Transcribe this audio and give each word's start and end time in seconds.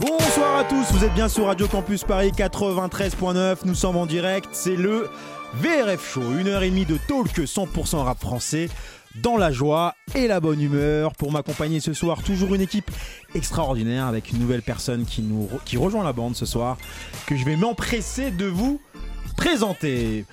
Bonsoir 0.00 0.58
à 0.58 0.64
tous, 0.64 0.92
vous 0.92 1.04
êtes 1.04 1.14
bien 1.14 1.28
sur 1.28 1.46
Radio 1.46 1.66
Campus 1.68 2.04
Paris 2.04 2.30
93.9, 2.30 3.58
nous 3.64 3.74
sommes 3.74 3.96
en 3.96 4.04
direct, 4.04 4.48
c'est 4.52 4.76
le 4.76 5.08
VRF 5.54 6.12
Show, 6.12 6.38
une 6.38 6.48
heure 6.48 6.62
et 6.62 6.70
demie 6.70 6.84
de 6.84 6.98
talk 7.08 7.28
100% 7.28 7.96
rap 8.02 8.20
français 8.20 8.68
dans 9.22 9.38
la 9.38 9.50
joie 9.50 9.94
et 10.14 10.26
la 10.26 10.40
bonne 10.40 10.60
humeur. 10.60 11.14
Pour 11.14 11.32
m'accompagner 11.32 11.80
ce 11.80 11.94
soir, 11.94 12.22
toujours 12.22 12.54
une 12.54 12.60
équipe 12.60 12.90
extraordinaire 13.34 14.06
avec 14.06 14.30
une 14.32 14.38
nouvelle 14.38 14.62
personne 14.62 15.06
qui, 15.06 15.22
nous, 15.22 15.48
qui 15.64 15.76
rejoint 15.76 16.04
la 16.04 16.12
bande 16.12 16.36
ce 16.36 16.46
soir, 16.46 16.76
que 17.26 17.36
je 17.36 17.44
vais 17.44 17.56
m'empresser 17.56 18.30
de 18.30 18.46
vous 18.46 18.80
présenter. 19.36 20.26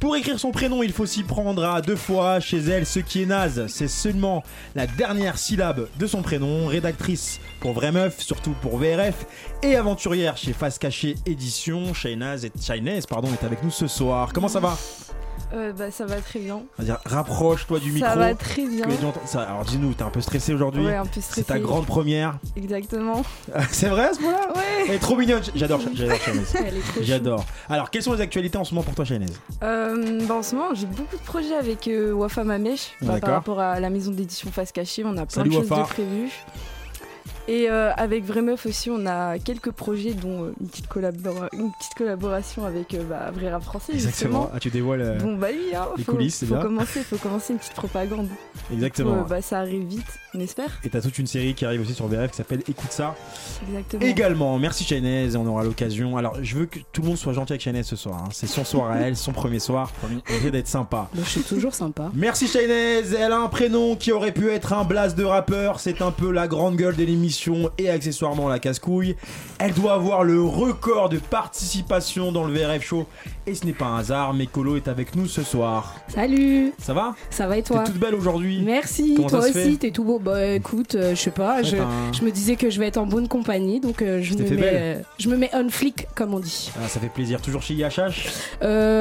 Pour 0.00 0.16
écrire 0.16 0.38
son 0.38 0.50
prénom, 0.50 0.82
il 0.82 0.92
faut 0.92 1.06
s'y 1.06 1.22
prendre 1.22 1.64
à 1.64 1.80
deux 1.80 1.96
fois. 1.96 2.40
Chez 2.40 2.58
elle, 2.58 2.86
ce 2.86 2.98
qui 2.98 3.22
est 3.22 3.26
naze, 3.26 3.66
c'est 3.68 3.88
seulement 3.88 4.42
la 4.74 4.86
dernière 4.86 5.38
syllabe 5.38 5.88
de 5.98 6.06
son 6.06 6.22
prénom. 6.22 6.66
Rédactrice 6.66 7.40
pour 7.60 7.72
Vraie 7.72 7.92
Meuf, 7.92 8.20
surtout 8.20 8.54
pour 8.60 8.78
VRF. 8.78 9.26
Et 9.62 9.76
aventurière 9.76 10.36
chez 10.36 10.52
Face 10.52 10.78
Cachée 10.78 11.16
Édition. 11.26 11.94
Shainaz 11.94 12.44
et 12.44 12.52
Shainaz, 12.60 13.06
pardon, 13.06 13.28
est 13.32 13.44
avec 13.44 13.62
nous 13.62 13.70
ce 13.70 13.86
soir. 13.86 14.32
Comment 14.32 14.48
ça 14.48 14.60
va? 14.60 14.76
Euh, 15.54 15.72
bah, 15.72 15.90
ça 15.90 16.04
va 16.06 16.16
très 16.20 16.38
bien. 16.40 16.56
On 16.56 16.64
va 16.82 16.84
dire, 16.84 16.98
rapproche-toi 17.04 17.78
du 17.80 17.92
micro. 17.92 18.08
Ça 18.08 18.16
va 18.16 18.34
très 18.34 18.66
bien. 18.66 18.86
Ça- 19.26 19.42
alors 19.42 19.64
dis-nous, 19.64 19.94
t'es 19.94 20.02
un 20.02 20.10
peu 20.10 20.20
stressé 20.20 20.52
aujourd'hui 20.54 20.84
Ouais, 20.84 20.94
un 20.96 21.04
peu 21.04 21.10
C'est 21.14 21.20
stressée. 21.22 21.44
ta 21.44 21.58
grande 21.58 21.86
première. 21.86 22.38
Exactement. 22.56 23.22
c'est 23.70 23.88
vrai 23.88 24.08
à 24.08 24.12
ce 24.14 24.20
moment-là 24.20 24.48
Ouais. 24.56 24.62
Elle 24.88 24.94
est 24.94 24.98
trop 24.98 25.16
mignonne. 25.16 25.42
J'adore, 25.54 25.80
j'adore. 25.94 26.18
J'adore. 27.00 27.44
Alors, 27.68 27.90
quelles 27.90 28.02
sont 28.02 28.12
les 28.14 28.20
actualités 28.20 28.58
en 28.58 28.64
ce 28.64 28.74
moment 28.74 28.84
pour 28.84 28.94
toi, 28.94 29.04
Shainaz 29.04 29.30
Euh, 29.62 30.20
bah, 30.26 30.34
en 30.34 30.42
ce 30.42 30.54
moment, 30.54 30.74
j'ai 30.74 30.86
beaucoup 30.86 31.16
de 31.16 31.22
projets 31.22 31.54
avec 31.54 31.88
euh, 31.88 32.12
Wafa 32.12 32.44
bah, 32.44 32.58
D'accord. 32.58 33.20
par 33.20 33.30
rapport 33.30 33.60
à 33.60 33.80
la 33.80 33.90
maison 33.90 34.10
d'édition 34.12 34.50
Face 34.50 34.72
Cachée. 34.72 35.04
On 35.04 35.12
a 35.16 35.26
plein 35.26 35.28
Salut, 35.28 35.50
de 35.50 35.54
choses 35.54 35.70
Wafa. 35.70 35.82
de 35.82 35.86
prévues. 35.88 36.30
Et 37.46 37.68
euh, 37.68 37.92
avec 37.94 38.24
Vraie 38.24 38.40
Meuf 38.40 38.64
aussi, 38.64 38.88
on 38.90 39.04
a 39.04 39.38
quelques 39.38 39.70
projets, 39.70 40.14
dont 40.14 40.44
euh, 40.44 40.52
une, 40.60 40.68
petite 40.68 40.88
collabora- 40.88 41.50
une 41.52 41.70
petite 41.72 41.94
collaboration 41.94 42.64
avec 42.64 42.94
euh, 42.94 43.04
bah, 43.04 43.30
Vrai 43.34 43.50
Rap 43.50 43.62
Français. 43.62 43.92
Exactement. 43.92 44.50
Ah, 44.54 44.58
tu 44.58 44.70
dévoiles. 44.70 45.18
Bon 45.20 45.36
bah 45.36 45.48
oui, 45.52 45.74
hein, 45.76 45.88
les 45.98 46.04
faut, 46.04 46.12
coulisses, 46.12 46.36
c'est 46.36 46.46
faut 46.46 46.54
bien. 46.54 46.62
commencer, 46.62 47.02
faut 47.02 47.18
commencer 47.18 47.52
une 47.52 47.58
petite 47.58 47.74
propagande. 47.74 48.28
Exactement. 48.72 49.26
Bah, 49.28 49.42
ça 49.42 49.58
arrive 49.58 49.86
vite, 49.86 50.18
on 50.34 50.40
espère. 50.40 50.70
Et 50.84 50.88
t'as 50.90 51.00
toute 51.00 51.18
une 51.18 51.26
série 51.26 51.54
qui 51.54 51.64
arrive 51.64 51.80
aussi 51.80 51.94
sur 51.94 52.06
VRF 52.08 52.30
qui 52.30 52.36
s'appelle 52.36 52.62
Écoute 52.68 52.90
ça. 52.90 53.14
Exactement. 53.68 54.02
Également, 54.04 54.58
merci 54.58 54.84
Chaynez, 54.84 55.34
on 55.36 55.46
aura 55.46 55.62
l'occasion. 55.64 56.16
Alors, 56.16 56.36
je 56.42 56.56
veux 56.56 56.66
que 56.66 56.78
tout 56.92 57.02
le 57.02 57.08
monde 57.08 57.16
soit 57.16 57.32
gentil 57.32 57.52
avec 57.52 57.62
Chaynez 57.62 57.82
ce 57.82 57.96
soir. 57.96 58.22
hein. 58.24 58.28
C'est 58.32 58.46
son 58.46 58.64
soir 58.64 58.90
à 58.90 58.98
elle, 59.00 59.16
son 59.16 59.32
premier 59.32 59.58
soir. 59.58 59.92
On 60.02 60.34
essaie 60.34 60.50
d'être 60.50 60.68
sympa. 60.68 61.08
Je 61.14 61.22
suis 61.22 61.42
toujours 61.42 61.74
sympa. 61.74 62.10
Merci 62.14 62.46
Chaynez, 62.48 63.02
elle 63.18 63.32
a 63.32 63.38
un 63.38 63.48
prénom 63.48 63.96
qui 63.96 64.12
aurait 64.12 64.32
pu 64.32 64.50
être 64.50 64.72
un 64.72 64.84
blast 64.84 65.16
de 65.16 65.24
rappeur. 65.24 65.80
C'est 65.80 66.02
un 66.02 66.10
peu 66.10 66.30
la 66.30 66.48
grande 66.48 66.76
gueule 66.76 66.96
de 66.96 67.04
l'émission 67.04 67.70
et 67.78 67.88
accessoirement 67.90 68.48
la 68.48 68.58
casse-couille. 68.58 69.16
Elle 69.58 69.72
doit 69.74 69.94
avoir 69.94 70.24
le 70.24 70.42
record 70.42 71.08
de 71.08 71.18
participation 71.18 72.32
dans 72.32 72.44
le 72.44 72.52
VRF 72.52 72.82
show. 72.84 73.06
Et 73.46 73.54
ce 73.54 73.66
n'est 73.66 73.74
pas 73.74 73.84
un 73.84 73.98
hasard, 73.98 74.32
mais 74.32 74.46
Colo 74.46 74.76
est 74.76 74.88
avec 74.88 75.14
nous 75.16 75.26
ce 75.26 75.42
soir. 75.42 75.96
Salut 76.08 76.72
Ça 76.78 76.94
va? 76.94 77.14
Ça 77.28 77.46
va 77.46 77.58
et 77.58 77.62
T'es 77.62 77.74
toi 77.74 77.84
toute 77.84 77.98
belle 77.98 78.14
aujourd'hui. 78.14 78.62
Merci, 78.64 79.12
Comment 79.16 79.28
toi 79.28 79.40
aussi, 79.40 79.76
t'es 79.76 79.90
tout 79.90 80.02
beau. 80.02 80.18
Bah 80.18 80.46
écoute, 80.46 80.94
euh, 80.94 81.10
je 81.14 81.20
sais 81.20 81.30
pas, 81.30 81.56
Ouais, 81.56 81.64
je, 81.64 81.76
t'as 81.76 81.82
un- 81.82 82.12
je 82.14 82.22
me 82.24 82.30
disais 82.30 82.56
que 82.56 82.70
je 82.70 82.80
vais 82.80 82.86
être 82.86 82.96
en 82.96 83.04
bonne 83.04 83.28
compagnie, 83.28 83.80
donc 83.80 84.00
euh, 84.00 84.22
je, 84.22 84.32
me 84.32 84.48
mets, 84.48 84.70
euh, 84.72 84.98
je 85.18 85.28
me 85.28 85.36
mets 85.36 85.50
on 85.52 85.68
flic, 85.68 86.06
comme 86.14 86.32
on 86.32 86.40
dit. 86.40 86.70
Ah, 86.82 86.88
ça 86.88 87.00
fait 87.00 87.10
plaisir. 87.10 87.42
Toujours 87.42 87.60
chez 87.60 87.74
IHH 87.74 88.30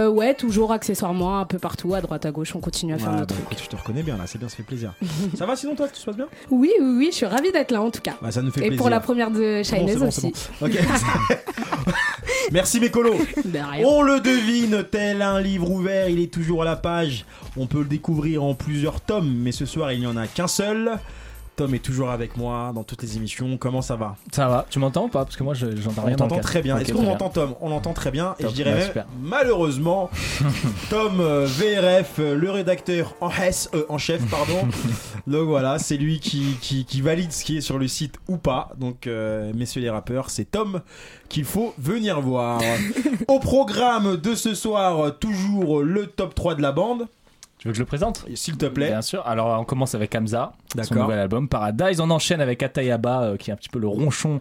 ouais, 0.10 0.34
toujours 0.34 0.74
accessoirement, 0.74 1.40
un 1.40 1.46
peu 1.46 1.58
partout, 1.58 1.94
à 1.94 2.02
droite, 2.02 2.26
à 2.26 2.32
gauche, 2.32 2.54
on 2.54 2.60
continue 2.60 2.94
à 2.94 2.98
faire 2.98 3.12
Ouais, 3.14 3.20
notre 3.20 3.34
bah, 3.34 3.42
truc. 3.48 3.54
écoute, 3.54 3.64
je 3.64 3.70
te 3.70 3.82
reconnais 3.82 4.04
bien 4.04 4.18
là, 4.18 4.24
c'est 4.28 4.40
bien, 4.40 4.50
ça 4.50 4.58
fait 4.58 4.64
plaisir. 4.64 4.94
ça 5.38 5.46
va 5.46 5.56
sinon 5.56 5.74
toi, 5.76 5.88
tout 5.88 5.96
se 5.96 6.04
passe 6.06 6.18
bien? 6.18 6.28
Oui, 6.52 6.70
oui, 6.82 6.96
oui, 6.98 7.08
je 7.12 7.16
suis 7.16 7.26
ravie 7.26 7.54
d'être 7.54 7.72
là 7.72 7.82
en 7.82 7.92
tout 7.92 8.02
cas. 8.02 8.16
Bah, 8.22 8.32
Ça 8.32 8.42
nous 8.42 8.52
fait 8.52 8.60
Et 8.60 8.64
plaisir. 8.68 8.78
pour 8.78 8.90
la 8.90 9.00
première 9.00 9.32
de 9.32 9.64
bon, 9.96 10.00
bon, 10.00 10.12
c'est 10.12 10.28
aussi. 10.28 10.34
bon. 10.60 10.68
Merci 12.52 12.80
rien. 13.72 13.86
On 13.88 14.02
le 14.02 14.20
devine, 14.34 14.84
tel 14.90 15.22
un 15.22 15.40
livre 15.40 15.70
ouvert, 15.70 16.10
il 16.10 16.20
est 16.20 16.34
toujours 16.34 16.64
à 16.64 16.66
la 16.66 16.76
page. 16.76 17.26
On 17.56 17.68
peut 17.68 17.80
le 17.80 17.86
découvrir 17.86 18.44
en 18.44 18.56
plusieurs 18.56 19.00
tomes, 19.00 19.32
mais 19.32 19.52
ce 19.52 19.66
soir 19.66 19.92
il 19.92 20.00
n'y 20.00 20.08
en 20.08 20.18
a 20.18 20.26
qu'un 20.26 20.48
seul. 20.48 20.98
Tom 21.56 21.76
est 21.76 21.80
toujours 21.80 22.10
avec 22.10 22.36
moi 22.36 22.72
dans 22.74 22.84
toutes 22.84 23.04
les 23.04 23.16
émissions. 23.18 23.58
Comment 23.58 23.82
ça 23.84 23.96
va 23.96 24.16
Ça 24.32 24.48
va, 24.48 24.66
tu 24.70 24.80
m'entends 24.80 25.06
ou 25.06 25.08
pas? 25.08 25.24
Parce 25.24 25.36
que 25.36 25.44
moi 25.44 25.54
je- 25.54 25.76
j'entends 25.76 26.02
On 26.02 26.06
rien. 26.06 26.16
le 26.16 26.18
t'entend 26.18 26.40
très 26.40 26.62
bien. 26.64 26.78
Est-ce 26.80 26.94
qu'on 26.94 27.08
entend 27.08 27.30
Tom? 27.30 27.54
On 27.62 27.70
l'entend 27.70 27.94
très 27.94 28.10
bien. 28.10 28.36
Et 28.40 28.44
je 28.44 28.54
dirais 28.54 28.72
bah, 28.72 28.78
même, 28.78 28.88
super. 28.88 29.06
malheureusement, 29.22 30.10
Tom 30.90 31.20
euh, 31.20 31.46
VRF, 31.48 32.16
euh, 32.20 32.36
le 32.36 32.50
rédacteur 32.50 33.16
en, 33.22 33.30
euh, 33.30 33.84
en 33.88 33.98
chef, 34.00 34.22
pardon. 34.32 34.68
Donc 35.28 35.48
voilà, 35.48 35.78
c'est 35.78 35.98
lui 35.98 36.20
qui, 36.20 36.58
qui, 36.60 36.86
qui 36.86 37.02
valide 37.02 37.32
ce 37.32 37.44
qui 37.44 37.58
est 37.58 37.62
sur 37.62 37.78
le 37.78 37.88
site 37.88 38.16
ou 38.28 38.38
pas. 38.38 38.70
Donc, 38.78 39.08
messieurs 39.54 39.82
les 39.82 39.90
rappeurs, 39.90 40.30
c'est 40.30 40.46
Tom 40.46 40.82
qu'il 41.30 41.46
faut 41.46 41.74
venir 41.78 42.20
voir. 42.20 42.62
Au 43.28 43.40
programme 43.40 44.18
de 44.18 44.36
ce 44.36 44.54
soir, 44.56 45.18
toujours 45.20 45.82
le 45.82 46.08
top 46.08 46.34
3 46.36 46.56
de 46.56 46.62
la 46.62 46.72
bande. 46.72 47.08
Tu 47.64 47.70
veux 47.70 47.72
que 47.72 47.78
je 47.78 47.82
le 47.82 47.88
présente 47.88 48.26
S'il 48.36 48.58
te 48.58 48.66
plaît. 48.66 48.90
Bien 48.90 49.02
sûr. 49.02 49.26
Alors 49.26 49.58
on 49.58 49.64
commence 49.64 49.96
avec 49.96 50.14
Hamza, 50.14 50.52
son 50.82 50.96
nouvel 50.96 51.18
album 51.18 51.48
Paradise. 51.48 52.02
On 52.02 52.10
enchaîne 52.10 52.42
avec 52.42 52.62
Atayaba, 52.62 53.22
euh, 53.22 53.38
qui 53.38 53.52
est 53.52 53.54
un 53.54 53.56
petit 53.56 53.70
peu 53.70 53.80
le 53.80 53.88
ronchon 53.88 54.40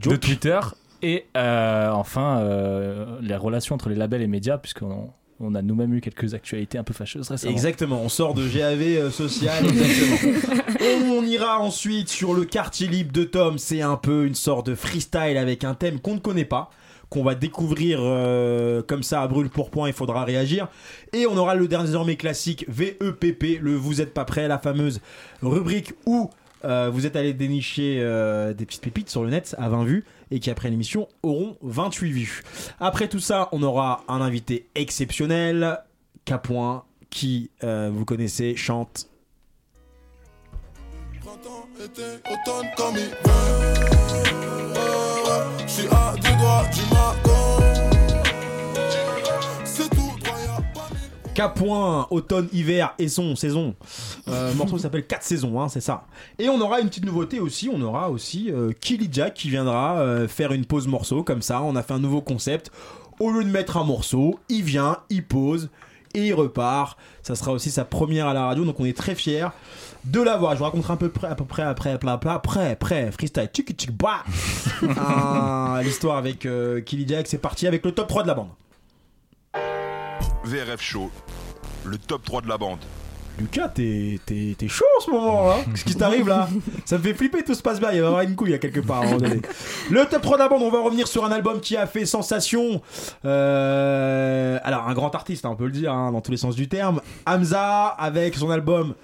de. 0.00 0.16
Twitter. 0.16 0.58
Et 1.02 1.26
euh, 1.36 1.90
enfin, 1.90 2.38
euh, 2.38 3.18
les 3.20 3.36
relations 3.36 3.74
entre 3.74 3.90
les 3.90 3.94
labels 3.94 4.22
et 4.22 4.26
médias, 4.26 4.56
puisqu'on 4.56 5.10
on 5.42 5.54
a 5.54 5.62
nous-mêmes 5.62 5.92
eu 5.92 6.00
quelques 6.00 6.34
actualités 6.34 6.78
un 6.78 6.84
peu 6.84 6.94
fâcheuses 6.94 7.28
récemment. 7.28 7.52
Exactement, 7.52 8.00
on 8.00 8.08
sort 8.08 8.32
de 8.32 8.48
GAV 8.48 8.82
euh, 8.82 9.10
social, 9.10 9.66
exactement. 9.66 10.60
on 11.18 11.24
ira 11.24 11.58
ensuite 11.58 12.08
sur 12.08 12.32
le 12.32 12.44
quartier 12.44 12.86
libre 12.86 13.12
de 13.12 13.24
Tom, 13.24 13.58
c'est 13.58 13.82
un 13.82 13.96
peu 13.96 14.24
une 14.24 14.36
sorte 14.36 14.66
de 14.66 14.74
freestyle 14.74 15.36
avec 15.36 15.64
un 15.64 15.74
thème 15.74 16.00
qu'on 16.00 16.14
ne 16.14 16.20
connaît 16.20 16.44
pas, 16.44 16.70
qu'on 17.12 17.22
va 17.22 17.34
découvrir 17.34 17.98
euh, 18.00 18.80
comme 18.82 19.02
ça 19.02 19.20
à 19.20 19.28
brûle 19.28 19.50
pour 19.50 19.70
point, 19.70 19.86
il 19.86 19.92
faudra 19.92 20.24
réagir. 20.24 20.68
Et 21.12 21.26
on 21.26 21.36
aura 21.36 21.54
le 21.54 21.68
désormais 21.68 22.16
classique 22.16 22.64
VEPP, 22.68 23.60
le 23.60 23.74
Vous 23.74 24.00
êtes 24.00 24.14
pas 24.14 24.24
prêt, 24.24 24.48
la 24.48 24.58
fameuse 24.58 25.00
rubrique 25.42 25.92
où 26.06 26.30
euh, 26.64 26.88
vous 26.90 27.04
êtes 27.04 27.14
allé 27.14 27.34
dénicher 27.34 27.98
euh, 28.00 28.54
des 28.54 28.64
petites 28.64 28.80
pépites 28.80 29.10
sur 29.10 29.24
le 29.24 29.30
net 29.30 29.54
à 29.58 29.68
20 29.68 29.84
vues 29.84 30.04
et 30.30 30.40
qui 30.40 30.48
après 30.48 30.70
l'émission 30.70 31.06
auront 31.22 31.58
28 31.60 32.12
vues. 32.12 32.42
Après 32.80 33.08
tout 33.08 33.20
ça, 33.20 33.50
on 33.52 33.62
aura 33.62 34.04
un 34.08 34.22
invité 34.22 34.66
exceptionnel, 34.74 35.80
Capoin, 36.24 36.84
qui, 37.10 37.50
vous 37.60 38.06
connaissez, 38.06 38.56
chante. 38.56 39.08
Automne, 52.10 52.48
hiver 52.52 52.94
et 52.98 53.08
son, 53.08 53.36
saison. 53.36 53.74
Euh, 54.28 54.52
morceau 54.54 54.78
s'appelle 54.78 55.06
4 55.06 55.22
saisons, 55.22 55.60
hein, 55.60 55.68
c'est 55.68 55.80
ça. 55.80 56.04
Et 56.38 56.48
on 56.48 56.60
aura 56.60 56.80
une 56.80 56.88
petite 56.88 57.04
nouveauté 57.04 57.40
aussi, 57.40 57.70
on 57.72 57.80
aura 57.80 58.10
aussi 58.10 58.50
euh, 58.50 58.72
Killy 58.80 59.08
Jack 59.10 59.34
qui 59.34 59.48
viendra 59.48 59.98
euh, 59.98 60.28
faire 60.28 60.52
une 60.52 60.64
pause 60.64 60.86
morceau, 60.86 61.22
comme 61.22 61.42
ça, 61.42 61.62
on 61.62 61.76
a 61.76 61.82
fait 61.82 61.94
un 61.94 61.98
nouveau 61.98 62.20
concept. 62.20 62.70
Au 63.20 63.30
lieu 63.30 63.44
de 63.44 63.50
mettre 63.50 63.76
un 63.76 63.84
morceau, 63.84 64.38
il 64.48 64.62
vient, 64.62 64.98
il 65.10 65.24
pose 65.24 65.70
et 66.14 66.26
il 66.26 66.34
repart. 66.34 66.98
Ça 67.22 67.34
sera 67.34 67.52
aussi 67.52 67.70
sa 67.70 67.84
première 67.84 68.26
à 68.26 68.34
la 68.34 68.46
radio, 68.46 68.64
donc 68.64 68.78
on 68.80 68.84
est 68.84 68.96
très 68.96 69.14
fiers 69.14 69.48
de 70.04 70.20
l'avoir. 70.20 70.52
Je 70.52 70.58
vous 70.58 70.64
raconterai 70.64 70.92
un 70.92 70.96
peu 70.96 71.08
près, 71.08 71.28
à 71.28 71.34
peu 71.34 71.44
près 71.44 71.62
après, 71.62 71.92
après, 71.92 72.10
après, 72.10 72.30
après, 72.30 72.70
après, 72.72 73.12
freestyle, 73.12 73.48
tchik 73.52 73.76
tchik 73.76 73.96
bah. 73.96 74.24
Ah, 74.98 75.80
L'histoire 75.82 76.16
avec 76.16 76.46
euh, 76.46 76.80
Killy 76.80 77.06
Jack, 77.06 77.26
c'est 77.26 77.38
parti 77.38 77.66
avec 77.66 77.84
le 77.84 77.92
top 77.92 78.08
3 78.08 78.22
de 78.22 78.28
la 78.28 78.34
bande. 78.34 78.48
VRF 80.44 80.80
Show, 80.80 81.10
le 81.84 81.98
top 81.98 82.24
3 82.24 82.42
de 82.42 82.48
la 82.48 82.58
bande. 82.58 82.78
Lucas, 83.38 83.68
t'es, 83.68 84.20
t'es, 84.26 84.54
t'es 84.58 84.68
chaud 84.68 84.84
en 84.98 85.00
ce 85.00 85.10
moment 85.10 85.48
là 85.48 85.56
Qu'est-ce 85.70 85.84
qui 85.86 85.94
t'arrive 85.94 86.28
là? 86.28 86.48
Ça 86.84 86.98
me 86.98 87.02
fait 87.02 87.14
flipper, 87.14 87.42
tout 87.42 87.54
se 87.54 87.62
passe 87.62 87.80
bien, 87.80 87.90
il 87.90 88.00
va 88.00 88.04
y 88.04 88.06
avoir 88.06 88.20
une 88.20 88.36
couille 88.36 88.52
à 88.52 88.58
quelque 88.58 88.80
part 88.80 88.98
à 88.98 89.00
un 89.00 89.04
moment 89.06 89.18
donné. 89.18 89.40
Le 89.90 90.04
top 90.04 90.20
3 90.20 90.36
de 90.36 90.42
la 90.42 90.48
bande, 90.48 90.62
on 90.62 90.70
va 90.70 90.82
revenir 90.82 91.08
sur 91.08 91.24
un 91.24 91.32
album 91.32 91.60
qui 91.60 91.76
a 91.76 91.86
fait 91.86 92.04
sensation. 92.04 92.82
Euh, 93.24 94.58
alors, 94.64 94.86
un 94.86 94.92
grand 94.92 95.14
artiste, 95.14 95.46
hein, 95.46 95.50
on 95.52 95.56
peut 95.56 95.64
le 95.64 95.72
dire, 95.72 95.92
hein, 95.94 96.12
dans 96.12 96.20
tous 96.20 96.30
les 96.30 96.36
sens 96.36 96.54
du 96.54 96.68
terme. 96.68 97.00
Hamza, 97.24 97.86
avec 97.86 98.34
son 98.36 98.50
album 98.50 98.94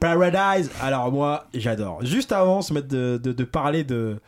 Paradise. 0.00 0.70
Alors, 0.80 1.10
moi, 1.12 1.46
j'adore. 1.54 2.04
Juste 2.04 2.32
avant 2.32 2.62
se 2.62 2.72
mettre 2.72 2.88
de, 2.88 3.20
de, 3.22 3.32
de 3.32 3.44
parler 3.44 3.84
de. 3.84 4.20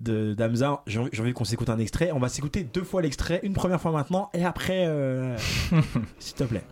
De 0.00 0.32
d'Hamza, 0.32 0.82
j'ai 0.86 1.00
envie 1.00 1.10
envie 1.20 1.32
qu'on 1.32 1.42
s'écoute 1.42 1.68
un 1.70 1.78
extrait. 1.80 2.12
On 2.14 2.20
va 2.20 2.28
s'écouter 2.28 2.62
deux 2.62 2.84
fois 2.84 3.02
l'extrait, 3.02 3.40
une 3.42 3.52
première 3.52 3.80
fois 3.80 3.90
maintenant, 3.90 4.30
et 4.32 4.44
après, 4.44 4.84
euh, 4.86 5.36
s'il 6.20 6.34
te 6.36 6.44
plaît. 6.44 6.62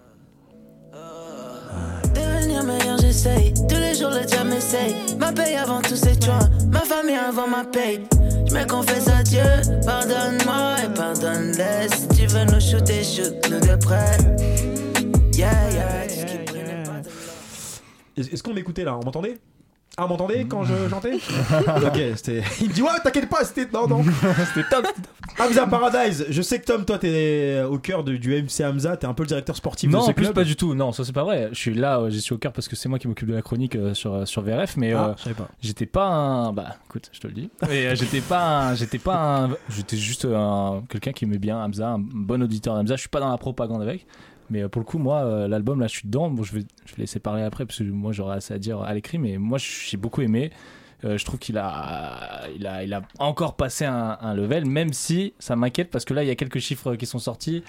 Devenir 2.15 2.63
meilleur, 2.63 2.99
j'essaye. 2.99 3.53
Tous 3.69 3.77
les 3.77 3.95
jours, 3.95 4.11
le 4.11 4.25
diable 4.25 4.51
m'essaye. 4.51 4.95
Ma 5.19 5.33
paye 5.33 5.57
avant 5.57 5.83
tous 5.83 5.97
ces 5.97 6.15
joints. 6.21 6.49
Ma 6.71 6.81
famille 6.81 7.17
avant 7.17 7.49
ma 7.49 7.65
paye. 7.65 8.01
Je 8.49 8.55
me 8.55 8.65
confesse 8.67 9.09
à 9.09 9.23
Dieu. 9.25 9.43
Pardonne-moi 9.85 10.77
et 10.85 10.95
pardonne-les. 10.95 11.89
Si 11.89 12.09
tu 12.09 12.27
veux 12.29 12.45
nous 12.45 12.61
shooter, 12.61 13.03
shoot-nous 13.03 13.61
de 13.61 13.77
près. 13.85 14.17
Yeah, 15.33 15.51
yeah. 15.73 16.07
tout 16.26 16.26
Est-ce 18.17 18.43
qu'on 18.43 18.55
m'écoutait 18.55 18.85
là? 18.85 18.97
On 18.97 19.05
m'entendait? 19.05 19.39
Ah, 19.99 20.03
vous 20.03 20.09
m'entendez 20.11 20.45
quand 20.47 20.63
je 20.65 20.75
chantais? 20.91 21.15
Ok, 21.87 21.99
c'était. 22.17 22.43
Il 22.61 22.69
me 22.69 22.73
dit, 22.75 22.83
ouais, 22.83 22.89
t'inquiète 23.03 23.31
pas, 23.31 23.45
c'était. 23.45 23.67
Non, 23.73 23.87
non. 23.87 24.03
C'était 24.55 24.69
top. 24.69 24.87
Hamza 25.39 25.67
Paradise, 25.67 26.27
je 26.29 26.43
sais 26.43 26.61
que 26.61 26.67
Tom, 26.67 26.85
toi, 26.85 26.99
t'es 26.99 27.63
au 27.69 27.79
cœur 27.79 28.05
de- 28.05 28.17
du 28.17 28.35
MC 28.43 28.61
Hamza, 28.65 28.97
t'es 28.99 29.07
un 29.07 29.15
peu 29.15 29.23
le 29.23 29.29
directeur 29.29 29.57
sportif 29.57 29.89
de 29.91 29.95
Non, 29.95 30.03
ce 30.03 30.11
en 30.11 30.13
plus 30.13 30.25
club. 30.25 30.35
pas 30.35 30.45
du 30.45 30.57
tout. 30.57 30.75
Non, 30.75 30.93
ça 30.93 31.05
c'est 31.05 31.13
pas 31.15 31.25
vrai. 31.25 31.49
Je 31.53 31.59
suis 31.59 31.73
là, 31.75 31.99
euh, 32.01 32.11
j'y 32.11 32.21
suis 32.21 32.35
au 32.35 32.39
cœur 32.39 32.53
parce 32.53 32.69
que 32.69 32.77
c'est 32.77 32.89
moi 32.91 32.99
qui 32.99 33.07
m'occupe 33.09 33.29
de 33.29 33.35
la 33.35 33.43
chronique 33.43 33.77
euh, 33.77 33.95
sur 33.95 34.27
sur 34.29 34.43
VRF, 34.43 34.77
mais 34.77 34.93
Ah, 34.93 35.09
euh, 35.11 35.15
je 35.17 35.23
savais 35.23 35.35
pas. 35.35 35.49
j'étais 35.63 35.87
pas 35.87 36.07
un. 36.09 36.53
Bah, 36.53 36.77
écoute, 36.87 37.09
je 37.13 37.21
te 37.21 37.27
le 37.29 37.33
dis. 37.35 37.49
Mais 37.69 37.87
euh, 37.87 37.95
j'étais 37.95 38.21
pas, 38.21 38.69
un... 38.69 38.75
j'étais 38.75 38.99
pas 38.99 39.45
un. 39.45 39.51
J'étais 39.71 39.97
juste 39.97 40.27
un 40.27 40.83
quelqu'un 40.91 41.13
qui 41.13 41.25
aimait 41.25 41.39
bien 41.39 41.59
Hamza, 41.63 41.91
un 41.91 41.99
bon 41.99 42.43
auditeur 42.43 42.75
d'Hamza. 42.75 42.97
Je 42.97 43.01
suis 43.01 43.09
pas 43.09 43.21
dans 43.21 43.31
la 43.31 43.39
propagande 43.39 43.81
avec. 43.83 44.07
Mais 44.51 44.63
euh, 44.63 44.69
pour 44.69 44.81
le 44.81 44.87
coup, 44.87 44.99
moi, 44.99 45.19
euh, 45.25 45.49
l'album, 45.49 45.81
là, 45.81 45.87
je 45.87 45.93
suis 45.97 46.07
dedans. 46.07 46.31
Bon, 46.31 46.43
je 46.43 46.53
vais, 46.55 46.65
je 46.85 46.95
vais 46.95 47.03
laisser 47.03 47.19
parler 47.21 47.43
après 47.43 47.67
parce 47.67 47.79
que 47.79 47.85
moi, 47.85 48.13
j'aurai 48.13 48.37
assez 48.37 48.55
à 48.55 48.59
dire 48.59 48.81
à 48.81 48.93
l'écrit. 48.95 49.19
Mais 49.19 49.37
moi, 49.39 49.59
j'ai 49.59 49.97
beaucoup 49.97 50.23
aimé. 50.23 50.51
Euh, 51.05 51.19
je 51.19 51.25
trouve 51.27 51.39
qu'il 51.39 51.59
a, 51.59 52.45
il 52.57 52.67
a, 52.67 52.83
il 52.83 52.95
a 52.95 53.03
encore 53.19 53.55
passé 53.55 53.85
un, 53.85 54.17
un 54.19 54.35
level, 54.35 54.65
même 54.65 54.95
si 54.95 55.35
ça 55.39 55.55
m'inquiète 55.55 55.91
parce 55.91 56.07
que 56.07 56.15
là, 56.15 56.23
il 56.25 56.27
y 56.27 56.31
a 56.31 56.35
quelques 56.37 56.59
chiffres 56.59 56.95
qui 56.95 57.05
sont 57.05 57.19
sortis 57.19 57.63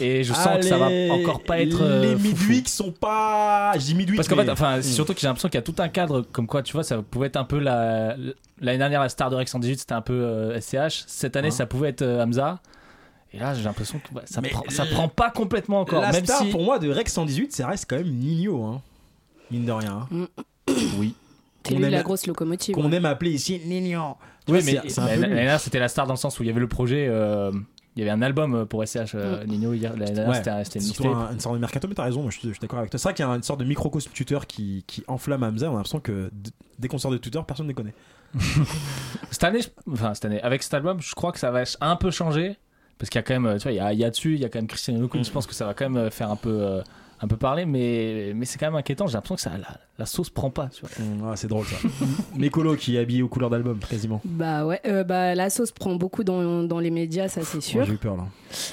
et 0.00 0.24
je 0.24 0.32
sens 0.32 0.56
que 0.56 0.62
ça 0.62 0.78
va 0.78 0.88
encore 1.12 1.42
pas 1.42 1.60
être. 1.60 1.84
Les 2.00 2.16
foufou. 2.16 2.22
midweeks 2.46 2.68
sont 2.70 2.90
pas. 2.90 3.72
Je 3.74 3.80
dis 3.80 3.94
midweek. 3.94 4.16
Parce 4.16 4.28
qu'en 4.28 4.36
mais- 4.36 4.44
fait, 4.46 4.50
enfin, 4.50 4.78
Mm. 4.78 4.82
c'est 4.82 4.92
surtout 4.92 5.12
que 5.12 5.20
j'ai 5.20 5.26
l'impression 5.26 5.50
qu'il 5.50 5.58
y 5.58 5.62
a 5.62 5.62
tout 5.62 5.74
un 5.78 5.88
cadre 5.90 6.22
comme 6.22 6.46
quoi, 6.46 6.62
tu 6.62 6.72
vois, 6.72 6.84
ça 6.84 7.02
pouvait 7.02 7.26
être 7.26 7.36
un 7.36 7.44
peu 7.44 7.58
la 7.58 8.16
l'année 8.62 8.78
dernière 8.78 9.02
la 9.02 9.10
star 9.10 9.28
de 9.28 9.36
Rex 9.36 9.50
118, 9.52 9.80
c'était 9.80 9.92
un 9.92 10.00
peu 10.00 10.14
euh, 10.14 10.58
SCH. 10.58 11.04
Cette 11.06 11.36
année, 11.36 11.48
Hein. 11.48 11.50
ça 11.50 11.66
pouvait 11.66 11.90
être 11.90 12.00
euh, 12.02 12.22
Hamza. 12.24 12.60
Et 13.34 13.38
là, 13.38 13.52
j'ai 13.54 13.64
l'impression 13.64 13.98
que 13.98 14.14
ouais, 14.14 14.22
ça, 14.26 14.40
Mais 14.40 14.50
prend, 14.50 14.62
ça 14.68 14.86
prend 14.86 15.08
pas 15.08 15.30
complètement 15.30 15.80
encore. 15.80 16.00
La 16.02 16.12
même 16.12 16.24
star 16.24 16.38
si 16.40 16.50
pour 16.50 16.62
moi 16.62 16.78
de 16.78 16.88
Rex 16.88 17.12
118, 17.12 17.52
ça 17.52 17.66
reste 17.66 17.86
quand 17.90 17.96
même 17.96 18.10
Nino, 18.10 18.62
hein. 18.64 18.80
Mine 19.50 19.64
de 19.64 19.72
rien. 19.72 20.06
hein. 20.12 20.26
oui, 20.98 21.14
C'est 21.64 21.72
Qu'on 21.74 21.78
lui 21.80 21.86
aime- 21.86 21.90
la 21.92 22.02
grosse 22.02 22.26
locomotive. 22.26 22.74
Qu'on 22.74 22.92
aime 22.92 23.04
appeler 23.06 23.32
ici 23.32 23.60
Nino. 23.66 24.16
Oui, 24.48 24.60
vois, 24.60 24.62
mais 24.62 24.80
c'est- 24.82 24.88
c'est 24.90 25.00
un 25.00 25.04
peu 25.04 25.10
l'année 25.10 25.26
lui. 25.28 25.34
dernière, 25.34 25.60
c'était 25.60 25.78
la 25.80 25.88
star 25.88 26.06
dans 26.06 26.12
le 26.14 26.18
sens 26.18 26.38
où 26.38 26.42
il 26.42 26.46
y 26.46 26.50
avait 26.50 26.60
le 26.60 26.68
projet. 26.68 27.06
euh, 27.08 27.50
il 27.96 28.00
y 28.00 28.02
avait 28.02 28.10
un 28.10 28.22
album 28.22 28.66
pour 28.66 28.82
SCH 28.84 29.14
euh, 29.14 29.44
Nino 29.46 29.72
hier. 29.72 29.92
L'année 29.96 30.12
dernière, 30.12 30.28
Ouais, 30.28 30.36
c'était 30.38 30.50
un- 30.50 30.64
c'était 30.64 30.78
une 30.80 31.14
un- 31.14 31.32
une 31.32 31.38
sorte 31.40 31.54
de 31.54 31.60
mercato, 31.60 31.86
mais 31.88 31.94
t'as 31.94 32.02
raison, 32.04 32.22
moi, 32.22 32.30
je 32.32 32.38
suis, 32.38 32.48
je 32.48 32.52
suis 32.54 32.60
d'accord 32.60 32.78
avec 32.80 32.90
toi. 32.90 32.98
C'est 32.98 33.04
vrai 33.08 33.14
qu'il 33.14 33.24
y 33.24 33.28
a 33.28 33.32
une 33.32 33.42
sorte 33.44 33.60
de 33.60 33.64
microcosme 33.64 34.10
Twitter 34.12 34.38
qui, 34.48 34.82
qui 34.86 35.04
enflamme 35.06 35.42
Hamza. 35.44 35.68
On 35.68 35.74
a 35.74 35.76
l'impression 35.76 36.00
que 36.00 36.28
d- 36.32 36.50
dès 36.78 36.88
qu'on 36.88 36.98
sort 36.98 37.12
de 37.12 37.18
Twitter, 37.18 37.38
personne 37.46 37.66
ne 37.66 37.70
les 37.70 37.74
connaît. 37.74 37.94
Cette 39.30 39.44
année, 39.44 39.60
je- 39.62 39.68
enfin 39.92 40.12
cette 40.14 40.24
année, 40.24 40.40
avec 40.42 40.62
cet 40.62 40.74
album, 40.74 41.00
je 41.00 41.14
crois 41.14 41.30
que 41.32 41.38
ça 41.38 41.50
va 41.50 41.62
un 41.80 41.96
peu 41.96 42.10
changer 42.10 42.56
parce 42.98 43.10
qu'il 43.10 43.18
y 43.18 43.20
a 43.20 43.22
quand 43.22 43.34
même, 43.34 43.46
euh, 43.46 43.58
tu 43.58 43.64
vois, 43.64 43.72
il 43.72 43.98
y 43.98 44.04
a, 44.04 44.10
dessus, 44.10 44.34
il 44.34 44.40
y 44.40 44.44
a 44.44 44.48
quand 44.48 44.58
même 44.58 44.66
Cristiano 44.66 45.00
Ronaldo. 45.00 45.24
Je 45.24 45.32
pense 45.32 45.46
que 45.46 45.54
ça 45.54 45.66
va 45.66 45.74
quand 45.74 45.88
même 45.88 46.02
euh, 46.02 46.10
faire 46.10 46.30
un 46.30 46.36
peu, 46.36 46.50
euh, 46.50 46.82
un 47.24 47.28
peu 47.28 47.36
parler, 47.36 47.64
mais 47.64 48.32
mais 48.34 48.44
c'est 48.44 48.58
quand 48.58 48.66
même 48.66 48.76
inquiétant. 48.76 49.06
J'ai 49.06 49.14
l'impression 49.14 49.34
que 49.34 49.40
ça, 49.40 49.50
la, 49.58 49.78
la 49.98 50.06
sauce 50.06 50.30
prend 50.30 50.50
pas. 50.50 50.68
Tu 50.68 50.82
vois. 50.82 51.30
Ah, 51.32 51.36
c'est 51.36 51.48
drôle 51.48 51.64
ça. 51.66 51.76
Mécolo 52.36 52.76
qui 52.76 52.96
est 52.96 53.00
habillé 53.00 53.22
aux 53.22 53.28
couleurs 53.28 53.50
d'album, 53.50 53.78
quasiment. 53.78 54.20
Bah 54.24 54.66
ouais, 54.66 54.80
euh, 54.86 55.04
bah, 55.04 55.34
la 55.34 55.50
sauce 55.50 55.72
prend 55.72 55.94
beaucoup 55.94 56.24
dans, 56.24 56.62
dans 56.64 56.78
les 56.78 56.90
médias, 56.90 57.28
ça 57.28 57.42
c'est 57.42 57.60
sûr. 57.60 57.84
J'ai 57.84 57.94
eu 57.94 57.96
peur 57.96 58.16
là. 58.16 58.24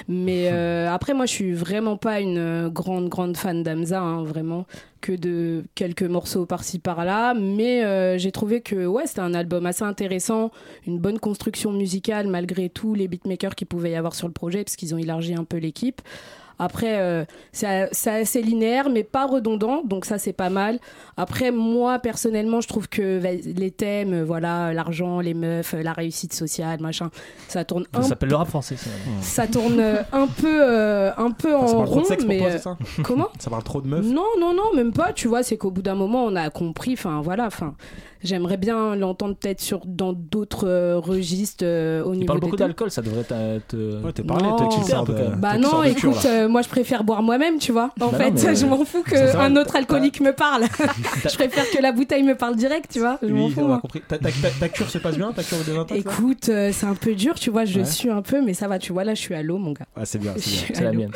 Mais 0.08 0.50
euh, 0.52 0.92
après, 0.92 1.14
moi, 1.14 1.26
je 1.26 1.32
suis 1.32 1.54
vraiment 1.54 1.98
pas 1.98 2.20
une 2.20 2.38
euh, 2.38 2.70
grande, 2.70 3.10
grande 3.10 3.38
fan 3.38 3.64
d'Amza, 3.64 4.02
hein, 4.02 4.24
vraiment, 4.24 4.66
que 5.02 5.14
de 5.14 5.64
quelques 5.76 6.04
morceaux 6.04 6.46
par-ci 6.46 6.80
par-là. 6.80 7.34
Mais 7.34 7.84
euh, 7.84 8.18
j'ai 8.18 8.32
trouvé 8.32 8.62
que 8.62 8.86
ouais, 8.86 9.08
c'était 9.08 9.22
un 9.22 9.34
album 9.34 9.66
assez 9.66 9.84
intéressant, 9.84 10.52
une 10.88 11.00
bonne 11.00 11.20
construction 11.20 11.72
musicale 11.72 12.28
malgré 12.28 12.70
tous 12.70 12.94
les 12.94 13.08
beatmakers 13.08 13.56
qu'il 13.56 13.68
pouvait 13.68 13.92
y 13.92 13.96
avoir 13.96 14.16
sur 14.16 14.28
le 14.28 14.34
projet, 14.34 14.64
parce 14.64 14.76
qu'ils 14.76 14.94
ont 14.94 14.98
élargi 14.98 15.34
un 15.34 15.44
peu 15.44 15.58
l'équipe. 15.58 16.02
Après, 16.64 17.00
euh, 17.00 17.26
c'est 17.52 17.88
assez 18.12 18.42
linéaire, 18.42 18.90
mais 18.92 19.04
pas 19.04 19.26
redondant, 19.26 19.82
donc 19.84 20.06
ça 20.06 20.20
c'est 20.20 20.32
pas 20.34 20.52
mal. 20.52 20.78
Après, 21.18 21.52
moi 21.52 21.98
personnellement, 21.98 22.62
je 22.62 22.68
trouve 22.68 22.88
que 22.88 23.18
va- 23.18 23.32
les 23.34 23.72
thèmes, 23.72 24.14
euh, 24.14 24.24
voilà, 24.24 24.72
l'argent, 24.74 25.20
les 25.22 25.34
meufs, 25.34 25.74
euh, 25.74 25.82
la 25.82 25.94
réussite 25.94 26.34
sociale, 26.34 26.80
machin, 26.80 27.10
ça 27.48 27.66
tourne 27.66 27.86
un 27.94 28.04
Ça 28.04 28.10
s'appelle 28.10 28.30
le 28.30 28.36
rap 28.36 28.48
français. 28.48 28.76
ça. 28.78 28.90
ça 29.22 29.48
tourne 29.48 29.82
un 30.14 30.28
peu 30.28 30.60
euh, 30.64 31.12
un 31.18 31.32
peu 31.32 31.56
Enfin, 31.56 31.68
ça 31.68 31.74
en 31.74 31.78
parle 31.78 31.86
trop 31.88 31.96
rond 31.96 32.02
de 32.02 32.06
sexe 32.06 32.24
pour 32.24 32.30
mais 32.30 32.40
toi, 32.40 32.52
c'est 32.52 32.58
ça 32.60 32.78
comment? 33.04 33.28
Ça 33.40 33.50
parle 33.50 33.64
trop 33.64 33.82
de 33.82 33.88
meufs 33.88 34.06
non 34.06 34.26
non 34.40 34.54
non 34.54 34.74
même 34.76 34.94
pas 34.94 35.14
tu 35.14 35.28
vois 35.28 35.42
c'est 35.44 35.58
qu'au 35.58 35.72
bout 35.72 35.82
d'un 35.82 35.96
moment 35.96 36.24
on 36.26 36.36
a 36.36 36.50
compris 36.52 36.94
enfin 36.94 37.22
voilà 37.22 37.46
enfin 37.48 37.74
j'aimerais 38.24 38.58
bien 38.58 38.96
l'entendre 38.96 39.36
peut-être 39.36 39.62
sur 39.62 39.82
dans 39.86 40.14
d'autres 40.14 40.68
euh, 40.68 40.98
registres 41.00 41.64
euh, 41.66 42.04
au 42.04 42.14
Il 42.14 42.20
niveau 42.20 42.28
parle 42.28 42.40
des 42.40 42.46
beaucoup 42.46 42.56
d'alcool, 42.58 42.92
ça 42.92 43.02
devrait 43.02 43.22
être. 43.22 43.76
Ouais, 44.04 44.12
t'es 44.14 44.24
parlé, 44.24 44.46
sors 44.88 45.02
un 45.02 45.06
peu 45.06 45.14
de. 45.14 45.36
bah 45.38 45.58
non 45.58 45.82
cure, 45.82 45.86
écoute 45.86 46.26
euh, 46.26 46.48
moi 46.48 46.62
je 46.62 46.70
préfère 46.70 47.04
boire 47.04 47.24
moi-même 47.24 47.58
tu 47.60 47.72
vois 47.72 47.92
en 48.00 48.08
Bah 48.12 48.18
fait 48.18 48.32
non, 48.32 48.42
mais- 48.46 48.56
je 48.62 48.66
m'en 48.66 48.86
fous 48.86 49.04
qu'un 49.04 49.56
autre 49.56 49.76
alcoolique 49.76 50.22
me 50.22 50.32
parle 50.34 50.64
je 51.30 51.36
préfère 51.36 51.70
que 51.70 51.82
la 51.82 51.92
bouteille 51.92 52.24
me 52.24 52.36
parle 52.36 52.56
direct 52.56 52.92
tu 52.92 53.00
vois 53.00 53.18
je 53.22 53.28
m'en 53.28 53.46
Oui, 53.48 53.52
fous 53.52 53.62
on 53.62 53.66
a 53.66 53.68
moi. 53.68 53.80
compris. 53.80 54.02
Ta, 54.08 54.18
ta- 54.18 54.30
ta- 54.30 54.50
ta 54.60 54.70
cure 54.70 54.90
se 54.90 54.98
passe 54.98 55.18
bien 55.18 55.32
Ta 55.34 55.44
cure 55.44 55.58
de 55.68 55.72
20 55.72 55.82
ans 55.84 55.88
ça 55.90 55.96
Écoute, 55.96 56.50
euh, 56.50 56.72
c'est 56.74 56.86
un 56.86 56.96
peu 56.96 57.14
dur, 57.16 57.36
tu 57.36 57.50
vois, 57.50 57.66
je 57.66 57.80
Ouais. 57.80 57.86
suis 57.86 58.10
un 58.10 58.22
peu, 58.22 58.42
mais 58.42 58.54
ça 58.54 58.68
va, 58.68 58.80
tu 58.80 58.92
vois, 58.94 59.04
là, 59.04 59.14
je 59.14 59.20
suis 59.22 59.34
à 59.36 59.42
l'eau, 59.44 59.58
mon 59.58 59.72
gars. 59.72 59.86
Ah, 59.96 60.06
c'est 60.06 60.18
bien, 60.20 60.34
c'est 60.38 60.82
la 60.82 60.92
mienne. 60.92 61.12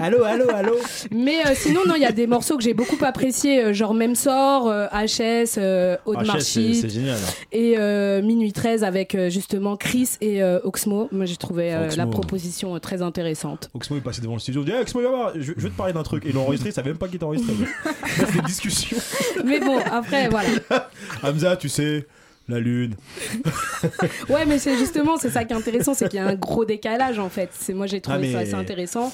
Allô, 0.00 0.22
allô, 0.24 0.44
allô? 0.54 0.74
Mais 1.10 1.36
sinon, 1.54 1.80
non, 1.86 1.94
il 1.96 2.02
y 2.02 2.06
a 2.06 2.12
des 2.12 2.26
morceaux 2.26 2.56
que 2.56 2.62
j'ai 2.62 2.74
beaucoup 2.74 2.96
appréciés, 3.04 3.72
genre 3.74 3.94
Même 3.94 4.14
Sort, 4.14 4.68
HS, 4.92 5.56
euh, 5.58 5.96
C'est 6.40 6.60
Marchit 6.60 6.74
c'est 6.80 6.88
génial. 6.88 7.18
et 7.52 7.74
euh, 7.78 8.22
Minuit 8.22 8.52
13 8.52 8.84
avec 8.84 9.14
euh, 9.14 9.30
justement 9.30 9.76
Chris 9.76 10.10
et 10.20 10.42
euh, 10.42 10.58
Oxmo. 10.64 11.08
Moi, 11.12 11.26
j'ai 11.26 11.36
trouvé 11.36 11.74
Oxmo. 11.74 11.96
la 11.96 12.06
proposition 12.06 12.78
très 12.80 13.02
intéressante. 13.02 13.70
Oxmo 13.74 13.96
est 13.96 14.00
passé 14.00 14.20
devant 14.20 14.34
le 14.34 14.40
studio, 14.40 14.62
il 14.62 14.66
dit 14.66 14.72
hey, 14.72 14.80
Oxmo, 14.80 15.00
viens 15.00 15.10
voir, 15.10 15.32
je, 15.34 15.52
je 15.56 15.60
vais 15.60 15.70
te 15.70 15.76
parler 15.76 15.92
d'un 15.92 16.02
truc. 16.02 16.24
Et 16.24 16.30
il 16.30 16.34
l'a 16.34 16.40
enregistré, 16.40 16.70
il 16.70 16.72
savait 16.72 16.90
même 16.90 16.98
pas 16.98 17.06
qu'il 17.06 17.16
était 17.16 17.24
enregistré. 17.24 17.54
C'est 18.16 18.32
des 18.32 18.40
discussions. 18.42 18.96
Mais 19.44 19.60
bon, 19.60 19.78
après, 19.78 20.28
voilà. 20.28 20.48
Hamza, 21.22 21.56
tu 21.56 21.68
sais, 21.68 22.06
la 22.48 22.60
lune. 22.60 22.94
Ouais, 24.28 24.44
mais 24.46 24.58
c'est 24.58 24.76
justement, 24.78 25.16
c'est 25.16 25.30
ça 25.30 25.44
qui 25.44 25.52
est 25.52 25.56
intéressant, 25.56 25.94
c'est 25.94 26.08
qu'il 26.08 26.18
y 26.18 26.22
a 26.22 26.26
un 26.26 26.34
gros 26.34 26.64
décalage 26.64 27.18
en 27.18 27.28
fait. 27.28 27.50
C'est 27.52 27.74
moi 27.74 27.86
j'ai 27.86 28.00
trouvé 28.00 28.16
Ah, 28.18 28.20
mais- 28.20 28.32
ça 28.32 28.38
assez 28.40 28.54
intéressant. 28.54 29.12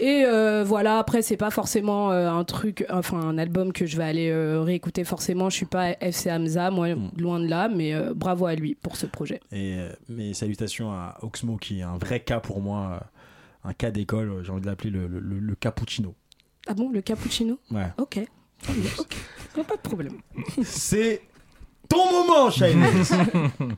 Et 0.00 0.24
euh, 0.26 0.64
voilà, 0.64 0.98
après 0.98 1.22
c'est 1.22 1.36
pas 1.36 1.50
forcément 1.50 2.10
euh, 2.10 2.28
un 2.30 2.44
truc, 2.44 2.84
enfin 2.90 3.18
un 3.18 3.38
album 3.38 3.72
que 3.72 3.86
je 3.86 3.96
vais 3.96 4.04
aller 4.04 4.30
euh, 4.30 4.62
réécouter 4.62 5.04
forcément. 5.04 5.48
Je 5.50 5.56
suis 5.56 5.66
pas 5.66 5.92
FC 6.00 6.30
Hamza, 6.30 6.70
moi 6.70 6.94
Mm. 6.94 7.10
loin 7.18 7.40
de 7.40 7.46
là, 7.48 7.68
mais 7.68 7.94
bravo 8.14 8.46
à 8.46 8.54
lui 8.54 8.74
pour 8.74 8.96
ce 8.96 9.06
projet. 9.06 9.40
Et 9.52 9.76
mes 10.08 10.34
salutations 10.34 10.90
à 10.92 11.16
Oxmo, 11.22 11.56
qui 11.56 11.80
est 11.80 11.82
un 11.82 11.96
vrai 11.98 12.20
cas 12.20 12.40
pour 12.40 12.60
moi, 12.60 13.00
un 13.64 13.72
cas 13.72 13.90
d'école, 13.90 14.42
j'ai 14.44 14.50
envie 14.52 14.60
de 14.60 14.66
l'appeler 14.66 14.90
le, 14.90 15.06
le, 15.06 15.20
le- 15.20 15.38
le 15.38 15.54
cappuccino. 15.54 16.14
Ah 16.66 16.74
bon, 16.74 16.90
le 16.90 17.00
cappuccino? 17.00 17.58
Ouais. 17.70 17.86
Ok. 17.98 18.18
ok, 18.98 19.16
pas 19.66 19.76
de 19.76 19.80
problème. 19.82 20.14
C'est 20.62 21.22
ton 21.88 22.10
moment, 22.12 22.50
Shine 22.50 22.82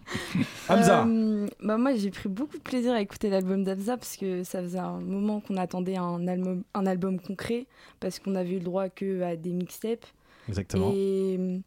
Hamza. 0.68 1.04
Euh, 1.06 1.46
bah 1.62 1.76
moi 1.76 1.94
j'ai 1.96 2.10
pris 2.10 2.28
beaucoup 2.28 2.56
de 2.56 2.62
plaisir 2.62 2.92
à 2.92 3.00
écouter 3.00 3.30
l'album 3.30 3.64
d'Abza 3.64 3.96
parce 3.96 4.16
que 4.16 4.42
ça 4.44 4.62
faisait 4.62 4.78
un 4.78 4.98
moment 5.00 5.40
qu'on 5.40 5.56
attendait 5.56 5.96
un 5.96 6.26
album, 6.26 6.62
un 6.74 6.86
album 6.86 7.20
concret 7.20 7.66
parce 8.00 8.18
qu'on 8.18 8.34
avait 8.34 8.50
eu 8.52 8.58
le 8.58 8.64
droit 8.64 8.88
que 8.88 9.22
à 9.22 9.36
des 9.36 9.50
mixtapes 9.52 10.06
Exactement. 10.48 10.92
et 10.94 11.36
euh, 11.38 11.58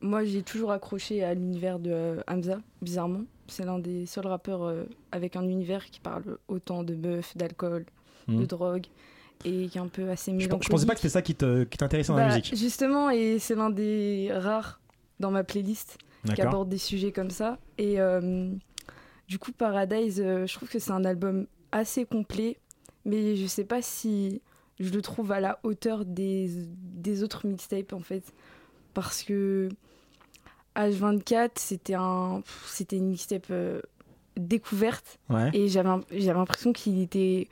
moi 0.00 0.24
j'ai 0.24 0.42
toujours 0.42 0.72
accroché 0.72 1.22
à 1.24 1.34
l'univers 1.34 1.78
de 1.78 1.90
euh, 1.90 2.20
Hamza 2.28 2.58
bizarrement 2.80 3.22
c'est 3.48 3.64
l'un 3.64 3.78
des 3.78 4.06
seuls 4.06 4.26
rappeurs 4.26 4.72
avec 5.10 5.36
un 5.36 5.42
univers 5.42 5.84
qui 5.86 6.00
parle 6.00 6.38
autant 6.48 6.82
de 6.84 6.94
meufs 6.94 7.36
d'alcool 7.36 7.84
de 8.28 8.34
Mhm. 8.34 8.46
drogue 8.46 8.86
et 9.44 9.66
qui 9.66 9.76
est 9.76 9.80
un 9.80 9.88
peu 9.88 10.08
assez 10.08 10.30
mélancolique 10.32 10.62
je 10.64 10.68
pensais 10.70 10.86
pas 10.86 10.94
que 10.94 11.00
c'était 11.00 11.08
ça 11.12 11.22
qui 11.22 11.34
t'intéressait 11.34 12.12
dans 12.12 12.18
la 12.18 12.28
Bah, 12.28 12.36
musique. 12.36 12.56
justement 12.56 13.10
et 13.10 13.38
c'est 13.40 13.56
l'un 13.56 13.68
des 13.70 14.28
rares 14.32 14.78
dans 15.22 15.30
ma 15.30 15.44
playlist 15.44 15.96
qui 16.34 16.42
aborde 16.42 16.68
des 16.68 16.78
sujets 16.78 17.12
comme 17.12 17.30
ça. 17.30 17.58
Et 17.78 17.98
euh, 18.00 18.50
du 19.28 19.38
coup, 19.38 19.52
Paradise, 19.52 20.20
euh, 20.22 20.46
je 20.46 20.54
trouve 20.54 20.68
que 20.68 20.78
c'est 20.78 20.90
un 20.92 21.04
album 21.04 21.46
assez 21.72 22.04
complet, 22.04 22.58
mais 23.06 23.34
je 23.36 23.46
sais 23.46 23.64
pas 23.64 23.80
si 23.82 24.42
je 24.78 24.90
le 24.90 25.00
trouve 25.00 25.32
à 25.32 25.40
la 25.40 25.58
hauteur 25.62 26.04
des, 26.04 26.50
des 26.76 27.22
autres 27.22 27.46
mixtapes 27.46 27.92
en 27.92 28.00
fait. 28.00 28.32
Parce 28.94 29.22
que 29.22 29.68
H24, 30.76 31.50
c'était 31.56 31.94
un, 31.94 32.42
c'était 32.66 32.96
une 32.96 33.08
mixtape 33.08 33.46
euh, 33.50 33.80
découverte 34.36 35.18
Ouais. 35.28 35.50
et 35.54 35.68
j'avais 35.68 35.88
j'avais 36.10 36.38
l'impression 36.38 36.72
qu'il 36.72 37.00
était. 37.00 37.48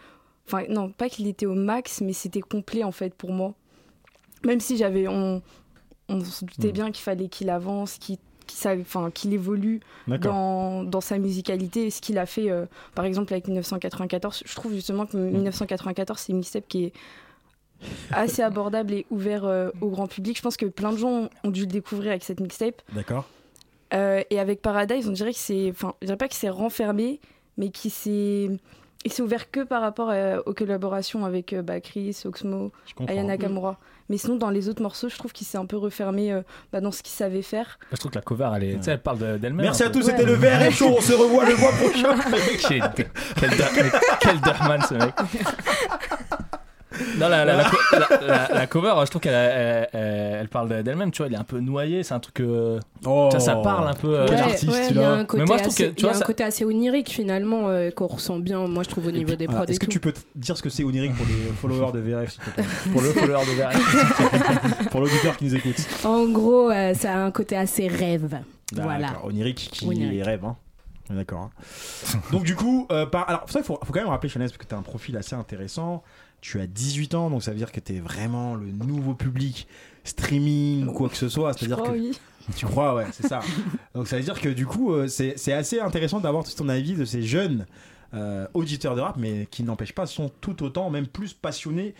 Enfin, 0.46 0.64
non, 0.68 0.90
pas 0.90 1.08
qu'il 1.08 1.26
était 1.28 1.46
au 1.46 1.54
max, 1.54 2.00
mais 2.00 2.12
c'était 2.12 2.40
complet 2.40 2.82
en 2.84 2.92
fait 2.92 3.14
pour 3.14 3.32
moi. 3.32 3.54
Même 4.44 4.60
si 4.60 4.76
j'avais. 4.76 5.06
On, 5.08 5.42
on 6.10 6.20
se 6.24 6.44
doutait 6.44 6.68
Mm. 6.68 6.72
bien 6.72 6.90
qu'il 6.90 7.02
fallait 7.02 7.28
qu'il 7.28 7.48
avance, 7.50 7.96
qu'il 7.98 8.18
qu'il 9.14 9.32
évolue 9.32 9.78
dans, 10.08 10.82
dans 10.82 11.00
sa 11.00 11.18
musicalité. 11.18 11.86
Et 11.86 11.90
ce 11.90 12.00
qu'il 12.00 12.18
a 12.18 12.26
fait, 12.26 12.50
euh, 12.50 12.66
par 12.96 13.04
exemple, 13.04 13.32
avec 13.32 13.46
1994, 13.46 14.42
je 14.44 14.54
trouve 14.56 14.72
justement 14.74 15.06
que 15.06 15.16
Mm. 15.16 15.30
1994, 15.30 16.18
c'est 16.18 16.32
une 16.32 16.38
mixtape 16.38 16.66
qui 16.66 16.86
est 16.86 16.92
assez 18.10 18.42
abordable 18.42 18.92
et 18.92 19.06
ouvert 19.10 19.44
euh, 19.44 19.70
au 19.80 19.88
grand 19.88 20.08
public. 20.08 20.36
Je 20.36 20.42
pense 20.42 20.56
que 20.56 20.66
plein 20.66 20.90
de 20.92 20.96
gens 20.98 21.28
ont 21.44 21.50
dû 21.50 21.60
le 21.60 21.66
découvrir 21.68 22.10
avec 22.10 22.24
cette 22.24 22.40
mixtape. 22.40 22.82
D'accord. 22.92 23.24
Euh, 23.94 24.22
et 24.30 24.38
avec 24.40 24.62
Paradise, 24.62 25.08
on 25.08 25.12
dirait 25.12 25.32
que 25.32 25.38
c'est. 25.38 25.70
Enfin, 25.70 25.94
je 26.02 26.06
dirais 26.06 26.16
pas 26.18 26.28
que 26.28 26.34
c'est 26.34 26.50
renfermé, 26.50 27.20
mais 27.56 27.70
qui 27.70 27.88
s'est 27.90 28.50
Et 29.04 29.08
c'est 29.08 29.22
ouvert 29.22 29.50
que 29.50 29.60
par 29.64 29.80
rapport 29.80 30.10
euh, 30.10 30.40
aux 30.44 30.52
collaborations 30.52 31.24
avec 31.24 31.54
euh, 31.54 31.62
bah, 31.62 31.80
Chris, 31.80 32.14
Oxmo, 32.26 32.70
Je 32.86 32.92
comprends. 32.94 33.12
Aya 33.14 33.22
Nakamura. 33.22 33.78
Mais 34.10 34.18
sinon, 34.18 34.36
dans 34.36 34.50
les 34.50 34.68
autres 34.68 34.82
morceaux, 34.82 35.08
je 35.08 35.16
trouve 35.16 35.32
qu'il 35.32 35.46
s'est 35.46 35.56
un 35.56 35.64
peu 35.64 35.76
refermé 35.78 36.32
euh, 36.32 36.42
bah, 36.72 36.80
dans 36.82 36.90
ce 36.92 37.02
qu'il 37.02 37.12
savait 37.12 37.40
faire. 37.42 37.78
Je 37.92 37.96
trouve 37.96 38.10
que 38.10 38.16
la 38.18 38.22
cover, 38.22 38.50
elle, 38.56 38.64
est, 38.64 38.76
tu 38.76 38.82
sais, 38.82 38.90
elle 38.90 39.00
parle 39.02 39.18
de- 39.18 39.38
d'elle-même. 39.38 39.64
Merci 39.64 39.84
à 39.84 39.90
tous, 39.90 40.02
c'était 40.02 40.24
le 40.24 40.34
VRF 40.34 40.76
Show. 40.76 40.94
On 40.98 41.00
se 41.00 41.12
revoit 41.14 41.46
le 41.46 41.56
mois 41.56 41.72
prochain. 41.72 42.18
Quel, 42.68 43.50
quel, 43.50 43.90
quel 44.20 44.40
Dachman 44.40 44.82
ce 44.82 44.94
mec. 44.94 45.14
Non, 47.18 47.28
la, 47.28 47.44
la, 47.44 47.56
la, 47.56 47.56
la- 47.92 48.26
la- 48.26 48.48
la 48.52 48.66
cover, 48.66 48.92
je 49.04 49.10
trouve 49.10 49.22
qu'elle 49.22 49.32
elle, 49.34 49.88
elle- 49.92 50.36
elle 50.40 50.48
parle 50.48 50.82
d'elle-même, 50.82 51.10
tu 51.12 51.18
vois, 51.18 51.26
elle 51.28 51.34
est 51.34 51.38
un 51.38 51.44
peu 51.44 51.60
noyée, 51.60 52.02
c'est 52.02 52.14
un 52.14 52.18
truc 52.20 52.34
que. 52.34 52.80
Oh. 53.06 53.28
Ça, 53.32 53.38
ça 53.40 53.56
parle 53.56 53.88
un 53.88 53.94
peu. 53.94 54.18
euh, 54.18 54.26
Quel 54.28 54.36
Ouais, 54.36 54.42
artiste, 54.42 54.72
ouais, 54.72 54.86
tu 54.88 54.94
il 54.94 54.98
vois. 54.98 55.24
Mais 55.34 55.44
moi, 55.44 55.56
je 55.58 55.62
trouve 55.62 55.72
assez, 55.74 55.88
que, 55.90 55.94
tu 55.94 56.00
il 56.00 56.04
y 56.04 56.08
a 56.08 56.10
un 56.10 56.14
ça- 56.14 56.24
côté 56.24 56.42
assez 56.44 56.64
onirique 56.64 57.08
finalement 57.10 57.68
euh, 57.68 57.90
qu'on 57.90 58.06
ressent 58.08 58.38
bien, 58.38 58.66
moi 58.66 58.82
je 58.82 58.88
trouve 58.88 59.06
au 59.06 59.10
niveau 59.12 59.34
des 59.36 59.46
Voilà. 59.46 59.60
prods 59.62 59.70
Est-ce 59.70 59.78
que 59.80 59.86
tout. 59.86 59.92
tu 59.92 60.00
peux 60.00 60.12
te 60.12 60.20
dire 60.34 60.56
ce 60.56 60.62
que 60.62 60.68
c'est 60.70 60.82
onirique 60.84 61.14
pour 61.16 61.26
les 61.26 61.52
followers 61.60 61.92
de 61.92 62.00
VRF 62.00 62.30
s'il 62.32 62.42
te 62.42 62.50
plaît? 62.50 62.64
Pour 62.92 63.02
le 63.02 63.08
follower 63.10 63.44
de 63.46 63.52
VRF. 63.52 64.88
Pour 64.90 65.00
l'auditeur 65.00 65.36
qui 65.36 65.44
nous 65.44 65.54
écoute. 65.54 65.76
En 66.04 66.26
gros, 66.28 66.70
euh, 66.70 66.94
ça 66.94 67.12
a 67.14 67.18
un 67.18 67.30
côté 67.30 67.56
assez 67.56 67.86
rêve. 67.88 68.40
Voilà. 68.74 69.12
Onirique 69.24 69.68
qui 69.72 69.86
Onirique. 69.86 70.24
rêve. 70.24 70.44
Hein. 70.44 70.56
On 71.08 71.14
est 71.14 71.18
D'accord. 71.18 71.50
hein. 71.50 72.18
Donc 72.32 72.44
du 72.44 72.54
coup, 72.54 72.86
euh, 72.92 73.04
par... 73.06 73.28
alors 73.28 73.44
ça, 73.48 73.58
il 73.60 73.64
faut, 73.64 73.78
faut 73.84 73.92
quand 73.92 74.00
même 74.00 74.08
rappeler, 74.08 74.28
Chanel, 74.28 74.48
parce 74.48 74.58
que 74.58 74.64
tu 74.66 74.74
as 74.74 74.78
un 74.78 74.82
profil 74.82 75.16
assez 75.16 75.34
intéressant. 75.34 76.02
Tu 76.40 76.60
as 76.60 76.66
18 76.66 77.14
ans, 77.14 77.30
donc 77.30 77.42
ça 77.42 77.50
veut 77.50 77.56
dire 77.58 77.72
que 77.72 77.80
tu 77.80 77.94
es 77.96 78.00
vraiment 78.00 78.54
le 78.54 78.66
nouveau 78.66 79.14
public 79.14 79.66
streaming 80.04 80.86
ou 80.88 80.92
quoi 80.92 81.08
que 81.08 81.16
ce 81.16 81.28
soit. 81.28 81.52
Je 81.52 81.58
C'est-à-dire 81.58 81.76
crois, 81.78 81.88
que 81.92 81.98
oui. 81.98 82.18
tu 82.56 82.66
crois, 82.66 82.94
ouais, 82.94 83.06
c'est 83.12 83.26
ça. 83.26 83.40
donc 83.94 84.08
ça 84.08 84.16
veut 84.16 84.22
dire 84.22 84.40
que 84.40 84.48
du 84.48 84.66
coup, 84.66 84.92
euh, 84.92 85.06
c'est 85.06 85.34
c'est 85.36 85.52
assez 85.52 85.80
intéressant 85.80 86.20
d'avoir 86.20 86.44
tout 86.44 86.52
ton 86.56 86.68
avis 86.68 86.94
de 86.94 87.04
ces 87.04 87.22
jeunes 87.22 87.66
euh, 88.14 88.46
auditeurs 88.54 88.96
de 88.96 89.00
rap, 89.00 89.16
mais 89.18 89.46
qui 89.50 89.62
n'empêchent 89.62 89.94
pas, 89.94 90.06
sont 90.06 90.30
tout 90.40 90.62
autant, 90.62 90.90
même 90.90 91.06
plus 91.06 91.32
passionnés 91.34 91.94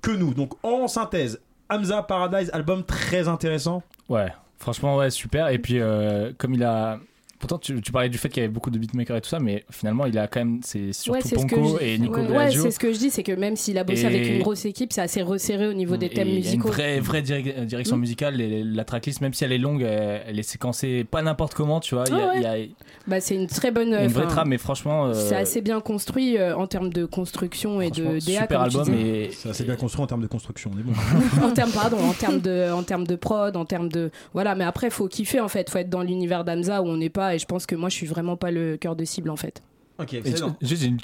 que 0.00 0.10
nous. 0.10 0.34
Donc 0.34 0.54
en 0.64 0.88
synthèse, 0.88 1.40
Hamza 1.70 2.02
Paradise, 2.02 2.50
album 2.52 2.84
très 2.84 3.28
intéressant. 3.28 3.82
Ouais, 4.08 4.32
franchement, 4.58 4.96
ouais, 4.96 5.10
super. 5.10 5.48
Et 5.48 5.58
puis, 5.58 5.78
euh, 5.80 6.32
comme 6.38 6.54
il 6.54 6.64
a. 6.64 6.98
Pourtant, 7.42 7.58
tu, 7.58 7.80
tu 7.82 7.90
parlais 7.90 8.08
du 8.08 8.18
fait 8.18 8.28
qu'il 8.28 8.40
y 8.40 8.44
avait 8.44 8.52
beaucoup 8.52 8.70
de 8.70 8.78
beatmakers 8.78 9.16
et 9.16 9.20
tout 9.20 9.28
ça, 9.28 9.40
mais 9.40 9.64
finalement, 9.68 10.06
il 10.06 10.16
a 10.16 10.28
quand 10.28 10.38
même. 10.40 10.60
C'est 10.62 10.92
surtout 10.92 11.16
Ouais, 11.18 11.20
c'est 11.22 11.36
ce 11.38 11.44
que 11.44 11.54
Ponko 11.56 11.78
je- 11.80 11.84
et 11.84 11.98
Nico 11.98 12.20
ouais, 12.20 12.50
c'est 12.52 12.70
ce 12.70 12.78
que 12.78 12.92
je 12.92 12.98
dis, 12.98 13.10
c'est 13.10 13.24
que 13.24 13.32
même 13.32 13.56
s'il 13.56 13.76
a 13.78 13.82
bossé 13.84 14.02
Et- 14.02 14.06
avec 14.06 14.26
une 14.28 14.38
grosse 14.42 14.64
équipe, 14.64 14.92
c'est 14.92 15.00
assez 15.00 15.22
resserré 15.22 15.66
au 15.66 15.72
niveau 15.72 15.96
des 15.96 16.06
Et 16.06 16.10
thèmes 16.10 16.28
il 16.28 16.34
y 16.34 16.36
a 16.36 16.40
musicaux. 16.40 16.68
une 16.68 16.72
vraie, 16.74 17.00
vraie 17.00 17.24
euh, 17.32 17.64
direction 17.64 17.96
Mm. 17.96 18.00
musicale. 18.00 18.36
les- 18.36 18.62
la 18.62 18.84
tracklist, 18.84 19.20
même 19.22 19.34
si 19.34 19.42
elle 19.44 19.50
est 19.52 19.58
longue, 19.58 19.82
elle, 19.82 20.38
est 20.38 20.42
séquencée 20.44 21.02
pas 21.04 21.20
n'importe 21.22 21.54
comment, 21.54 21.80
tu 21.80 21.96
vois. 21.96 22.04
Il 22.06 22.14
y 22.14 22.16
a, 22.16 22.22
Ah 22.22 22.26
ouais. 22.28 22.36
il 22.36 22.42
y 22.42 22.46
a- 22.46 22.58
il 22.58 22.64
y 22.66 22.74
Bah, 23.08 23.20
c'est 23.20 23.34
une 23.34 23.48
très 23.48 23.72
bonne. 23.72 23.92
une 23.92 24.06
vraie 24.06 24.28
trame, 24.28 24.48
mais 24.50 24.58
franchement. 24.58 25.06
euh, 25.06 25.14
C'est 25.14 25.34
assez 25.34 25.60
bien 25.62 25.80
construit 25.80 26.38
euh, 26.38 26.56
en 26.56 26.68
termes 26.68 26.92
de 26.92 27.04
construction 27.04 27.80
et 27.80 27.90
de 27.90 28.04
DA, 28.24 28.42
super 28.42 28.60
album. 28.60 28.94
Et, 28.94 29.30
C'est 29.32 29.48
assez 29.48 29.64
bien 29.64 29.74
construit 29.74 30.02
en 30.02 30.06
termes 30.06 30.22
de 30.22 30.26
construction, 30.28 30.70
on 30.74 30.78
est 30.78 30.82
bon. 30.84 30.92
en 31.44 31.50
termes 31.50 31.72
pardon 31.72 31.98
en 31.98 32.12
termes 32.12 32.40
de 32.40 32.70
en 32.72 32.84
termes 32.84 33.06
de 33.06 33.16
prod 33.16 33.56
en 33.56 33.64
termes 33.64 33.88
de 33.88 34.10
voilà 34.34 34.54
mais 34.54 34.64
après 34.64 34.90
faut 34.90 35.08
kiffer 35.08 35.40
en 35.40 35.48
fait 35.48 35.68
faut 35.70 35.78
être 35.78 35.90
dans 35.90 36.02
l'univers 36.02 36.44
d'Amza 36.44 36.82
où 36.82 36.86
on 36.86 36.96
n'est 36.96 37.08
pas 37.32 37.36
et 37.36 37.38
je 37.38 37.46
pense 37.46 37.66
que 37.66 37.74
moi 37.74 37.88
je 37.88 37.94
suis 37.96 38.06
vraiment 38.06 38.36
pas 38.36 38.50
le 38.50 38.76
cœur 38.76 38.96
de 38.96 39.04
cible 39.04 39.30
en 39.30 39.36
fait 39.36 39.62
Ok, 39.98 40.14
Et 40.14 40.22
tu- 40.22 40.40
bon. 40.42 40.56
juste 40.62 40.84
une, 40.84 40.98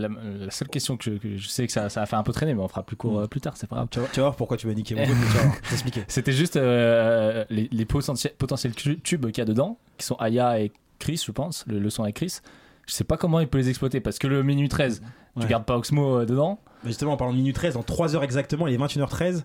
la, 0.00 0.08
la 0.08 0.50
seule 0.50 0.68
question 0.68 0.96
que 0.96 1.04
je, 1.04 1.10
que 1.18 1.36
je 1.36 1.46
sais 1.48 1.66
que 1.66 1.72
ça, 1.72 1.88
ça 1.90 2.02
a 2.02 2.06
fait 2.06 2.16
un 2.16 2.22
peu 2.22 2.32
traîner, 2.32 2.54
mais 2.54 2.62
on 2.62 2.68
fera 2.68 2.82
plus 2.82 2.96
court 2.96 3.20
Mm. 3.20 3.22
euh, 3.24 3.26
plus 3.26 3.40
tard, 3.42 3.54
c'est 3.56 3.66
pas 3.68 3.76
grave. 3.76 3.88
Tu 3.90 4.00
vas, 4.00 4.06
tu 4.10 4.16
vas 4.20 4.26
voir 4.26 4.36
pourquoi 4.36 4.56
tu 4.56 4.66
vas 4.66 4.72
niquer 4.72 4.94
mon 4.94 5.04
tu 5.62 5.68
t'expliquer. 5.68 6.04
C'était 6.08 6.32
juste 6.32 6.56
euh, 6.56 7.44
les, 7.50 7.68
les 7.70 7.84
potentiels, 7.84 8.74
tu- 8.74 8.98
tubes 9.00 9.26
qu'il 9.26 9.38
y 9.38 9.40
a 9.42 9.44
dedans, 9.44 9.78
qui 9.98 10.06
sont 10.06 10.14
Aya 10.16 10.58
et 10.58 10.72
Chris, 10.98 11.22
je 11.24 11.30
pense, 11.32 11.64
le, 11.68 11.78
le 11.78 11.90
son 11.90 12.02
avec 12.02 12.16
Chris. 12.16 12.38
Je 12.86 12.94
sais 12.94 13.04
pas 13.04 13.18
comment 13.18 13.40
il 13.40 13.46
peut 13.46 13.58
les 13.58 13.68
exploiter 13.68 14.00
parce 14.00 14.18
que 14.18 14.26
le 14.26 14.42
minuit 14.42 14.68
13, 14.70 15.02
Ouais. 15.36 15.42
tu 15.42 15.46
gardes 15.48 15.64
pas 15.66 15.76
Oxmo 15.76 16.20
euh, 16.20 16.24
dedans. 16.26 16.58
Mais 16.82 16.90
justement, 16.90 17.12
en 17.12 17.16
parlant 17.18 17.34
de 17.34 17.38
minute 17.38 17.54
13, 17.54 17.74
dans 17.74 17.82
3 17.84 18.16
heures 18.16 18.24
exactement, 18.24 18.66
il 18.66 18.74
est 18.74 18.78
21h13. 18.78 19.44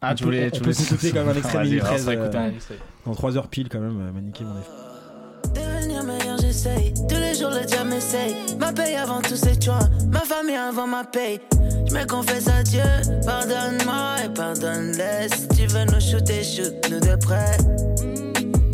Ah, 0.00 0.12
On 0.12 0.14
tu 0.14 0.22
peut- 0.22 0.28
voulais. 0.30 0.46
on 0.46 0.50
tu 0.56 0.62
peut 0.62 0.72
s'écouter 0.72 1.10
quand 1.12 1.24
même 1.24 1.28
un 1.30 1.34
extrait 1.38 1.64
va 1.64 1.80
13, 1.84 2.04
se 2.04 2.08
réécouter 2.08 2.38
euh, 2.38 2.40
un 2.42 2.50
extrait. 2.54 2.78
Dans 3.04 3.14
3 3.14 3.36
heures 3.36 3.48
pile, 3.48 3.68
quand 3.68 3.80
même, 3.80 4.00
euh, 4.00 4.12
m'a 4.12 4.20
niqué 4.20 4.44
mon 4.44 4.56
effet. 4.58 5.75
Devenir 5.96 6.04
meilleur, 6.04 6.38
j'essaye. 6.38 6.92
Tous 7.08 7.16
les 7.16 7.34
jours, 7.34 7.50
le 7.50 7.64
diable 7.64 7.90
m'essaye. 7.90 8.34
Ma 8.58 8.72
paye 8.72 8.94
avant 8.96 9.22
tous 9.22 9.36
ces 9.36 9.58
choix. 9.60 9.78
Ma 10.10 10.20
famille 10.20 10.54
avant 10.54 10.86
ma 10.86 11.04
paye. 11.04 11.40
Je 11.88 11.94
me 11.94 12.06
confesse 12.06 12.48
à 12.48 12.62
Dieu. 12.62 12.82
Pardonne-moi 13.24 14.16
et 14.24 14.28
pardonne-les. 14.28 15.28
Si 15.28 15.48
tu 15.48 15.66
veux 15.66 15.84
nous 15.84 16.00
shooter, 16.00 16.42
shoot-nous 16.42 17.00
de 17.00 17.16
près. 17.16 17.56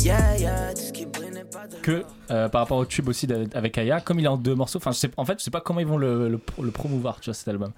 Yeah, 0.01 0.37
yeah. 0.37 0.73
Tout 0.73 0.81
ce 0.81 0.91
qui 0.91 1.05
brille 1.05 1.31
n'est 1.31 1.45
pas 1.45 1.65
de 1.67 1.75
Que 1.77 2.03
euh, 2.31 2.49
par 2.49 2.61
rapport 2.61 2.77
au 2.77 2.85
tube 2.85 3.07
aussi 3.07 3.27
avec 3.53 3.77
Aya, 3.77 4.01
comme 4.01 4.19
il 4.19 4.25
est 4.25 4.29
en 4.29 4.37
deux 4.37 4.55
morceaux, 4.55 4.79
enfin, 4.83 4.91
en 5.15 5.25
fait, 5.25 5.39
je 5.39 5.43
sais 5.45 5.51
pas 5.51 5.61
comment 5.61 5.79
ils 5.79 5.87
vont 5.87 5.97
le, 5.97 6.27
le, 6.27 6.39
le 6.61 6.71
promouvoir, 6.71 7.19
tu 7.21 7.29
vois, 7.29 7.35
cet 7.35 7.47
album. 7.47 7.71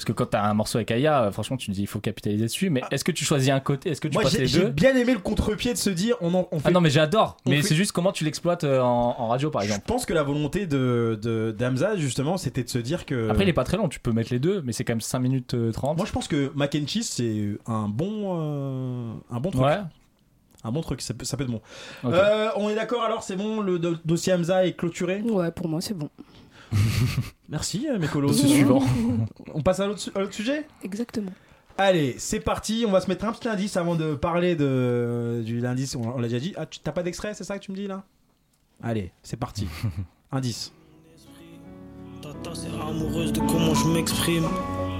Parce 0.00 0.06
que 0.06 0.12
quand 0.12 0.26
t'as 0.30 0.42
un 0.44 0.54
morceau 0.54 0.78
avec 0.78 0.90
Aya, 0.92 1.24
euh, 1.24 1.30
franchement, 1.30 1.58
tu 1.58 1.66
te 1.66 1.72
dis 1.72 1.82
il 1.82 1.86
faut 1.86 2.00
capitaliser 2.00 2.44
dessus. 2.44 2.70
Mais 2.70 2.80
est-ce 2.90 3.04
que 3.04 3.12
tu 3.12 3.24
choisis 3.26 3.50
un 3.50 3.60
côté 3.60 3.90
Est-ce 3.90 4.00
que 4.00 4.08
tu 4.08 4.14
Moi, 4.14 4.22
passes 4.22 4.32
j'ai 4.32 4.38
les 4.38 4.46
j'ai 4.46 4.60
deux 4.62 4.70
bien 4.70 4.96
aimé 4.96 5.12
le 5.12 5.18
contre-pied 5.18 5.72
de 5.74 5.78
se 5.78 5.90
dire, 5.90 6.16
on, 6.22 6.32
en, 6.34 6.48
on 6.52 6.58
fait. 6.58 6.68
Ah 6.68 6.70
non, 6.70 6.80
mais 6.80 6.88
j'adore. 6.88 7.36
Mais 7.46 7.56
fait- 7.60 7.68
c'est 7.68 7.74
juste 7.74 7.92
comment 7.92 8.10
tu 8.12 8.24
l'exploites 8.24 8.64
euh, 8.64 8.80
en, 8.80 9.14
en 9.18 9.28
radio, 9.28 9.50
par 9.50 9.60
je 9.60 9.66
exemple. 9.66 9.84
pense 9.86 10.06
que 10.06 10.14
la 10.14 10.22
volonté 10.22 10.66
de, 10.66 11.18
de 11.22 11.54
d'Amza, 11.56 11.96
justement, 11.96 12.38
c'était 12.38 12.64
de 12.64 12.70
se 12.70 12.78
dire 12.78 13.04
que. 13.04 13.28
Après, 13.28 13.42
il 13.44 13.48
est 13.50 13.52
pas 13.52 13.64
très 13.64 13.76
long, 13.76 13.88
tu 13.90 14.00
peux 14.00 14.12
mettre 14.12 14.32
les 14.32 14.38
deux, 14.38 14.62
mais 14.62 14.72
c'est 14.72 14.84
quand 14.84 14.92
même 14.94 15.00
5 15.02 15.18
minutes 15.18 15.52
euh, 15.52 15.70
30. 15.70 15.98
Moi, 15.98 16.06
je 16.06 16.12
pense 16.12 16.28
que 16.28 16.50
Mac 16.54 16.74
and 16.74 16.86
Cheese, 16.86 17.04
c'est 17.04 17.58
un 17.66 17.86
bon, 17.88 18.38
euh, 18.40 19.12
un 19.30 19.40
bon 19.40 19.50
truc. 19.50 19.64
ouais. 19.64 19.76
Un 20.62 20.72
bon 20.72 20.82
truc, 20.82 21.00
ça 21.00 21.14
peut, 21.14 21.24
ça 21.24 21.36
peut 21.38 21.44
être 21.44 21.50
bon. 21.50 21.62
Euh, 22.04 22.48
on 22.56 22.68
est 22.68 22.74
d'accord 22.74 23.02
alors, 23.02 23.22
c'est 23.22 23.36
bon, 23.36 23.60
le 23.62 23.78
do- 23.78 23.96
dossier 24.04 24.32
Hamza 24.34 24.66
est 24.66 24.72
clôturé? 24.72 25.22
ouais 25.22 25.50
pour 25.50 25.68
moi 25.68 25.80
c'est 25.80 25.94
bon 25.96 26.10
Merci, 27.48 27.86
euh, 27.88 27.98
mes 27.98 28.06
colos. 28.06 28.28
Dossier 28.28 28.48
suivant. 28.48 28.82
On 29.54 29.62
passe 29.62 29.80
à 29.80 29.86
l'autre 29.86 30.00
su- 30.00 30.10
sujet? 30.30 30.66
Exactement 30.82 31.32
Allez, 31.78 32.14
c'est 32.18 32.40
parti. 32.40 32.84
On 32.86 32.90
va 32.92 33.00
se 33.00 33.08
mettre 33.08 33.24
un 33.24 33.32
petit 33.32 33.48
indice 33.48 33.76
avant 33.76 33.94
de 33.96 34.14
parler 34.14 34.54
de, 34.54 35.42
du 35.44 35.60
l'indice. 35.60 35.96
On, 35.96 36.02
on 36.02 36.18
l'a 36.18 36.28
déjà 36.28 36.38
dit. 36.38 36.52
Ah, 36.56 36.66
tu 36.66 36.78
t'as 36.80 36.92
pas 36.92 37.02
d'extrait, 37.02 37.32
c'est 37.34 37.44
ça 37.44 37.58
que 37.58 37.64
tu 37.64 37.70
me 37.72 37.76
dis 37.76 37.86
là? 37.86 38.04
Allez, 38.82 39.12
c'est 39.22 39.38
parti. 39.38 39.66
indice. 40.32 40.72
Tata, 42.22 42.50
c'est 42.54 42.68
amoureuse 42.86 43.32
de 43.32 43.40
comment 43.40 43.74
je 43.74 43.88
m'exprime. 43.88 44.44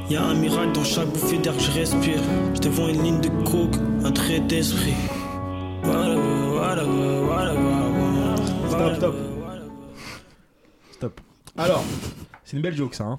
Y 0.08 0.16
a 0.16 0.24
un 0.24 0.34
miracle 0.34 0.72
dans 0.72 0.82
chaque 0.84 1.08
bouffée 1.08 1.38
d'air 1.38 1.54
que 1.54 1.62
je 1.62 1.70
respire. 1.70 2.20
Je 2.54 2.60
te 2.60 2.68
vends 2.68 2.88
une 2.88 3.02
ligne 3.02 3.20
de 3.20 3.28
coke, 3.44 3.76
un 4.04 4.10
trait 4.10 4.40
d'esprit. 4.40 4.94
Voilà, 5.82 6.14
voilà, 6.16 6.84
voilà, 6.84 7.54
voilà. 7.54 8.36
Stop, 8.70 8.96
stop. 8.96 9.14
Alors, 11.56 11.82
c'est 12.44 12.56
une 12.56 12.62
belle 12.62 12.76
joke 12.76 12.94
ça. 12.94 13.04
hein. 13.04 13.18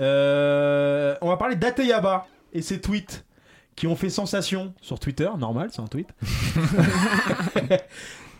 Euh, 0.00 1.14
on 1.22 1.28
va 1.28 1.36
parler 1.36 1.56
d'Ateyaba 1.56 2.26
et 2.52 2.62
ses 2.62 2.80
tweets 2.80 3.24
qui 3.76 3.86
ont 3.86 3.96
fait 3.96 4.10
sensation 4.10 4.74
sur 4.80 4.98
Twitter. 4.98 5.28
Normal, 5.38 5.68
c'est 5.72 5.80
un 5.82 5.86
tweet. 5.86 6.08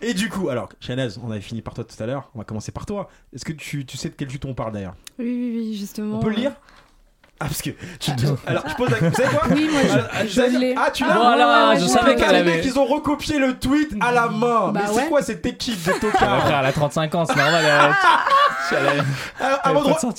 et 0.02 0.14
du 0.14 0.28
coup, 0.28 0.48
alors, 0.48 0.68
Shanaz, 0.80 1.18
on 1.22 1.30
avait 1.30 1.40
fini 1.40 1.62
par 1.62 1.74
toi 1.74 1.84
tout 1.84 2.00
à 2.02 2.06
l'heure. 2.06 2.30
On 2.34 2.38
va 2.38 2.44
commencer 2.44 2.72
par 2.72 2.86
toi. 2.86 3.08
Est-ce 3.34 3.44
que 3.44 3.52
tu, 3.52 3.84
tu 3.86 3.96
sais 3.96 4.08
de 4.08 4.14
quel 4.14 4.28
tweet 4.28 4.44
on 4.44 4.54
parle 4.54 4.72
d'ailleurs? 4.72 4.94
Oui, 5.18 5.26
oui, 5.26 5.52
oui, 5.56 5.76
justement. 5.76 6.16
On 6.18 6.20
peut 6.20 6.30
le 6.30 6.36
lire? 6.36 6.52
Ah, 7.38 7.44
parce 7.44 7.60
que. 7.60 7.70
tu- 8.00 8.10
alors, 8.46 8.64
je 8.66 8.74
pose 8.76 8.88
la 8.90 8.98
question. 8.98 9.10
Vous 9.10 9.30
savez 9.30 9.36
quoi 9.36 9.48
oui 9.54 9.68
moi 9.70 9.80
Ah, 10.10 10.26
je, 10.26 10.58
l'ai 10.58 10.74
Ah, 10.76 10.90
tu 10.90 11.04
l'as 11.04 11.14
Voilà, 11.14 11.68
ouais, 11.68 11.78
je 11.80 11.86
savais 11.86 12.14
qu'elle 12.16 12.30
Les 12.30 12.36
avait. 12.36 12.56
mecs, 12.56 12.64
ils 12.64 12.78
ont 12.78 12.86
recopié 12.86 13.38
le 13.38 13.58
tweet 13.58 13.90
à 14.00 14.10
la 14.12 14.28
main. 14.28 14.72
Bah 14.72 14.80
Mais 14.86 14.94
c'est 14.94 15.08
quoi 15.08 15.20
cette 15.20 15.44
équipe 15.44 15.84
de 15.86 15.92
tocards 16.00 16.46
elle 16.48 16.66
a 16.66 16.72
35 16.72 17.14
ans, 17.14 17.24
c'est 17.26 17.36
normal. 17.36 17.62
elle- 17.62 17.94
elle 18.78 19.04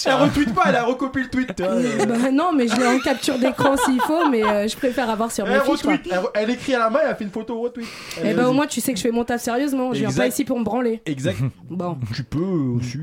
Elle, 0.05 0.13
retweet 0.13 0.53
pas, 0.53 0.63
elle 0.67 0.75
a 0.75 0.83
recopié 0.83 1.23
le 1.23 1.29
tweet. 1.29 1.57
Bah, 1.59 2.31
non 2.31 2.51
mais 2.53 2.67
je 2.67 2.75
l'ai 2.75 2.85
en 2.87 2.99
capture 2.99 3.37
d'écran 3.39 3.75
s'il 3.83 3.99
faut 4.01 4.29
mais 4.29 4.43
euh, 4.45 4.67
je 4.67 4.75
préfère 4.77 5.09
avoir 5.09 5.31
sur 5.31 5.45
mes 5.45 5.53
Elle 5.53 5.61
fiches 5.61 5.81
elle, 5.85 6.19
elle 6.35 6.49
écrit 6.51 6.75
à 6.75 6.79
la 6.79 6.89
main, 6.89 6.99
elle 7.03 7.09
a 7.11 7.15
fait 7.15 7.23
une 7.25 7.31
photo 7.31 7.59
retweet. 7.59 7.85
et 8.17 8.21
Allez, 8.21 8.33
bah 8.35 8.43
au 8.43 8.45
vas-y. 8.47 8.55
moins 8.55 8.67
tu 8.67 8.79
sais 8.79 8.91
que 8.93 8.97
je 8.99 9.03
fais 9.03 9.11
mon 9.11 9.23
taf 9.25 9.41
sérieusement 9.41 9.91
je 9.93 9.99
viens 9.99 10.11
pas 10.13 10.27
ici 10.27 10.45
pour 10.45 10.57
me 10.59 10.63
branler 10.63 11.01
Exact. 11.05 11.39
bon 11.69 11.97
Tu 12.15 12.23
peux 12.23 12.39
aussi. 12.39 12.99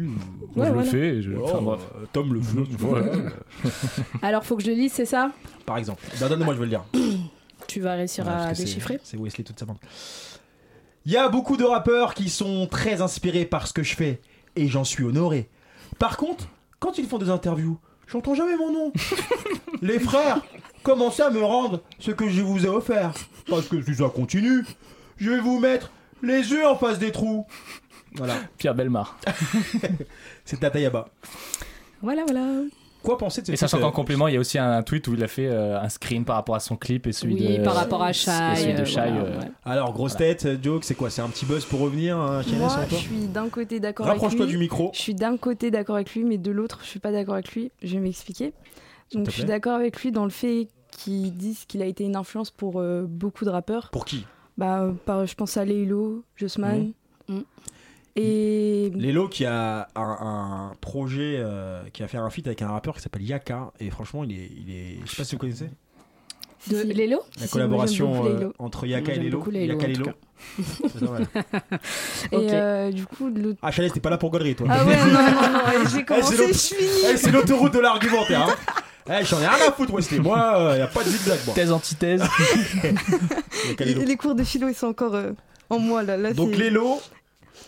Ouais, 0.56 0.66
je 0.66 0.72
voilà. 0.72 0.82
le 0.82 0.84
fais. 0.84 1.20
Je... 1.22 1.32
enfin, 1.42 1.58
Oh, 1.58 1.62
bref. 1.62 1.80
Tom 2.12 2.32
le 2.32 2.40
fait. 2.40 2.84
Ouais. 2.86 3.02
alors 4.22 4.44
faut 4.44 4.56
que 4.56 4.62
je 4.62 4.68
le 4.68 4.74
lise 4.74 4.92
c'est 4.92 5.04
ça? 5.06 5.30
Par 5.66 5.78
exemple. 5.78 6.02
Bah, 6.20 6.28
Donne-moi, 6.28 6.54
je 6.54 6.58
veux 6.58 6.64
le 6.66 6.70
lire. 6.70 6.84
tu 7.66 7.80
vas 7.80 7.94
réussir 7.94 8.26
Ouais, 8.26 8.32
à 8.32 8.52
déchiffrer 8.52 9.00
C'est 9.02 9.16
Wesley 9.16 9.44
toute 9.44 9.58
sa 9.58 9.64
bande. 9.66 9.78
Il 11.06 11.12
y 11.12 11.16
a 11.16 11.28
beaucoup 11.28 11.56
de 11.56 11.64
rappeurs 11.64 12.14
qui 12.14 12.30
sont 12.30 12.66
très 12.66 13.02
inspirés 13.02 13.44
par 13.44 13.66
ce 13.66 13.72
que 13.72 13.82
je 13.82 13.94
fais 13.94 14.20
et 14.56 14.68
j'en 14.68 14.84
suis 14.84 15.04
honoré. 15.04 15.48
Par 15.98 16.16
contre, 16.16 16.48
quand 16.78 16.98
ils 16.98 17.06
font 17.06 17.18
des 17.18 17.28
interviews, 17.30 17.78
j'entends 18.06 18.34
jamais 18.34 18.56
mon 18.56 18.72
nom. 18.72 18.92
Les 19.82 19.98
frères, 19.98 20.40
commencez 20.82 21.22
à 21.22 21.30
me 21.30 21.42
rendre 21.42 21.82
ce 21.98 22.10
que 22.10 22.28
je 22.28 22.40
vous 22.42 22.64
ai 22.64 22.68
offert. 22.68 23.12
Parce 23.48 23.68
que 23.68 23.82
si 23.82 23.94
ça 23.94 24.08
continue, 24.08 24.64
je 25.18 25.30
vais 25.30 25.40
vous 25.40 25.58
mettre 25.58 25.90
les 26.22 26.50
yeux 26.50 26.66
en 26.66 26.76
face 26.76 26.98
des 26.98 27.12
trous. 27.12 27.46
Voilà, 28.14 28.36
Pierre 28.56 28.74
Belmar. 28.74 29.18
c'est 30.44 30.60
Tatayaba. 30.60 31.08
voilà 32.00 32.22
voilà 32.24 32.62
quoi 33.04 33.18
penser 33.18 33.42
de 33.42 33.46
ce 33.46 33.52
Et 33.52 33.56
sachant 33.56 33.78
qu'en 33.78 33.88
euh, 33.88 33.92
complément, 33.92 34.26
il 34.28 34.34
y 34.34 34.36
a 34.36 34.40
aussi 34.40 34.58
un 34.58 34.82
tweet 34.82 35.06
où 35.06 35.14
il 35.14 35.22
a 35.22 35.28
fait 35.28 35.46
euh, 35.46 35.80
un 35.80 35.88
screen 35.88 36.24
par 36.24 36.36
rapport 36.36 36.54
à 36.54 36.60
son 36.60 36.76
clip 36.76 37.06
et 37.06 37.12
celui 37.12 37.34
Oui, 37.34 37.58
de. 37.58 37.64
par 37.64 37.74
rapport 37.74 38.02
à 38.02 38.10
de 38.10 38.18
euh, 38.18 38.84
voilà, 38.84 39.16
euh, 39.16 39.38
ouais. 39.40 39.50
Alors, 39.64 39.92
grosse 39.92 40.16
tête, 40.16 40.62
joke, 40.62 40.84
c'est 40.84 40.94
quoi? 40.94 41.10
C'est 41.10 41.22
un 41.22 41.28
petit 41.28 41.46
buzz 41.46 41.64
pour 41.64 41.80
revenir, 41.80 42.16
hein, 42.18 42.42
Moi, 42.58 42.68
je 42.90 42.94
suis 42.96 43.26
d'un 43.26 43.48
côté 43.48 43.78
d'accord 43.78 44.06
avec 44.06 44.18
lui. 44.18 44.24
Rapproche-toi 44.24 44.46
du 44.46 44.58
micro. 44.58 44.90
Je 44.94 45.00
suis 45.00 45.14
d'un 45.14 45.36
côté 45.36 45.70
d'accord 45.70 45.96
avec 45.96 46.14
lui, 46.14 46.24
mais 46.24 46.38
de 46.38 46.50
l'autre, 46.50 46.80
je 46.82 46.88
suis 46.88 47.00
pas 47.00 47.12
d'accord 47.12 47.34
avec 47.34 47.52
lui. 47.52 47.70
Je 47.82 47.94
vais 47.94 48.00
m'expliquer. 48.00 48.52
Donc, 49.12 49.26
je 49.26 49.30
suis 49.30 49.44
d'accord 49.44 49.74
avec 49.74 50.02
lui 50.02 50.10
dans 50.10 50.24
le 50.24 50.30
fait 50.30 50.68
qu'ils 50.90 51.34
disent 51.36 51.64
qu'il 51.64 51.82
a 51.82 51.86
été 51.86 52.04
une 52.04 52.16
influence 52.16 52.50
pour 52.50 52.80
euh, 52.80 53.04
beaucoup 53.08 53.44
de 53.44 53.50
rappeurs. 53.50 53.90
Pour 53.90 54.04
qui? 54.04 54.24
Bah, 54.56 54.92
par, 55.04 55.26
je 55.26 55.34
pense 55.34 55.56
à 55.56 55.64
Leilo, 55.64 56.24
Jossman. 56.36 56.92
Mhm. 57.28 57.36
Mhm. 57.36 57.44
Et 58.16 58.92
Lélo 58.94 59.28
qui 59.28 59.44
a 59.44 59.88
un, 59.96 60.02
un 60.20 60.72
projet, 60.80 61.36
euh, 61.38 61.82
qui 61.92 62.02
a 62.02 62.08
fait 62.08 62.16
un 62.18 62.30
feat 62.30 62.46
avec 62.46 62.62
un 62.62 62.68
rappeur 62.68 62.94
qui 62.94 63.02
s'appelle 63.02 63.22
Yaka, 63.22 63.72
et 63.80 63.90
franchement, 63.90 64.22
il 64.24 64.32
est, 64.32 64.50
il 64.56 64.70
est. 64.72 64.98
Je 65.04 65.10
sais 65.10 65.16
pas 65.16 65.24
si 65.24 65.34
vous 65.34 65.40
connaissez. 65.40 65.68
De 66.70 66.76
Si. 66.80 66.86
Lélo 66.94 67.18
La 67.40 67.48
collaboration 67.48 68.24
euh, 68.26 68.50
entre 68.58 68.86
Yaka 68.86 69.12
et 69.14 69.18
Lélo. 69.18 69.44
Laylo, 69.50 69.74
Yaka 69.74 69.86
en 69.86 69.90
et 69.90 69.92
tout 69.94 70.02
Lélo. 70.02 70.12
C'est 70.92 71.04
pas 71.04 71.10
mal. 71.10 71.26
Et 72.32 72.36
Ok. 72.36 72.42
euh, 72.52 72.90
du 72.92 73.04
coup. 73.06 73.30
Ah, 73.60 73.70
Chanel, 73.70 73.92
t'es 73.92 74.00
pas 74.00 74.10
là 74.10 74.16
pour 74.18 74.30
gaulerie, 74.30 74.54
toi. 74.54 74.68
Ah 74.70 74.84
ouais, 74.84 74.96
non, 74.96 75.04
non, 75.06 75.12
non, 75.12 75.88
j'ai 75.92 75.98
Eh, 76.00 76.04
commencé, 76.04 76.36
c'est 76.36 76.48
je 76.48 76.52
suis 76.54 76.74
finie. 76.76 77.12
Eh, 77.12 77.16
c'est 77.18 77.30
l'autoroute 77.32 77.74
de 77.74 77.80
l'argumentaire. 77.80 78.48
Hein. 78.48 78.54
Eh, 79.06 79.22
J'en 79.26 79.36
ai 79.38 79.46
rien 79.46 79.68
à 79.68 79.72
foutre, 79.72 79.92
Wesley. 79.92 80.18
Moi, 80.20 80.38
euh, 80.56 80.78
y 80.78 80.80
a 80.80 80.86
pas 80.86 81.04
de 81.04 81.10
zigzag. 81.10 81.38
Moi. 81.44 81.54
Thèse, 81.54 81.70
antithèse. 81.72 82.22
Lélo. 83.78 84.00
Les, 84.00 84.06
les 84.06 84.16
cours 84.16 84.34
de 84.34 84.42
philo, 84.44 84.66
ils 84.68 84.74
sont 84.74 84.86
encore 84.86 85.14
euh, 85.14 85.32
en 85.68 85.78
moi, 85.78 86.02
là. 86.02 86.16
là 86.16 86.32
Donc, 86.32 86.56
Lélo, 86.56 87.00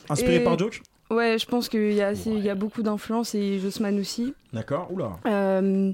inspiré 0.09 0.37
Et- 0.37 0.45
par 0.45 0.59
Joke? 0.59 0.81
Ouais, 1.11 1.39
je 1.39 1.47
pense 1.47 1.69
qu'il 1.69 1.93
y, 1.93 2.03
a 2.03 2.09
assez- 2.09 2.31
il 2.31 2.45
y 2.45 2.51
a 2.51 2.57
beaucoup 2.57 2.83
d'influence 2.83 3.35
et 3.37 3.61
Jossman 3.61 3.97
aussi. 4.01 4.35
D'accord. 4.53 4.89
Oula. 4.91 5.13
Euh, 5.27 5.93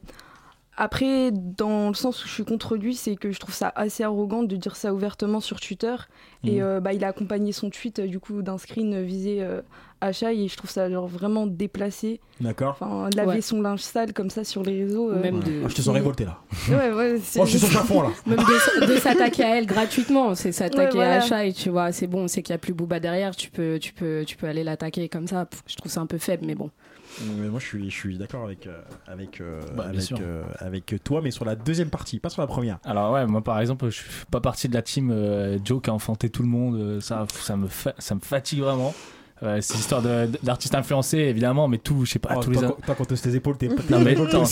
après, 0.84 1.30
dans 1.32 1.88
le 1.88 1.94
sens 1.94 2.24
où 2.24 2.28
je 2.28 2.32
suis 2.32 2.44
contre 2.44 2.76
lui, 2.76 2.94
c'est 2.94 3.14
que 3.16 3.30
je 3.30 3.38
trouve 3.38 3.54
ça 3.54 3.72
assez 3.76 4.02
arrogant 4.02 4.42
de 4.42 4.56
dire 4.56 4.74
ça 4.74 4.92
ouvertement 4.92 5.38
sur 5.40 5.60
Twitter. 5.60 5.94
Et 6.44 6.56
Mhm. 6.56 6.62
euh, 6.62 6.80
bah, 6.80 6.92
il 6.92 7.04
a 7.04 7.08
accompagné 7.08 7.52
son 7.52 7.70
tweet 7.70 8.00
euh, 8.00 8.06
du 8.08 8.18
coup 8.18 8.42
d'un 8.42 8.58
screen 8.58 9.00
visé 9.02 9.38
euh, 9.42 9.60
à 10.00 10.10
Shai 10.10 10.36
et 10.42 10.48
je 10.48 10.56
trouve 10.56 10.70
ça 10.70 10.90
genre 10.90 11.06
vraiment 11.06 11.46
déplacé. 11.46 12.20
D'accord. 12.40 12.70
Enfin, 12.80 13.08
laver 13.14 13.28
Ouais. 13.36 13.40
son 13.40 13.62
linge 13.62 13.78
sale 13.80 14.12
comme 14.12 14.28
ça 14.30 14.42
sur 14.42 14.64
les 14.64 14.82
réseaux. 14.84 15.10
euh, 15.12 15.22
Même 15.22 15.38
de, 15.38 15.62
Ah, 15.64 15.68
je 15.68 15.74
te 15.76 15.82
sens 15.82 15.94
révolté 15.94 16.24
là. 16.24 16.40
Ouais, 16.68 16.90
ouais, 16.90 17.18
c'est- 17.22 17.38
Oh, 17.40 17.44
je 17.46 17.58
suis 17.58 17.68
sur 17.68 17.78
le 17.80 17.86
fond 17.86 18.02
là. 18.02 18.08
même 18.26 18.38
de, 18.40 18.86
de 18.92 18.96
s'attaquer 18.96 19.44
à 19.44 19.58
elle 19.58 19.66
gratuitement, 19.66 20.34
c'est 20.34 20.50
s'attaquer 20.50 20.98
Ouais, 20.98 21.04
voilà. 21.06 21.22
à 21.22 21.44
Shai, 21.44 21.52
tu 21.52 21.70
vois. 21.70 21.92
C'est 21.92 22.08
bon, 22.08 22.26
c'est 22.26 22.42
qu'il 22.42 22.52
n'y 22.52 22.56
a 22.56 22.58
plus 22.58 22.74
Booba 22.74 22.98
derrière, 22.98 23.36
tu 23.36 23.50
peux, 23.50 23.78
tu 23.80 23.92
peux, 23.92 24.24
tu 24.26 24.36
peux 24.36 24.48
aller 24.48 24.64
l'attaquer 24.64 25.08
comme 25.08 25.28
ça. 25.28 25.46
Je 25.68 25.76
trouve 25.76 25.92
ça 25.92 26.00
un 26.00 26.06
peu 26.06 26.18
faible, 26.18 26.44
mais 26.44 26.56
bon. 26.56 26.70
Mais 27.38 27.48
moi, 27.48 27.60
je 27.60 27.66
suis, 27.66 27.90
je 27.90 27.94
suis 27.96 28.18
d'accord 28.18 28.44
avec, 28.44 28.66
euh, 28.66 28.80
avec, 29.06 29.40
euh, 29.40 29.60
Bah, 29.76 29.84
avec, 29.88 30.12
euh, 30.12 30.42
avec 30.58 30.94
toi, 31.04 31.20
mais 31.22 31.30
sur 31.30 31.44
la 31.44 31.54
deuxième 31.56 31.90
partie, 31.90 32.18
pas 32.18 32.30
sur 32.30 32.40
la 32.42 32.46
première. 32.48 32.78
Alors 32.84 33.12
ouais, 33.12 33.26
moi 33.26 33.42
par 33.42 33.60
exemple, 33.60 33.86
je 33.90 33.96
suis 33.96 34.04
pas 34.30 34.40
partie 34.40 34.68
de 34.68 34.74
la 34.74 34.82
team 34.82 35.10
euh, 35.12 35.58
Joe 35.64 35.82
qui 35.82 35.90
a 35.90 35.92
enfanté 35.92 36.30
tout 36.30 36.42
le 36.42 36.48
monde. 36.48 37.00
Ça, 37.00 37.26
ça 37.28 37.56
me, 37.56 37.66
fa- 37.68 37.94
ça 37.98 38.14
me 38.14 38.20
fatigue 38.20 38.60
vraiment. 38.60 38.94
Euh, 39.42 39.58
c'est 39.60 39.74
l'histoire 39.74 40.02
de- 40.02 40.30
d'artistes 40.44 40.74
influencés 40.76 41.18
évidemment, 41.18 41.66
mais 41.66 41.78
tout, 41.78 42.04
je 42.04 42.12
sais 42.12 42.18
pas, 42.20 42.34
Oh, 42.36 42.40
tous 42.40 42.50
les. 42.52 42.58
toi, 42.58 42.68
quand- 42.78 42.86
toi, 42.86 42.94
quand 42.96 43.04
t'oses 43.06 43.22
tes 43.22 43.34
épaules, 43.34 43.56
t'es 43.58 43.66
pas. 43.74 43.82
Non 43.90 43.98
mais 44.00 44.16
attends, 44.16 44.44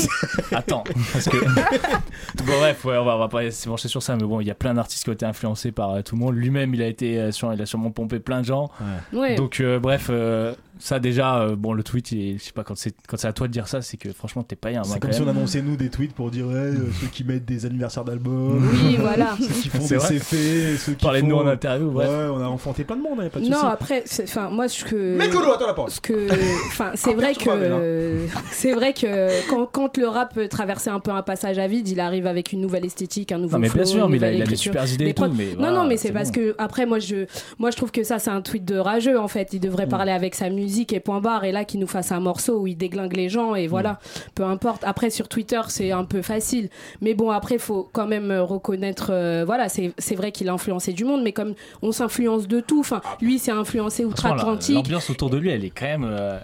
attends, 0.50 0.84
parce 1.12 1.28
que 1.28 1.36
bon 2.44 2.58
bref, 2.58 2.84
ouais, 2.84 2.96
on 2.98 3.04
va, 3.04 3.14
on 3.14 3.18
va 3.20 3.28
pas 3.28 3.48
se 3.50 3.68
pencher 3.68 3.86
sur 3.88 4.02
ça, 4.02 4.16
mais 4.16 4.24
bon, 4.24 4.40
il 4.40 4.46
y 4.48 4.50
a 4.50 4.54
plein 4.56 4.74
d'artistes 4.74 5.04
qui 5.04 5.10
ont 5.10 5.12
été 5.12 5.24
influencés 5.26 5.70
par 5.72 5.90
euh, 5.92 6.02
tout 6.02 6.16
le 6.16 6.20
monde. 6.20 6.34
Lui-même, 6.34 6.74
il 6.74 6.82
a 6.82 6.86
été, 6.88 7.18
euh, 7.20 7.30
sur, 7.30 7.52
il 7.54 7.62
a 7.62 7.66
sûrement 7.66 7.90
pompé 7.92 8.18
plein 8.18 8.40
de 8.40 8.46
gens. 8.46 8.68
Ouais. 9.12 9.36
Donc 9.36 9.60
euh, 9.60 9.78
bref, 9.78 10.08
euh, 10.10 10.54
ça 10.80 10.98
déjà, 10.98 11.40
euh, 11.42 11.56
bon 11.56 11.72
le 11.72 11.82
tweet, 11.82 12.10
il 12.12 12.20
est- 12.20 12.38
je 12.38 12.44
sais 12.44 12.52
pas 12.52 12.64
quand 12.64 12.76
c'est 12.76 12.92
quand 13.06 13.16
c'est 13.16 13.28
à 13.28 13.32
toi 13.32 13.46
de 13.46 13.52
dire 13.52 13.68
ça, 13.68 13.82
c'est 13.82 13.96
que 13.96 14.12
franchement 14.12 14.42
t'es 14.42 14.56
pas 14.56 14.70
un. 14.70 14.82
C'est 14.82 14.98
comme 14.98 15.12
si 15.12 15.22
on 15.22 15.28
annonçait 15.28 15.62
nous 15.62 15.76
des 15.76 15.90
tweets 15.90 16.12
pour 16.14 16.30
dire 16.30 16.46
ouais, 16.46 16.54
euh, 16.54 16.76
ceux 17.00 17.06
qui 17.08 17.22
mettent 17.24 17.44
des 17.44 17.66
anniversaires 17.66 18.04
d'albums, 18.04 18.68
Oui, 18.84 18.96
voilà. 18.98 19.36
ceux 19.40 19.46
qui 19.46 19.68
font 19.68 19.80
C'est 19.80 19.94
des 19.94 19.96
vrai. 19.96 20.18
CF, 20.18 20.82
ceux 20.84 20.92
qui 20.94 21.04
Parler 21.04 21.22
de 21.22 21.26
nous 21.26 21.36
en 21.36 21.46
interview, 21.46 21.90
bref. 21.90 22.08
Ouais, 22.08 22.26
on 22.32 22.40
a 22.40 22.46
enfanté 22.48 22.84
plein 22.84 22.96
de 22.96 23.02
monde, 23.02 23.20
hein, 23.20 23.28
pas 23.32 23.40
de 23.40 23.44
Non, 23.46 23.52
souci. 23.52 23.66
après, 23.70 24.04
enfin, 24.24 24.50
moi, 24.50 24.68
ce 24.68 24.84
que. 24.84 25.16
Mais 25.16 25.28
Colo, 25.28 25.52
attends 25.52 25.66
la 25.68 25.74
parole. 25.74 25.90
ce 25.90 26.00
que 26.00 26.26
enfin 26.68 26.92
c'est 26.94 27.14
vrai 27.14 27.34
que 27.34 28.26
c'est 28.50 28.72
vrai 28.72 28.92
que 28.94 29.48
quand, 29.50 29.66
quand 29.66 29.96
le 29.98 30.08
rap 30.08 30.34
peut 30.34 30.48
traverser 30.48 30.90
un 30.90 31.00
peu 31.00 31.10
un 31.10 31.22
passage 31.22 31.58
à 31.58 31.66
vide 31.66 31.88
il 31.88 32.00
arrive 32.00 32.26
avec 32.26 32.52
une 32.52 32.60
nouvelle 32.60 32.84
esthétique 32.86 33.32
un 33.32 33.38
nouveau 33.38 33.54
Non 33.56 33.58
mais 33.60 33.68
bien 33.68 33.82
flow, 33.84 33.92
sûr, 33.92 34.08
mais 34.08 34.16
il 34.16 34.24
a, 34.24 34.32
il 34.32 34.42
a 34.42 34.46
des 34.46 34.56
super 34.56 34.90
idées 34.90 35.08
et 35.08 35.14
tout, 35.14 35.28
mais 35.36 35.54
non 35.58 35.72
non 35.72 35.84
mais 35.86 35.96
c'est 35.96 36.12
parce 36.12 36.30
que 36.30 36.54
après 36.58 36.86
moi 36.86 36.98
je 36.98 37.26
moi 37.58 37.70
je 37.70 37.76
trouve 37.76 37.90
que 37.90 38.02
ça 38.04 38.18
c'est 38.18 38.30
un 38.30 38.40
tweet 38.40 38.64
de 38.64 38.76
rageux 38.76 39.18
en 39.18 39.28
fait 39.28 39.48
il 39.52 39.60
devrait 39.60 39.86
Mm. 39.86 39.90
parler 39.90 40.12
avec 40.12 40.34
sa 40.34 40.48
musique 40.50 40.69
et 40.92 41.00
point 41.00 41.20
barre 41.20 41.44
et 41.44 41.52
là 41.52 41.64
qu'il 41.64 41.80
nous 41.80 41.86
fasse 41.86 42.12
un 42.12 42.20
morceau 42.20 42.60
où 42.60 42.66
il 42.66 42.76
déglingue 42.76 43.14
les 43.16 43.28
gens 43.28 43.54
et 43.54 43.66
voilà 43.66 43.90
Mm. 43.90 44.20
peu 44.34 44.44
importe 44.44 44.84
après 44.84 45.10
sur 45.10 45.28
Twitter 45.28 45.60
c'est 45.68 45.90
un 45.92 46.04
peu 46.04 46.22
facile 46.22 46.68
mais 47.00 47.14
bon 47.14 47.30
après 47.30 47.58
faut 47.58 47.88
quand 47.92 48.06
même 48.06 48.30
euh, 48.30 48.42
reconnaître 48.42 49.08
euh, 49.10 49.44
voilà 49.44 49.68
c'est 49.68 49.92
c'est 49.98 50.14
vrai 50.14 50.32
qu'il 50.32 50.48
a 50.48 50.52
influencé 50.52 50.92
du 50.92 51.04
monde 51.04 51.22
mais 51.22 51.32
comme 51.32 51.54
on 51.82 51.92
s'influence 51.92 52.46
de 52.48 52.60
tout 52.60 52.80
enfin 52.80 53.00
lui 53.20 53.38
c'est 53.38 53.50
influencé 53.50 54.04
outre-Atlantique 54.04 54.74
L'ambiance 54.76 55.10
autour 55.10 55.28
de 55.30 55.36
lui, 55.38 55.50
elle 55.50 55.64
est 55.64 55.70
quand 55.70 55.86
même. 55.86 56.04
euh, 56.08 56.38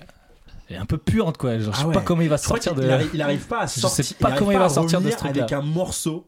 elle 0.68 0.76
est 0.76 0.78
un 0.80 0.84
peu 0.86 0.98
puante, 0.98 1.36
quoi. 1.38 1.58
Genre, 1.58 1.72
je 1.72 1.78
Ah 1.78 1.80
sais 1.82 1.86
ouais. 1.86 1.94
pas 1.94 2.00
comment 2.00 2.22
il 2.22 2.28
va 2.28 2.36
Je 2.36 2.42
sortir 2.42 2.74
de. 2.74 2.82
il, 2.82 2.90
arrive, 2.90 3.10
il 3.14 3.22
arrive 3.22 3.46
pas 3.46 3.60
à 3.60 3.66
Je 3.66 3.72
sais 3.72 3.80
sortir. 3.80 4.16
pas 4.18 4.26
arrive 4.28 4.38
comment 4.40 4.50
il 4.50 4.58
va 4.58 4.64
à 4.64 4.68
sortir 4.68 5.00
de 5.00 5.10
ce 5.10 5.16
truc-là. 5.16 5.42
avec 5.44 5.52
un 5.52 5.62
morceau 5.62 6.26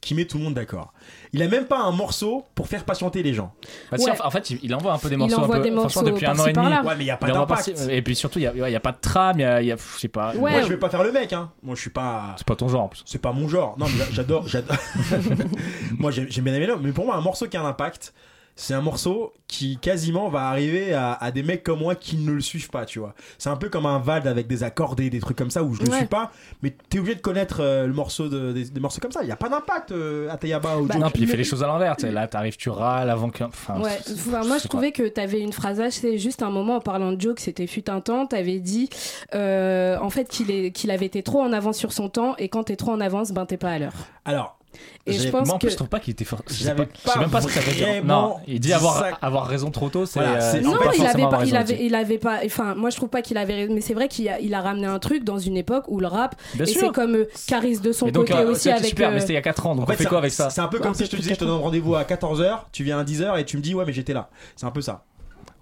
qui 0.00 0.14
met 0.14 0.24
tout 0.24 0.38
le 0.38 0.44
monde 0.44 0.54
d'accord. 0.54 0.92
Il 1.32 1.42
a 1.42 1.48
même 1.48 1.66
pas 1.66 1.78
un 1.80 1.92
morceau 1.92 2.44
pour 2.54 2.68
faire 2.68 2.84
patienter 2.84 3.22
les 3.22 3.34
gens. 3.34 3.52
Bah, 3.90 3.98
si, 3.98 4.06
Ouais. 4.06 4.16
en 4.22 4.30
fait, 4.30 4.50
il, 4.50 4.74
envoie 4.74 4.92
un 4.94 4.98
peu 4.98 5.08
des 5.08 5.14
Il 5.14 5.18
morceaux. 5.18 5.40
envoie 5.40 5.56
un 5.56 5.58
peu, 5.58 5.64
des 5.64 5.70
morceaux 5.70 6.02
depuis 6.02 6.24
un 6.26 6.38
an 6.38 6.46
et 6.46 6.52
demi. 6.52 6.66
Ouais, 6.66 6.94
mais 6.96 7.04
il 7.04 7.06
y 7.06 7.10
a 7.10 7.16
pas 7.16 7.26
il 7.28 7.32
envoie 7.32 7.56
d'impact. 7.56 7.88
Et 7.90 8.02
puis 8.02 8.16
surtout, 8.16 8.38
il 8.38 8.42
y 8.44 8.46
a, 8.76 8.80
pas 8.80 8.92
de 8.92 8.98
trame, 9.00 9.38
il 9.38 9.42
y 9.42 9.44
a, 9.44 9.60
il 9.62 9.66
y 9.68 9.72
a- 9.72 9.76
je 9.76 10.00
sais 10.00 10.08
pas. 10.08 10.34
Ouais. 10.34 10.50
Moi, 10.52 10.62
je 10.62 10.68
vais 10.68 10.76
pas 10.78 10.88
faire 10.88 11.02
le 11.02 11.12
mec, 11.12 11.32
hein. 11.32 11.50
Moi, 11.62 11.74
je 11.74 11.80
suis 11.80 11.90
pas. 11.90 12.34
C'est 12.38 12.46
pas 12.46 12.56
ton 12.56 12.68
genre 12.68 12.84
en 12.84 12.88
plus. 12.88 13.02
C'est 13.06 13.20
pas 13.20 13.32
mon 13.32 13.48
genre. 13.48 13.76
Non, 13.78 13.86
mais 13.86 13.98
j'a- 13.98 14.10
j'adore. 14.12 14.46
j'adore. 14.48 14.76
moi, 15.98 16.10
j'aime 16.10 16.26
j'aime 16.30 16.44
bien 16.44 16.54
aimer 16.54 16.66
l'homme. 16.66 16.80
Mais 16.82 16.92
pour 16.92 17.04
moi, 17.04 17.16
un 17.16 17.20
morceau 17.20 17.46
qui 17.46 17.56
a 17.56 17.62
un 17.62 17.66
impact, 17.68 18.14
c'est 18.60 18.74
un 18.74 18.80
morceau 18.80 19.32
qui 19.46 19.78
quasiment 19.78 20.28
va 20.28 20.48
arriver 20.48 20.92
à, 20.92 21.12
à 21.12 21.30
des 21.30 21.44
mecs 21.44 21.62
comme 21.62 21.78
moi 21.78 21.94
qui 21.94 22.16
ne 22.16 22.32
le 22.32 22.40
suivent 22.40 22.70
pas, 22.70 22.84
tu 22.84 22.98
vois. 22.98 23.14
C'est 23.38 23.48
un 23.50 23.56
peu 23.56 23.68
comme 23.68 23.86
un 23.86 24.00
Vald 24.00 24.26
avec 24.26 24.48
des 24.48 24.64
accordés, 24.64 25.10
des 25.10 25.20
trucs 25.20 25.38
comme 25.38 25.50
ça 25.52 25.62
où 25.62 25.74
je 25.74 25.82
le 25.82 25.88
Ouais. 25.90 25.98
suis 25.98 26.06
pas. 26.06 26.32
Mais 26.62 26.74
t'es 26.88 26.98
obligé 26.98 27.14
de 27.14 27.20
connaître 27.20 27.58
euh, 27.60 27.86
le 27.86 27.92
morceau 27.92 28.28
de, 28.28 28.52
des, 28.52 28.64
des 28.64 28.80
morceaux 28.80 29.00
comme 29.00 29.12
ça. 29.12 29.22
Il 29.22 29.28
y 29.28 29.32
a 29.32 29.36
pas 29.36 29.48
d'impact 29.48 29.92
euh, 29.92 30.28
à 30.28 30.36
Tayaba 30.36 30.78
ou 30.78 30.86
Bah, 30.86 30.96
non, 30.98 31.08
puis 31.08 31.22
il 31.22 31.26
le- 31.26 31.30
fait 31.30 31.36
les 31.36 31.44
choses 31.44 31.62
à 31.62 31.68
l'envers. 31.68 31.96
tu 31.96 32.06
sais, 32.06 32.12
Là, 32.12 32.26
t'arrives, 32.26 32.56
tu 32.56 32.68
râles 32.68 33.08
avant 33.10 33.30
que. 33.30 33.44
Enfin, 33.44 33.80
Ouais, 33.80 33.96
enfin, 34.12 34.44
moi 34.44 34.58
je 34.58 34.66
trouvais 34.66 34.90
que 34.90 35.06
tu 35.08 35.20
avais 35.20 35.40
une 35.40 35.52
phrase, 35.52 35.80
c'est 35.90 36.18
juste 36.18 36.42
un 36.42 36.50
moment 36.50 36.74
en 36.76 36.80
parlant 36.80 37.12
de 37.12 37.20
joke, 37.20 37.38
c'était 37.38 37.68
fut 37.68 37.88
un 37.88 38.00
temps, 38.00 38.26
tu 38.26 38.34
avais 38.36 38.58
dit 38.58 38.90
euh, 39.34 39.96
en 40.00 40.10
fait 40.10 40.28
qu'il 40.28 40.72
qu'il 40.72 40.90
avait 40.90 41.06
été 41.06 41.22
trop 41.22 41.40
en 41.40 41.52
avance 41.52 41.76
sur 41.78 41.92
son 41.92 42.08
temps 42.08 42.34
et 42.38 42.48
quand 42.48 42.64
t'es 42.64 42.76
trop 42.76 42.90
en 42.92 43.00
avance, 43.00 43.30
ben 43.30 43.46
t'es 43.46 43.56
pas 43.56 43.70
à 43.70 43.78
l'heure. 43.78 43.94
Alors, 44.24 44.57
Et 45.06 45.12
je 45.14 45.28
pense 45.30 45.46
Moi, 45.46 45.54
en 45.56 45.58
que. 45.58 45.66
plus, 45.66 45.72
je 45.72 45.76
trouve 45.76 45.88
pas 45.88 46.00
qu'il 46.00 46.12
était 46.12 46.24
fort. 46.24 46.42
Je 46.48 46.52
sais 46.54 46.64
J'avais 46.64 46.84
pas, 46.84 46.92
je 46.94 47.08
sais 47.08 47.14
pas 47.14 47.20
même 47.20 47.30
pas 47.30 47.40
ce 47.40 47.46
que 47.46 47.52
ça 47.52 47.60
veut 47.60 47.72
dire. 47.72 48.04
Non, 48.04 48.36
il 48.46 48.60
dit 48.60 48.72
avoir, 48.72 48.98
ça. 48.98 49.18
avoir 49.22 49.46
raison 49.46 49.70
trop 49.70 49.88
tôt, 49.88 50.04
c'est. 50.06 50.20
Voilà, 50.20 50.42
euh, 50.42 50.60
Non, 50.60 50.74
il 50.96 51.06
avait, 51.06 51.22
pas, 51.28 51.44
il, 51.46 51.56
avait, 51.56 51.78
il 51.84 51.94
avait 51.94 52.18
pas. 52.18 52.40
Enfin, 52.44 52.74
moi 52.74 52.90
je 52.90 52.96
trouve 52.96 53.08
pas 53.08 53.22
qu'il 53.22 53.36
avait 53.38 53.54
raison, 53.54 53.72
mais 53.74 53.80
c'est 53.80 53.94
vrai 53.94 54.08
qu'il 54.08 54.28
a, 54.28 54.38
il 54.40 54.52
a 54.54 54.60
ramené 54.60 54.86
un 54.86 54.98
truc 54.98 55.24
dans 55.24 55.38
une 55.38 55.56
époque 55.56 55.84
où 55.88 55.98
le 56.00 56.06
rap. 56.06 56.34
Bien 56.54 56.64
et 56.64 56.68
sûr. 56.68 56.80
c'est 56.80 56.92
comme 56.92 57.14
euh, 57.14 57.28
Caris 57.46 57.78
de 57.78 57.92
son 57.92 58.06
Et 58.08 58.12
donc, 58.12 58.26
côté 58.28 58.38
euh, 58.38 58.50
aussi 58.50 58.62
c'est 58.62 58.72
avec. 58.72 58.86
super, 58.86 59.08
euh, 59.08 59.14
mais 59.14 59.20
c'était 59.20 59.32
il 59.32 59.36
y 59.36 59.38
a 59.38 59.42
4 59.42 59.66
ans, 59.66 59.74
donc 59.74 59.80
En 59.80 59.84
on 59.84 59.86
fait, 59.86 59.96
fait 59.96 60.02
c'est- 60.04 60.08
quoi 60.10 60.18
avec 60.18 60.32
ça 60.32 60.50
C'est 60.50 60.60
un 60.60 60.68
peu 60.68 60.78
comme 60.78 60.94
si 60.94 61.04
je 61.06 61.10
te 61.10 61.16
disais, 61.16 61.34
je 61.34 61.38
te 61.40 61.44
donne 61.44 61.60
rendez-vous 61.60 61.94
à 61.94 62.04
14h, 62.04 62.66
tu 62.72 62.84
viens 62.84 62.98
à 62.98 63.04
10h 63.04 63.38
et 63.38 63.44
tu 63.44 63.56
me 63.56 63.62
dis, 63.62 63.74
ouais, 63.74 63.84
mais 63.86 63.92
j'étais 63.92 64.12
là. 64.12 64.28
C'est 64.56 64.66
un 64.66 64.70
peu 64.70 64.82
ça. 64.82 65.04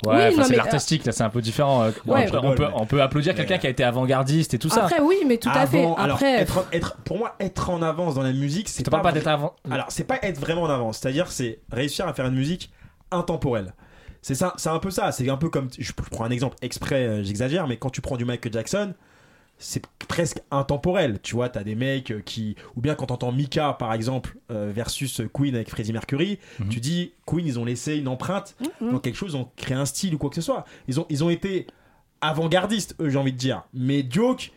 Ouais, 0.04 0.28
Oui, 0.28 0.42
c'est 0.42 0.50
mais, 0.50 0.56
l'artistique, 0.56 1.06
là, 1.06 1.12
c'est 1.12 1.22
un 1.22 1.30
peu 1.30 1.40
différent. 1.40 1.85
euh, 1.85 1.90
Ouais. 2.06 2.26
on, 2.28 2.30
peut, 2.30 2.38
on, 2.46 2.54
peut, 2.54 2.62
Mais- 2.64 2.74
on 2.74 2.87
peut 2.87 3.02
applaudir 3.02 3.35
quelqu'un 3.35 3.56
qui 3.56 3.66
a 3.66 3.70
été 3.70 3.82
avant-gardiste 3.82 4.52
et 4.52 4.59
tout 4.59 4.68
ça. 4.68 4.85
Après, 4.85 5.00
oui, 5.00 5.16
mais 5.26 5.38
tout 5.38 5.48
à 5.52 5.66
fait. 5.66 5.87
Alors, 5.96 6.22
être, 6.22 6.66
être- 6.72 6.96
pour 7.04 7.16
moi, 7.18 7.35
être 7.40 7.70
en 7.70 7.80
avance 7.80 8.14
dans 8.14 8.22
la 8.22 8.32
musique, 8.32 8.68
c'est 8.68 8.88
pas, 8.90 9.00
pas 9.00 9.12
d'être 9.12 9.26
avant. 9.28 9.54
Alors, 9.70 9.87
c'est 9.88 10.04
pas 10.04 10.18
être 10.22 10.38
vraiment 10.38 10.62
en 10.64 10.70
avance, 10.70 10.98
c'est-à-dire 10.98 11.30
c'est 11.30 11.61
réussir 11.72 12.06
à 12.06 12.12
faire 12.12 12.26
une 12.26 12.35
musique 12.35 12.70
intemporelle. 13.11 13.72
C'est 14.22 14.35
ça, 14.35 14.52
c'est 14.56 14.68
un 14.68 14.78
peu 14.80 14.90
ça. 14.90 15.12
C'est 15.12 15.28
un 15.30 15.37
peu 15.37 15.48
comme, 15.48 15.68
je, 15.78 15.85
je 15.87 15.92
prends 16.11 16.24
un 16.24 16.30
exemple 16.30 16.56
exprès, 16.61 17.06
euh, 17.06 17.22
j'exagère, 17.22 17.66
mais 17.68 17.76
quand 17.76 17.90
tu 17.90 18.00
prends 18.00 18.16
du 18.16 18.24
Michael 18.24 18.52
Jackson, 18.52 18.92
c'est 19.59 19.83
presque 20.09 20.40
intemporel. 20.51 21.19
Tu 21.23 21.35
vois, 21.35 21.49
t'as 21.49 21.62
des 21.64 21.75
mecs 21.75 22.11
euh, 22.11 22.21
qui, 22.25 22.57
ou 22.77 22.81
bien 22.81 22.95
quand 22.95 23.07
t'entends 23.07 23.33
Mika 23.33 23.73
par 23.79 23.92
exemple 23.95 24.37
euh, 24.51 24.71
versus 24.75 25.23
Queen 25.33 25.55
avec 25.55 25.71
Freddie 25.71 25.92
Mercury, 25.92 26.38
Mhm. 26.61 26.69
tu 26.69 26.81
dis 26.81 27.12
Queen, 27.27 27.47
ils 27.47 27.59
ont 27.59 27.64
laissé 27.64 27.97
une 27.97 28.09
empreinte 28.09 28.55
Mhm. 28.81 28.92
dans 28.92 28.99
quelque 28.99 29.16
chose, 29.16 29.33
ils 29.33 29.37
ont 29.37 29.49
créé 29.57 29.77
un 29.77 29.87
style 29.87 30.14
ou 30.14 30.19
quoi 30.19 30.29
que 30.31 30.37
ce 30.37 30.42
soit. 30.42 30.64
Ils 30.88 31.01
ont, 31.01 31.07
ils 31.09 31.25
ont 31.25 31.31
été 31.31 31.66
avant-gardistes, 32.21 32.97
eux, 33.01 33.09
j'ai 33.11 33.19
envie 33.19 33.33
de 33.33 33.38
dire. 33.38 33.62
Mais 33.75 34.03
Duke, 34.03 34.53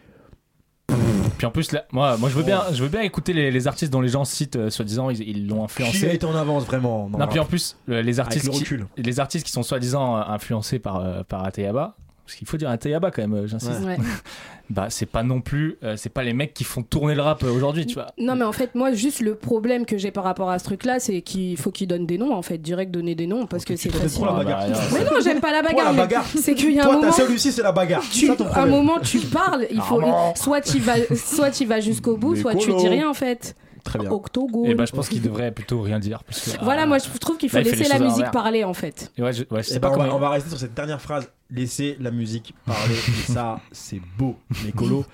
Puis 1.38 1.46
en 1.46 1.52
plus, 1.52 1.72
là, 1.72 1.86
moi, 1.94 2.18
moi 2.18 2.28
je, 2.30 2.36
veux 2.36 2.44
bien, 2.44 2.64
je 2.74 2.84
veux 2.84 2.90
bien 2.90 3.02
écouter 3.02 3.32
les, 3.32 3.50
les 3.52 3.68
artistes 3.68 3.94
dont 3.94 4.02
les 4.02 4.10
gens 4.10 4.26
citent, 4.26 4.58
euh, 4.58 4.70
soi-disant, 4.70 5.10
ils 5.10 5.22
ils 5.22 5.48
l'ont 5.48 5.68
qui 5.68 5.84
a 5.84 5.86
influencé. 5.86 6.16
été 6.16 6.26
en 6.26 6.36
avance 6.36 6.66
vraiment 6.66 7.08
Non, 7.10 7.28
puis 7.28 7.40
en 7.40 7.46
plus, 7.46 7.78
euh, 7.88 8.02
les 8.02 8.20
artistes, 8.20 8.46
le 8.48 8.52
qui, 8.52 8.84
les 9.02 9.20
artistes 9.22 9.46
qui 9.46 9.52
sont 9.54 9.64
soi-disant 9.64 10.16
influencés 10.18 10.80
par, 10.80 10.98
euh, 10.98 11.24
par 11.24 11.46
Ateyaba, 11.46 11.96
parce 12.26 12.36
qu'il 12.36 12.46
faut 12.48 12.58
dire 12.58 12.70
un 12.70 12.78
Tayaba 12.78 13.12
quand 13.12 13.26
même, 13.26 13.46
j'insiste. 13.48 13.82
Ouais. 13.86 13.98
Bah, 14.70 14.86
c'est 14.90 15.08
pas 15.08 15.24
non 15.24 15.42
plus, 15.42 15.78
euh, 15.84 15.96
c'est 15.98 16.10
pas 16.14 16.22
les 16.22 16.34
mecs 16.34 16.54
qui 16.54 16.64
font 16.64 16.84
tourner 16.84 17.16
le 17.16 17.24
rap 17.24 17.44
euh, 17.44 17.52
aujourd'hui, 17.52 17.88
tu 17.88 17.96
vois. 17.96 18.08
Non, 18.20 18.36
mais 18.36 18.46
en 18.46 18.52
fait, 18.52 18.76
moi, 18.76 18.94
juste 18.94 19.20
le 19.22 19.34
problème 19.34 19.86
que 19.88 19.98
j'ai 19.98 20.12
par 20.12 20.24
rapport 20.24 20.52
à 20.52 20.60
ce 20.60 20.64
truc-là, 20.66 21.00
c'est 21.00 21.22
qu'il 21.22 21.58
faut 21.58 21.72
qu'ils 21.72 21.88
donnent 21.88 22.06
des 22.06 22.20
noms, 22.20 22.36
en 22.36 22.44
fait, 22.44 22.60
direct 22.60 22.92
donner 22.92 23.16
des 23.16 23.26
noms, 23.26 23.48
parce 23.48 23.66
que 23.66 23.76
c'est 23.76 23.90
facile. 23.90 24.12
trop 24.22 24.26
la 24.26 24.34
bagarre. 24.44 24.66
Mais 24.94 25.04
non, 25.06 25.22
j'aime 25.24 25.40
pas 25.42 25.52
la 25.52 25.64
bagarre. 25.64 25.86
la 25.86 25.92
mais 25.94 25.98
bagarre. 25.98 26.26
C'est 26.36 26.54
qu'il 26.54 26.74
y 26.74 26.80
a 26.80 26.84
un 26.84 26.86
Toi, 26.86 26.96
ta 27.02 27.02
moment. 27.08 27.30
Lucie, 27.30 27.52
c'est 27.52 27.64
la 27.64 27.72
bagarre. 27.72 28.04
tu- 28.12 28.28
ça 28.28 28.36
ton 28.36 28.46
à 28.48 28.62
un 28.62 28.66
moment, 28.68 29.00
tu 29.00 29.20
parles, 29.20 29.66
il 29.72 29.82
faut 29.82 30.02
soit 30.36 30.62
tu 30.62 30.78
vas, 30.80 30.96
soit 31.16 31.50
tu 31.50 31.66
vas 31.66 31.80
jusqu'au 31.80 32.16
bout, 32.16 32.34
Mais 32.34 32.42
soit 32.42 32.56
tu 32.56 32.72
dis 32.74 32.88
rien 32.88 33.10
en 33.10 33.14
fait. 33.16 33.56
Très 33.84 34.00
bien. 34.00 34.12
Octogone. 34.12 34.66
Et 34.66 34.76
bah, 34.76 34.86
je 34.86 34.92
pense 34.92 35.10
qu'il 35.10 35.22
devrait 35.22 35.52
plutôt 35.52 35.82
rien 35.82 36.00
dire. 36.00 36.24
Parce 36.24 36.42
que, 36.58 36.60
Voilà, 36.64 36.84
ah, 36.84 36.86
moi 36.86 36.98
je 37.00 37.18
trouve 37.20 37.38
qu'il 37.38 37.50
faut 37.50 37.58
fait 37.58 37.64
laisser 37.64 37.88
la 37.90 38.00
musique 38.00 38.30
parler 38.32 38.64
en 38.64 38.74
fait. 38.74 39.12
et 39.18 39.22
ouais, 39.24 39.34
je, 39.34 39.44
ouais, 39.52 39.64
je 39.64 39.70
sais 39.70 39.76
Eh 39.78 39.80
pas 39.80 39.90
ben, 39.90 39.96
on, 39.96 39.98
va, 39.98 40.04
comment. 40.06 40.16
on 40.18 40.20
va 40.20 40.30
rester 40.30 40.50
sur 40.50 40.60
cette 40.60 40.74
dernière 40.74 41.02
phrase. 41.02 41.30
Laissez 41.52 41.98
la 42.00 42.12
musique 42.12 42.54
parler. 42.66 42.94
Et 43.08 43.32
ça, 43.32 43.60
c'est 43.72 44.02
beau, 44.18 44.36
mes 44.64 44.72
colos. 44.72 45.06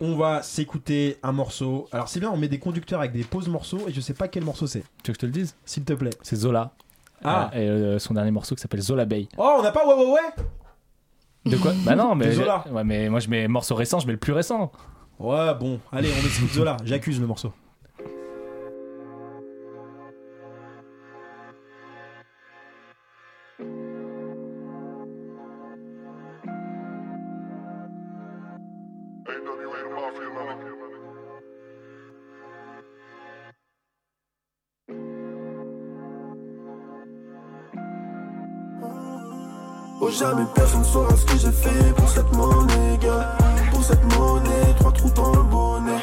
On 0.00 0.16
va 0.16 0.42
s'écouter 0.42 1.18
un 1.24 1.32
morceau. 1.32 1.88
Alors, 1.90 2.08
c'est 2.08 2.20
bien, 2.20 2.30
on 2.30 2.36
met 2.36 2.46
des 2.48 2.58
conducteurs 2.60 3.00
avec 3.00 3.12
des 3.12 3.24
pauses 3.24 3.48
morceaux 3.48 3.80
et 3.88 3.92
je 3.92 4.00
sais 4.00 4.14
pas 4.14 4.28
quel 4.28 4.44
morceau 4.44 4.66
c'est. 4.68 4.84
Tu 5.02 5.10
veux 5.10 5.12
que 5.12 5.14
je 5.14 5.18
te 5.18 5.26
le 5.26 5.32
dise? 5.32 5.56
S'il 5.64 5.82
te 5.84 5.92
plaît. 5.92 6.10
C'est 6.22 6.36
Zola. 6.36 6.70
Ah. 7.24 7.50
Euh, 7.52 7.58
et 7.58 7.68
euh, 7.68 7.98
son 7.98 8.14
dernier 8.14 8.30
morceau 8.30 8.54
qui 8.54 8.60
s'appelle 8.62 8.80
Zola 8.80 9.06
Bay. 9.06 9.26
Oh, 9.36 9.56
on 9.58 9.62
n'a 9.62 9.72
pas 9.72 9.84
ouais, 9.84 9.94
ouais, 9.94 10.12
ouais 10.12 10.44
De 11.50 11.56
quoi? 11.56 11.72
Bah 11.84 11.96
non, 11.96 12.14
mais. 12.14 12.26
De 12.26 12.30
Zola. 12.32 12.64
Ouais, 12.70 12.84
mais 12.84 13.08
moi 13.08 13.18
je 13.18 13.28
mets 13.28 13.48
morceau 13.48 13.74
récent, 13.74 13.98
je 13.98 14.06
mets 14.06 14.12
le 14.12 14.18
plus 14.20 14.32
récent. 14.32 14.70
Ouais, 15.18 15.52
bon. 15.58 15.80
Allez, 15.90 16.10
on 16.14 16.18
écoute 16.26 16.50
Zola. 16.52 16.76
J'accuse 16.84 17.18
le 17.20 17.26
morceau. 17.26 17.52
Jamais 40.10 40.46
personne 40.54 40.84
saura 40.84 41.14
ce 41.16 41.24
que 41.26 41.38
j'ai 41.38 41.52
fait 41.52 41.92
pour 41.94 42.08
cette 42.08 42.34
monnaie 42.34 42.98
gars. 43.00 43.36
Pour 43.70 43.84
cette 43.84 44.02
monnaie, 44.16 44.74
trois 44.78 44.92
trous 44.92 45.10
dans 45.10 45.32
le 45.32 45.42
bonnet. 45.42 46.00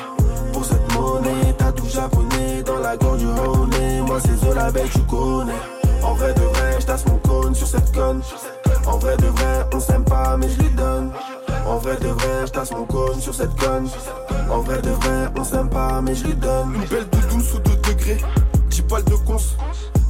Pour 0.54 0.64
cette 0.64 0.94
monnaie, 0.94 1.54
t'as 1.58 1.72
tout 1.72 1.88
japonais 1.88 2.62
dans 2.64 2.80
la 2.80 2.96
gorge 2.98 3.20
du 3.20 3.28
Rhône. 3.28 3.72
Moi 4.06 4.20
c'est 4.24 4.38
Zola 4.38 4.72
Bay, 4.72 4.84
tu 4.94 5.00
connais. 5.02 5.54
En 6.04 6.14
vrai 6.14 6.34
de 6.34 6.42
vrai, 6.42 6.78
j'tasse 6.80 7.06
mon 7.08 7.18
cône 7.18 7.56
sur 7.56 7.68
cette 7.68 7.92
conne. 7.94 8.22
En 8.86 8.98
vrai 9.00 9.18
de 9.18 9.26
vrai, 9.26 9.66
on 9.74 9.80
s'aime 9.80 10.06
pas 10.06 10.38
mais 10.38 10.50
je 10.50 10.62
lui 10.62 10.70
donne. 10.70 11.12
En 11.68 11.78
vrai 11.78 11.98
de 11.98 12.08
vrai, 12.08 12.46
j'tasse 12.46 12.72
mon 12.72 12.86
cône 12.86 13.20
sur 13.20 13.34
cette 13.34 13.56
conne. 13.60 13.90
En 14.52 14.60
vrai 14.60 14.82
de 14.82 14.92
vrai, 14.92 15.30
on 15.36 15.44
s'aime 15.44 15.70
pas 15.70 16.00
mais 16.02 16.14
je 16.14 16.26
lui 16.26 16.36
donne. 16.36 16.76
Une 16.76 16.86
belle 16.86 17.10
doudoune 17.10 17.42
sous 17.42 17.60
2 17.60 17.76
degrés. 17.78 18.24
10 18.70 18.82
balles 18.84 19.04
de 19.06 19.16
cons 19.16 19.38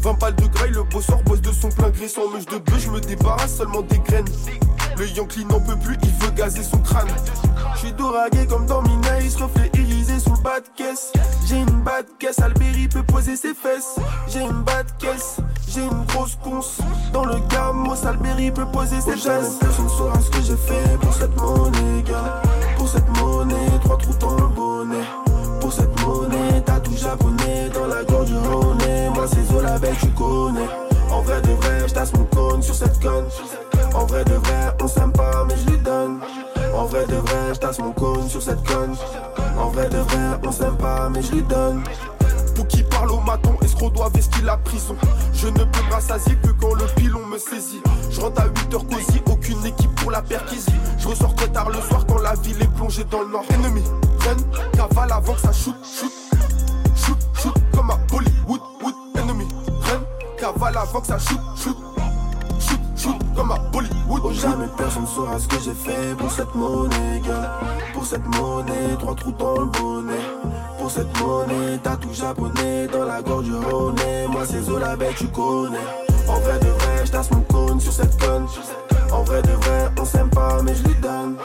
20 0.06 0.20
balles 0.20 0.36
de 0.36 0.46
graille, 0.46 0.70
le 0.70 0.84
bosseur 0.84 1.18
bosse 1.24 1.42
de 1.42 1.52
son 1.52 1.70
plein 1.70 1.90
gré. 1.90 2.08
Sans 2.08 2.30
mèche 2.30 2.46
de 2.46 2.60
bœuf, 2.60 2.80
je 2.80 2.92
me 2.92 3.02
débarrasse 3.02 3.58
seulement 3.58 3.82
des 3.82 3.98
graines. 3.98 4.28
Le 5.00 5.08
Yankee 5.10 5.44
n'en 5.46 5.60
peut 5.60 5.76
plus, 5.78 5.98
il 6.04 6.12
veut 6.24 6.32
gazer 6.32 6.62
son 6.62 6.78
crâne. 6.78 7.08
J'suis 7.76 7.92
doragué 7.92 8.46
comme 8.46 8.68
dans 8.68 8.84
Minaïs, 8.84 9.36
reflet 9.36 9.72
irisé 9.74 10.20
sous 10.20 10.30
le 10.34 10.44
bas 10.44 10.60
de 10.60 10.68
caisse. 10.76 11.12
J'ai 11.48 11.58
une 11.58 11.82
bas 11.82 12.04
de 12.04 12.08
caisse, 12.20 12.38
Alberi 12.38 12.88
peut 12.88 13.02
poser 13.02 13.36
ses 13.36 13.56
fesses. 13.56 13.96
J'ai 14.28 14.42
une 14.42 14.62
bas 14.62 14.84
de 14.84 14.92
caisse, 15.00 15.38
j'ai 15.68 15.82
une 15.82 16.06
grosse 16.06 16.38
conce 16.44 16.78
Dans 17.12 17.26
le 17.26 17.40
gamos, 17.50 18.06
Alberi 18.06 18.52
peut 18.52 18.68
poser 18.68 19.02
ses 19.02 19.18
fesses. 19.18 19.58
Personne 19.60 19.90
saura 19.90 20.20
ce 20.22 20.30
que 20.30 20.42
j'ai 20.44 20.56
fait 20.56 21.00
pour 21.02 21.14
cette 21.16 21.36
monnaie, 21.36 22.04
gars. 22.04 22.44
Pour 22.78 22.88
cette 22.88 23.10
monnaie, 23.20 23.80
trois 23.82 23.98
trous 23.98 24.14
dans 24.20 24.36
le 24.36 24.48
bonnet. 24.50 25.06
Pour 25.60 25.74
cette 25.74 26.00
monnaie, 26.02 26.25
japonais 27.06 27.70
dans 27.74 27.86
la 27.86 28.04
gorge 28.04 28.28
du 28.28 28.38
Rhône 28.38 28.78
Moi 29.14 29.26
c'est 29.28 29.54
Zola 29.54 29.78
Bay, 29.78 29.92
tu 30.00 30.08
connais 30.08 30.68
En 31.12 31.22
vrai 31.22 31.42
de 31.42 31.52
vrai, 31.52 31.88
j'tasse 31.88 32.14
mon 32.14 32.26
cône 32.26 32.62
sur 32.62 32.74
cette 32.74 33.00
conne 33.00 33.26
En 33.94 34.06
vrai 34.06 34.24
de 34.26 34.34
vrai, 34.34 34.76
on 34.82 34.88
s'aime 34.88 35.12
pas 35.12 35.46
mais 35.48 35.56
je 35.56 35.72
lui 35.72 35.78
donne 35.78 36.20
En 36.76 36.86
vrai 36.86 37.06
de 37.06 37.16
vrai, 37.16 37.54
j'tasse 37.54 37.80
mon 37.80 37.92
cône 37.92 38.28
sur 38.28 38.42
cette 38.42 38.64
conne 38.68 38.96
En 39.58 39.70
vrai 39.70 39.88
de 39.90 39.98
vrai, 39.98 40.40
on 40.46 40.52
s'aime 40.52 40.78
pas 40.78 41.10
mais 41.10 41.22
je 41.22 41.32
lui 41.34 41.44
donne 41.44 41.84
pour 42.56 42.68
qui 42.68 42.84
parle 42.84 43.12
au 43.12 43.20
maton, 43.20 43.54
escroc 43.64 43.90
doit 43.90 44.08
vestir 44.16 44.46
la 44.46 44.56
prison. 44.56 44.96
Je 45.34 45.48
ne 45.48 45.58
peux 45.58 45.84
me 45.90 45.92
rassasier 45.92 46.38
que 46.42 46.52
quand 46.52 46.74
le 46.74 46.86
pilon 46.96 47.26
me 47.26 47.38
saisit. 47.38 47.82
Je 48.10 48.22
rentre 48.22 48.42
à 48.42 48.48
8h 48.48 48.88
cosy, 48.88 49.22
aucune 49.30 49.66
équipe 49.66 49.94
pour 49.96 50.12
la 50.12 50.22
perquisie. 50.22 50.72
Je 50.98 51.10
ressors 51.10 51.36
très 51.36 51.50
tard 51.50 51.70
le 51.70 51.82
soir 51.82 52.06
quand 52.08 52.20
la 52.20 52.34
ville 52.36 52.62
est 52.62 52.74
plongée 52.76 53.04
dans 53.12 53.24
le 53.24 53.28
nord. 53.28 53.44
Ennemi, 53.50 53.84
run, 54.20 54.38
cavale 54.72 55.12
avant 55.12 55.34
que 55.34 55.42
ça 55.42 55.52
shoot, 55.52 55.76
shoot, 55.84 56.14
comme 57.76 57.92
à 57.92 57.98
Bollywood, 58.10 58.62
wood. 58.82 58.96
Ennemi, 59.16 59.48
run, 59.82 60.02
cavale 60.38 60.78
avant 60.78 61.02
que 61.02 61.08
ça 61.08 61.18
shoot, 61.18 61.40
shoot, 61.56 61.78
shoot, 62.60 62.80
shoot, 62.96 63.16
comme 63.36 63.52
à 63.52 63.58
Bollywood. 63.72 64.22
Oh, 64.24 64.32
jamais 64.32 64.68
personne 64.78 65.08
saura 65.08 65.38
ce 65.40 65.48
que 65.48 65.60
j'ai 65.60 65.74
fait 65.74 66.16
pour 66.18 66.32
cette 66.32 66.54
monnaie, 66.56 67.22
gars. 67.26 67.60
Pour 67.94 68.06
cette 68.06 68.26
monnaie, 68.26 68.96
trois 69.00 69.16
trous 69.16 69.32
dans 69.34 69.60
le 69.60 69.66
bonnet. 69.66 70.26
Pour 70.80 70.92
cette 70.92 71.20
monnaie, 71.20 71.80
t'as 71.82 71.96
tout 71.96 72.14
japonais 72.14 72.88
dans 72.88 73.06
la 73.06 73.22
gorge 73.22 73.46
du 73.46 73.56
Rhône 73.56 73.96
Moi 74.30 74.44
c'est 74.46 74.62
Zola 74.62 74.96
Bay, 74.96 75.10
tu 75.18 75.26
connais 75.28 75.80
En 76.28 76.40
vrai 76.40 76.60
de 76.60 76.68
vrai, 76.68 77.06
j'tasse 77.06 77.32
mon 77.32 77.42
cône 77.42 77.80
sur 77.80 77.92
cette 77.92 78.20
conne 78.20 78.46
En 79.12 79.24
vrai 79.24 79.42
de 79.42 79.52
vrai, 79.52 79.90
on 80.00 80.06
s'aime 80.06 80.30
pas 80.30 80.62
mais 80.64 80.76
je 80.76 80.84
lui 80.84 80.96
donne 81.02 81.38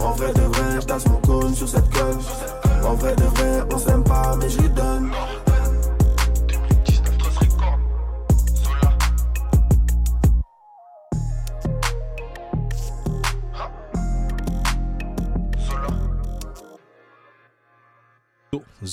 En 0.00 0.12
vrai 0.12 0.32
de 0.32 0.42
vrai, 0.42 0.80
j'tasse 0.80 1.06
mon 1.08 1.16
cône 1.16 1.54
sur 1.56 1.68
cette 1.68 1.90
conne 1.92 2.20
En 2.84 2.94
vrai 2.94 3.16
de 3.16 3.24
vrai, 3.24 3.64
on 3.72 3.78
s'aime 3.78 4.04
pas 4.04 4.36
mais 4.36 4.48
je 4.48 4.60
lui 4.60 4.68
donne 4.68 5.10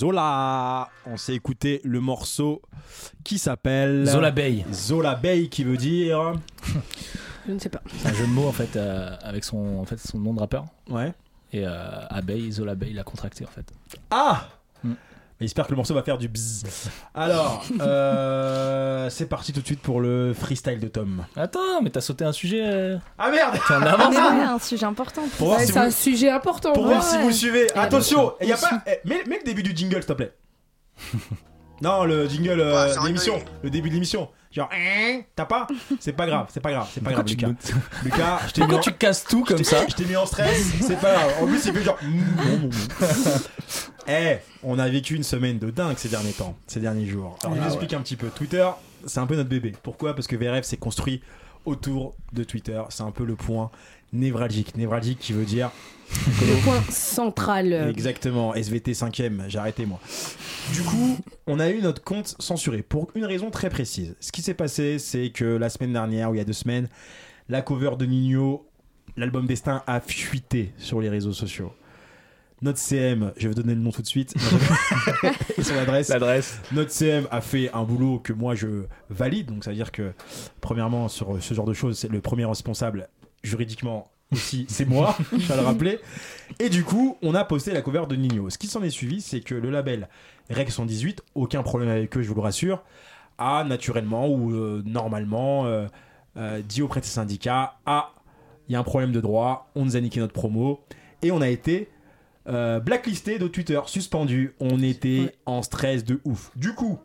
Zola. 0.01 0.89
On 1.05 1.15
s'est 1.15 1.35
écouté 1.35 1.79
le 1.83 1.99
morceau 1.99 2.63
qui 3.23 3.37
s'appelle 3.37 4.07
Zola 4.07 4.31
Bay. 4.31 4.65
Zola 4.73 5.13
Bay 5.13 5.47
qui 5.47 5.63
veut 5.63 5.77
dire 5.77 6.33
Je 7.47 7.51
ne 7.53 7.59
sais 7.59 7.69
pas. 7.69 7.81
C'est 7.99 8.09
un 8.09 8.13
jeu 8.13 8.25
de 8.25 8.31
mots 8.31 8.47
en 8.47 8.51
fait 8.51 8.75
euh, 8.75 9.15
avec 9.21 9.43
son, 9.43 9.77
en 9.77 9.85
fait, 9.85 9.99
son 9.99 10.17
nom 10.17 10.33
de 10.33 10.39
rappeur. 10.39 10.65
ouais. 10.89 11.13
Et 11.53 11.67
euh, 11.67 12.07
Abeille, 12.09 12.49
Zola 12.51 12.75
Bay, 12.75 12.87
il 12.91 12.97
a 12.99 13.03
contracté 13.03 13.43
en 13.45 13.49
fait. 13.49 13.65
Ah 14.09 14.47
J'espère 15.41 15.65
que 15.65 15.71
le 15.71 15.77
morceau 15.77 15.93
va 15.93 16.03
faire 16.03 16.17
du 16.17 16.27
bzzz. 16.27 16.63
Alors, 17.15 17.63
euh, 17.81 19.09
c'est 19.09 19.25
parti 19.25 19.51
tout 19.53 19.61
de 19.61 19.65
suite 19.65 19.81
pour 19.81 19.99
le 19.99 20.33
freestyle 20.33 20.79
de 20.79 20.87
Tom. 20.87 21.25
Attends, 21.35 21.81
mais 21.81 21.89
t'as 21.89 22.01
sauté 22.01 22.23
un 22.23 22.31
sujet. 22.31 22.61
euh, 22.63 22.97
Ah 23.17 23.29
merde 23.31 23.57
T'es 23.67 23.73
en 23.73 23.81
un 23.81 24.59
sujet 24.59 24.85
important. 24.85 25.23
Pour 25.37 25.47
voir 25.47 25.59
Ouais, 25.59 25.65
si 25.65 25.73
c'est 25.73 25.79
vous, 25.79 25.85
un 25.85 25.91
sujet 25.91 26.29
important. 26.29 26.73
pour 26.73 26.83
ouais. 26.83 26.89
voir 26.89 27.03
si 27.03 27.17
vous 27.17 27.31
suivez. 27.31 27.67
Ah, 27.75 27.81
Attention, 27.83 28.33
y 28.41 28.51
a 28.51 28.57
pas. 28.57 28.81
eh, 28.87 28.99
mets, 29.07 29.23
mets 29.27 29.39
le 29.39 29.43
début 29.43 29.63
du 29.63 29.75
jingle, 29.75 29.97
s'il 29.97 30.05
te 30.05 30.13
plaît. 30.13 30.33
non, 31.81 32.03
le 32.05 32.27
jingle 32.27 32.59
euh, 32.59 32.95
de 32.95 33.07
l'émission. 33.07 33.35
jingle. 33.37 33.51
Le 33.63 33.69
début 33.69 33.89
de 33.89 33.93
l'émission. 33.95 34.29
Genre, 34.51 34.69
hein, 34.73 35.21
t'as 35.35 35.45
pas? 35.45 35.65
C'est 36.01 36.11
pas 36.11 36.25
grave, 36.25 36.47
c'est 36.53 36.59
pas 36.59 36.71
grave, 36.71 36.87
c'est 36.93 37.01
pas 37.01 37.11
grave, 37.11 37.23
tu 37.23 37.35
Lucas. 37.35 37.47
me- 37.47 38.03
Lucas, 38.03 38.39
je 38.47 38.51
t'ai 38.51 38.61
mis 38.61 38.67
Pourquoi 38.67 38.79
en- 38.79 38.81
tu 38.81 38.91
casses 38.93 39.23
tout 39.23 39.43
comme 39.45 39.63
ça? 39.63 39.85
Je 39.87 39.95
t'ai 39.95 40.03
mis 40.05 40.15
en 40.17 40.25
stress, 40.25 40.65
c'est 40.81 40.99
pas 40.99 41.13
grave. 41.13 41.31
En 41.41 41.47
plus, 41.47 41.65
il 41.65 41.73
fait 41.73 41.83
genre. 41.83 41.97
mm, 42.01 42.19
non, 42.45 42.57
non. 42.63 42.69
Eh, 44.07 44.37
on 44.63 44.79
a 44.79 44.89
vécu 44.89 45.15
une 45.15 45.23
semaine 45.23 45.59
de 45.59 45.69
dingue 45.69 45.95
ces 45.97 46.09
derniers 46.09 46.31
temps, 46.33 46.55
ces 46.67 46.79
derniers 46.79 47.05
jours. 47.05 47.37
Alors, 47.43 47.55
je 47.55 47.61
vous 47.61 47.67
explique 47.67 47.93
un 47.93 48.01
petit 48.01 48.15
peu. 48.15 48.27
Twitter, 48.29 48.67
c'est 49.05 49.19
un 49.19 49.27
peu 49.27 49.35
notre 49.35 49.47
bébé. 49.49 49.73
Pourquoi? 49.83 50.15
Parce 50.15 50.27
que 50.27 50.35
VRF 50.35 50.65
s'est 50.65 50.75
construit 50.77 51.21
autour 51.65 52.15
de 52.33 52.43
Twitter. 52.43 52.81
C'est 52.89 53.03
un 53.03 53.11
peu 53.11 53.25
le 53.25 53.35
point 53.35 53.71
névralgique. 54.13 54.75
Névralgique 54.75 55.19
qui 55.19 55.33
veut 55.33 55.45
dire. 55.45 55.71
Le 56.41 56.61
point 56.63 56.81
central. 56.89 57.71
Exactement, 57.89 58.53
SVT 58.53 58.91
5ème, 58.91 59.47
j'ai 59.47 59.59
arrêté 59.59 59.85
moi. 59.85 59.97
Du 60.73 60.81
coup, 60.81 61.17
on 61.47 61.57
a 61.57 61.69
eu 61.69 61.81
notre 61.81 62.03
compte 62.03 62.35
censuré 62.37 62.81
pour 62.81 63.09
une 63.15 63.23
raison 63.23 63.49
très 63.49 63.69
précise. 63.69 64.17
Ce 64.19 64.33
qui 64.33 64.41
s'est 64.41 64.53
passé, 64.53 64.99
c'est 64.99 65.29
que 65.29 65.45
la 65.45 65.69
semaine 65.69 65.93
dernière, 65.93 66.29
ou 66.29 66.35
il 66.35 66.39
y 66.39 66.41
a 66.41 66.43
deux 66.43 66.51
semaines, 66.51 66.89
la 67.47 67.61
cover 67.61 67.91
de 67.97 68.05
Nino, 68.05 68.67
l'album 69.15 69.47
Destin, 69.47 69.83
a 69.87 70.01
fuité 70.01 70.73
sur 70.77 70.99
les 70.99 71.07
réseaux 71.07 71.31
sociaux. 71.31 71.71
Notre 72.61 72.77
CM, 72.77 73.33
je 73.37 73.43
vais 73.43 73.47
vous 73.47 73.61
donner 73.61 73.73
le 73.73 73.81
nom 73.81 73.91
tout 73.91 74.03
de 74.03 74.07
suite, 74.07 74.35
et 75.57 75.63
son 75.63 75.75
adresse. 75.77 76.09
L'adresse. 76.09 76.61
Notre 76.71 76.91
CM 76.91 77.27
a 77.31 77.41
fait 77.41 77.71
un 77.73 77.83
boulot 77.83 78.19
que 78.19 78.33
moi 78.33 78.53
je 78.53 78.85
valide, 79.09 79.47
donc 79.47 79.63
ça 79.63 79.71
veut 79.71 79.75
dire 79.75 79.91
que, 79.91 80.13
premièrement, 80.61 81.07
sur 81.07 81.41
ce 81.41 81.53
genre 81.55 81.65
de 81.65 81.73
choses, 81.73 81.97
c'est 81.97 82.07
le 82.07 82.21
premier 82.21 82.45
responsable 82.45 83.09
juridiquement 83.43 84.11
aussi, 84.31 84.65
c'est 84.69 84.85
moi, 84.85 85.17
je 85.31 85.47
vais 85.47 85.55
le 85.55 85.61
rappeler. 85.61 85.99
Et 86.59 86.69
du 86.69 86.83
coup, 86.83 87.17
on 87.21 87.33
a 87.35 87.43
posté 87.43 87.71
la 87.71 87.81
cover 87.81 88.03
de 88.07 88.15
Nino. 88.15 88.49
Ce 88.49 88.57
qui 88.57 88.67
s'en 88.67 88.83
est 88.83 88.89
suivi, 88.89 89.21
c'est 89.21 89.41
que 89.41 89.55
le 89.55 89.69
label 89.69 90.07
Rec 90.49 90.69
118, 90.69 91.23
aucun 91.35 91.63
problème 91.63 91.89
avec 91.89 92.15
eux, 92.17 92.21
je 92.21 92.27
vous 92.27 92.35
le 92.35 92.41
rassure, 92.41 92.83
a 93.37 93.63
naturellement 93.63 94.27
ou 94.27 94.53
euh, 94.53 94.83
normalement 94.85 95.65
euh, 95.65 95.87
euh, 96.37 96.61
dit 96.61 96.81
auprès 96.81 96.99
de 96.99 97.05
ses 97.05 97.13
syndicats 97.13 97.75
Ah, 97.85 98.11
il 98.67 98.73
y 98.73 98.75
a 98.75 98.79
un 98.79 98.83
problème 98.83 99.11
de 99.11 99.21
droit, 99.21 99.71
on 99.75 99.85
nous 99.85 99.95
a 99.95 100.01
niqué 100.01 100.19
notre 100.19 100.33
promo 100.33 100.81
et 101.21 101.31
on 101.31 101.41
a 101.41 101.49
été 101.49 101.89
euh, 102.47 102.79
blacklisté 102.79 103.39
de 103.39 103.47
Twitter, 103.47 103.79
suspendu. 103.85 104.53
On 104.59 104.81
était 104.81 105.19
Ouais. 105.21 105.35
en 105.45 105.61
stress 105.61 106.03
de 106.03 106.19
ouf. 106.25 106.51
Du 106.55 106.73
coup, 106.73 106.99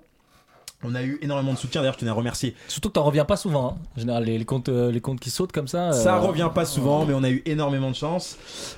on 0.84 0.94
a 0.94 1.02
eu 1.02 1.18
énormément 1.22 1.52
de 1.54 1.58
soutien. 1.58 1.80
D'ailleurs, 1.80 1.94
je 1.94 2.00
tenais 2.00 2.10
à 2.10 2.14
remercier. 2.14 2.54
Surtout 2.68 2.90
que 2.90 2.94
t'en 2.94 3.02
reviens 3.04 3.24
pas 3.24 3.36
souvent. 3.36 3.70
hein. 3.70 3.76
En 3.96 4.00
général, 4.00 4.24
les, 4.24 4.36
les 4.38 4.44
comptes, 4.44 4.68
euh, 4.68 4.92
les 4.92 5.00
comptes 5.00 5.18
qui 5.18 5.30
sautent 5.30 5.50
comme 5.50 5.66
ça. 5.68 5.90
Ça 5.92 6.16
euh, 6.16 6.20
revient 6.20 6.50
pas 6.54 6.66
souvent, 6.66 7.06
mais 7.06 7.14
on 7.14 7.24
a 7.24 7.30
eu 7.30 7.42
énormément 7.46 7.90
de 7.90 7.96
chance. 7.96 8.36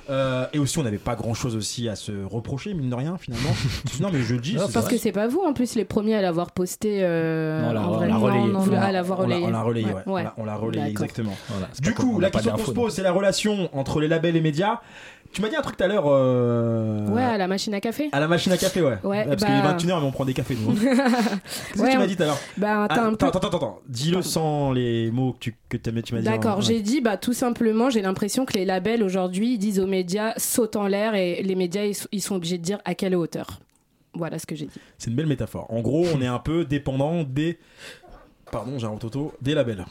Euh, 0.09 0.47
et 0.53 0.59
aussi, 0.59 0.79
on 0.79 0.83
n'avait 0.83 0.97
pas 0.97 1.15
grand 1.15 1.33
chose 1.33 1.55
aussi 1.57 1.89
à 1.89 1.95
se 1.95 2.11
reprocher, 2.25 2.73
mine 2.73 2.89
de 2.89 2.95
rien, 2.95 3.17
finalement. 3.17 3.49
non, 3.99 4.09
mais 4.11 4.21
je 4.21 4.33
le 4.33 4.39
dis. 4.39 4.55
Non, 4.55 4.61
Parce 4.73 4.85
vrai. 4.85 4.95
que 4.95 4.97
c'est 5.01 5.11
pas 5.11 5.27
vous 5.27 5.41
en 5.41 5.51
plus 5.53 5.75
les 5.75 5.85
premiers 5.85 6.15
à 6.15 6.21
l'avoir 6.21 6.51
posté. 6.51 6.99
euh, 7.03 7.61
Non, 7.63 7.69
on 7.69 7.73
l'a- 7.73 7.81
en 7.81 7.91
on 7.91 7.99
l'a 8.07 8.17
relayé. 8.17 8.39
Non, 8.47 8.47
non, 8.47 8.59
On 8.61 8.71
l'a- 8.71 8.83
à 8.85 8.91
l'avoir 8.93 9.19
relayé. 9.19 9.45
On 9.45 9.49
l'a 9.51 9.61
relayé, 9.61 9.85
ouais. 9.87 9.93
Ouais. 9.93 10.03
On 10.07 10.15
l'a- 10.23 10.33
On 10.37 10.45
l'a 10.45 10.55
relayé, 10.55 10.85
exactement. 10.87 11.35
voilà, 11.49 11.67
Du 11.81 11.93
coup, 11.93 12.19
la 12.21 12.31
question 12.31 12.53
qu'on 12.53 12.65
se 12.65 12.71
pose, 12.71 12.93
c'est 12.93 13.03
la 13.03 13.11
relation 13.11 13.69
entre 13.77 13.99
les 13.99 14.07
labels 14.07 14.37
et 14.37 14.41
médias. 14.41 14.79
Tu 15.31 15.41
m'as 15.43 15.49
dit 15.49 15.55
un 15.55 15.61
truc 15.61 15.77
tout 15.77 15.83
à 15.83 15.87
l'heure. 15.87 16.05
euh, 16.07 17.07
Ouais, 17.09 17.21
à 17.23 17.37
la 17.37 17.47
machine 17.47 17.73
à 17.73 17.79
café. 17.79 18.09
À 18.11 18.19
la 18.19 18.27
machine 18.27 18.51
à 18.51 18.57
café, 18.57 18.81
ouais. 18.81 18.97
Ouais, 19.03 19.25
parce 19.25 19.41
bah- 19.41 19.47
qu'il 19.47 19.55
est 19.55 19.61
21h, 19.93 19.99
mais 20.01 20.07
on 20.07 20.11
prend 20.11 20.25
des 20.25 20.33
cafés, 20.33 20.55
nous. 20.59 20.71
hein. 20.71 20.75
Qu'est-ce 21.73 21.83
que 21.83 21.91
tu 21.91 21.97
m'as 21.97 22.07
dit 22.07 22.15
tout 22.15 22.23
à 22.23 22.27
l'heure 22.27 22.39
Bah, 22.57 22.87
Ah, 22.89 23.01
un 23.05 23.13
peu. 23.13 23.25
Attends, 23.27 23.39
attends, 23.39 23.57
attends. 23.57 23.79
Dis-le 23.87 24.21
sans 24.21 24.71
les 24.71 25.11
mots 25.11 25.33
que 25.33 25.39
tu, 25.39 25.55
que 25.69 25.77
tu 25.77 25.91
m'as 25.91 26.01
dit. 26.01 26.25
D'accord, 26.25 26.61
j'ai 26.61 26.81
dit 26.81 27.01
bah 27.01 27.17
tout 27.17 27.33
simplement, 27.33 27.89
j'ai 27.89 28.01
l'impression 28.01 28.45
que 28.45 28.53
les 28.53 28.65
labels 28.65 29.03
aujourd'hui 29.03 29.57
disent 29.59 29.79
aux 29.79 29.87
médias 29.87 30.33
saute 30.37 30.75
en 30.75 30.87
l'air 30.87 31.13
et 31.15 31.43
les 31.43 31.55
médias 31.55 31.83
ils, 31.85 31.95
ils 32.11 32.21
sont 32.21 32.35
obligés 32.35 32.57
de 32.57 32.63
dire 32.63 32.79
à 32.85 32.95
quelle 32.95 33.15
hauteur. 33.15 33.59
Voilà 34.15 34.39
ce 34.39 34.47
que 34.47 34.55
j'ai 34.55 34.65
dit. 34.65 34.71
C'est 34.97 35.11
une 35.11 35.15
belle 35.15 35.27
métaphore. 35.27 35.67
En 35.71 35.81
gros, 35.81 36.03
on 36.15 36.21
est 36.21 36.27
un 36.27 36.39
peu 36.39 36.65
dépendant 36.65 37.23
des. 37.23 37.59
Pardon, 38.51 38.79
j'ai 38.79 38.87
un 38.87 38.95
toto. 38.95 39.33
Des 39.41 39.53
labels. 39.53 39.85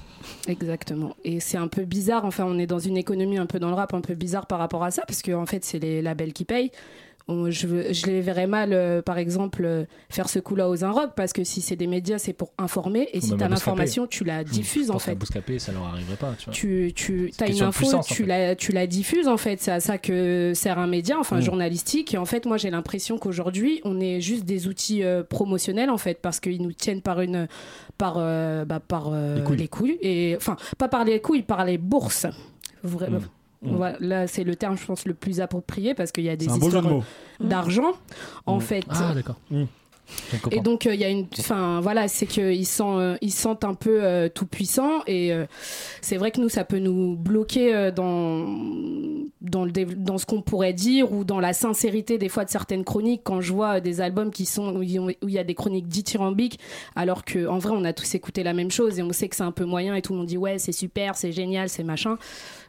Exactement. 0.48 1.14
Et 1.24 1.40
c'est 1.40 1.58
un 1.58 1.68
peu 1.68 1.84
bizarre, 1.84 2.24
enfin 2.24 2.44
on 2.44 2.58
est 2.58 2.66
dans 2.66 2.78
une 2.78 2.96
économie 2.96 3.38
un 3.38 3.46
peu 3.46 3.58
dans 3.58 3.68
le 3.68 3.74
rap 3.74 3.94
un 3.94 4.00
peu 4.00 4.14
bizarre 4.14 4.46
par 4.46 4.58
rapport 4.58 4.82
à 4.82 4.90
ça 4.90 5.02
parce 5.06 5.22
que 5.22 5.32
en 5.32 5.46
fait 5.46 5.64
c'est 5.64 5.78
les 5.78 6.02
labels 6.02 6.32
qui 6.32 6.44
payent. 6.44 6.70
On- 7.28 7.50
Je, 7.50 7.66
les 8.06 8.20
verrais 8.22 8.46
mal, 8.46 8.72
euh, 8.72 9.02
par 9.02 9.18
exemple, 9.18 9.62
euh, 9.64 9.84
faire 10.08 10.28
ce 10.30 10.38
coup-là 10.38 10.68
aux 10.70 10.82
Inrock 10.82 11.10
parce 11.14 11.32
que 11.34 11.44
si 11.44 11.60
c'est 11.60 11.76
des 11.76 11.86
médias, 11.86 12.18
c'est 12.18 12.32
pour 12.32 12.52
informer 12.58 13.08
et 13.12 13.20
si 13.20 13.26
à 13.28 13.34
Bouscapé. 13.34 13.50
l'information, 13.50 14.06
tu 14.06 14.24
la 14.24 14.44
diffuses 14.44 14.86
Je 14.88 14.92
en 14.92 14.98
fait. 14.98 15.14
Bouscapé, 15.14 15.58
ça 15.58 15.72
leur 15.72 15.84
arriverait 15.84 16.16
pas. 16.16 16.34
Tu 16.38 16.44
vois. 16.46 16.54
tu, 16.54 16.92
tu 16.96 17.30
as 17.40 17.48
une 17.48 17.62
info, 17.62 17.80
puissance, 17.80 18.10
en 18.10 18.14
tu, 18.14 18.22
fait. 18.22 18.28
la, 18.28 18.56
tu 18.56 18.72
la 18.72 18.86
diffuses 18.86 19.28
en 19.28 19.36
fait. 19.36 19.60
C'est 19.60 19.70
à 19.72 19.80
ça 19.80 19.98
que 19.98 20.52
sert 20.54 20.78
un 20.78 20.86
média, 20.86 21.16
enfin 21.18 21.36
Mm. 21.38 21.42
journalistique. 21.42 22.14
Et 22.14 22.18
en 22.18 22.24
fait, 22.24 22.46
moi 22.46 22.56
j'ai 22.56 22.70
l'impression 22.70 23.18
qu'aujourd'hui, 23.18 23.80
on 23.84 24.00
est 24.00 24.20
juste 24.22 24.44
des 24.46 24.66
outils 24.66 25.02
euh, 25.04 25.22
promotionnels 25.22 25.90
en 25.90 25.98
fait, 25.98 26.20
parce 26.22 26.40
qu'ils 26.40 26.62
nous 26.62 26.72
tiennent 26.72 27.02
par 27.02 27.20
une, 27.20 27.46
par, 27.98 28.14
bah, 28.64 28.80
par 28.80 29.10
Les 29.10 29.42
couilles. 29.42 29.56
les 29.58 29.68
couilles. 29.68 29.98
Et 30.00 30.34
enfin, 30.36 30.56
pas 30.78 30.88
par 30.88 31.04
les 31.04 31.20
couilles, 31.20 31.42
par 31.42 31.64
les 31.66 31.76
bourses. 31.78 32.26
Vraiment. 32.82 33.18
Mm. 33.18 33.28
Voilà, 33.62 33.96
là, 34.00 34.26
c'est 34.28 34.44
le 34.44 34.54
terme, 34.56 34.76
je 34.78 34.84
pense, 34.86 35.04
le 35.04 35.14
plus 35.14 35.40
approprié 35.40 35.94
parce 35.94 36.12
qu'il 36.12 36.24
y 36.24 36.28
a 36.28 36.36
des 36.36 36.46
histoires 36.46 36.84
d'argent. 37.40 37.92
En 38.46 38.58
Mm. 38.58 38.60
fait, 38.60 38.84
Ah, 38.88 39.12
d'accord. 39.14 39.36
Mm. 39.50 39.64
Et 40.50 40.60
donc 40.60 40.86
euh, 40.86 40.94
il 40.94 41.00
y 41.00 41.04
a 41.04 41.08
une, 41.08 41.26
enfin 41.38 41.80
voilà, 41.80 42.08
c'est 42.08 42.26
qu'ils 42.26 42.66
sentent, 42.66 42.98
euh, 43.00 43.16
ils 43.20 43.32
sentent 43.32 43.64
un 43.64 43.74
peu 43.74 44.02
euh, 44.02 44.28
tout 44.28 44.46
puissant 44.46 45.00
et 45.06 45.32
c'est 46.00 46.16
vrai 46.16 46.30
que 46.30 46.40
nous 46.40 46.48
ça 46.48 46.64
peut 46.64 46.78
nous 46.78 47.16
bloquer 47.16 47.90
dans 47.94 48.46
dans 49.40 49.64
le 49.64 49.70
dév- 49.70 49.94
dans 50.02 50.18
ce 50.18 50.26
qu'on 50.26 50.42
pourrait 50.42 50.72
dire 50.72 51.12
ou 51.12 51.24
dans 51.24 51.40
la 51.40 51.52
sincérité 51.52 52.18
des 52.18 52.28
fois 52.28 52.44
de 52.44 52.50
certaines 52.50 52.84
chroniques 52.84 53.22
quand 53.24 53.40
je 53.40 53.52
vois 53.52 53.80
des 53.80 54.00
albums 54.00 54.30
qui 54.30 54.46
sont 54.46 54.74
où 54.76 54.82
il 54.82 55.14
y 55.28 55.38
a- 55.38 55.44
des 55.44 55.54
chroniques 55.54 55.88
dithyrambiques 55.88 56.58
alors 56.96 57.24
que 57.24 57.46
en 57.46 57.58
vrai 57.58 57.72
on 57.76 57.84
a 57.84 57.92
tous 57.92 58.14
écouté 58.14 58.42
la 58.42 58.52
même 58.52 58.70
chose 58.70 58.98
et 58.98 59.02
on 59.02 59.12
sait 59.12 59.28
que 59.28 59.36
c'est 59.36 59.42
un 59.42 59.52
peu 59.52 59.64
moyen 59.64 59.94
et 59.94 60.02
tout 60.02 60.12
le 60.12 60.18
monde 60.18 60.26
dit 60.26 60.36
ouais 60.36 60.58
c'est 60.58 60.72
super, 60.72 61.16
c'est 61.16 61.32
génial, 61.32 61.68
c'est 61.68 61.84
machin. 61.84 62.18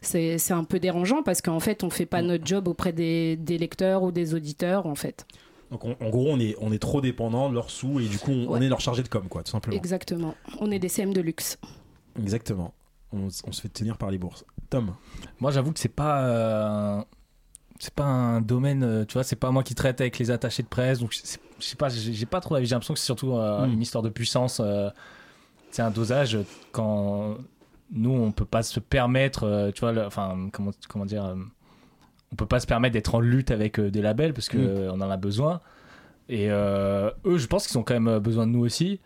C'est 0.02 0.38
c'est 0.38 0.54
un 0.54 0.64
peu 0.64 0.80
dérangeant 0.80 1.24
parce 1.24 1.42
qu'en 1.42 1.60
fait 1.60 1.84
on 1.84 1.90
fait 1.90 2.06
pas 2.06 2.22
notre 2.22 2.46
job 2.46 2.68
auprès 2.68 2.94
des, 2.94 3.36
des 3.36 3.58
lecteurs 3.58 4.04
ou 4.04 4.12
des 4.12 4.34
auditeurs 4.34 4.86
en 4.86 4.96
fait. 4.96 5.26
Donc, 5.72 5.86
on- 5.86 5.96
en 6.02 6.10
gros, 6.10 6.28
on 6.30 6.40
est, 6.40 6.56
on 6.60 6.72
est 6.72 6.80
trop 6.80 7.02
dépendant 7.02 7.50
de 7.50 7.54
leurs 7.54 7.70
sous 7.70 8.00
et 8.00 8.08
du 8.08 8.18
coup, 8.18 8.32
on, 8.32 8.60
est 8.62 8.70
leur 8.70 8.80
chargé 8.82 9.04
de 9.04 9.08
com, 9.08 9.28
quoi, 9.30 9.44
tout 9.44 9.52
simplement. 9.52 9.78
Exactement. 9.78 10.34
On 10.60 10.72
est 10.72 10.80
des 10.80 10.90
CM 10.90 11.14
de 11.14 11.22
luxe. 11.22 11.58
Exactement. 12.20 12.74
On, 13.14 13.28
on 13.46 13.52
se 13.52 13.62
fait 13.62 13.70
tenir 13.70 13.98
par 13.98 14.12
les 14.12 14.18
bourses. 14.18 14.46
Tom. 14.70 14.94
Moi, 15.40 15.52
j'avoue 15.52 15.72
que 15.72 15.80
c'est 15.80 15.88
pas. 15.90 16.22
euh, 16.24 17.02
C'est 17.82 17.94
pas 17.94 18.04
un 18.04 18.42
domaine, 18.42 18.84
euh, 18.84 19.06
tu 19.06 19.14
vois, 19.14 19.24
c'est 19.24 19.38
pas 19.38 19.52
moi 19.52 19.64
qui 19.64 19.74
traite 19.74 20.02
avec 20.02 20.20
les 20.20 20.32
attachés 20.32 20.64
de 20.64 20.68
presse, 20.68 21.00
donc 21.00 21.14
c'est- 21.14 21.40
je 21.60 21.66
sais 21.66 21.78
pas, 21.78 21.88
j'ai 21.88 22.26
pas 22.26 22.42
trop 22.42 22.56
d'avis. 22.56 22.68
J'ai 22.68 22.76
l'impression 22.76 22.94
que 22.94 23.00
c'est 23.00 23.06
surtout 23.06 23.32
euh, 23.36 23.66
Mm. 23.66 23.72
une 23.74 23.82
histoire 23.82 24.02
de 24.04 24.10
puissance. 24.10 24.60
euh, 24.62 24.90
c'est 25.72 25.82
un 25.82 25.90
dosage 25.92 26.38
quand 26.74 27.38
nous, 27.92 28.12
on 28.12 28.32
peut 28.34 28.44
pas 28.44 28.64
se 28.64 28.82
permettre, 28.82 29.46
euh, 29.46 29.72
tu 29.72 29.80
vois, 29.80 29.94
le- 29.94 30.06
enfin, 30.06 30.50
comment, 30.52 30.72
comment 30.90 31.06
dire, 31.06 31.24
euh, 31.24 31.36
on 32.32 32.36
peut 32.36 32.46
pas 32.46 32.60
se 32.60 32.68
permettre 32.68 32.94
d'être 32.94 33.16
en 33.16 33.20
lutte 33.20 33.52
avec 33.52 33.80
euh, 33.80 33.90
des 33.92 34.02
labels 34.02 34.34
parce 34.34 34.50
que 34.50 34.58
Mm. 34.58 34.68
euh, 34.68 34.92
on 34.94 35.02
en 35.02 35.10
a 35.10 35.18
besoin. 35.18 35.62
Et 36.30 36.52
euh, 36.52 37.10
eux, 37.26 37.38
je 37.38 37.48
pense 37.48 37.66
qu'ils 37.68 37.78
ont 37.80 37.84
quand 37.84 38.00
même 38.00 38.20
besoin 38.20 38.46
de 38.46 38.52
nous 38.52 38.60
aussi. 38.64 39.00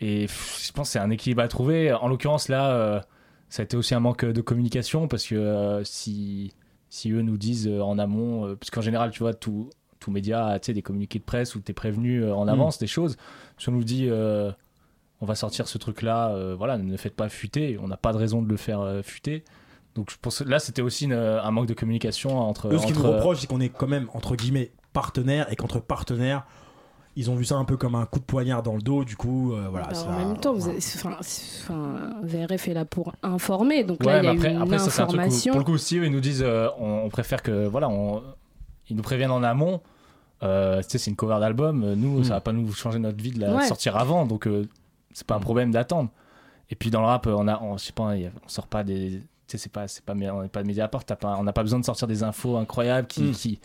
Et 0.00 0.26
je 0.28 0.72
pense 0.72 0.88
que 0.88 0.92
c'est 0.92 0.98
un 1.00 1.10
équilibre 1.10 1.42
à 1.42 1.48
trouver. 1.48 1.92
En 1.92 2.06
l'occurrence, 2.08 2.48
là, 2.48 2.70
euh, 2.72 3.00
ça 3.48 3.62
a 3.62 3.64
été 3.64 3.76
aussi 3.76 3.94
un 3.94 4.00
manque 4.00 4.24
de 4.24 4.40
communication 4.40 5.08
parce 5.08 5.26
que 5.26 5.34
euh, 5.34 5.82
si, 5.84 6.52
si 6.90 7.10
eux 7.10 7.22
nous 7.22 7.36
disent 7.38 7.68
en 7.68 7.98
amont, 7.98 8.54
parce 8.56 8.70
qu'en 8.70 8.80
général, 8.82 9.10
tu 9.10 9.20
vois, 9.20 9.34
tout, 9.34 9.70
tout 9.98 10.10
média 10.12 10.46
a 10.46 10.58
tu 10.60 10.66
sais, 10.66 10.72
des 10.74 10.82
communiqués 10.82 11.18
de 11.18 11.24
presse 11.24 11.54
où 11.56 11.60
tu 11.60 11.70
es 11.70 11.74
prévenu 11.74 12.28
en 12.30 12.46
avance 12.46 12.78
des 12.78 12.86
choses. 12.86 13.16
Si 13.58 13.68
on 13.68 13.72
nous 13.72 13.84
dit 13.84 14.08
on 15.20 15.26
va 15.26 15.34
sortir 15.34 15.66
ce 15.68 15.78
truc-là, 15.78 16.54
voilà, 16.56 16.76
ne 16.78 16.96
faites 16.96 17.16
pas 17.16 17.28
fuiter, 17.28 17.78
on 17.80 17.88
n'a 17.88 17.96
pas 17.96 18.12
de 18.12 18.18
raison 18.18 18.42
de 18.42 18.48
le 18.48 18.56
faire 18.56 19.00
fuiter. 19.02 19.44
Donc 19.94 20.10
je 20.10 20.16
pense 20.20 20.40
que 20.40 20.44
là, 20.48 20.58
c'était 20.58 20.82
aussi 20.82 21.04
une- 21.04 21.12
un 21.12 21.50
manque 21.50 21.66
de 21.66 21.74
communication 21.74 22.38
entre. 22.38 22.68
Eux, 22.68 22.78
ce 22.78 22.86
qu'ils 22.86 22.96
nous 22.96 23.02
reprochent, 23.02 23.38
c'est 23.40 23.46
qu'on 23.46 23.60
est 23.60 23.68
quand 23.68 23.86
même, 23.86 24.08
entre 24.14 24.34
guillemets, 24.36 24.72
partenaires 24.92 25.50
et 25.52 25.56
qu'entre 25.56 25.78
partenaires, 25.80 26.44
ils 27.16 27.30
ont 27.30 27.36
vu 27.36 27.44
ça 27.44 27.54
un 27.56 27.64
peu 27.64 27.76
comme 27.76 27.94
un 27.94 28.06
coup 28.06 28.18
de 28.18 28.24
poignard 28.24 28.64
dans 28.64 28.74
le 28.74 28.82
dos. 28.82 29.04
Du 29.04 29.16
coup, 29.16 29.52
euh, 29.52 29.68
voilà. 29.70 29.86
Bah, 29.86 29.94
ça- 29.94 30.08
en 30.08 30.18
même 30.18 30.36
temps, 30.36 30.52
vous 30.52 30.60
voilà. 30.62 30.78
avez- 30.78 30.84
enfin, 30.96 31.16
c'est- 31.20 31.62
enfin, 31.62 32.10
VRF 32.24 32.66
est 32.68 32.74
là 32.74 32.84
pour 32.84 33.14
informer, 33.22 33.84
donc 33.84 34.00
Ouais, 34.00 34.06
là 34.14 34.18
il 34.18 34.24
y 34.24 34.28
a 34.28 34.32
après, 34.32 34.50
une 34.52 34.62
après 34.62 34.78
ça, 34.78 34.90
c'est 34.90 35.02
un 35.02 35.06
truc 35.06 35.20
où, 35.20 35.22
information. 35.22 35.52
pour 35.52 35.60
le 35.60 35.64
coup, 35.64 35.78
si 35.78 35.96
eux 35.98 36.06
ils 36.06 36.10
nous 36.12 36.20
disent, 36.20 36.42
euh, 36.44 36.68
on, 36.80 37.02
on 37.04 37.08
préfère 37.08 37.40
que, 37.42 37.66
voilà, 37.68 37.88
on, 37.88 38.20
ils 38.90 38.96
nous 38.96 39.02
préviennent 39.02 39.30
en 39.30 39.42
amont. 39.44 39.80
euh, 40.42 40.82
tu 40.82 40.90
sais, 40.90 40.98
c'est 40.98 41.10
une 41.10 41.16
cover 41.16 41.38
d'album. 41.40 41.82
euh, 41.84 41.94
Nous, 41.94 42.18
Mm. 42.18 42.24
ça 42.24 42.34
va 42.34 42.40
pas 42.40 42.52
nous 42.52 42.70
changer 42.72 42.98
notre 42.98 43.16
vie 43.22 43.30
de 43.30 43.40
la 43.40 43.54
Ouais. 43.54 43.66
sortir 43.66 43.96
avant, 43.96 44.26
donc 44.26 44.46
euh, 44.46 44.66
c'est 45.12 45.26
pas 45.26 45.36
un 45.36 45.40
problème 45.40 45.70
d'attendre. 45.70 46.10
Et 46.68 46.74
puis 46.74 46.90
dans 46.90 47.00
le 47.00 47.06
rap, 47.06 47.26
euh, 47.26 47.34
on 47.38 47.46
a, 47.48 47.62
on, 47.62 47.78
je 47.78 47.84
sais 47.84 47.92
pas, 47.92 48.12
on 48.14 48.48
sort 48.48 48.66
pas 48.66 48.82
des, 48.82 49.22
c'est 49.46 49.70
pas, 49.72 49.86
c'est 49.88 50.04
pas, 50.04 50.14
on 50.14 50.42
n'est 50.42 50.48
pas 50.48 50.62
de 50.62 50.66
média 50.66 50.88
t'as 51.04 51.16
pas, 51.16 51.36
on 51.38 51.42
n'a 51.44 51.52
pas 51.52 51.62
besoin 51.62 51.78
de 51.80 51.84
sortir 51.84 52.08
des 52.08 52.22
infos 52.22 52.56
incroyables 52.56 53.06
qui, 53.06 53.22
Mm. 53.24 53.32
qui- 53.32 53.60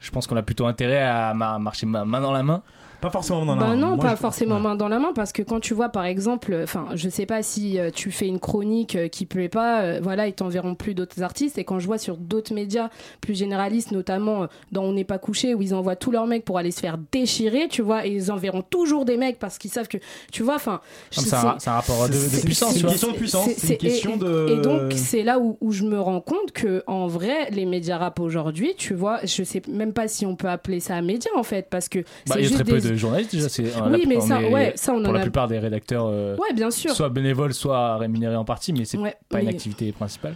je 0.00 0.10
pense 0.10 0.26
qu'on 0.26 0.36
a 0.36 0.42
plutôt 0.42 0.66
intérêt 0.66 1.02
à 1.02 1.32
ma- 1.34 1.58
marcher 1.58 1.86
ma- 1.86 2.04
main 2.04 2.20
dans 2.20 2.32
la 2.32 2.42
main. 2.42 2.62
Pas 3.02 3.10
forcément 3.10 3.44
dans 3.44 3.56
la 3.56 3.60
Bah 3.60 3.76
non, 3.76 3.96
moi, 3.96 3.98
pas 3.98 4.16
forcément 4.16 4.58
main 4.60 4.74
dans 4.76 4.88
la 4.88 4.98
main, 4.98 5.12
parce 5.14 5.32
que 5.32 5.42
quand 5.42 5.60
tu 5.60 5.74
vois, 5.74 5.90
par 5.90 6.04
exemple, 6.06 6.58
enfin, 6.62 6.86
je 6.94 7.08
sais 7.10 7.26
pas 7.26 7.42
si 7.42 7.78
euh, 7.78 7.90
tu 7.90 8.10
fais 8.10 8.26
une 8.28 8.38
chronique 8.38 8.96
euh, 8.96 9.08
qui 9.08 9.26
plaît 9.26 9.48
pas, 9.50 9.80
euh, 9.82 10.00
voilà, 10.02 10.28
ils 10.28 10.32
t'enverront 10.32 10.74
plus 10.74 10.94
d'autres 10.94 11.22
artistes. 11.22 11.58
Et 11.58 11.64
quand 11.64 11.78
je 11.80 11.86
vois 11.86 11.98
sur 11.98 12.16
d'autres 12.16 12.54
médias 12.54 12.88
plus 13.20 13.36
généralistes, 13.36 13.90
notamment 13.90 14.46
dans 14.70 14.84
On 14.84 14.92
n'est 14.92 15.04
pas 15.04 15.18
couché, 15.18 15.54
où 15.54 15.62
ils 15.62 15.74
envoient 15.74 15.96
tous 15.96 16.10
leurs 16.12 16.26
mecs 16.26 16.44
pour 16.44 16.58
aller 16.58 16.70
se 16.70 16.80
faire 16.80 16.96
déchirer, 17.12 17.68
tu 17.68 17.82
vois, 17.82 18.06
et 18.06 18.10
ils 18.12 18.30
enverront 18.32 18.62
toujours 18.62 19.04
des 19.04 19.16
mecs 19.16 19.38
parce 19.38 19.58
qu'ils 19.58 19.70
savent 19.70 19.88
que, 19.88 19.98
tu 20.30 20.42
vois, 20.42 20.54
enfin, 20.54 20.80
je- 21.10 21.20
c'est 21.20 21.34
un, 21.34 21.72
rapport 21.72 22.08
de, 22.08 22.44
puissance, 22.44 22.80
une 22.80 22.88
question 22.88 23.10
de 23.12 23.16
puissance, 23.16 23.50
c'est- 23.56 23.72
une 23.74 23.78
question 23.78 24.14
et, 24.14 24.18
de. 24.18 24.46
et 24.50 24.60
donc 24.62 24.92
c'est 24.94 25.22
là 25.24 25.38
où, 25.38 25.56
où 25.60 25.72
je 25.72 25.82
me 25.84 26.00
rends 26.00 26.20
compte 26.20 26.52
que 26.52 26.82
en 26.86 27.06
vrai 27.08 27.50
les 27.50 27.64
médias 27.64 27.98
rap 27.98 28.20
aujourd'hui 28.20 28.74
tu 28.76 28.94
vois 28.94 29.18
je 29.24 29.42
sais 29.42 29.62
même 29.68 29.92
pas 29.92 30.08
si 30.08 30.26
on 30.26 30.36
peut 30.36 30.48
appeler 30.48 30.80
ça 30.80 30.94
un 30.94 31.02
média 31.02 31.30
en 31.36 31.42
fait 31.42 31.68
parce 31.70 31.88
que 31.88 32.00
Bah, 32.00 32.34
c'est 32.36 32.42
juste 32.44 32.62
des... 32.62 32.91
de 32.92 32.98
journalistes 32.98 33.32
déjà. 33.32 33.48
c'est- 33.48 33.62
oui 33.64 34.02
la- 34.02 34.06
mais 34.08 34.20
ça 34.20 34.40
est- 34.42 34.50
ouais 34.52 34.72
ça 34.76 34.92
on 34.92 35.00
pour 35.00 35.10
en 35.10 35.12
la 35.12 35.20
a 35.20 35.22
plupart 35.22 35.48
des 35.48 35.58
rédacteurs, 35.58 36.06
euh, 36.06 36.36
ouais 36.36 36.52
bien 36.54 36.70
sûr 36.70 36.92
soit 36.94 37.08
bénévoles, 37.08 37.54
soit 37.54 37.96
rémunérés 37.98 38.36
en 38.36 38.44
partie, 38.44 38.72
mais 38.72 38.84
c'est 38.84 38.98
ouais, 38.98 39.14
pas 39.28 39.40
une 39.40 39.48
activité 39.48 39.92
principale. 39.92 40.34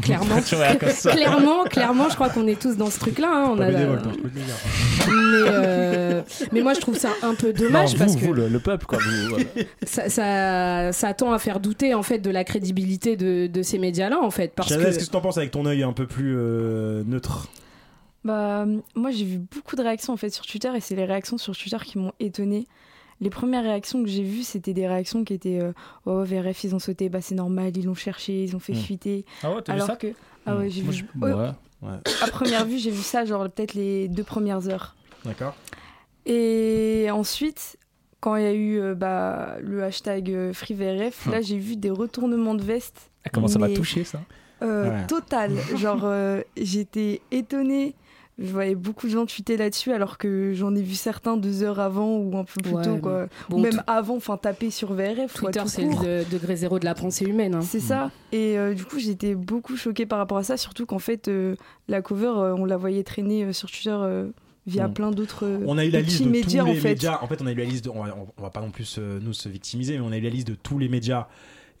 clairement 0.00 0.36
clairement 1.12 1.64
clairement 1.64 2.08
je 2.08 2.14
crois 2.14 2.30
qu'on 2.30 2.46
est 2.46 2.58
tous 2.58 2.76
dans 2.78 2.88
ce 2.88 2.98
truc 2.98 3.18
là 3.18 3.28
hein, 3.30 3.48
on 3.52 3.56
Pas 3.58 3.64
a 3.66 3.70
bénévole, 3.70 4.00
toi, 4.00 4.12
je 4.16 4.20
peux 4.22 4.30
te 4.30 4.34
le 4.38 4.40
dire. 4.40 4.54
mais, 5.08 5.50
euh, 5.50 6.22
mais 6.52 6.62
moi 6.62 6.72
je 6.72 6.80
trouve 6.80 6.96
ça 6.96 7.10
un 7.22 7.34
peu 7.34 7.52
dommage 7.52 7.92
non, 7.92 7.98
parce 7.98 8.12
vous, 8.14 8.18
que 8.20 8.24
vous, 8.24 8.32
le, 8.32 8.48
le 8.48 8.58
peuple, 8.58 8.86
quoi. 8.86 8.96
Vous, 8.98 9.28
voilà. 9.28 9.44
ça, 9.82 10.08
ça, 10.08 10.92
ça 10.92 11.12
tend 11.12 11.30
à 11.32 11.38
faire 11.38 11.60
douter 11.60 11.92
en 11.92 12.02
fait 12.02 12.18
de 12.20 12.30
la 12.30 12.42
crédibilité 12.44 13.16
de, 13.16 13.48
de 13.48 13.62
ces 13.62 13.78
médias 13.78 14.08
là 14.08 14.18
en 14.22 14.30
fait 14.30 14.52
parce 14.56 14.74
que 14.74 14.82
Qu'est-ce 14.82 14.98
que 15.04 15.10
tu 15.10 15.16
en 15.16 15.20
penses 15.20 15.36
avec 15.36 15.50
ton 15.50 15.66
œil 15.66 15.82
un 15.82 15.92
peu 15.92 16.06
plus 16.06 16.34
euh, 16.38 17.02
neutre? 17.06 17.48
Bah, 18.26 18.66
moi, 18.94 19.10
j'ai 19.10 19.24
vu 19.24 19.38
beaucoup 19.38 19.76
de 19.76 19.82
réactions 19.82 20.12
en 20.12 20.16
fait 20.16 20.30
sur 20.30 20.44
Twitter 20.46 20.70
et 20.74 20.80
c'est 20.80 20.96
les 20.96 21.04
réactions 21.04 21.38
sur 21.38 21.56
Twitter 21.56 21.76
qui 21.84 21.98
m'ont 21.98 22.12
étonnée. 22.20 22.66
Les 23.20 23.30
premières 23.30 23.62
réactions 23.62 24.02
que 24.02 24.08
j'ai 24.10 24.22
vues, 24.24 24.42
c'était 24.42 24.74
des 24.74 24.86
réactions 24.86 25.24
qui 25.24 25.32
étaient 25.32 25.60
euh, 25.60 25.72
Oh, 26.04 26.22
VRF, 26.24 26.64
ils 26.64 26.74
ont 26.74 26.78
sauté, 26.78 27.08
bah 27.08 27.20
c'est 27.22 27.34
normal, 27.34 27.74
ils 27.76 27.86
l'ont 27.86 27.94
cherché, 27.94 28.42
ils 28.44 28.54
ont 28.54 28.58
fait 28.58 28.74
Mm. 28.74 28.76
fuiter. 28.76 29.24
Ah 29.42 29.50
ouais, 29.54 29.62
t'as 29.62 29.72
vu 29.72 29.76
Alors 29.76 29.86
ça 29.86 29.96
que. 29.96 30.08
Ah 30.44 30.56
ouais, 30.56 30.68
j'ai 30.68 30.82
vu. 30.82 30.92
je- 30.92 31.04
Ouais, 31.20 31.32
ouais. 31.32 31.98
À 32.22 32.26
première 32.28 32.66
vue, 32.66 32.78
j'ai 32.78 32.90
vu 32.90 33.00
ça, 33.02 33.24
genre 33.24 33.48
peut-être 33.48 33.72
les 33.74 34.08
deux 34.08 34.24
premières 34.24 34.68
heures. 34.68 34.96
D'accord. 35.24 35.54
Et 36.26 37.08
ensuite, 37.10 37.78
quand 38.20 38.36
il 38.36 38.42
y 38.42 38.46
a 38.46 38.52
eu 38.52 38.80
euh, 38.80 38.94
bah, 38.94 39.56
le 39.62 39.82
hashtag 39.84 40.30
euh, 40.30 40.52
FreeVRF, 40.52 41.26
là 41.26 41.40
j'ai 41.40 41.58
vu 41.58 41.76
des 41.76 41.90
retournements 41.90 42.54
de 42.54 42.62
veste 42.62 43.10
Comment 43.32 43.48
ça 43.48 43.58
m'a 43.58 43.68
touché 43.70 44.04
ça 44.04 44.20
Euh, 44.62 44.90
Ouais. 44.90 45.06
Total. 45.06 45.52
Genre, 45.76 46.06
j'étais 46.56 47.20
étonnée. 47.30 47.94
Je 48.38 48.52
voyais 48.52 48.74
beaucoup 48.74 49.06
de 49.06 49.12
gens 49.12 49.24
tweeter 49.24 49.56
là-dessus, 49.56 49.92
alors 49.92 50.18
que 50.18 50.52
j'en 50.54 50.74
ai 50.74 50.82
vu 50.82 50.94
certains 50.94 51.38
deux 51.38 51.62
heures 51.62 51.80
avant 51.80 52.18
ou 52.18 52.36
un 52.36 52.44
peu 52.44 52.60
plus 52.60 52.72
Ouais, 52.72 52.84
tôt, 52.84 52.94
mais 52.96 53.00
quoi. 53.00 53.26
Bon, 53.48 53.56
ou 53.56 53.60
même 53.60 53.82
avant, 53.86 54.16
enfin 54.16 54.36
taper 54.36 54.70
sur 54.70 54.92
VRF. 54.92 55.32
Twitter, 55.32 55.62
c'est 55.66 55.82
le 55.84 56.24
degré 56.30 56.54
zéro 56.56 56.78
de 56.78 56.84
la 56.84 56.94
pensée 56.94 57.24
humaine. 57.24 57.54
hein. 57.54 57.62
C'est 57.62 57.80
ça. 57.80 58.10
Et 58.32 58.58
euh, 58.58 58.74
du 58.74 58.84
coup, 58.84 58.98
j'étais 58.98 59.34
beaucoup 59.34 59.76
choquée 59.76 60.04
par 60.04 60.18
rapport 60.18 60.36
à 60.36 60.42
ça, 60.42 60.58
surtout 60.58 60.84
qu'en 60.84 60.98
fait, 60.98 61.28
euh, 61.28 61.56
la 61.88 62.02
cover, 62.02 62.26
euh, 62.26 62.54
on 62.54 62.66
la 62.66 62.76
voyait 62.76 63.04
traîner 63.04 63.44
euh, 63.44 63.52
sur 63.54 63.70
Twitter 63.70 63.96
euh, 63.98 64.28
via 64.66 64.86
Mm. 64.88 64.92
plein 64.92 65.10
d'autres 65.12 65.48
On 65.64 65.78
a 65.78 65.84
eu 65.86 65.90
la 65.90 66.02
liste 66.02 66.22
de 66.22 66.28
médias, 66.28 66.62
tous 66.64 66.68
en 66.68 66.72
les 66.74 66.78
fait. 66.80 66.88
médias. 66.90 67.18
En 67.22 67.26
fait, 67.28 67.40
on 67.40 67.46
a 67.46 67.52
eu 67.52 67.56
la 67.56 67.64
liste 67.64 67.84
de. 67.86 67.90
On 67.90 68.04
va, 68.04 68.14
on 68.36 68.42
va 68.42 68.50
pas 68.50 68.60
non 68.60 68.70
plus 68.70 68.96
euh, 68.98 69.18
nous 69.22 69.32
se 69.32 69.48
victimiser, 69.48 69.94
mais 69.94 70.04
on 70.04 70.12
a 70.12 70.18
eu 70.18 70.20
la 70.20 70.28
liste 70.30 70.48
de 70.48 70.54
tous 70.56 70.78
les 70.78 70.88
médias 70.90 71.26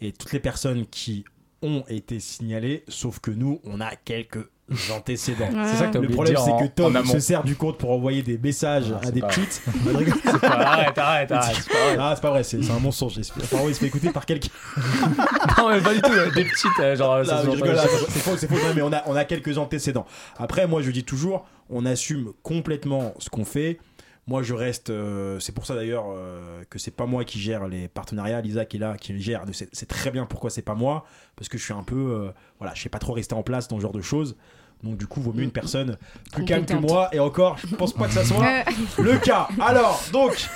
et 0.00 0.10
toutes 0.12 0.32
les 0.32 0.40
personnes 0.40 0.86
qui 0.86 1.24
ont 1.62 1.84
été 1.88 2.18
signalées, 2.20 2.82
sauf 2.88 3.18
que 3.18 3.30
nous, 3.30 3.60
on 3.64 3.80
a 3.80 3.94
quelques 3.96 4.48
antécédents. 4.92 5.44
Ouais. 5.46 5.64
C'est 5.66 5.76
ça 5.76 5.86
que 5.86 5.92
t'as 5.92 6.00
Le 6.00 6.08
problème, 6.08 6.36
c'est 6.44 6.64
que 6.64 6.68
Tom 6.72 7.04
se 7.06 7.20
sert 7.20 7.44
du 7.44 7.54
compte 7.56 7.78
pour 7.78 7.90
envoyer 7.92 8.22
des 8.22 8.36
messages 8.38 8.92
Ah, 9.02 9.06
à 9.06 9.10
des 9.10 9.20
pas- 9.20 9.28
arrête, 10.42 10.98
arrête, 10.98 11.32
arrête. 11.32 11.56
c'est 11.56 11.68
pas 11.72 11.78
vrai. 11.84 11.96
Ah, 11.98 12.12
c'est 12.14 12.20
pas 12.22 12.30
vrai, 12.30 12.42
c'est 12.42 12.70
un 12.70 12.78
mensonge. 12.80 13.14
oui, 13.16 13.22
il 13.68 13.74
se 13.74 13.80
fait 13.80 13.86
écouter 13.86 14.10
par 14.10 14.26
quelqu'un. 14.26 14.48
Non, 15.58 15.70
mais 15.70 15.80
pas 15.80 15.94
du 15.94 16.02
tout. 16.02 16.10
Des 16.34 16.44
petites, 16.44 16.78
euh, 16.80 16.96
genre. 16.96 17.24
c'est 17.24 18.20
faux, 18.20 18.36
c'est 18.36 18.46
faux. 18.48 18.54
Non, 18.56 18.74
mais 18.74 18.82
on 18.82 18.92
a, 18.92 19.02
on 19.06 19.16
a 19.16 19.24
quelques 19.24 19.56
antécédents. 19.58 20.06
Après, 20.38 20.66
moi, 20.66 20.82
je 20.82 20.90
dis 20.90 21.04
toujours, 21.04 21.46
on 21.70 21.86
assume 21.86 22.32
complètement 22.42 23.14
ce 23.18 23.30
qu'on 23.30 23.44
fait. 23.44 23.78
Moi, 24.28 24.42
je 24.42 24.54
reste. 24.54 24.90
euh, 24.90 25.38
c'est 25.38 25.52
pour 25.52 25.66
ça 25.66 25.74
d'ailleurs 25.76 26.06
euh, 26.10 26.64
que 26.68 26.78
c'est 26.80 26.90
pas 26.90 27.06
moi 27.06 27.24
qui 27.24 27.38
gère 27.38 27.68
les 27.68 27.86
partenariats. 27.86 28.40
Lisa 28.40 28.64
qui 28.64 28.76
est 28.76 28.80
là, 28.80 28.96
qui 28.96 29.12
les 29.12 29.20
gère. 29.20 29.44
C'est 29.52 29.86
très 29.88 30.10
bien 30.10 30.26
pourquoi 30.26 30.50
c'est 30.50 30.62
pas 30.62 30.74
moi. 30.74 31.04
Parce 31.36 31.48
que 31.48 31.58
je 31.58 31.64
suis 31.64 31.72
un 31.74 31.84
peu. 31.84 31.94
euh, 31.96 32.30
voilà, 32.58 32.74
je 32.74 32.82
sais 32.82 32.88
pas 32.88 32.98
trop 32.98 33.12
rester 33.12 33.34
en 33.34 33.42
place 33.44 33.68
dans 33.68 33.76
ce 33.76 33.82
genre 33.82 33.92
de 33.92 34.00
choses. 34.02 34.36
Donc, 34.82 34.98
du 34.98 35.06
coup, 35.06 35.20
vaut 35.20 35.32
mieux 35.32 35.44
une 35.44 35.52
personne 35.52 35.96
plus 36.32 36.44
calme 36.44 36.66
que 36.66 36.74
moi. 36.74 37.08
Et 37.12 37.20
encore, 37.20 37.56
je 37.58 37.74
pense 37.76 37.92
pas 37.94 38.08
que 38.08 38.12
ça 38.14 38.24
soit 38.24 38.64
le 38.98 39.16
cas. 39.18 39.48
Alors, 39.60 40.02
donc, 40.12 40.48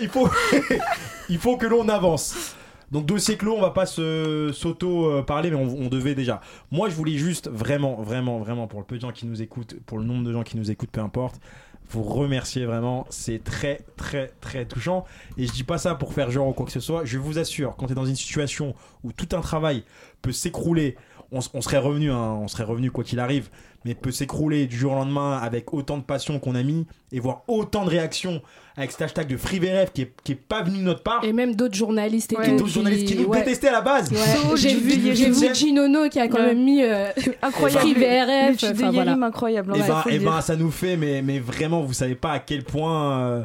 il, 0.00 0.08
faut 0.08 0.28
il 1.28 1.38
faut 1.38 1.56
que 1.56 1.66
l'on 1.66 1.88
avance. 1.88 2.54
Donc, 2.92 3.06
dossier 3.06 3.36
clos, 3.36 3.54
on 3.56 3.60
va 3.60 3.70
pas 3.70 3.86
se- 3.86 4.50
s'auto-parler, 4.52 5.50
mais 5.50 5.56
on, 5.56 5.64
on 5.84 5.88
devait 5.88 6.14
déjà. 6.14 6.40
Moi, 6.70 6.88
je 6.88 6.94
voulais 6.94 7.16
juste 7.16 7.48
vraiment, 7.48 7.96
vraiment, 8.02 8.38
vraiment, 8.38 8.66
pour 8.66 8.80
le 8.80 8.86
peu 8.86 8.96
de 8.96 9.00
gens 9.00 9.12
qui 9.12 9.26
nous 9.26 9.40
écoutent, 9.42 9.74
pour 9.86 9.98
le 9.98 10.04
nombre 10.04 10.24
de 10.24 10.32
gens 10.32 10.42
qui 10.42 10.56
nous 10.56 10.70
écoutent, 10.70 10.90
peu 10.90 11.00
importe, 11.00 11.40
vous 11.90 12.02
remercier 12.02 12.64
vraiment. 12.64 13.06
C'est 13.10 13.42
très, 13.42 13.80
très, 13.96 14.32
très 14.40 14.64
touchant. 14.64 15.04
Et 15.36 15.46
je 15.46 15.52
dis 15.52 15.64
pas 15.64 15.78
ça 15.78 15.94
pour 15.94 16.12
faire 16.14 16.30
genre 16.30 16.48
ou 16.48 16.52
quoi 16.52 16.66
que 16.66 16.72
ce 16.72 16.80
soit. 16.80 17.04
Je 17.04 17.18
vous 17.18 17.38
assure, 17.38 17.76
quand 17.76 17.86
tu 17.86 17.92
es 17.92 17.94
dans 17.94 18.06
une 18.06 18.16
situation 18.16 18.74
où 19.04 19.12
tout 19.12 19.28
un 19.36 19.40
travail 19.40 19.84
peut 20.22 20.32
s'écrouler, 20.32 20.96
on, 21.32 21.60
serait 21.60 21.78
revenu, 21.78 22.10
hein, 22.10 22.38
on 22.42 22.48
serait 22.48 22.64
revenu 22.64 22.90
quoi 22.90 23.04
qu'il 23.04 23.20
arrive, 23.20 23.48
mais 23.84 23.94
peut 23.94 24.10
s'écrouler 24.10 24.66
du 24.66 24.76
jour 24.76 24.92
au 24.92 24.96
lendemain 24.96 25.38
avec 25.38 25.72
autant 25.72 25.96
de 25.98 26.02
passion 26.02 26.38
qu'on 26.38 26.54
a 26.54 26.62
mis 26.62 26.86
et 27.12 27.20
voir 27.20 27.42
autant 27.48 27.84
de 27.84 27.90
réactions 27.90 28.42
avec 28.76 28.90
cet 28.92 29.02
hashtag 29.02 29.28
de 29.28 29.36
FreeVRF 29.36 29.92
qui 29.92 30.02
est, 30.02 30.12
qui 30.24 30.32
est 30.32 30.34
pas 30.36 30.62
venu 30.62 30.78
de 30.78 30.82
notre 30.82 31.02
part. 31.02 31.22
Et 31.24 31.32
même 31.32 31.54
d'autres 31.54 31.74
journalistes 31.74 32.32
et 32.32 32.36
Ouais. 32.36 32.50
D'autres 32.56 32.66
journalistes 32.68 33.06
qui 33.06 33.16
nous 33.16 33.26
ouais. 33.28 33.38
détestaient 33.40 33.68
à 33.68 33.72
la 33.72 33.80
base. 33.80 34.10
Ouais. 34.10 34.18
So, 34.18 34.56
J'ai 34.56 34.70
j'ai 34.70 34.74
vu, 34.76 34.90
vu 34.90 35.16
j'ai 35.16 35.30
vu 35.30 35.40
Yérim. 35.40 35.54
Ginono 35.54 36.08
qui 36.08 36.18
a 36.18 36.28
quand 36.28 36.38
Ouais. 36.38 36.46
même 36.54 36.64
mis 36.64 36.82
euh, 36.82 37.06
Incroyable. 37.42 37.80
Free 37.82 37.94
Le 37.94 38.00
VRF. 38.00 38.56
tweet 38.58 38.70
de 38.72 38.76
enfin, 38.82 38.90
voilà. 38.92 39.12
Incroyable. 39.12 39.72
Et 39.76 39.80
hein, 39.82 39.84
ben, 39.88 40.02
eh 40.10 40.18
ben, 40.18 40.40
ça 40.40 40.56
nous 40.56 40.70
fait, 40.70 40.96
mais, 40.96 41.22
mais 41.22 41.38
vraiment, 41.38 41.82
vous 41.82 41.92
savez 41.92 42.14
pas 42.14 42.32
à 42.32 42.38
quel 42.38 42.64
point 42.64 43.18
euh, 43.20 43.44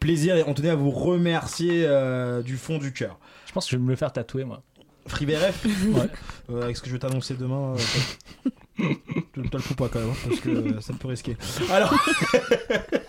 plaisir 0.00 0.36
et 0.36 0.44
on 0.46 0.54
tenait 0.54 0.70
à 0.70 0.74
vous 0.76 0.90
remercier 0.90 1.84
euh, 1.86 2.42
du 2.42 2.56
fond 2.56 2.78
du 2.78 2.92
cœur. 2.92 3.18
Je 3.46 3.52
pense 3.52 3.66
que 3.66 3.72
je 3.72 3.76
vais 3.76 3.82
me 3.82 3.90
le 3.90 3.96
faire 3.96 4.12
tatouer, 4.12 4.44
moi. 4.44 4.62
FreeVRF, 5.06 5.64
Ouais. 5.64 6.10
euh, 6.50 6.62
avec 6.62 6.76
ce 6.76 6.82
que 6.82 6.88
je 6.88 6.92
vais 6.94 6.98
t'annoncer 6.98 7.34
demain, 7.34 7.74
euh, 7.74 7.76
toi- 8.78 8.88
tu 9.32 9.40
ne 9.40 9.50
le 9.52 9.58
fous 9.58 9.74
pas 9.74 9.88
quand 9.88 10.00
même, 10.00 10.10
hein, 10.10 10.28
parce 10.28 10.40
que 10.40 10.48
euh, 10.50 10.80
ça 10.80 10.92
peut 10.94 11.08
risquer. 11.08 11.36
Alors, 11.70 11.94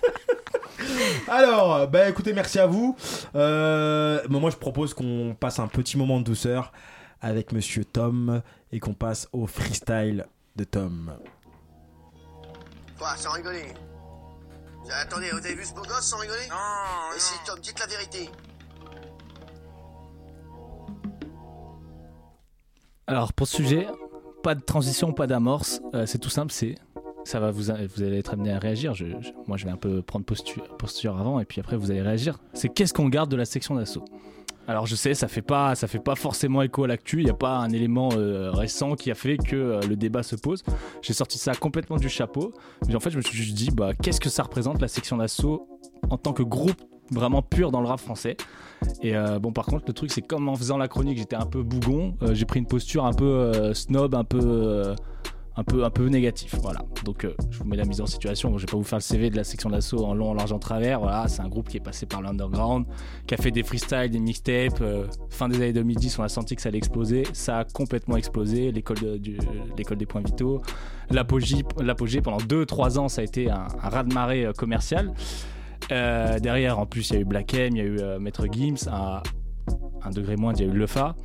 alors 1.28 1.88
bah 1.88 2.10
écoutez, 2.10 2.34
merci 2.34 2.60
à 2.60 2.68
vous. 2.68 2.96
Euh, 3.36 4.22
moi, 4.30 4.50
je 4.50 4.56
propose 4.58 4.94
qu'on 4.94 5.36
passe 5.40 5.60
un 5.60 5.68
petit 5.68 5.98
moment 5.98 6.20
de 6.20 6.26
douceur 6.26 6.72
avec 7.22 7.52
Monsieur 7.52 7.86
Tom 7.86 8.42
et 8.72 8.80
qu'on 8.80 8.94
passe 8.94 9.28
au 9.34 9.48
freestyle 9.48 10.26
de 10.56 10.64
Tom. 10.64 11.14
Quoi, 12.98 13.16
sans 13.18 13.32
rigoler? 13.32 13.66
Attendez, 15.02 15.30
vous 15.32 15.38
avez 15.40 15.56
vu 15.56 15.66
ce 15.66 15.74
beau 15.74 15.82
gosse 15.82 16.06
sans 16.10 16.18
rigoler? 16.18 16.48
Non, 16.50 16.56
Et 17.16 17.20
si, 17.20 17.34
Tom, 17.46 17.60
dites 17.60 17.80
la 17.80 17.88
vérité. 17.88 18.30
Alors 23.10 23.32
pour 23.32 23.48
ce 23.48 23.56
sujet, 23.56 23.88
pas 24.44 24.54
de 24.54 24.62
transition, 24.62 25.14
pas 25.14 25.28
d'amorce. 25.28 25.82
euh, 25.94 26.06
c'est 26.06 26.18
tout 26.18 26.30
simple, 26.30 26.52
c'est 26.52 26.76
ça 27.24 27.40
va 27.40 27.52
vous 27.52 27.64
vous 27.64 28.04
allez 28.04 28.18
être 28.18 28.34
amené 28.34 28.52
à 28.52 28.60
réagir. 28.60 28.94
Moi, 29.48 29.58
je 29.58 29.66
vais 29.66 29.72
un 29.72 29.78
peu 29.78 30.02
prendre 30.02 30.26
posture, 30.26 30.64
posture 30.78 31.18
avant 31.18 31.40
et 31.40 31.46
puis 31.46 31.62
après 31.62 31.78
vous 31.78 31.92
allez 31.92 32.02
réagir. 32.02 32.38
C'est 32.54 32.70
qu'est-ce 32.70 32.94
qu'on 32.94 33.08
garde 33.08 33.32
de 33.32 33.38
la 33.38 33.46
section 33.46 33.76
d'assaut? 33.76 34.04
Alors 34.68 34.86
je 34.86 34.96
sais, 34.96 35.14
ça 35.14 35.30
fait 35.30 35.42
pas, 35.42 35.76
ça 35.76 35.88
fait 35.88 36.00
pas 36.00 36.16
forcément 36.16 36.62
écho 36.62 36.84
à 36.84 36.88
l'actu. 36.88 37.20
Il 37.20 37.24
n'y 37.24 37.30
a 37.30 37.34
pas 37.34 37.58
un 37.58 37.70
élément 37.70 38.10
euh, 38.18 38.52
récent 38.52 38.96
qui 38.96 39.10
a 39.10 39.16
fait 39.16 39.38
que 39.38 39.56
euh, 39.56 39.80
le 39.88 39.96
débat 39.96 40.24
se 40.24 40.36
pose. 40.36 40.64
J'ai 41.02 41.14
sorti 41.14 41.38
ça 41.38 41.54
complètement 41.54 41.96
du 41.96 42.10
chapeau. 42.10 42.54
Mais 42.90 42.96
en 42.96 43.00
fait, 43.00 43.12
je 43.12 43.18
me 43.18 43.22
suis 43.22 43.38
juste 43.38 43.56
dit, 43.56 43.72
bah, 43.72 43.92
qu'est-ce 43.94 44.20
que 44.20 44.30
ça 44.30 44.44
représente 44.44 44.82
la 44.82 44.90
section 44.90 45.16
d'assaut 45.16 45.70
en 46.10 46.18
tant 46.18 46.34
que 46.34 46.44
groupe 46.44 46.82
vraiment 47.12 47.42
pur 47.42 47.72
dans 47.72 47.80
le 47.80 47.88
rap 47.88 48.02
français? 48.02 48.36
Et 49.02 49.16
euh, 49.16 49.40
bon, 49.40 49.52
par 49.52 49.66
contre, 49.66 49.86
le 49.88 49.94
truc, 49.94 50.12
c'est 50.12 50.22
comme 50.22 50.50
en 50.50 50.56
faisant 50.56 50.78
la 50.78 50.88
chronique, 50.88 51.18
j'étais 51.18 51.36
un 51.36 51.46
peu 51.46 51.64
bougon. 51.64 52.16
euh, 52.22 52.34
j'ai 52.34 52.46
pris 52.46 52.60
une 52.60 52.68
posture 52.68 53.06
un 53.06 53.14
peu 53.14 53.26
euh, 53.26 53.74
snob, 53.74 54.16
un 54.16 54.24
peu, 54.24 54.94
un 55.56 55.64
peu, 55.64 55.84
un 55.84 55.90
peu 55.90 56.08
négatif. 56.08 56.56
Voilà. 56.62 56.82
Donc, 57.04 57.28
je 57.50 57.58
vous 57.60 57.66
mets 57.66 57.76
la 57.78 57.86
mise 57.86 58.00
en 58.02 58.06
situation. 58.06 58.50
Bon, 58.52 58.58
je 58.58 58.66
vais 58.66 58.72
pas 58.72 58.78
vous 58.78 58.84
faire 58.84 58.98
le 59.00 59.04
CV 59.04 59.30
de 59.30 59.36
la 59.36 59.44
section 59.44 59.70
d'assaut 59.70 60.04
en 60.06 60.14
long, 60.14 60.30
en 60.30 60.34
large, 60.36 60.52
en 60.52 60.60
travers. 60.60 61.00
Voilà, 61.00 61.28
c'est 61.28 61.42
un 61.42 61.48
groupe 61.48 61.68
qui 61.70 61.78
est 61.78 61.82
passé 61.82 62.06
par 62.06 62.22
l'underground, 62.22 62.86
qui 63.26 63.34
a 63.34 63.38
fait 63.38 63.50
des 63.52 63.64
freestyles, 63.64 64.10
des 64.12 64.20
mixtapes. 64.20 64.84
fin 65.30 65.48
des 65.50 65.56
années 65.58 65.74
2010, 65.74 66.20
on 66.20 66.24
a 66.24 66.30
senti 66.30 66.56
que 66.56 66.62
ça 66.62 66.70
allait 66.70 66.78
exploser. 66.78 67.24
Ça 67.34 67.60
a 67.60 67.64
complètement 67.66 68.18
explosé. 68.18 68.72
L'école 68.72 68.98
de- 69.00 69.20
l'école 69.78 69.98
des 69.98 70.06
points 70.06 70.22
vitaux, 70.22 70.62
l'apogée, 71.10 72.22
pendant 72.22 72.38
2-3 72.38 72.98
ans, 73.00 73.08
ça 73.10 73.22
a 73.22 73.24
été 73.24 73.50
un, 73.50 73.68
un 73.82 73.90
raz-de-marée 73.90 74.46
euh, 74.46 74.54
commercial. 74.54 75.12
Euh, 75.92 76.40
derrière, 76.40 76.80
en 76.80 76.86
plus, 76.86 77.10
il 77.10 77.14
y 77.14 77.18
a 77.18 77.20
eu 77.22 77.26
Black 77.26 77.54
M, 77.54 77.76
il 77.76 77.78
y 77.78 77.82
a 77.82 77.86
eu 77.86 78.00
euh, 78.00 78.20
Maître 78.20 78.46
Gims, 78.52 78.88
à 78.92 79.24
un 80.04 80.10
degré 80.10 80.36
moins, 80.36 80.54
il 80.54 80.66
y 80.66 80.70
a 80.70 80.74
eu 80.74 80.78
Lefa. 80.78 81.16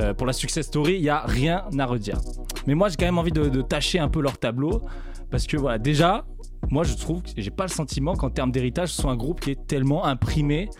Euh, 0.00 0.12
pour 0.12 0.26
la 0.26 0.32
success 0.32 0.66
story, 0.66 0.94
il 0.94 1.02
n'y 1.02 1.08
a 1.08 1.20
rien 1.20 1.64
à 1.78 1.86
redire. 1.86 2.18
Mais 2.66 2.74
moi, 2.74 2.88
j'ai 2.88 2.96
quand 2.96 3.04
même 3.04 3.18
envie 3.18 3.32
de, 3.32 3.48
de 3.48 3.62
tâcher 3.62 3.98
un 3.98 4.08
peu 4.08 4.20
leur 4.20 4.38
tableau. 4.38 4.82
Parce 5.30 5.46
que 5.46 5.56
voilà, 5.56 5.78
déjà, 5.78 6.24
moi, 6.70 6.84
je 6.84 6.94
trouve 6.94 7.22
que 7.22 7.30
j'ai 7.36 7.50
pas 7.50 7.64
le 7.64 7.70
sentiment 7.70 8.14
qu'en 8.14 8.30
termes 8.30 8.50
d'héritage, 8.50 8.90
ce 8.90 9.02
soit 9.02 9.10
un 9.10 9.16
groupe 9.16 9.40
qui 9.40 9.50
est 9.50 9.66
tellement 9.66 10.04
imprimé 10.04 10.70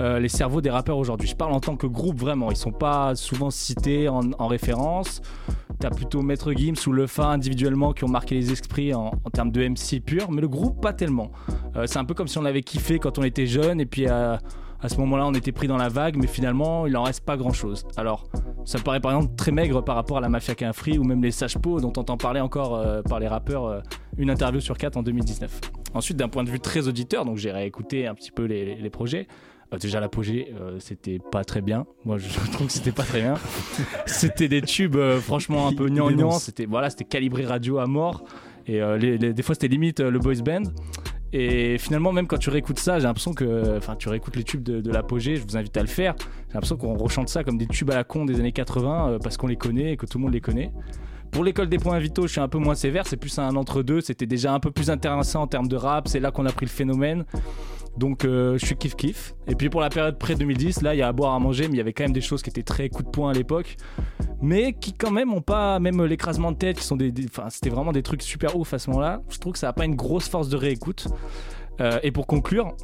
euh, 0.00 0.18
les 0.18 0.28
cerveaux 0.28 0.60
des 0.60 0.70
rappeurs 0.70 0.98
aujourd'hui. 0.98 1.28
Je 1.28 1.36
parle 1.36 1.52
en 1.52 1.60
tant 1.60 1.76
que 1.76 1.86
groupe 1.86 2.18
vraiment. 2.18 2.50
Ils 2.50 2.56
sont 2.56 2.72
pas 2.72 3.14
souvent 3.14 3.50
cités 3.50 4.08
en, 4.08 4.32
en 4.38 4.46
référence. 4.46 5.20
T'as 5.78 5.90
plutôt 5.90 6.22
Maître 6.22 6.52
Gims 6.52 6.86
ou 6.86 6.92
Lefa 6.92 7.26
individuellement 7.26 7.92
qui 7.92 8.04
ont 8.04 8.08
marqué 8.08 8.34
les 8.34 8.52
esprits 8.52 8.94
en, 8.94 9.10
termes 9.32 9.50
de 9.50 9.66
MC 9.66 10.00
pur, 10.04 10.30
mais 10.30 10.40
le 10.40 10.48
groupe 10.48 10.80
pas 10.80 10.92
tellement. 10.92 11.32
Euh, 11.76 11.86
c'est 11.86 11.98
un 11.98 12.04
peu 12.04 12.14
comme 12.14 12.28
si 12.28 12.38
on 12.38 12.44
avait 12.44 12.62
kiffé 12.62 12.98
quand 12.98 13.18
on 13.18 13.22
était 13.22 13.46
jeune 13.46 13.80
et 13.80 13.86
puis 13.86 14.06
à 14.06 14.38
ce 14.86 14.96
moment-là 14.98 15.26
on 15.26 15.34
était 15.34 15.52
pris 15.52 15.66
dans 15.66 15.76
la 15.76 15.88
vague, 15.88 16.16
mais 16.16 16.26
finalement 16.26 16.86
il 16.86 16.96
en 16.96 17.02
reste 17.02 17.24
pas 17.24 17.36
grand-chose. 17.36 17.84
Alors 17.96 18.28
ça 18.64 18.78
me 18.78 18.84
paraît 18.84 19.00
par 19.00 19.12
exemple 19.12 19.34
très 19.36 19.50
maigre 19.50 19.82
par 19.82 19.96
rapport 19.96 20.18
à 20.18 20.20
la 20.20 20.28
Mafia 20.28 20.54
Free 20.72 20.98
ou 20.98 21.04
même 21.04 21.22
les 21.22 21.30
Sage 21.30 21.58
Po 21.58 21.80
dont 21.80 21.92
on 21.96 22.00
entend 22.00 22.16
parler 22.16 22.40
encore 22.40 22.76
euh, 22.76 23.02
par 23.02 23.18
les 23.18 23.28
rappeurs 23.28 23.82
une 24.18 24.30
interview 24.30 24.60
sur 24.60 24.76
quatre 24.78 24.96
en 24.96 25.02
2019. 25.02 25.60
Ensuite 25.94 26.16
d'un 26.16 26.28
point 26.28 26.44
de 26.44 26.50
vue 26.50 26.60
très 26.60 26.88
auditeur, 26.88 27.24
donc 27.24 27.36
j'ai 27.38 27.50
réécouté 27.50 28.06
un 28.06 28.14
petit 28.14 28.30
peu 28.30 28.44
les, 28.44 28.74
les 28.76 28.90
projets. 28.90 29.26
Euh, 29.72 29.78
déjà 29.78 30.00
l'apogée, 30.00 30.52
euh, 30.60 30.76
c'était 30.80 31.18
pas 31.18 31.44
très 31.44 31.60
bien. 31.62 31.86
Moi, 32.04 32.18
je 32.18 32.28
trouve 32.52 32.66
que 32.66 32.72
c'était 32.72 32.92
pas 32.92 33.04
très 33.04 33.20
bien. 33.22 33.34
c'était 34.06 34.48
des 34.48 34.62
tubes, 34.62 34.96
euh, 34.96 35.18
franchement, 35.20 35.66
un 35.68 35.72
peu 35.74 35.86
Il 35.88 35.94
gnangnan. 35.94 36.16
dénonce. 36.16 36.44
C'était 36.44 36.66
voilà, 36.66 36.90
c'était 36.90 37.04
calibré 37.04 37.44
radio 37.46 37.78
à 37.78 37.86
mort. 37.86 38.24
Et 38.66 38.80
les- 38.98 39.18
des 39.18 39.42
fois, 39.42 39.54
c'était 39.56 39.66
limite 39.68 39.98
le 40.00 40.18
boys 40.20 40.36
band. 40.44 40.62
Et 41.32 41.78
finalement, 41.78 42.12
même 42.12 42.26
quand 42.26 42.36
tu 42.36 42.50
réécoutes 42.50 42.78
ça, 42.78 42.98
j'ai 42.98 43.06
l'impression 43.06 43.32
que, 43.32 43.76
enfin, 43.78 43.96
tu 43.96 44.08
réécoutes 44.10 44.36
les 44.36 44.44
tubes 44.44 44.62
de, 44.62 44.80
de 44.82 44.90
l'apogée. 44.92 45.34
Je 45.36 45.42
vous 45.42 45.56
invite 45.56 45.76
à 45.76 45.80
le 45.80 45.88
faire. 45.88 46.14
J'ai 46.48 46.54
l'impression 46.54 46.76
qu'on 46.76 46.94
rechante 46.94 47.28
ça 47.30 47.42
comme 47.42 47.56
des 47.58 47.66
tubes 47.66 47.90
à 47.90 47.94
la 47.94 48.04
con 48.04 48.24
des 48.26 48.38
années 48.38 48.52
80 48.52 49.08
euh, 49.08 49.18
parce 49.18 49.36
qu'on 49.38 49.46
les 49.48 49.56
connaît 49.56 49.92
et 49.94 49.96
que 49.96 50.04
tout 50.06 50.18
le 50.18 50.22
monde 50.24 50.32
les 50.34 50.42
connaît. 50.42 50.70
Pour 51.32 51.42
l'école 51.44 51.68
des 51.68 51.78
points 51.78 51.98
vitaux, 51.98 52.26
je 52.26 52.32
suis 52.32 52.40
un 52.40 52.48
peu 52.48 52.58
moins 52.58 52.74
sévère. 52.74 53.06
C'est 53.06 53.16
plus 53.16 53.36
un 53.38 53.56
entre-deux. 53.56 54.00
C'était 54.00 54.26
déjà 54.26 54.52
un 54.52 54.60
peu 54.60 54.70
plus 54.70 54.90
intéressant 54.90 55.42
en 55.42 55.46
termes 55.46 55.66
de 55.68 55.76
rap. 55.76 56.06
C'est 56.06 56.20
là 56.20 56.30
qu'on 56.30 56.46
a 56.46 56.52
pris 56.52 56.66
le 56.66 56.70
phénomène. 56.70 57.24
Donc 57.96 58.24
euh, 58.24 58.56
je 58.58 58.64
suis 58.66 58.76
kiff 58.76 58.94
kiff. 58.96 59.34
Et 59.48 59.54
puis 59.54 59.68
pour 59.68 59.80
la 59.80 59.90
période 59.90 60.18
pré 60.18 60.34
2010, 60.34 60.80
là 60.82 60.94
il 60.94 60.98
y 60.98 61.02
a 61.02 61.08
à 61.08 61.12
boire 61.12 61.34
à 61.34 61.38
manger, 61.38 61.64
mais 61.68 61.74
il 61.74 61.76
y 61.76 61.80
avait 61.80 61.92
quand 61.92 62.04
même 62.04 62.12
des 62.14 62.22
choses 62.22 62.42
qui 62.42 62.48
étaient 62.48 62.62
très 62.62 62.88
coup 62.88 63.02
de 63.02 63.08
poing 63.10 63.30
à 63.30 63.34
l'époque, 63.34 63.76
mais 64.40 64.72
qui 64.72 64.94
quand 64.94 65.10
même 65.10 65.30
ont 65.34 65.42
pas, 65.42 65.78
même 65.78 66.02
l'écrasement 66.04 66.52
de 66.52 66.56
tête, 66.56 66.78
qui 66.78 66.84
sont 66.84 66.96
des- 66.96 67.12
enfin 67.26 67.50
c'était 67.50 67.68
vraiment 67.68 67.92
des 67.92 68.02
trucs 68.02 68.22
super 68.22 68.56
ouf 68.56 68.72
à 68.72 68.78
ce 68.78 68.88
moment-là. 68.90 69.20
Je 69.28 69.36
trouve 69.38 69.52
que 69.52 69.58
ça 69.58 69.68
a 69.68 69.72
pas 69.74 69.84
une 69.84 69.94
grosse 69.94 70.26
force 70.26 70.48
de 70.48 70.56
réécoute. 70.56 71.06
Euh, 71.82 71.98
et 72.02 72.12
pour 72.12 72.26
conclure, 72.26 72.74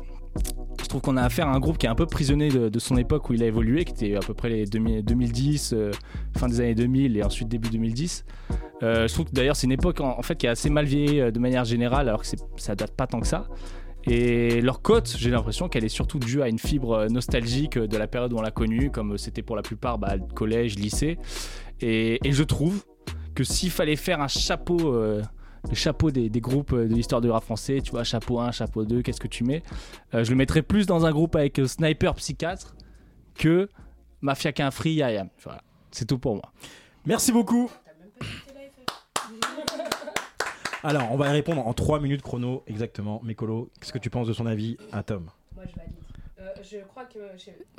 je 0.88 0.90
trouve 0.90 1.02
qu'on 1.02 1.18
a 1.18 1.22
affaire 1.22 1.48
à 1.48 1.52
un 1.52 1.60
groupe 1.60 1.76
qui 1.76 1.84
est 1.84 1.88
un 1.90 1.94
peu 1.94 2.06
prisonnier 2.06 2.48
de, 2.48 2.78
son 2.78 2.96
époque 2.96 3.28
où 3.28 3.34
il 3.34 3.42
a 3.42 3.46
évolué, 3.46 3.84
qui 3.84 3.92
était 3.92 4.16
à 4.16 4.20
peu 4.20 4.32
près 4.32 4.48
les 4.48 4.64
2000 4.64 5.04
2010, 5.04 5.74
euh, 5.74 5.90
fin 6.36 6.48
des 6.48 6.60
années 6.60 6.74
2000 6.74 7.16
et 7.18 7.22
ensuite 7.22 7.46
début 7.46 7.68
2010. 7.68 8.24
Euh, 8.82 9.06
je 9.06 9.12
trouve 9.12 9.26
que 9.26 9.32
d'ailleurs 9.32 9.54
c'est 9.54 9.66
une 9.66 9.72
époque 9.72 10.00
en, 10.00 10.22
fait 10.22 10.36
qui 10.36 10.46
est 10.46 10.48
assez 10.48 10.70
mal 10.70 10.86
vieillie 10.86 11.20
euh, 11.20 11.30
de 11.30 11.38
manière 11.38 11.66
générale, 11.66 12.08
alors 12.08 12.22
que 12.22 12.28
ça 12.56 12.74
date 12.74 12.92
pas 12.92 13.06
tant 13.06 13.20
que 13.20 13.26
ça. 13.26 13.48
Et 14.06 14.62
leur 14.62 14.80
cote, 14.80 15.14
j'ai 15.18 15.28
l'impression 15.28 15.68
qu'elle 15.68 15.84
est 15.84 15.90
surtout 15.90 16.18
due 16.18 16.40
à 16.40 16.48
une 16.48 16.58
fibre 16.58 17.06
nostalgique 17.10 17.78
de 17.78 17.96
la 17.98 18.06
période 18.06 18.32
où 18.32 18.38
on 18.38 18.42
l'a 18.42 18.50
connue, 18.50 18.90
comme 18.90 19.18
c'était 19.18 19.42
pour 19.42 19.56
la 19.56 19.62
plupart 19.62 19.98
bah, 19.98 20.16
collège, 20.34 20.76
lycée. 20.76 21.18
Et, 21.82 22.18
je 22.24 22.42
trouve 22.44 22.82
que 23.34 23.44
s'il 23.44 23.70
fallait 23.70 23.96
faire 23.96 24.22
un 24.22 24.28
chapeau, 24.28 24.94
le 25.68 25.74
chapeau 25.74 26.10
des, 26.10 26.28
des 26.28 26.40
groupes 26.40 26.72
euh, 26.72 26.86
de 26.88 26.94
l'histoire 26.94 27.20
du 27.20 27.30
rap 27.30 27.44
français, 27.44 27.80
tu 27.82 27.90
vois, 27.90 28.04
chapeau 28.04 28.40
1, 28.40 28.52
chapeau 28.52 28.84
2, 28.84 29.02
qu'est-ce 29.02 29.20
que 29.20 29.28
tu 29.28 29.44
mets? 29.44 29.62
Euh, 30.14 30.24
Je 30.24 30.30
le 30.30 30.36
mettrais 30.36 30.62
plus 30.62 30.86
dans 30.86 31.04
un 31.06 31.10
groupe 31.12 31.36
avec 31.36 31.58
euh, 31.58 31.66
Sniper 31.66 32.14
Psychiatre 32.14 32.74
que 33.34 33.68
Mafia 34.20 34.52
qu'un 34.52 34.70
Free 34.70 34.94
Yayam. 34.94 35.28
Voilà, 35.42 35.62
c'est 35.90 36.06
tout 36.06 36.18
pour 36.18 36.34
moi. 36.34 36.52
Merci 37.06 37.32
beaucoup. 37.32 37.70
Alors, 40.84 41.10
on 41.10 41.16
va 41.16 41.28
y 41.28 41.32
répondre 41.32 41.66
en 41.66 41.72
3 41.74 42.00
minutes 42.00 42.22
chrono, 42.22 42.62
exactement. 42.66 43.20
Mécolo, 43.24 43.70
qu'est-ce 43.80 43.92
que 43.92 43.98
tu 43.98 44.10
penses 44.10 44.28
de 44.28 44.32
son 44.32 44.46
avis 44.46 44.76
à 44.92 45.02
Tom? 45.02 45.26
Moi, 45.54 45.64
je 45.68 45.74
valide. 45.76 45.92
Euh, 46.40 46.44
je 46.62 46.76
crois 46.88 47.04
que 47.04 47.18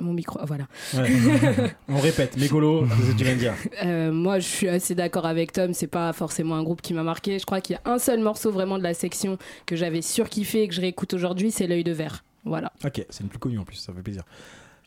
mon 0.00 0.12
micro, 0.12 0.38
ah, 0.40 0.44
voilà. 0.44 0.66
Ouais. 0.94 1.08
On 1.88 1.98
répète, 1.98 2.36
Mécolo, 2.36 2.82
qu'est-ce 2.86 3.12
que 3.12 3.16
tu 3.16 3.24
viens 3.24 3.34
de 3.34 3.38
dire 3.38 3.54
Euh, 3.84 4.12
moi, 4.12 4.38
je 4.38 4.46
suis 4.46 4.68
assez 4.68 4.94
d'accord 4.94 5.24
avec 5.24 5.52
Tom. 5.52 5.72
C'est 5.72 5.86
pas 5.86 6.12
forcément 6.12 6.56
un 6.56 6.62
groupe 6.62 6.82
qui 6.82 6.92
m'a 6.92 7.02
marqué. 7.02 7.38
Je 7.38 7.46
crois 7.46 7.60
qu'il 7.62 7.76
y 7.76 7.88
a 7.88 7.90
un 7.90 7.98
seul 7.98 8.20
morceau 8.20 8.50
vraiment 8.50 8.76
de 8.76 8.82
la 8.82 8.92
section 8.92 9.38
que 9.64 9.76
j'avais 9.76 10.02
surkiffé 10.02 10.62
et 10.62 10.68
que 10.68 10.74
je 10.74 10.80
réécoute 10.82 11.14
aujourd'hui, 11.14 11.50
c'est 11.50 11.66
l'œil 11.66 11.84
de 11.84 11.92
verre. 11.92 12.22
Voilà. 12.44 12.72
Ok, 12.84 13.04
c'est 13.08 13.22
une 13.22 13.28
plus 13.30 13.38
connue 13.38 13.58
en 13.58 13.64
plus, 13.64 13.76
ça 13.76 13.92
fait 13.94 14.02
plaisir. 14.02 14.24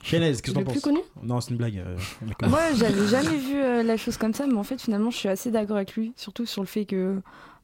Chaise, 0.04 0.42
qu'est-ce 0.42 0.54
que 0.54 0.60
Le 0.60 0.66
t'en 0.66 0.72
plus 0.72 0.82
penses 0.82 0.84
connu 0.84 1.00
Non, 1.24 1.40
c'est 1.42 1.52
une 1.52 1.58
blague. 1.58 1.78
euh. 1.78 1.98
Moi, 2.48 2.60
j'avais 2.76 3.08
jamais 3.08 3.38
vu 3.38 3.56
euh, 3.56 3.84
la 3.84 3.96
chose 3.98 4.18
comme 4.18 4.34
ça, 4.34 4.46
mais 4.46 4.56
en 4.56 4.64
fait, 4.64 4.82
finalement, 4.82 5.10
je 5.12 5.18
suis 5.18 5.30
assez 5.30 5.50
d'accord 5.50 5.78
avec 5.78 5.96
lui, 5.96 6.14
surtout 6.18 6.46
sur 6.46 6.62
le 6.62 6.68
fait 6.68 6.86
que 6.86 7.22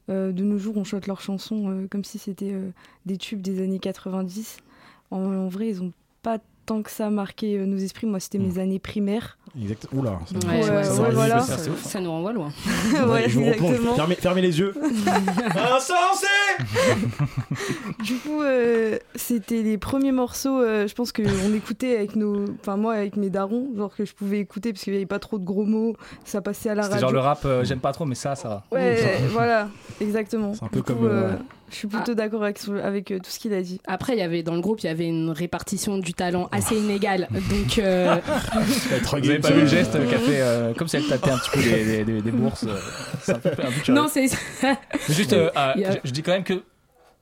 euh, 0.09 0.31
de 0.31 0.43
nos 0.43 0.57
jours, 0.57 0.77
on 0.77 0.83
chante 0.83 1.05
leurs 1.05 1.21
chansons 1.21 1.69
euh, 1.69 1.87
comme 1.89 2.03
si 2.05 2.17
c'était 2.17 2.51
euh, 2.53 2.71
des 3.05 3.17
tubes 3.17 3.41
des 3.41 3.61
années 3.61 3.79
90. 3.79 4.57
En, 5.11 5.21
en 5.21 5.47
vrai, 5.47 5.69
ils 5.69 5.81
ont 5.81 5.93
pas 6.21 6.39
tant 6.65 6.83
que 6.83 6.91
ça 6.91 7.09
marqué 7.09 7.57
euh, 7.57 7.65
nos 7.65 7.77
esprits. 7.77 8.05
Moi, 8.05 8.19
c'était 8.19 8.37
mes 8.37 8.59
années 8.59 8.77
primaires. 8.77 9.38
Exact. 9.61 9.87
Oula, 9.93 10.19
ça, 10.25 10.35
Ouais, 10.47 10.61
ça- 10.63 10.73
ouais, 10.75 10.83
ça- 10.83 11.01
ouais, 11.01 11.11
voilà. 11.11 11.39
ça- 11.41 11.99
nous 11.99 12.11
renvoie 12.11 12.31
loin. 12.33 12.51
Ouais, 13.07 13.27
je 13.27 13.39
vous 13.39 13.45
replonge. 13.45 13.71
exactement. 13.71 13.95
Fermez, 13.95 14.15
fermez 14.15 14.41
les 14.41 14.59
yeux. 14.59 14.73
Insensé 15.75 16.27
Du 18.03 18.15
coup, 18.15 18.41
euh, 18.41 18.97
c'était 19.15 19.61
les 19.61 19.77
premiers 19.77 20.11
morceaux, 20.11 20.61
euh, 20.61 20.87
je 20.87 20.93
pense 20.95 21.11
qu'on 21.11 21.53
écoutait 21.53 21.97
avec 21.97 22.15
nos. 22.15 22.45
Enfin, 22.61 22.77
moi, 22.77 22.93
avec 22.93 23.17
mes 23.17 23.29
darons, 23.29 23.67
genre 23.77 23.93
que 23.95 24.05
je 24.05 24.13
pouvais 24.13 24.39
écouter 24.39 24.71
parce 24.73 24.83
qu'il 24.83 24.93
n'y 24.93 24.97
avait 24.99 25.05
pas 25.05 25.19
trop 25.19 25.37
de 25.39 25.45
gros 25.45 25.65
mots, 25.65 25.95
ça 26.25 26.41
passait 26.41 26.69
à 26.69 26.75
la 26.75 26.83
radio. 26.83 26.99
genre 26.99 27.11
le 27.11 27.19
rap, 27.19 27.41
euh, 27.45 27.63
j'aime 27.63 27.79
pas 27.79 27.91
trop, 27.91 28.05
mais 28.05 28.15
ça, 28.15 28.35
ça 28.35 28.47
va. 28.49 28.63
Ouais, 28.71 28.97
voilà, 29.31 29.69
exactement. 30.01 30.53
C'est 30.53 30.63
un 30.63 30.67
peu 30.67 30.77
Du 30.77 30.83
coup, 30.83 30.93
comme, 30.93 31.05
euh, 31.07 31.09
euh, 31.31 31.35
Je 31.71 31.75
suis 31.75 31.87
plutôt 31.87 32.15
d'accord 32.15 32.43
avec, 32.43 32.59
avec 32.83 33.11
euh, 33.11 33.19
tout 33.19 33.29
ce 33.29 33.37
qu'il 33.39 33.53
a 33.53 33.61
dit. 33.61 33.79
Après, 33.87 34.13
il 34.13 34.19
y 34.19 34.23
avait 34.23 34.41
dans 34.43 34.55
le 34.55 34.61
groupe, 34.61 34.79
il 34.81 34.87
y 34.87 34.89
avait 34.89 35.05
une 35.07 35.29
répartition 35.29 35.97
du 35.99 36.13
talent 36.13 36.47
assez 36.51 36.75
inégale. 36.75 37.27
Donc, 37.31 37.77
euh, 37.79 38.15
Vous 38.55 39.29
avez 39.29 39.39
pas 39.39 39.48
vu 39.53 39.61
le 39.61 39.67
geste 39.67 39.91
qu'a 39.93 40.19
fait 40.19 40.41
euh, 40.41 40.73
comme 40.73 40.87
si 40.87 40.97
elle 40.97 41.07
tâtait 41.07 41.31
un 41.31 41.37
petit 41.37 41.49
peu 41.51 41.61
des, 41.61 42.03
des- 42.03 42.21
des- 42.21 42.31
bourses. 42.31 42.63
euh, 42.63 42.77
c'est 43.21 43.33
un 43.33 43.39
peu, 43.39 43.49
un 43.49 43.53
peu 43.85 43.91
non, 43.93 44.07
c'est. 44.09 44.27
Juste, 45.09 45.33
euh, 45.33 45.49
euh, 45.55 45.73
je, 46.03 46.09
je 46.09 46.11
dis 46.11 46.21
quand 46.23 46.31
même 46.31 46.43
que 46.43 46.63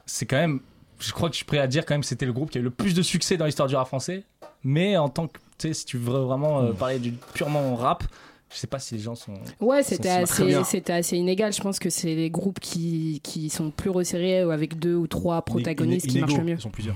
c'est 0.06 0.26
quand 0.26 0.38
même. 0.38 0.60
Je 1.00 1.12
crois 1.12 1.30
que 1.30 1.34
je 1.34 1.38
suis 1.38 1.46
prêt 1.46 1.60
à 1.60 1.68
dire 1.68 1.86
quand 1.86 1.94
même 1.94 2.02
que 2.02 2.08
c'était 2.08 2.26
le 2.26 2.34
groupe 2.34 2.50
qui 2.50 2.58
a 2.58 2.62
eu 2.62 2.64
le 2.64 2.72
plus 2.72 2.94
de 2.96 3.02
succès 3.04 3.38
dans 3.38 3.46
l'histoire 3.46 3.68
du 3.68 3.76
rap 3.76 3.88
français. 3.88 4.24
Mais 4.64 4.98
en 4.98 5.10
tant 5.10 5.28
que. 5.28 5.38
Tu 5.58 5.68
sais, 5.70 5.74
si 5.74 5.86
tu 5.86 5.98
veux 5.98 6.20
vraiment 6.20 6.62
euh, 6.62 6.72
parler 6.72 7.00
du 7.00 7.14
purement 7.34 7.76
rap, 7.76 8.04
je 8.52 8.58
sais 8.58 8.68
pas 8.68 8.80
si 8.80 8.96
les 8.96 9.02
gens 9.02 9.16
sont. 9.16 9.34
Ouais, 9.60 9.84
c'était 9.84 10.10
assez, 10.10 10.64
c'était 10.66 10.94
assez 10.94 11.18
inégal. 11.18 11.52
Je 11.54 11.62
pense 11.62 11.80
que 11.80 11.90
c'est 11.90 12.16
les 12.16 12.30
groupes 12.30 12.60
qui, 12.60 13.20
qui 13.24 13.50
sont 13.50 13.70
plus 13.72 13.90
resserrés 13.90 14.44
ou 14.46 14.52
avec 14.52 14.78
deux 14.80 14.96
ou 14.96 15.06
trois 15.08 15.42
protagonistes 15.44 16.08
qui 16.08 16.20
marchent 16.20 16.38
le 16.38 16.44
mieux. 16.44 16.54
Ils 16.56 16.62
sont 16.62 16.70
plusieurs. 16.70 16.96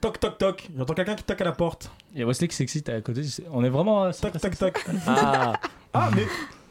Toc 0.00 0.20
toc 0.20 0.38
toc, 0.38 0.68
j'entends 0.76 0.94
quelqu'un 0.94 1.16
qui 1.16 1.24
toque 1.24 1.40
à 1.40 1.44
la 1.44 1.52
porte. 1.52 1.90
Il 2.14 2.20
y 2.20 2.22
a 2.22 2.26
Wesley 2.26 2.46
qui 2.46 2.54
s'excite 2.54 2.88
à 2.88 3.00
côté. 3.00 3.22
On 3.50 3.64
est 3.64 3.68
vraiment. 3.68 4.04
euh, 4.04 4.12
Toc 4.12 4.38
toc 4.40 4.56
toc. 4.56 4.84
Ah, 5.08 5.54
Ah 5.92 6.10
mais 6.14 6.24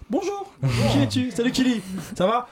bonjour. 0.10 0.50
Qui 0.94 1.00
es-tu? 1.00 1.32
Salut 1.32 1.52
Kili. 1.52 1.82
Ça 2.16 2.26
va? 2.26 2.48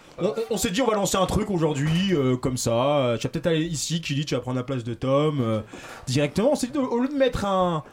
On, 0.50 0.58
s'est 0.58 0.72
dit 0.72 0.82
on 0.82 0.88
va 0.88 0.96
lancer 0.96 1.16
un 1.18 1.26
truc 1.28 1.50
aujourd'hui 1.50 2.14
euh, 2.14 2.36
comme 2.36 2.58
ça. 2.58 3.16
Tu 3.20 3.26
vas 3.28 3.32
peut-être 3.32 3.48
aller 3.48 3.64
ici 3.64 4.02
Kili, 4.02 4.26
tu 4.26 4.36
vas 4.36 4.42
prendre 4.42 4.58
la 4.58 4.64
place 4.64 4.84
de 4.84 4.94
Tom 4.94 5.40
euh, 5.40 5.62
directement. 6.08 6.52
On 6.52 6.56
s'est 6.56 6.68
dit 6.68 6.78
au 6.78 7.00
lieu 7.00 7.08
de 7.08 7.14
mettre 7.16 7.46
un 7.46 7.84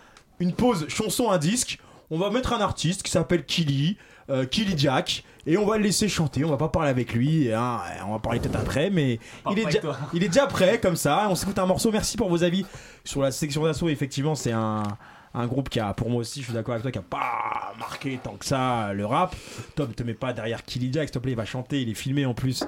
une 0.40 0.52
pause 0.52 0.88
chanson 0.88 1.30
un 1.30 1.38
disque, 1.38 1.78
on 2.10 2.18
va 2.18 2.30
mettre 2.30 2.52
un 2.52 2.60
artiste 2.60 3.04
qui 3.04 3.12
s'appelle 3.12 3.44
Kili, 3.46 3.96
euh, 4.30 4.44
Kili 4.46 4.76
Jack. 4.76 5.24
Et 5.44 5.56
on 5.56 5.66
va 5.66 5.76
le 5.76 5.82
laisser 5.82 6.08
chanter, 6.08 6.44
on 6.44 6.50
va 6.50 6.56
pas 6.56 6.68
parler 6.68 6.90
avec 6.90 7.14
lui, 7.14 7.52
hein, 7.52 7.80
on 8.06 8.12
va 8.12 8.20
parler 8.20 8.38
peut-être 8.38 8.60
après, 8.60 8.90
mais 8.90 9.18
il 9.50 9.58
est, 9.58 9.64
déjà, 9.64 9.80
il 10.14 10.22
est 10.22 10.28
déjà 10.28 10.46
prêt 10.46 10.78
comme 10.78 10.94
ça. 10.94 11.26
On 11.28 11.34
s'écoute 11.34 11.58
un 11.58 11.66
morceau, 11.66 11.90
merci 11.90 12.16
pour 12.16 12.28
vos 12.28 12.44
avis 12.44 12.64
sur 13.02 13.22
la 13.22 13.32
section 13.32 13.64
d'assaut. 13.64 13.88
Effectivement, 13.88 14.36
c'est 14.36 14.52
un, 14.52 14.84
un 15.34 15.46
groupe 15.46 15.68
qui 15.70 15.80
a, 15.80 15.94
pour 15.94 16.10
moi 16.10 16.20
aussi, 16.20 16.40
je 16.40 16.44
suis 16.46 16.54
d'accord 16.54 16.74
avec 16.74 16.82
toi, 16.82 16.92
qui 16.92 16.98
a 16.98 17.02
pas 17.02 17.72
marqué 17.78 18.18
tant 18.22 18.34
que 18.36 18.44
ça 18.44 18.92
le 18.92 19.06
rap. 19.06 19.34
Tom, 19.74 19.92
te 19.94 20.02
mets 20.02 20.14
pas 20.14 20.32
derrière 20.32 20.62
Killy 20.64 20.92
Jack, 20.92 21.08
s'il 21.08 21.14
te 21.14 21.18
plaît, 21.18 21.32
il 21.32 21.36
va 21.36 21.44
chanter, 21.44 21.80
il 21.82 21.88
est 21.88 21.94
filmé 21.94 22.26
en 22.26 22.34
plus. 22.34 22.62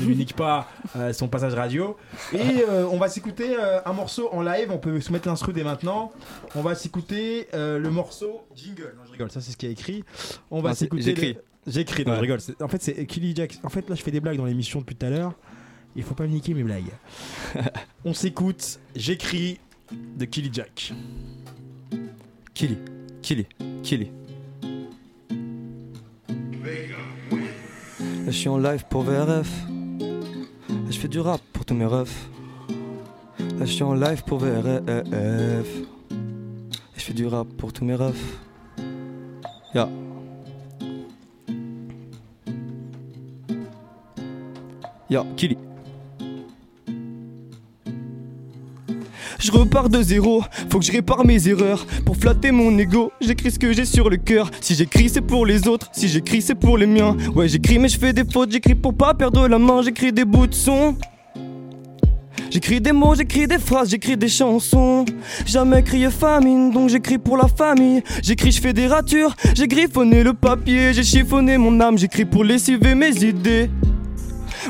Ne 0.00 0.04
lui 0.04 0.16
nique 0.16 0.36
pas 0.36 0.68
euh, 0.96 1.12
son 1.12 1.28
passage 1.28 1.54
radio. 1.54 1.96
Et 2.32 2.64
euh, 2.68 2.86
on 2.90 2.98
va 2.98 3.08
s'écouter 3.08 3.56
euh, 3.58 3.80
un 3.86 3.92
morceau 3.94 4.28
en 4.32 4.42
live, 4.42 4.70
on 4.70 4.78
peut 4.78 5.00
se 5.00 5.12
mettre 5.12 5.28
l'instru 5.28 5.52
dès 5.52 5.64
maintenant. 5.64 6.12
On 6.54 6.62
va 6.62 6.74
s'écouter 6.74 7.48
le 7.52 7.88
morceau 7.90 8.42
Jingle. 8.54 8.94
Non, 8.96 9.02
je 9.06 9.12
rigole, 9.12 9.30
ça 9.30 9.40
c'est 9.40 9.52
ce 9.52 9.56
qui 9.56 9.66
est 9.66 9.72
écrit. 9.72 10.04
On 10.50 10.60
va 10.60 10.74
s'écouter. 10.74 11.02
j'écris. 11.02 11.32
le- 11.34 11.44
J'écris, 11.66 12.04
non, 12.04 12.12
Ouais. 12.12 12.16
je 12.16 12.20
rigole. 12.22 12.40
C'est- 12.40 12.60
En 12.62 12.68
fait, 12.68 12.82
c'est 12.82 13.04
Killy 13.06 13.34
Jack. 13.36 13.58
En 13.62 13.68
fait, 13.68 13.88
là, 13.88 13.94
je 13.94 14.02
fais 14.02 14.10
des 14.10 14.20
blagues 14.20 14.38
dans 14.38 14.46
l'émission 14.46 14.80
depuis 14.80 14.96
tout 14.96 15.04
à 15.06 15.10
l'heure. 15.10 15.34
Il 15.94 16.02
faut 16.02 16.14
pas 16.14 16.24
me 16.24 16.28
niquer 16.32 16.54
mes 16.54 16.62
blagues. 16.62 16.90
on 18.04 18.14
s'écoute 18.14 18.80
J'écris 18.96 19.58
de 19.92 20.24
Killy 20.24 20.48
Jack. 20.52 20.92
Killy, 22.54 22.78
Killy, 23.22 23.46
Killy. 23.82 24.10
Je 28.26 28.30
suis 28.30 28.48
en 28.48 28.58
live 28.58 28.84
pour 28.88 29.02
VRF. 29.02 29.50
Je 30.90 30.98
fais 30.98 31.08
du 31.08 31.20
rap 31.20 31.40
pour 31.52 31.64
tous 31.64 31.74
mes 31.74 31.86
refs. 31.86 32.28
Je 33.58 33.64
suis 33.64 33.82
en 33.82 33.94
live 33.94 34.22
pour 34.24 34.38
VRF. 34.38 35.68
Je 36.96 37.00
fais 37.02 37.14
du 37.14 37.26
rap 37.26 37.48
pour 37.56 37.72
tous 37.72 37.84
mes 37.84 37.94
refs. 37.94 38.38
Ya. 39.74 39.88
Ya, 45.08 45.24
Killy. 45.36 45.56
Je 49.52 49.58
repars 49.58 49.88
de 49.88 50.00
zéro, 50.00 50.44
faut 50.70 50.78
que 50.78 50.84
je 50.84 50.92
répare 50.92 51.24
mes 51.24 51.48
erreurs. 51.48 51.84
Pour 52.04 52.16
flatter 52.16 52.52
mon 52.52 52.76
ego, 52.78 53.10
j'écris 53.20 53.50
ce 53.50 53.58
que 53.58 53.72
j'ai 53.72 53.84
sur 53.84 54.08
le 54.08 54.16
cœur. 54.16 54.48
Si 54.60 54.76
j'écris, 54.76 55.08
c'est 55.08 55.22
pour 55.22 55.44
les 55.44 55.66
autres, 55.66 55.88
si 55.92 56.06
j'écris, 56.08 56.40
c'est 56.40 56.54
pour 56.54 56.78
les 56.78 56.86
miens. 56.86 57.16
Ouais, 57.34 57.48
j'écris, 57.48 57.80
mais 57.80 57.88
je 57.88 57.98
fais 57.98 58.12
des 58.12 58.22
fautes, 58.24 58.52
j'écris 58.52 58.76
pour 58.76 58.94
pas 58.94 59.12
perdre 59.12 59.48
la 59.48 59.58
main, 59.58 59.82
j'écris 59.82 60.12
des 60.12 60.24
bouts 60.24 60.46
de 60.46 60.54
son. 60.54 60.94
J'écris 62.50 62.80
des 62.80 62.92
mots, 62.92 63.16
j'écris 63.16 63.48
des 63.48 63.58
phrases, 63.58 63.90
j'écris 63.90 64.16
des 64.16 64.28
chansons. 64.28 65.04
Jamais 65.46 65.82
crié 65.82 66.10
famine, 66.10 66.70
donc 66.70 66.88
j'écris 66.88 67.18
pour 67.18 67.36
la 67.36 67.48
famille. 67.48 68.02
J'écris, 68.22 68.52
je 68.52 68.60
fais 68.60 68.72
des 68.72 68.86
ratures, 68.86 69.34
j'ai 69.54 69.66
griffonné 69.66 70.22
le 70.22 70.32
papier, 70.32 70.94
j'ai 70.94 71.02
chiffonné 71.04 71.58
mon 71.58 71.80
âme, 71.80 71.98
j'écris 71.98 72.24
pour 72.24 72.44
lessiver 72.44 72.94
mes 72.94 73.24
idées. 73.24 73.68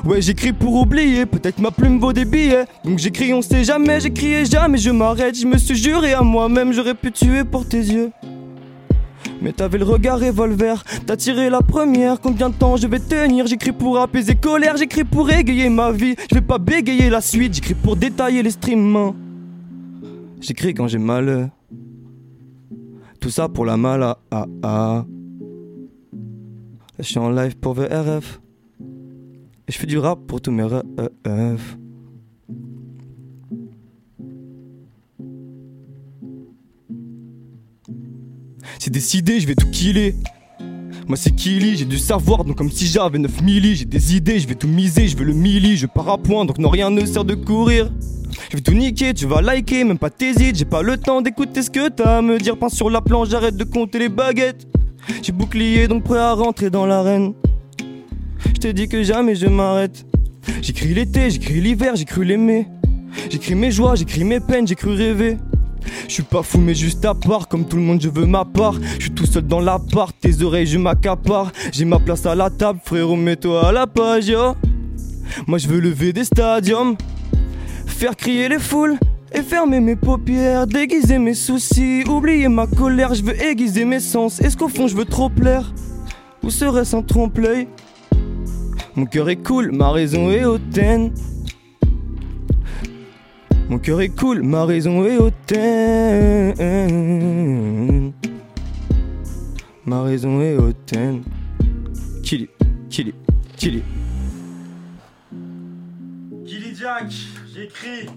Ouais, 0.05 0.23
j'écris 0.23 0.53
pour 0.53 0.75
oublier, 0.75 1.27
peut-être 1.27 1.59
ma 1.59 1.71
plume 1.71 1.99
vaut 1.99 2.13
des 2.13 2.25
billets. 2.25 2.65
Donc 2.85 2.99
j'écris, 2.99 3.33
on 3.33 3.43
sait 3.43 3.65
jamais, 3.65 4.01
j'écris 4.01 4.45
jamais 4.47 4.79
je 4.79 4.91
m'arrête. 4.91 5.39
Je 5.39 5.47
me 5.47 5.59
suis 5.59 5.77
juré 5.77 6.13
à 6.13 6.23
moi-même, 6.23 6.73
j'aurais 6.73 6.95
pu 6.95 7.13
tuer 7.13 7.45
pour 7.45 7.67
tes 7.67 7.79
yeux. 7.79 8.11
Mais 9.43 9.53
t'avais 9.53 9.79
le 9.79 9.85
regard 9.85 10.21
revolver, 10.21 10.85
t'as 11.07 11.17
tiré 11.17 11.49
la 11.49 11.63
première. 11.63 12.21
Combien 12.21 12.51
de 12.51 12.55
temps 12.55 12.77
je 12.77 12.87
vais 12.87 12.99
tenir? 12.99 13.47
J'écris 13.47 13.73
pour 13.73 13.99
apaiser 13.99 14.35
colère, 14.35 14.77
j'écris 14.77 15.05
pour 15.05 15.31
égayer 15.31 15.69
ma 15.69 15.93
vie. 15.93 16.15
Je 16.31 16.35
vais 16.35 16.43
pas 16.43 16.59
bégayer 16.59 17.09
la 17.09 17.21
suite, 17.21 17.55
j'écris 17.55 17.75
pour 17.75 17.97
détailler 17.97 18.43
les 18.43 18.51
streams. 18.51 19.15
J'écris 20.41 20.75
quand 20.75 20.89
j'ai 20.89 20.99
mal. 20.99 21.51
Tout 23.21 23.31
ça 23.31 23.49
pour 23.49 23.67
la 23.67 23.77
mal 23.77 24.03
ah, 24.03 24.17
ah, 24.31 24.47
ah. 24.63 25.05
Je 26.99 27.05
suis 27.05 27.19
en 27.19 27.31
live 27.31 27.57
pour 27.57 27.75
VRF. 27.75 28.40
Je 29.71 29.79
fais 29.79 29.87
du 29.87 29.99
rap 29.99 30.19
pour 30.27 30.41
tous 30.41 30.51
mes 30.51 30.65
rêves. 30.65 31.77
C'est 38.81 38.91
décidé, 38.91 39.39
je 39.39 39.47
vais 39.47 39.55
tout 39.55 39.71
killer. 39.71 40.17
Moi 41.07 41.17
c'est 41.17 41.31
Killy, 41.31 41.77
j'ai 41.77 41.85
du 41.85 41.99
savoir, 41.99 42.45
donc 42.45 42.57
comme 42.57 42.71
si 42.71 42.87
j'avais 42.87 43.19
9 43.19 43.43
milli 43.43 43.75
J'ai 43.75 43.85
des 43.85 44.17
idées, 44.17 44.39
je 44.39 44.47
vais 44.47 44.55
tout 44.55 44.69
miser, 44.69 45.09
je 45.09 45.17
veux 45.17 45.25
le 45.25 45.33
milli 45.33 45.77
Je 45.77 45.87
pars 45.87 46.09
à 46.09 46.19
point, 46.19 46.45
donc 46.45 46.59
non 46.59 46.69
rien 46.69 46.89
ne 46.89 47.05
sert 47.05 47.25
de 47.25 47.35
courir 47.35 47.91
Je 48.51 48.57
vais 48.57 48.63
tout 48.63 48.75
niquer, 48.75 49.13
tu 49.13 49.27
vas 49.27 49.41
liker, 49.41 49.85
même 49.85 49.99
pas 49.99 50.11
t'hésites. 50.11 50.57
J'ai 50.57 50.65
pas 50.65 50.83
le 50.83 50.97
temps 50.97 51.21
d'écouter 51.21 51.63
ce 51.63 51.71
que 51.71 51.89
t'as 51.89 52.19
à 52.19 52.23
me 52.23 52.39
dire. 52.39 52.57
Pense 52.57 52.75
sur 52.75 52.91
la 52.91 53.01
planche, 53.01 53.29
j'arrête 53.29 53.57
de 53.57 53.65
compter 53.65 54.01
les 54.01 54.09
baguettes. 54.09 54.67
J'ai 55.23 55.33
bouclier 55.33 55.87
donc 55.89 56.05
prêt 56.05 56.19
à 56.19 56.33
rentrer 56.33 56.71
dans 56.71 56.87
l'arène. 56.87 57.35
Je 58.47 58.61
te 58.61 58.69
dis 58.69 58.89
que 58.89 59.03
jamais 59.03 59.35
je 59.35 59.47
m'arrête. 59.47 60.05
J'écris 60.63 60.95
l'été, 60.95 61.31
j'écris 61.31 61.61
l'hiver, 61.61 61.97
j'ai 61.97 62.05
cru 62.05 62.25
l'aimer. 62.25 62.67
J'écris 63.31 63.55
mes 63.55 63.71
joies, 63.71 63.95
j'écris 63.95 64.25
mes 64.25 64.41
peines, 64.41 64.67
j'ai 64.67 64.75
cru 64.75 64.95
rêver. 64.95 65.37
Je 66.07 66.13
suis 66.15 66.23
pas 66.23 66.43
fou 66.43 66.59
mais 66.59 66.75
juste 66.75 67.05
à 67.05 67.15
part, 67.15 67.49
comme 67.49 67.65
tout 67.67 67.77
le 67.77 67.83
monde 67.83 68.01
je 68.01 68.09
veux 68.09 68.27
ma 68.27 68.45
part. 68.45 68.75
Je 68.99 69.05
suis 69.05 69.11
tout 69.11 69.27
seul 69.27 69.47
dans 69.47 69.61
l'appart, 69.61 70.15
tes 70.21 70.43
oreilles 70.43 70.67
je 70.67 70.79
m'accapare. 70.79 71.53
J'ai 71.73 71.85
ma 71.85 71.99
place 71.99 72.27
à 72.27 72.35
la 72.35 72.51
table, 72.51 72.81
frérot 72.85 73.17
mets-toi 73.17 73.69
à 73.69 73.73
la 73.73 73.87
page, 73.87 74.29
yo. 74.29 74.55
Moi 75.47 75.59
je 75.59 75.69
veux 75.69 75.81
lever 75.81 76.13
des 76.13 76.25
stadiums, 76.25 76.97
faire 77.87 78.17
crier 78.17 78.49
les 78.49 78.59
foules. 78.59 78.99
Et 79.33 79.43
fermer 79.43 79.79
mes 79.79 79.95
paupières, 79.95 80.67
déguiser 80.67 81.19
mes 81.19 81.35
soucis, 81.35 82.03
oublier 82.09 82.49
ma 82.49 82.67
colère, 82.67 83.15
je 83.15 83.23
veux 83.23 83.41
aiguiser 83.41 83.85
mes 83.85 84.01
sens. 84.01 84.41
Est-ce 84.41 84.57
qu'au 84.57 84.67
fond 84.67 84.89
je 84.89 84.97
veux 84.97 85.05
trop 85.05 85.29
plaire? 85.29 85.73
Ou 86.43 86.51
serait-ce 86.51 86.97
un 86.97 87.03
trompe-l'œil? 87.03 87.69
Mon 88.97 89.07
cœur 89.07 89.29
est 89.31 89.37
cool, 89.37 89.71
ma 89.71 89.93
raison 89.93 90.31
est 90.31 90.45
hautaine. 90.45 91.15
Mon 93.69 93.79
cœur 93.79 94.01
est 94.01 94.09
cool, 94.09 94.43
ma 94.43 94.65
raison 94.65 95.05
est 95.05 95.17
hautaine. 95.17 96.55
Ma 99.87 100.03
raison 100.03 100.41
est 100.41 100.57
hautaine. 100.57 101.23
Kili, 102.25 102.49
Kili, 102.89 103.15
Kili. 103.57 103.83
Gilly 106.45 106.75
Jack, 106.75 107.13
j'écris. 107.55 108.09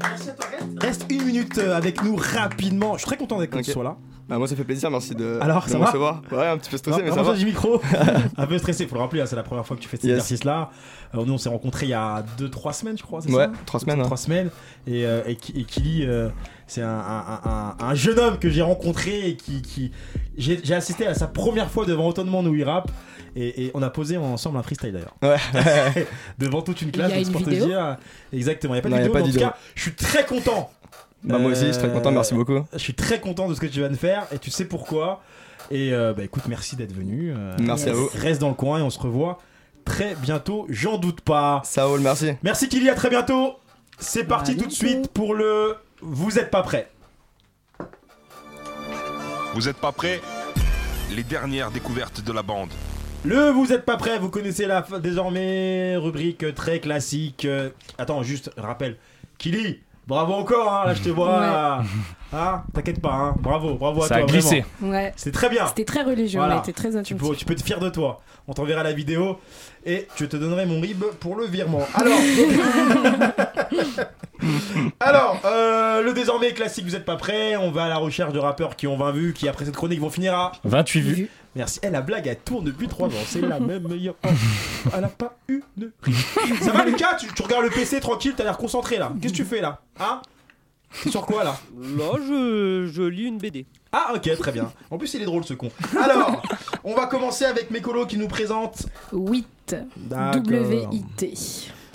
Merci 0.00 0.30
à 0.30 0.32
toi, 0.32 0.46
reste, 0.50 0.82
reste 0.82 1.04
une 1.10 1.24
minute 1.24 1.58
euh, 1.58 1.76
avec 1.76 2.02
nous 2.02 2.16
rapidement. 2.16 2.94
Je 2.94 3.00
suis 3.00 3.06
très 3.06 3.18
content 3.18 3.38
d'être 3.38 3.50
que 3.50 3.58
tu 3.58 3.70
sois 3.70 3.84
là. 3.84 3.98
Bah 4.30 4.38
moi 4.38 4.46
ça 4.48 4.56
fait 4.56 4.64
plaisir, 4.64 4.90
merci 4.90 5.14
de, 5.14 5.38
Alors, 5.42 5.64
de 5.64 5.70
ça 5.70 5.74
me 5.76 5.80
va 5.80 5.86
recevoir. 5.88 6.22
Ouais, 6.32 6.46
un 6.46 6.56
petit 6.56 6.70
peu 6.70 6.76
stressé, 6.78 6.98
Non, 6.98 7.04
mais 7.04 7.10
ça 7.12 7.22
va. 7.22 7.34
le 7.34 7.44
micro 7.44 7.82
Un 8.38 8.46
peu 8.46 8.56
stressé, 8.58 8.86
faut 8.86 8.94
le 8.94 9.00
rappeler, 9.02 9.20
hein, 9.20 9.26
c'est 9.26 9.36
la 9.36 9.42
première 9.42 9.66
fois 9.66 9.76
que 9.76 9.82
tu 9.82 9.88
fais 9.88 9.96
cet 9.96 10.04
Yes. 10.04 10.12
exercice-là. 10.14 10.70
Euh, 11.14 11.24
nous, 11.26 11.32
on 11.34 11.38
s'est 11.38 11.48
rencontrés 11.48 11.86
il 11.86 11.90
y 11.90 11.94
a 11.94 12.24
2-3 12.38 12.72
semaines, 12.72 12.96
je 12.96 13.02
crois, 13.02 13.20
c'est 13.20 13.30
Ouais, 13.32 13.44
ça 13.46 13.52
trois 13.66 13.80
semaines, 13.80 14.00
hein. 14.00 14.04
Trois 14.04 14.16
semaines. 14.16 14.50
Et, 14.86 15.04
euh, 15.04 15.22
et, 15.26 15.32
et 15.32 15.64
Kili, 15.64 16.06
euh, 16.06 16.28
c'est 16.68 16.82
un, 16.82 16.88
un- 16.88 17.40
un- 17.44 17.76
un- 17.80 17.84
un 17.84 17.94
jeune 17.94 18.18
homme 18.20 18.38
que 18.38 18.48
j'ai 18.48 18.62
rencontré 18.62 19.28
et 19.28 19.36
qui. 19.36 19.60
qui 19.62 19.90
j'ai 20.38 20.60
j'ai 20.62 20.74
assisté 20.74 21.06
à 21.06 21.14
sa 21.14 21.26
première 21.26 21.68
fois 21.70 21.84
devant 21.84 22.06
autant 22.06 22.24
de 22.24 22.30
monde 22.30 22.46
où 22.46 22.54
il 22.54 22.62
rappe. 22.64 22.90
Et, 23.36 23.66
et 23.66 23.70
on 23.74 23.82
a 23.82 23.90
posé 23.90 24.16
ensemble 24.16 24.58
un 24.58 24.62
freestyle 24.62 24.92
d'ailleurs. 24.92 25.14
Ouais. 25.22 26.06
devant 26.38 26.62
toute 26.62 26.82
une 26.82 26.90
classe. 26.92 27.10
Il 27.10 27.14
y 27.14 27.18
a 27.18 27.28
une 27.28 27.36
vidéo 27.36 27.66
dire. 27.66 27.96
Exactement, 28.32 28.74
il 28.74 28.76
n'y 28.76 28.78
a 28.80 28.82
pas 28.82 28.88
de 28.88 28.94
Non, 28.94 28.98
il 28.98 29.02
y 29.02 29.04
a 29.04 29.08
vidéo, 29.08 29.12
pas 29.12 29.18
mais 29.18 29.22
en 29.24 29.26
tout 29.26 29.32
vidéo. 29.32 29.48
cas, 29.48 29.56
je 29.74 29.82
suis 29.82 29.94
très 29.94 30.24
content. 30.24 30.70
Bah 31.22 31.38
moi 31.38 31.52
aussi, 31.52 31.66
je 31.66 31.72
suis 31.72 31.78
très 31.82 31.90
content, 31.92 32.10
merci 32.12 32.34
beaucoup. 32.34 32.64
Je 32.72 32.78
suis 32.78 32.94
très 32.94 33.20
content 33.20 33.48
de 33.48 33.54
ce 33.54 33.60
que 33.60 33.66
tu 33.66 33.80
viens 33.80 33.90
de 33.90 33.94
faire 33.96 34.26
et 34.32 34.38
tu 34.38 34.50
sais 34.50 34.64
pourquoi. 34.64 35.22
Et 35.70 35.92
euh, 35.92 36.14
bah 36.14 36.24
écoute, 36.24 36.44
merci 36.48 36.76
d'être 36.76 36.94
venu. 36.94 37.32
Euh, 37.36 37.54
Merci 37.60 37.90
à 37.90 37.92
vous. 37.92 38.08
Reste 38.14 38.40
dans 38.40 38.48
le 38.48 38.54
coin 38.54 38.78
et 38.78 38.82
on 38.82 38.90
se 38.90 38.98
revoit 38.98 39.38
très 39.84 40.14
bientôt, 40.14 40.66
j'en 40.68 40.98
doute 40.98 41.20
pas. 41.20 41.62
Ça 41.64 41.84
roule, 41.84 42.00
merci. 42.00 42.32
Merci 42.42 42.68
Kili, 42.68 42.88
à 42.88 42.94
très 42.94 43.10
bientôt. 43.10 43.56
C'est 43.98 44.24
parti 44.24 44.56
tout 44.56 44.66
de 44.66 44.72
suite 44.72 45.08
pour 45.08 45.34
le 45.34 45.76
Vous 46.00 46.38
êtes 46.38 46.50
pas 46.50 46.62
prêts. 46.62 46.88
Vous 49.54 49.68
êtes 49.68 49.76
pas 49.76 49.92
prêts? 49.92 50.20
Les 51.14 51.22
dernières 51.24 51.70
découvertes 51.70 52.22
de 52.24 52.32
la 52.32 52.42
bande. 52.42 52.70
Le 53.24 53.50
Vous 53.50 53.72
êtes 53.72 53.84
pas 53.84 53.96
prêts, 53.96 54.18
vous 54.18 54.30
connaissez 54.30 54.66
la 54.66 54.86
désormais 55.02 55.96
rubrique 55.96 56.54
très 56.54 56.80
classique. 56.80 57.44
Euh, 57.44 57.70
Attends, 57.98 58.22
juste 58.22 58.50
rappel. 58.56 58.96
Kili, 59.38 59.80
bravo 60.06 60.32
encore, 60.34 60.72
hein, 60.72 60.86
là 60.86 60.94
je 60.94 61.02
te 61.02 61.08
vois. 61.10 61.82
Hein, 62.32 62.62
T'inquiète 62.72 63.00
pas, 63.00 63.12
hein. 63.12 63.34
bravo, 63.40 63.74
bravo 63.74 64.02
à 64.04 64.06
Ça 64.08 64.14
toi. 64.16 64.24
a 64.24 64.26
glissé. 64.26 64.64
Ouais. 64.80 65.12
C'était 65.16 65.32
très 65.36 65.48
bien. 65.48 65.66
C'était 65.66 65.84
très 65.84 66.02
religieux, 66.02 66.38
Voilà. 66.38 66.54
on 66.54 66.58
a 66.58 66.60
été 66.60 66.72
très 66.72 66.90
Tu 66.90 66.94
attentifs. 66.96 67.16
peux, 67.16 67.34
tu 67.34 67.44
peux 67.44 67.52
être 67.54 67.64
fier 67.64 67.80
de 67.80 67.88
toi. 67.88 68.20
On 68.46 68.52
t'enverra 68.52 68.82
la 68.84 68.92
vidéo 68.92 69.38
et 69.84 70.06
je 70.16 70.24
te 70.24 70.36
donnerai 70.36 70.66
mon 70.66 70.80
rib 70.80 71.02
pour 71.20 71.36
le 71.36 71.46
virement. 71.46 71.86
Alors, 71.94 72.18
Alors 75.00 75.40
euh, 75.44 76.02
le 76.02 76.12
désormais 76.12 76.52
classique, 76.52 76.84
vous 76.84 76.96
êtes 76.96 77.04
pas 77.04 77.16
prêts 77.16 77.56
On 77.56 77.70
va 77.70 77.84
à 77.84 77.88
la 77.88 77.98
recherche 77.98 78.32
de 78.32 78.38
rappeurs 78.38 78.76
qui 78.76 78.86
ont 78.86 78.96
20 78.96 79.12
vues, 79.12 79.32
qui 79.32 79.48
après 79.48 79.64
cette 79.64 79.76
chronique 79.76 80.00
vont 80.00 80.10
finir 80.10 80.34
à. 80.34 80.52
28 80.64 81.00
vues. 81.00 81.28
Merci. 81.56 81.80
Eh, 81.82 81.90
la 81.90 82.00
blague, 82.00 82.26
elle 82.26 82.38
tourne 82.38 82.64
depuis 82.64 82.88
3 82.88 83.08
ans. 83.08 83.12
C'est 83.26 83.40
la 83.40 83.58
même 83.58 83.88
meilleure. 83.88 84.14
Oh, 84.24 84.28
elle 84.96 85.04
a 85.04 85.08
pas 85.08 85.36
une. 85.48 85.62
Ça 86.62 86.72
va, 86.72 86.84
Lucas? 86.84 87.16
Tu, 87.18 87.26
tu 87.34 87.42
regardes 87.42 87.64
le 87.64 87.70
PC 87.70 88.00
tranquille, 88.00 88.34
t'as 88.36 88.44
l'air 88.44 88.56
concentré 88.56 88.98
là. 88.98 89.12
Qu'est-ce 89.20 89.32
que 89.32 89.38
tu 89.38 89.44
fais 89.44 89.60
là? 89.60 89.80
Hein? 89.98 90.22
T'es 91.02 91.10
sur 91.10 91.26
quoi 91.26 91.44
là? 91.44 91.56
Là, 91.78 92.12
je, 92.26 92.88
je 92.92 93.02
lis 93.02 93.24
une 93.24 93.38
BD. 93.38 93.66
Ah, 93.92 94.12
ok, 94.14 94.38
très 94.38 94.52
bien. 94.52 94.72
En 94.90 94.98
plus, 94.98 95.12
il 95.14 95.22
est 95.22 95.26
drôle 95.26 95.44
ce 95.44 95.54
con. 95.54 95.70
Alors, 96.00 96.42
on 96.84 96.94
va 96.94 97.06
commencer 97.06 97.44
avec 97.44 97.70
mes 97.70 97.80
colos 97.80 98.06
qui 98.06 98.16
nous 98.18 98.28
présentent. 98.28 98.86
WIT. 99.12 99.44
W-I-T. 99.96 101.34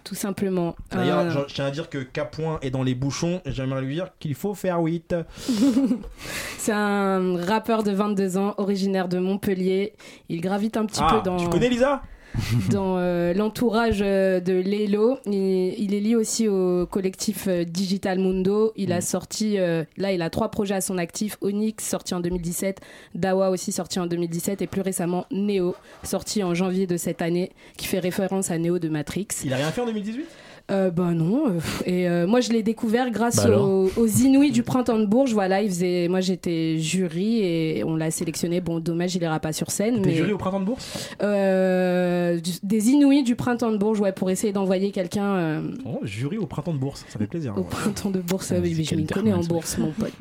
Tout 0.04 0.14
simplement. 0.16 0.76
D'ailleurs, 0.92 1.20
Euh, 1.22 1.30
je, 1.32 1.40
tiens 1.54 1.66
à 1.66 1.72
dire 1.72 1.90
que 1.90 1.98
K. 1.98 2.22
est 2.62 2.70
dans 2.70 2.84
les 2.84 2.94
bouchons 2.94 3.42
et 3.44 3.52
j'aimerais 3.52 3.82
lui 3.82 3.96
dire 3.96 4.12
qu'il 4.20 4.36
faut 4.36 4.54
faire 4.54 4.80
8. 4.80 5.16
C'est 6.60 6.72
un 6.72 7.38
rappeur 7.44 7.82
de 7.82 7.92
22 7.92 8.38
ans, 8.38 8.54
originaire 8.58 9.08
de 9.08 9.18
Montpellier. 9.18 9.94
Il 10.30 10.42
gravite 10.42 10.78
un 10.78 10.86
petit 10.86 11.02
Ah, 11.04 11.16
peu 11.16 11.22
dans, 11.28 11.38
tu 11.38 11.50
connais 11.50 11.70
Lisa? 11.70 12.04
dans 12.72 12.98
euh, 12.98 13.34
l'entourage 13.34 14.00
euh, 14.02 14.40
de 14.40 14.54
Lelo. 14.54 15.18
Il, 15.26 15.34
il 15.78 15.94
est 15.94 16.00
lié 16.00 16.16
aussi 16.16 16.48
au 16.48 16.86
collectif 16.86 17.46
euh, 17.48 17.64
Digital 17.64 18.20
Mundo. 18.20 18.72
Il 18.76 18.90
Mm. 18.90 18.94
a 18.94 19.02
sorti, 19.02 19.58
euh, 19.60 19.84
là, 19.98 20.12
il 20.12 20.22
a 20.22 20.30
trois 20.30 20.50
projets 20.50 20.76
à 20.76 20.82
son 20.82 20.98
actif. 20.98 21.38
Onyx, 21.42 21.84
sorti 21.88 22.14
en 22.14 22.20
2017. 22.20 22.80
Dawa 23.14 23.50
aussi, 23.50 23.72
sorti 23.72 24.00
en 24.00 24.08
2017. 24.08 24.62
Et 24.62 24.68
plus 24.68 24.82
récemment, 24.82 25.26
Neo, 25.32 25.76
sorti 26.04 26.44
en 26.44 26.54
janvier 26.54 26.88
de 26.88 26.98
cette 26.98 27.22
année, 27.22 27.52
qui 27.78 27.88
fait 27.88 28.00
référence 28.00 28.52
à 28.52 28.58
Neo 28.58 28.80
de 28.80 28.90
Matrix. 28.90 29.28
Il 29.44 29.54
a 29.54 29.58
rien 29.58 29.72
fait 29.72 29.82
en 29.82 29.86
2018 29.86 30.26
Euh, 30.72 30.90
bah 30.90 31.12
non. 31.12 31.48
euh, 31.48 31.60
et 31.86 32.10
euh, 32.10 32.26
moi, 32.26 32.42
je 32.42 32.52
l'ai 32.52 32.64
découvert 32.64 33.12
grâce 33.12 33.36
Bah 33.46 33.56
aux, 33.60 33.92
aux 33.98 34.08
Inouïs 34.08 34.52
du 34.52 34.64
printemps 34.64 34.98
de 34.98 35.06
Bourges. 35.06 35.34
Voilà. 35.34 35.62
Moi, 36.10 36.22
j'étais 36.22 36.80
jury 36.80 37.42
et 37.44 37.84
on 37.86 37.96
l'a 37.96 38.10
sélectionné. 38.10 38.62
Bon, 38.62 38.80
dommage, 38.80 39.16
il 39.16 39.22
ira 39.22 39.40
pas 39.40 39.54
sur 39.54 39.70
scène. 39.70 40.02
T'es 40.02 40.10
mais 40.10 40.16
jury 40.16 40.32
au 40.32 40.38
printemps 40.40 40.60
de 40.60 40.66
bourse 40.66 41.10
euh, 41.22 42.40
des 42.64 42.90
Inouïs 42.90 43.24
du 43.24 43.36
printemps 43.36 43.72
de 43.72 43.78
Bourges, 43.78 44.00
ouais, 44.00 44.12
pour 44.12 44.30
essayer 44.32 44.54
d'envoyer 44.54 44.92
quelqu'un 44.92 45.62
oh, 45.86 46.00
Jury 46.04 46.38
au 46.38 46.48
printemps 46.48 46.74
de 46.74 46.80
bourse, 46.80 47.06
ça 47.10 47.20
fait 47.20 47.28
plaisir. 47.28 47.54
au 47.56 47.62
ouais. 47.62 47.68
printemps 47.70 48.10
de 48.10 48.20
Bourse. 48.22 48.52
Ah, 48.52 48.60
Oui, 48.62 48.74
mais 48.76 48.84
je 48.84 48.96
m'y 48.96 49.06
connais 49.06 49.32
en 49.34 49.36
terme, 49.36 49.44
ça. 49.44 49.50
bourse, 49.50 49.78
mon 49.78 49.92
pote. 49.92 50.14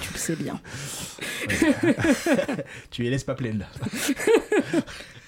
Tu 0.00 0.12
le 0.12 0.18
sais 0.18 0.34
bien. 0.36 0.60
Tu 2.90 3.02
les 3.02 3.10
laisses 3.10 3.24
pas 3.24 3.34
pleines 3.34 3.58
là. 3.60 3.66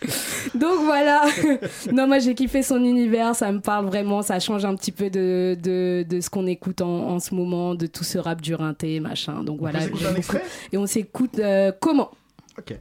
Donc 0.55 0.81
voilà. 0.85 1.25
non, 1.93 2.07
moi 2.07 2.19
j'ai 2.19 2.35
kiffé 2.35 2.63
son 2.63 2.83
univers, 2.85 3.35
ça 3.35 3.51
me 3.53 3.61
parle 3.61 3.87
vraiment, 3.87 4.23
ça 4.23 4.39
change 4.41 4.65
un 4.65 4.75
petit 4.77 4.93
peu 4.93 5.11
de, 5.11 5.57
de, 5.63 6.05
de 6.09 6.21
ce 6.21 6.31
qu'on 6.31 6.47
écoute 6.47 6.81
en, 6.81 7.09
en 7.11 7.21
ce 7.21 7.35
moment, 7.35 7.75
de 7.75 7.87
tout 7.87 8.05
ce 8.05 8.19
rap 8.19 8.41
du 8.41 8.55
rinté, 8.55 9.01
machin. 9.01 9.43
Donc 9.43 9.57
On 9.59 9.63
voilà. 9.63 9.81
j'aime 9.81 9.95
un 10.11 10.15
extrait? 10.15 10.45
Et 10.73 10.79
on 10.79 10.87
s'écoute 10.87 11.39
euh, 11.39 11.73
comment? 11.81 12.11
Ok. 12.59 12.79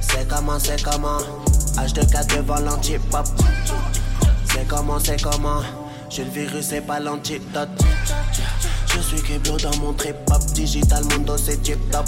C'est 0.00 0.28
comment, 0.28 0.58
c'est 0.58 0.82
comment? 0.82 1.18
H24 1.76 2.36
devant 2.36 2.60
l'anti-pop 2.60 3.26
C'est 4.46 4.66
comment, 4.68 4.98
c'est 4.98 5.20
comment? 5.22 5.60
J'ai 6.08 6.24
le 6.24 6.30
virus 6.30 6.72
et 6.72 6.80
pas 6.80 7.00
l'antidote. 7.00 7.68
Je 8.94 9.00
suis 9.00 9.20
Keblo 9.22 9.56
dans 9.58 9.76
mon 9.78 9.92
trip-hop. 9.92 10.40
Digital 10.54 11.02
Mundo 11.10 11.36
c'est 11.36 11.60
tip-top 11.62 12.04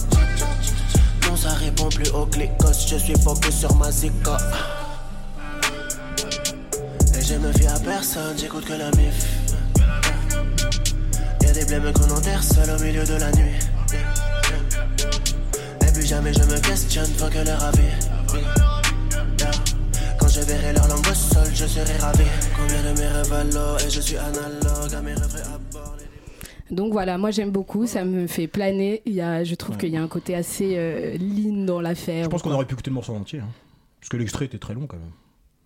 ça 1.46 1.54
répond 1.54 1.88
plus 1.88 2.08
au 2.10 2.26
clicos 2.26 2.86
Je 2.88 2.96
suis 2.96 3.14
focus 3.22 3.54
sur 3.54 3.74
ma 3.76 3.90
zico 3.90 4.32
Et 7.16 7.22
je 7.22 7.34
me 7.34 7.52
fie 7.52 7.66
à 7.68 7.78
personne 7.78 8.36
J'écoute 8.36 8.64
que 8.64 8.72
la 8.72 8.90
mif 8.92 9.18
Y'a 11.42 11.52
des 11.52 11.64
blêmes 11.64 11.92
commentaires 11.92 12.42
seul 12.42 12.68
au 12.70 12.82
milieu 12.82 13.04
de 13.04 13.14
la 13.14 13.30
nuit 13.32 13.58
et 15.82 15.92
plus 15.92 16.06
jamais 16.06 16.32
je 16.32 16.42
me 16.42 16.58
questionne, 16.60 17.10
faut 17.16 17.28
que 17.28 17.38
leur 17.38 17.62
avis. 17.62 17.92
Quand 20.18 20.28
je 20.28 20.40
verrai 20.40 20.72
leur 20.72 20.88
langue 20.88 21.06
au 21.06 21.14
sol, 21.14 21.48
je 21.54 21.66
serai 21.66 21.96
ravi. 21.98 22.24
Combien 22.56 22.82
de 22.82 22.98
mes 22.98 23.06
rêves 23.06 23.32
à 23.32 23.86
et 23.86 23.90
je 23.90 24.00
suis 24.00 24.16
analogue 24.16 24.94
à 24.94 25.00
mes 25.00 25.14
rêves 25.14 25.42
à 25.44 25.58
bord. 25.72 25.95
Donc 26.70 26.92
voilà, 26.92 27.16
moi 27.18 27.30
j'aime 27.30 27.50
beaucoup, 27.50 27.86
ça 27.86 28.04
me 28.04 28.26
fait 28.26 28.46
planer. 28.48 29.02
Il 29.06 29.12
y 29.12 29.20
a, 29.20 29.44
je 29.44 29.54
trouve 29.54 29.76
qu'il 29.76 29.90
y 29.90 29.96
a 29.96 30.02
un 30.02 30.08
côté 30.08 30.34
assez 30.34 30.74
euh, 30.76 31.16
lean 31.18 31.64
dans 31.64 31.80
l'affaire. 31.80 32.24
Je 32.24 32.28
pense 32.28 32.42
qu'on 32.42 32.50
aurait 32.52 32.64
pu 32.66 32.74
écouter 32.74 32.90
le 32.90 32.94
morceau 32.94 33.14
entier. 33.14 33.40
hein. 33.40 33.48
Parce 34.00 34.08
que 34.08 34.16
l'extrait 34.16 34.44
était 34.46 34.58
très 34.58 34.74
long 34.74 34.86
quand 34.86 34.96
même. 34.98 35.10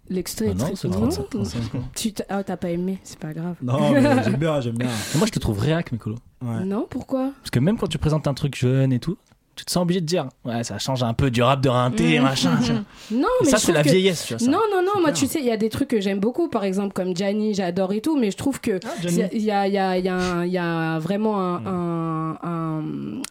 L'extrait 0.08 0.46
Ah 0.48 0.50
est 0.50 0.54
non, 0.54 0.64
très 0.66 0.76
c'est 0.76 0.88
non, 0.88 0.94
37, 1.08 1.30
35 1.30 1.62
secondes. 1.62 1.82
Tu 1.94 2.12
t'as- 2.12 2.24
ah, 2.28 2.42
t'as 2.42 2.56
pas 2.56 2.70
aimé, 2.70 2.98
c'est 3.04 3.18
pas 3.18 3.32
grave. 3.32 3.54
Non, 3.62 3.92
mais 3.92 4.02
j'aime 4.24 4.36
bien, 4.36 4.60
j'aime 4.60 4.76
bien. 4.76 4.88
Moi, 5.14 5.26
je 5.26 5.30
te 5.32 5.38
trouve 5.38 5.58
réac, 5.60 5.92
Mikolo. 5.92 6.16
Ouais. 6.42 6.64
Non, 6.64 6.86
pourquoi? 6.90 7.30
Parce 7.40 7.50
que 7.50 7.60
même 7.60 7.78
quand 7.78 7.86
tu 7.86 7.98
présentes 7.98 8.26
un 8.26 8.34
truc 8.34 8.56
jeune 8.56 8.92
et 8.92 8.98
tout, 8.98 9.16
tu 9.60 9.66
te 9.66 9.70
sens 9.72 9.82
obligé 9.82 10.00
de 10.00 10.06
dire 10.06 10.26
ouais 10.46 10.64
ça 10.64 10.78
change 10.78 11.02
un 11.02 11.12
peu 11.12 11.30
du 11.30 11.42
rap 11.42 11.60
de 11.60 11.68
rinté 11.68 12.16
Mhm. 12.18 12.24
machin 12.24 12.58
tu 12.64 12.72
vois. 12.72 12.80
Non, 13.10 13.28
Et 13.42 13.44
mais 13.44 13.50
ça 13.50 13.58
c'est 13.58 13.72
la 13.72 13.82
que- 13.82 13.90
vieillesse 13.90 14.24
tu 14.24 14.32
vois 14.34 14.38
ça. 14.38 14.50
Non, 14.50 14.58
non, 14.72 14.80
non, 14.82 15.00
moi 15.02 15.12
tu 15.12 15.26
sais, 15.26 15.38
il 15.40 15.44
y 15.44 15.50
a 15.50 15.56
des 15.58 15.68
trucs 15.68 15.88
que 15.88 16.00
j'aime 16.00 16.18
beaucoup, 16.18 16.48
par 16.48 16.64
exemple 16.64 16.94
comme 16.94 17.14
Gianni, 17.14 17.52
j'adore 17.52 17.92
et 17.92 18.00
tout, 18.00 18.16
mais 18.18 18.30
je 18.30 18.36
trouve 18.38 18.58
que 18.60 18.80
Gianni. 19.02 19.24
il 19.32 19.42
y 19.42 19.50
a, 19.50 19.66
il 19.66 19.74
y, 19.74 19.78
a, 19.78 19.98
il 19.98 20.04
y, 20.04 20.08
a 20.08 20.44
il 20.46 20.52
y 20.52 20.56
a 20.58 20.98
vraiment 20.98 21.40
un, 21.40 21.66
un, 21.66 22.38
un, 22.42 22.84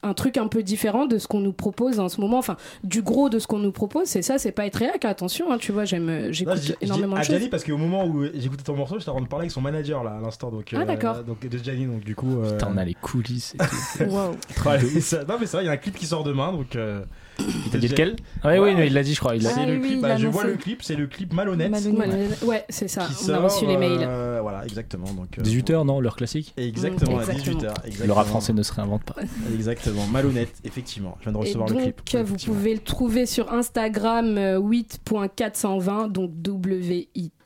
un 0.03 0.13
truc 0.13 0.37
un 0.37 0.47
peu 0.47 0.61
différent 0.63 1.05
de 1.07 1.17
ce 1.17 1.27
qu'on 1.27 1.39
nous 1.39 1.53
propose 1.53 1.99
en 1.99 2.09
ce 2.09 2.21
moment, 2.21 2.37
enfin 2.37 2.57
du 2.83 3.01
gros 3.01 3.29
de 3.29 3.39
ce 3.39 3.47
qu'on 3.47 3.57
nous 3.59 3.71
propose, 3.71 4.05
c'est 4.07 4.21
ça, 4.21 4.37
c'est 4.37 4.51
pas 4.51 4.65
être 4.67 4.75
réac, 4.75 5.03
attention, 5.05 5.51
hein, 5.51 5.57
tu 5.59 5.71
vois, 5.71 5.85
j'aime, 5.85 6.07
Là, 6.09 6.31
j'écoute 6.31 6.75
énormément 6.81 7.15
de 7.15 7.21
à 7.21 7.23
choses. 7.23 7.49
Parce 7.49 7.63
qu'au 7.63 7.77
moment 7.77 8.05
où 8.05 8.25
j'écoutais 8.35 8.63
ton 8.63 8.75
morceau, 8.75 8.99
j'étais 8.99 9.09
en 9.09 9.13
train 9.15 9.23
de 9.23 9.27
parler 9.27 9.43
avec 9.43 9.51
son 9.51 9.61
manager 9.61 10.03
là 10.03 10.17
à 10.19 10.21
l'instant 10.21 10.51
donc 10.51 10.73
Ah, 10.75 10.85
d'accord. 10.85 11.23
donc 11.23 11.47
de 11.47 11.57
Gianni 11.57 11.85
donc 11.85 12.03
du 12.03 12.15
coup 12.15 12.39
euh, 12.41 12.51
Putain, 12.51 12.69
on 12.73 12.77
a 12.77 12.85
les 12.85 12.93
coulisses 12.93 13.55
et 13.55 13.57
tout. 13.57 14.09
Wow. 14.09 14.31
ouais, 14.65 14.99
ça- 15.01 15.23
non 15.25 15.35
mais 15.39 15.45
c'est 15.45 15.57
vrai 15.57 15.63
il 15.63 15.67
y 15.67 15.69
a 15.69 15.73
un 15.73 15.77
clip 15.77 15.95
qui 15.95 16.05
sort 16.05 16.18
demain 16.23 16.51
donc 16.51 16.75
euh, 16.75 17.03
il 17.39 17.71
t'a 17.71 17.77
dit 17.77 17.87
lequel 17.87 18.15
ah, 18.43 18.49
oui 18.49 18.53
Ouais, 18.53 18.59
oui 18.59 18.75
mais 18.75 18.87
il 18.87 18.93
l'a 18.93 19.03
dit 19.03 19.13
je 19.13 19.19
crois 19.19 19.35
il 19.35 19.43
l'a 19.43 19.49
c'est 19.51 19.61
Ah 19.61 19.65
le 19.65 19.73
oui, 19.75 19.79
clip 19.81 19.91
il 19.93 20.01
bah, 20.01 20.07
l'a 20.09 20.17
je 20.17 20.27
vois 20.27 20.43
le 20.43 20.55
clip 20.55 20.83
c'est 20.83 20.95
le 20.95 21.07
clip 21.07 21.31
malhonnête, 21.33 21.71
Malhonnête. 21.71 22.41
Ouais, 22.43 22.65
c'est 22.69 22.87
ça, 22.89 23.05
qui 23.05 23.13
on 23.13 23.25
sort 23.27 23.35
a 23.35 23.39
reçu 23.47 23.65
les 23.65 23.77
mails. 23.77 23.99
euh, 24.01 24.39
voilà 24.41 24.63
exactement 24.65 25.11
donc 25.13 25.37
euh, 25.39 25.41
18h 25.43 25.85
non 25.85 25.99
l'heure 26.01 26.15
classique 26.17 26.53
exactement 26.57 27.15
Mm, 27.17 27.19
à 27.19 27.23
exactement. 27.31 27.59
18h 27.61 28.05
le 28.05 28.11
rap 28.13 28.27
français 28.27 28.53
ne 28.53 28.61
se 28.63 28.73
réinvente 28.73 29.03
pas 29.03 29.15
exactement 29.53 30.05
malhonnête 30.07 30.53
effectivement 30.63 31.15
je 31.19 31.29
viens 31.29 31.31
de 31.31 31.37
Et 31.37 31.41
recevoir 31.41 31.69
donc, 31.69 31.77
le 31.85 31.91
clip 31.93 32.17
vous 32.25 32.35
pouvez 32.35 32.73
le 32.73 32.79
trouver 32.81 33.25
sur 33.25 33.51
Instagram 33.53 34.37
euh, 34.37 34.59
8.420, 34.59 36.11
donc 36.11 36.31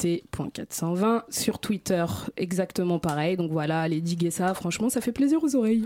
WIT.420. 0.04 1.22
Sur 1.30 1.60
Twitter, 1.60 2.06
exactement 2.38 3.00
pareil. 3.00 3.38
Donc 3.38 3.52
voilà, 3.52 3.82
allez 3.82 4.02
diguer 4.02 4.32
ça. 4.32 4.54
Franchement, 4.54 4.90
ça 4.90 5.02
fait 5.02 5.12
plaisir 5.12 5.44
aux 5.44 5.56
oreilles. 5.56 5.86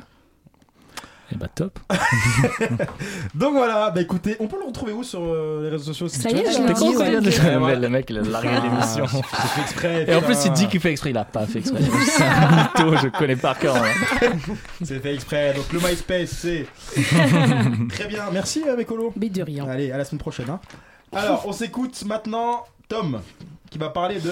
Et 1.32 1.36
bah 1.36 1.48
top. 1.54 1.78
Donc 3.36 3.54
voilà 3.54 3.92
bah 3.92 4.02
écoutez 4.02 4.38
on 4.40 4.48
peut 4.48 4.58
le 4.60 4.66
retrouver 4.68 4.94
où 4.94 5.04
sur 5.04 5.20
euh, 5.22 5.64
les 5.64 5.70
réseaux 5.70 5.92
sociaux 5.94 6.08
Ça 6.08 6.30
y 6.30 6.40
est, 6.40 6.52
je 6.52 6.58
con 6.74 6.90
Ouais, 6.98 7.56
ouais. 7.58 7.76
le 7.76 7.90
mec 7.90 8.06
il 8.10 8.18
a 8.18 8.22
largué 8.22 8.50
Ah, 8.54 8.60
l'émission 8.64 9.06
j'ai 9.08 9.48
fait 9.50 9.62
exprès 9.62 10.06
et 10.08 10.16
en 10.16 10.22
plus 10.22 10.46
il 10.46 10.52
dit 10.54 10.68
qu'il 10.68 10.80
fait 10.80 10.92
exprès 10.92 11.10
il 11.10 11.18
a 11.18 11.26
pas 11.26 11.46
fait 11.46 11.60
exprès. 11.60 11.82
C'est 12.06 12.24
un 12.24 12.52
mytho 12.56 12.96
je 12.98 13.08
connais 13.10 13.36
par 13.36 13.58
cœur 13.60 13.76
hein. 13.76 14.30
c'est 14.84 15.00
fait 15.02 15.14
exprès. 15.14 15.54
Donc 15.54 15.72
le 15.74 15.80
MySpace 15.80 16.30
c'est 16.30 16.66
très 17.90 18.08
bien. 18.08 18.24
Merci 18.32 18.64
euh, 18.68 18.78
Mécolo 18.78 19.14
Mais 19.20 19.30
de 19.30 19.44
rien. 19.44 19.68
allez 19.68 19.92
à 19.92 19.98
la 19.98 20.06
semaine 20.06 20.20
prochaine 20.20 20.50
hein. 20.50 20.60
alors 21.12 21.44
on 21.46 21.52
s'écoute 21.52 22.04
maintenant 22.06 22.64
Tom 22.88 23.20
qui 23.70 23.78
va 23.78 23.90
parler 23.90 24.20
de 24.20 24.32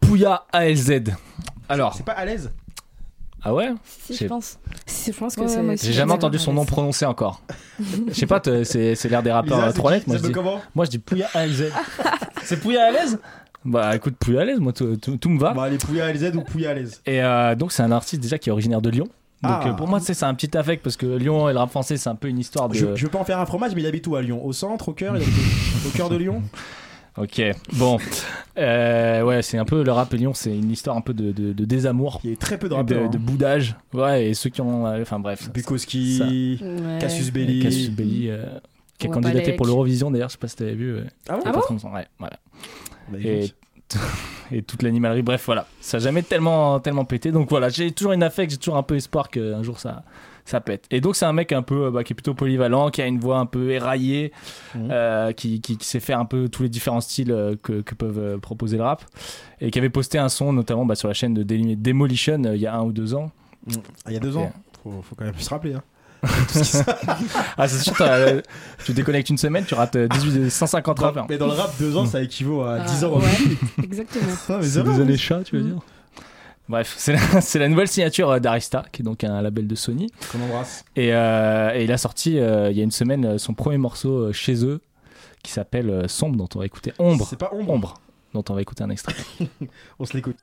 Pouya 0.00 0.44
ALZ 0.52 0.92
alors. 1.68 1.94
C'est 1.94 2.04
pas 2.04 2.12
à 2.12 2.24
l'aise 2.24 2.52
ah 3.48 3.54
ouais 3.54 3.72
Si, 3.84 4.16
je 4.16 4.24
pense. 4.26 4.58
Si, 4.86 5.12
Je 5.12 5.18
pense 5.18 5.36
que 5.36 5.42
Ouais, 5.42 5.48
c'est. 5.48 5.62
moi 5.62 5.74
aussi. 5.74 5.86
J'ai 5.86 5.92
jamais 5.92 6.12
entendu 6.12 6.38
son 6.38 6.52
nom 6.52 6.64
prononcé 6.64 7.04
encore. 7.06 7.42
Je 8.08 8.12
sais 8.14 8.26
pas, 8.26 8.42
c'est 8.64 9.04
l'air 9.08 9.22
des 9.22 9.30
rappeurs 9.32 9.72
trois 9.72 9.92
lettres. 9.92 10.06
Moi 10.08 10.16
je, 10.16 10.22
dis, 10.22 10.32
moi 10.74 10.84
je 10.84 10.90
dis 10.90 10.98
Pouya 10.98 11.28
ALZ. 11.34 11.64
c'est 12.42 12.58
Pouya 12.60 12.86
à 12.86 12.90
l'aise 12.90 13.18
Bah 13.64 13.94
écoute, 13.94 14.14
Pouya 14.18 14.40
à 14.40 14.44
l'aise, 14.44 14.58
moi 14.58 14.72
tout, 14.72 14.96
tout- 14.96 15.16
tout 15.16 15.28
me 15.28 15.38
va. 15.38 15.52
Bon, 15.52 15.60
allez, 15.62 15.78
Pouya 15.78 16.06
à 16.06 16.12
LZ 16.12 16.34
ou 16.36 16.42
Pouya 16.42 16.70
à 16.70 16.74
l'aise 16.74 17.00
Et 17.06 17.22
euh, 17.22 17.54
donc 17.54 17.70
c'est 17.72 17.82
un 17.82 17.92
artiste 17.92 18.20
déjà 18.22 18.38
qui 18.38 18.48
est 18.48 18.52
originaire 18.52 18.80
de 18.82 18.90
Lyon. 18.90 19.04
Donc 19.42 19.52
Ah. 19.62 19.68
euh, 19.68 19.72
pour 19.74 19.86
moi, 19.86 20.00
tu 20.00 20.06
sais, 20.06 20.14
c'est 20.14 20.24
un 20.24 20.34
petit 20.34 20.56
affect 20.56 20.82
parce 20.82 20.96
que 20.96 21.06
Lyon 21.06 21.48
et 21.48 21.52
le 21.52 21.58
rap 21.58 21.70
français, 21.70 21.96
c'est 21.98 22.08
un 22.08 22.14
peu 22.14 22.26
une 22.28 22.38
histoire 22.38 22.68
de. 22.68 22.74
je, 22.74 22.96
je 22.96 23.04
veux 23.04 23.10
pas 23.10 23.18
en 23.18 23.24
faire 23.24 23.38
un 23.38 23.46
fromage, 23.46 23.72
mais 23.74 23.82
il 23.82 23.86
habite 23.86 24.06
où 24.06 24.16
à 24.16 24.22
Lyon? 24.22 24.44
Au 24.44 24.52
centre, 24.52 24.88
au 24.88 24.92
cœur 24.92 25.14
il 25.16 25.22
habite 25.22 25.34
Au 25.86 25.90
cœur 25.90 26.08
de 26.08 26.16
Lyon? 26.16 26.42
Ok, 27.18 27.40
bon. 27.74 27.98
Euh, 28.58 29.22
ouais, 29.22 29.40
c'est 29.42 29.56
un 29.58 29.64
peu 29.64 29.82
le 29.82 29.90
rap 29.92 30.12
Lyon, 30.12 30.32
c'est 30.34 30.54
une 30.56 30.70
histoire 30.70 30.96
un 30.96 31.00
peu 31.00 31.14
de, 31.14 31.32
de, 31.32 31.52
de 31.54 31.64
désamour. 31.64 32.20
Il 32.24 32.30
y 32.30 32.32
a 32.32 32.36
très 32.36 32.58
peu 32.58 32.68
de 32.68 32.74
de, 32.74 32.76
rappeurs. 32.78 33.08
de 33.10 33.16
hein. 33.16 33.20
boudage. 33.22 33.76
Ouais, 33.94 34.26
et 34.28 34.34
ceux 34.34 34.50
qui 34.50 34.60
ont. 34.60 34.86
euh, 34.86 35.00
Enfin 35.02 35.18
bref. 35.18 35.50
Bukowski, 35.50 36.58
Ouais. 36.62 36.98
Cassius 37.00 37.30
Belli. 37.32 37.62
Cassius 37.62 37.90
Belli, 37.90 38.28
euh, 38.28 38.44
qui 38.98 39.06
a 39.06 39.08
Ouais, 39.10 39.14
candidaté 39.14 39.40
Balek. 39.40 39.56
pour 39.56 39.66
l'Eurovision 39.66 40.10
d'ailleurs, 40.10 40.28
je 40.28 40.32
sais 40.34 40.38
pas 40.38 40.48
si 40.48 40.56
t'avais 40.56 40.74
vu. 40.74 40.94
euh, 40.94 41.04
Ah 41.28 41.34
bon 41.36 41.40
il 41.40 41.44
y 41.44 41.46
a 41.46 41.48
Ah 41.48 41.52
pas 41.52 41.58
bon 41.58 41.60
très 41.64 41.74
longtemps, 41.74 41.94
ouais, 41.94 42.06
voilà. 42.18 42.38
Et 44.52 44.62
toute 44.62 44.82
l'animalerie. 44.82 45.22
Bref, 45.22 45.42
voilà. 45.46 45.66
Ça 45.80 45.98
n'a 45.98 46.04
jamais 46.04 46.22
tellement, 46.22 46.80
tellement 46.80 47.04
pété. 47.04 47.32
Donc 47.32 47.48
voilà, 47.50 47.68
j'ai 47.68 47.90
toujours 47.92 48.12
une 48.12 48.22
affect, 48.22 48.50
j'ai 48.50 48.56
toujours 48.58 48.76
un 48.76 48.82
peu 48.82 48.96
espoir 48.96 49.28
qu'un 49.30 49.62
jour 49.62 49.78
ça, 49.80 50.02
ça 50.46 50.60
pète. 50.60 50.86
Et 50.90 51.00
donc 51.02 51.14
c'est 51.16 51.26
un 51.26 51.32
mec 51.34 51.52
un 51.52 51.60
peu, 51.62 51.84
euh, 51.86 51.90
bah, 51.90 52.02
qui 52.04 52.12
est 52.12 52.16
plutôt 52.16 52.32
polyvalent, 52.32 52.88
qui 52.90 53.02
a 53.02 53.06
une 53.06 53.20
voix 53.20 53.38
un 53.38 53.44
peu 53.46 53.70
éraillée, 53.72 54.32
Mhm. 54.74 54.88
euh, 54.90 55.32
qui, 55.32 55.60
qui, 55.60 55.76
qui 55.76 55.86
sait 55.86 56.00
faire 56.00 56.18
un 56.18 56.24
peu 56.24 56.48
tous 56.48 56.62
les 56.62 56.68
différents 56.70 57.00
styles 57.02 57.32
euh, 57.32 57.56
que, 57.62 57.82
que 57.82 57.94
peuvent 57.94 58.38
proposer 58.38 58.78
le 58.78 58.84
rap. 58.84 59.04
Et 59.60 59.70
qui 59.70 59.78
avait 59.78 59.90
posté 59.90 60.16
un 60.18 60.28
son 60.30 60.52
notamment 60.54 60.86
bah, 60.86 60.94
sur 60.94 61.08
la 61.08 61.14
chaîne 61.14 61.34
de 61.34 61.42
Demolition 61.74 62.42
euh, 62.44 62.54
il 62.56 62.62
y 62.62 62.66
a 62.66 62.74
un 62.74 62.82
ou 62.82 62.92
deux 62.92 63.14
ans. 63.14 63.30
Ah, 63.68 63.72
il 64.08 64.12
y 64.14 64.16
a 64.16 64.20
deux 64.20 64.36
ans. 64.36 64.50
Faut, 64.82 65.02
faut 65.02 65.14
quand 65.16 65.24
même 65.24 65.34
se 65.38 65.50
rappeler. 65.50 65.74
Hein. 65.74 65.82
Ah, 67.58 67.68
c'est 67.68 67.78
sûr, 67.82 67.94
euh, 68.00 68.40
tu 68.84 68.92
déconnectes 68.92 69.30
une 69.30 69.38
semaine, 69.38 69.64
tu 69.64 69.74
rates 69.74 69.96
euh, 69.96 70.08
18, 70.08 70.50
150 70.50 70.96
Dans- 70.98 71.02
rappeurs. 71.06 71.26
mais 71.28 71.38
dans 71.38 71.46
le 71.46 71.52
rap, 71.52 71.72
deux 71.78 71.96
ans, 71.96 72.06
ça 72.06 72.22
équivaut 72.22 72.62
à 72.62 72.78
Ah, 72.80 72.84
10 72.84 73.04
ans. 73.04 73.18
ouais, 73.18 73.24
exactement. 73.84 74.24
Ah, 74.48 74.58
mais 74.60 74.66
C'est 74.66 75.16
chats, 75.16 75.42
tu 75.44 75.56
veux 75.56 75.62
Mm. 75.62 75.66
dire 75.66 75.78
Bref, 76.68 76.94
c'est 77.40 77.58
la, 77.58 77.68
nouvelle 77.68 77.88
signature 77.88 78.30
euh, 78.30 78.38
d'Arista, 78.40 78.84
qui 78.92 79.02
est 79.02 79.04
donc 79.04 79.24
un 79.24 79.40
label 79.40 79.66
de 79.66 79.74
Sony. 79.74 80.08
Qu'on 80.32 80.40
embrasse. 80.40 80.84
Et, 80.96 81.14
euh, 81.14 81.72
et 81.74 81.84
il 81.84 81.92
a 81.92 81.98
sorti 81.98 82.38
euh, 82.38 82.70
il 82.70 82.76
y 82.76 82.80
a 82.80 82.84
une 82.84 82.90
semaine 82.90 83.38
son 83.38 83.54
premier 83.54 83.78
morceau 83.78 84.32
chez 84.32 84.64
eux, 84.64 84.80
qui 85.42 85.52
s'appelle 85.52 86.08
Sombre, 86.08 86.36
dont 86.36 86.48
on 86.54 86.58
va 86.58 86.66
écouter 86.66 86.92
Ombre. 86.98 87.26
C'est 87.28 87.38
pas 87.38 87.50
ombre. 87.52 87.72
Ombre, 87.72 87.94
dont 88.34 88.44
on 88.48 88.54
va 88.54 88.62
écouter 88.62 88.82
un 88.82 88.90
extrait. 88.90 89.14
On 89.98 90.04
se 90.04 90.14
l'écoute. 90.14 90.36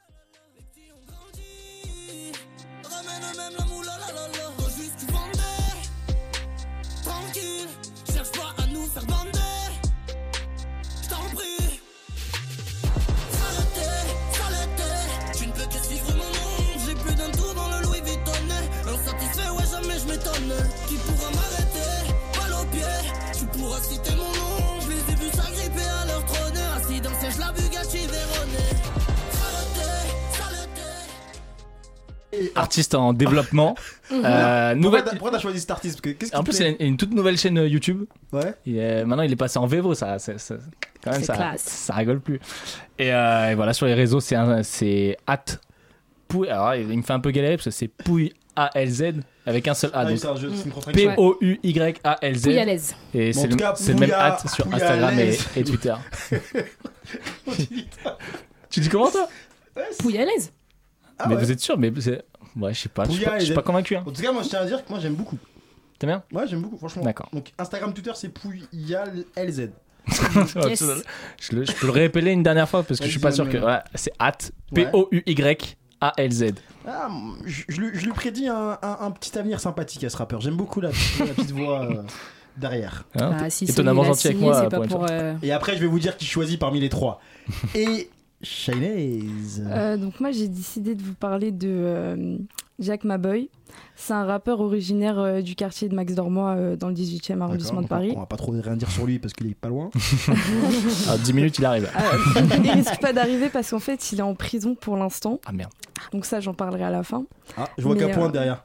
Artiste 32.55 32.95
en 32.95 33.13
développement. 33.13 33.75
Euh, 34.11 34.19
Pourquoi 34.19 34.75
nouvelle... 34.75 35.03
t'as- 35.05 35.09
pourquoi 35.11 35.31
t'as 35.31 35.39
choisi 35.39 35.59
cet 35.59 35.71
artiste 35.71 35.95
Parce 35.95 36.13
que 36.13 36.19
qu'est-ce 36.19 36.31
qui 36.31 36.37
En 36.37 36.43
plus, 36.43 36.59
il 36.59 36.65
a 36.79 36.83
une 36.85 36.97
toute 36.97 37.13
nouvelle 37.13 37.37
chaîne 37.37 37.57
euh, 37.57 37.67
YouTube. 37.67 38.03
Ouais. 38.31 38.53
Et, 38.67 38.75
euh, 38.79 39.05
maintenant, 39.05 39.23
il 39.23 39.31
est 39.31 39.35
passé 39.37 39.57
en 39.57 39.65
Vevo, 39.65 39.95
ça, 39.95 40.19
ça, 40.19 40.37
ça- 40.37 40.55
quand 41.03 41.11
même, 41.11 41.21
C'est 41.21 41.25
ça, 41.27 41.33
classe. 41.35 41.61
ça 41.63 41.93
rigole 41.95 42.19
plus. 42.19 42.39
Et, 42.99 43.11
euh, 43.11 43.49
et 43.51 43.55
voilà, 43.55 43.73
sur 43.73 43.87
les 43.87 43.95
réseaux, 43.95 44.19
c'est 44.19 44.35
c'est 44.63 45.17
at 45.25 45.43
Pouille. 46.27 46.49
Alors, 46.49 46.75
il 46.75 46.85
me 46.95 47.01
fait 47.01 47.13
un 47.13 47.19
peu 47.21 47.31
galérer 47.31 47.55
parce 47.55 47.65
que 47.65 47.71
c'est 47.71 47.87
Pouille 47.87 48.33
A-L-Z 48.55 49.13
avec 49.47 49.67
un 49.67 49.73
seul 49.73 49.89
A. 49.93 50.01
Ah, 50.01 50.05
donc. 50.05 50.19
P-O-U-Y-A-L-Z. 50.93 52.43
Pouille 52.43 52.59
à 52.59 52.65
l'aise. 52.65 52.95
Et 53.15 53.33
c'est 53.33 53.47
le, 53.47 53.55
cas, 53.55 53.73
c'est 53.75 53.93
le 53.93 53.99
même 53.99 54.11
at 54.13 54.37
sur 54.53 54.71
Instagram 54.71 55.13
et, 55.55 55.63
Twitter. 55.63 55.95
tu 58.69 58.79
dis 58.79 58.89
comment 58.89 59.09
toi? 59.09 59.27
Pouille 59.99 60.17
à 60.19 60.25
l'aise. 60.25 60.51
Ah 61.19 61.25
Mais 61.29 61.35
ouais. 61.35 61.41
vous 61.43 61.51
êtes 61.51 61.59
sûr 61.59 61.77
Mais 61.77 61.91
c'est- 61.99 62.23
ouais, 62.57 62.73
je 62.73 62.79
sais 62.81 62.89
pas. 62.89 63.05
Je 63.05 63.11
suis 63.11 63.23
pas, 63.25 63.33
je 63.35 63.39
suis 63.39 63.47
l'aise. 63.49 63.55
pas 63.55 63.61
convaincu. 63.61 63.95
Hein. 63.95 64.03
En 64.05 64.11
tout 64.11 64.21
cas, 64.21 64.31
moi 64.31 64.43
je 64.43 64.49
tiens 64.49 64.59
à 64.59 64.65
dire 64.65 64.83
que 64.83 64.89
moi 64.89 64.99
j'aime 64.99 65.15
beaucoup. 65.15 65.37
T'aimes 65.99 66.09
bien? 66.09 66.23
Ouais, 66.39 66.47
j'aime 66.47 66.61
beaucoup, 66.61 66.77
franchement. 66.77 67.03
D'accord. 67.03 67.29
Donc 67.33 67.51
Instagram, 67.57 67.93
Twitter, 67.93 68.11
c'est 68.15 68.29
Pouya 68.29 69.05
LZ. 69.37 69.69
Yes. 70.67 70.83
je, 71.39 71.55
le- 71.55 71.65
je 71.65 71.71
peux 71.73 71.85
le 71.85 71.91
réépeler 71.93 72.31
une 72.31 72.43
dernière 72.43 72.67
fois 72.67 72.83
parce 72.83 72.99
que 72.99 73.05
je 73.05 73.11
suis 73.11 73.19
pas 73.21 73.31
sûr 73.31 73.47
que. 73.49 73.57
Ouais, 73.57 73.79
c'est 73.95 74.11
at 74.19 74.31
Ouais. 74.73 74.85
P-O-U-Y-A-L-Z. 74.85 76.53
Ah, 76.85 77.09
je, 77.45 77.63
je 77.69 77.79
lui- 77.81 77.91
je 77.97 78.05
lui 78.05 78.11
prédis 78.11 78.47
un, 78.49 78.77
un- 78.81 78.97
un 78.99 79.11
petit 79.11 79.37
avenir 79.37 79.59
sympathique 79.59 80.03
à 80.03 80.09
ce 80.09 80.17
rappeur. 80.17 80.41
J'aime 80.41 80.57
beaucoup 80.57 80.81
la, 80.81 80.89
la 80.89 81.25
petite 81.27 81.51
voix 81.53 81.83
euh, 81.85 82.01
derrière. 82.57 83.05
Hein, 83.15 83.37
Ah, 83.39 83.49
si 83.49 83.63
étonnamment 83.65 84.03
gentil 84.03 84.27
avec 84.27 84.39
moi, 84.41 84.67
pour 84.69 85.05
euh, 85.09 85.35
Et 85.41 85.51
après, 85.53 85.75
je 85.75 85.81
vais 85.81 85.87
vous 85.87 85.99
dire 85.99 86.17
qui 86.17 86.25
choisit 86.25 86.59
parmi 86.59 86.79
les 86.81 86.89
trois. 86.89 87.21
Et 87.75 88.09
Shinaze. 88.43 89.63
Euh, 89.65 89.97
donc 89.97 90.19
moi 90.19 90.31
j'ai 90.31 90.47
décidé 90.47 90.95
de 90.95 91.01
vous 91.01 91.13
parler 91.13 91.51
de 91.51 91.67
euh, 91.69 92.37
Jack 92.79 93.03
Maboy. 93.03 93.49
C'est 93.95 94.13
un 94.13 94.25
rappeur 94.25 94.59
originaire 94.59 95.17
euh, 95.17 95.41
du 95.41 95.55
quartier 95.55 95.89
de 95.89 95.95
Max 95.95 96.13
Dormois 96.13 96.51
euh, 96.51 96.75
dans 96.75 96.89
le 96.89 96.93
18e 96.93 97.41
arrondissement 97.41 97.81
de 97.81 97.87
Paris. 97.87 98.13
On 98.15 98.19
va 98.19 98.25
pas 98.25 98.35
trop 98.37 98.51
rien 98.51 98.75
dire 98.75 98.91
sur 98.91 99.05
lui 99.05 99.17
parce 99.17 99.33
qu'il 99.33 99.47
est 99.49 99.55
pas 99.55 99.69
loin. 99.69 99.89
Ah, 101.09 101.17
10 101.17 101.33
minutes, 101.33 101.57
il 101.59 101.65
arrive. 101.65 101.89
Euh, 101.95 102.41
il 102.63 102.71
risque 102.71 102.99
pas 102.99 103.13
d'arriver 103.13 103.49
parce 103.49 103.71
qu'en 103.71 103.79
fait 103.79 104.11
il 104.11 104.19
est 104.19 104.23
en 104.23 104.35
prison 104.35 104.75
pour 104.75 104.97
l'instant. 104.97 105.39
Ah 105.45 105.51
merde. 105.51 105.71
Donc 106.11 106.25
ça 106.25 106.39
j'en 106.39 106.53
parlerai 106.53 106.83
à 106.83 106.91
la 106.91 107.03
fin. 107.03 107.25
Ah, 107.57 107.67
je 107.77 107.83
vois 107.83 107.95
qu'un 107.95 108.09
point 108.09 108.27
euh, 108.27 108.31
derrière. 108.31 108.63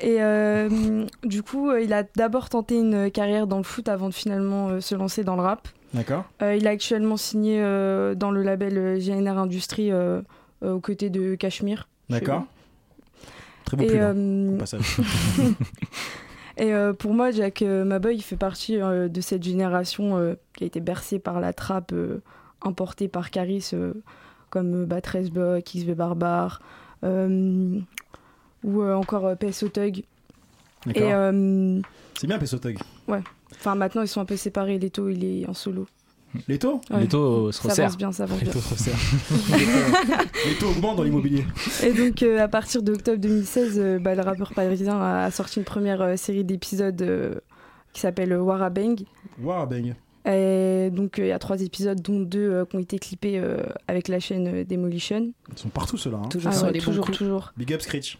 Et 0.00 0.16
euh, 0.20 1.04
du 1.22 1.42
coup 1.42 1.70
euh, 1.70 1.80
il 1.80 1.92
a 1.92 2.02
d'abord 2.16 2.48
tenté 2.48 2.78
une 2.78 3.10
carrière 3.10 3.46
dans 3.46 3.58
le 3.58 3.62
foot 3.62 3.88
avant 3.88 4.08
de 4.08 4.14
finalement 4.14 4.68
euh, 4.68 4.80
se 4.80 4.94
lancer 4.94 5.22
dans 5.22 5.36
le 5.36 5.42
rap. 5.42 5.68
D'accord. 5.94 6.24
Euh, 6.40 6.56
il 6.56 6.66
a 6.66 6.70
actuellement 6.70 7.16
signé 7.16 7.60
euh, 7.60 8.14
dans 8.14 8.30
le 8.30 8.42
label 8.42 8.98
GNR 8.98 9.38
Industrie 9.38 9.90
euh, 9.92 10.22
euh, 10.62 10.72
aux 10.72 10.80
côtés 10.80 11.10
de 11.10 11.34
Cachemire. 11.34 11.88
D'accord. 12.08 12.44
Très 13.64 13.76
beau 13.76 13.84
hein, 13.84 13.88
euh, 14.16 14.58
passage. 14.58 14.96
Et 16.58 16.74
euh, 16.74 16.92
pour 16.92 17.14
moi, 17.14 17.30
Jack 17.30 17.62
euh, 17.62 17.84
Maboy 17.84 18.16
il 18.16 18.22
fait 18.22 18.36
partie 18.36 18.80
euh, 18.80 19.08
de 19.08 19.20
cette 19.20 19.42
génération 19.42 20.18
euh, 20.18 20.34
qui 20.54 20.64
a 20.64 20.66
été 20.66 20.80
bercée 20.80 21.18
par 21.18 21.40
la 21.40 21.52
trappe 21.52 21.92
euh, 21.92 22.22
importée 22.62 23.08
par 23.08 23.30
Caris, 23.30 23.70
euh, 23.72 23.94
comme 24.50 24.86
13 24.86 25.30
Block, 25.30 25.64
XV 25.64 25.94
Barbare, 25.94 26.60
euh, 27.04 27.78
ou 28.64 28.82
euh, 28.82 28.94
encore 28.94 29.26
euh, 29.26 29.34
PSO 29.34 29.68
Tug. 29.68 30.04
Euh, 30.96 31.80
C'est 32.14 32.26
bien 32.26 32.38
Peso 32.38 32.58
Tug. 32.58 32.78
ouais. 33.08 33.20
Enfin, 33.58 33.74
maintenant, 33.74 34.02
ils 34.02 34.08
sont 34.08 34.20
un 34.20 34.24
peu 34.24 34.36
séparés. 34.36 34.78
Leto, 34.78 35.08
il 35.08 35.24
est 35.24 35.48
en 35.48 35.54
solo. 35.54 35.86
Leto 36.48 36.80
Ouais. 36.90 37.00
Leto, 37.02 37.48
euh, 37.48 37.52
se 37.52 37.60
Ça 37.62 37.68
resserre. 37.68 37.84
avance 37.86 37.98
bien, 37.98 38.10
ça 38.12 38.22
avance 38.22 38.38
bien. 38.38 38.48
Leto 38.48 38.60
se 38.60 38.70
resserre. 38.70 38.96
Les 40.46 40.54
taux 40.58 40.68
augmentent 40.70 40.96
dans 40.96 41.02
l'immobilier. 41.02 41.44
Et 41.82 41.92
donc, 41.92 42.22
euh, 42.22 42.40
à 42.42 42.48
partir 42.48 42.82
d'octobre 42.82 43.18
2016, 43.18 43.78
euh, 43.78 43.98
bah, 43.98 44.14
le 44.14 44.22
rappeur 44.22 44.52
parisien 44.54 45.00
a 45.00 45.30
sorti 45.30 45.58
une 45.58 45.64
première 45.64 46.00
euh, 46.00 46.16
série 46.16 46.44
d'épisodes 46.44 47.00
euh, 47.02 47.34
qui 47.92 48.00
s'appelle 48.00 48.34
Warabang. 48.34 48.96
Waouh, 49.42 49.66
bang. 49.66 49.94
Et 50.24 50.88
donc, 50.92 51.18
euh, 51.18 51.24
il 51.24 51.28
y 51.28 51.32
a 51.32 51.38
trois 51.38 51.60
épisodes, 51.60 52.00
dont 52.00 52.20
deux 52.20 52.38
euh, 52.50 52.64
qui 52.64 52.76
ont 52.76 52.80
été 52.80 52.98
clippés 52.98 53.38
euh, 53.38 53.56
avec 53.88 54.08
la 54.08 54.18
chaîne 54.20 54.64
Demolition. 54.64 55.32
Ils 55.52 55.58
sont 55.58 55.68
partout 55.68 55.96
ceux-là. 55.98 56.18
hein. 56.24 56.28
Toujours 56.28 56.52
Ah 56.54 56.64
ouais, 56.70 56.78
toujours, 56.78 57.10
toujours. 57.10 57.52
Big 57.56 57.74
up 57.74 57.82
Screech. 57.82 58.18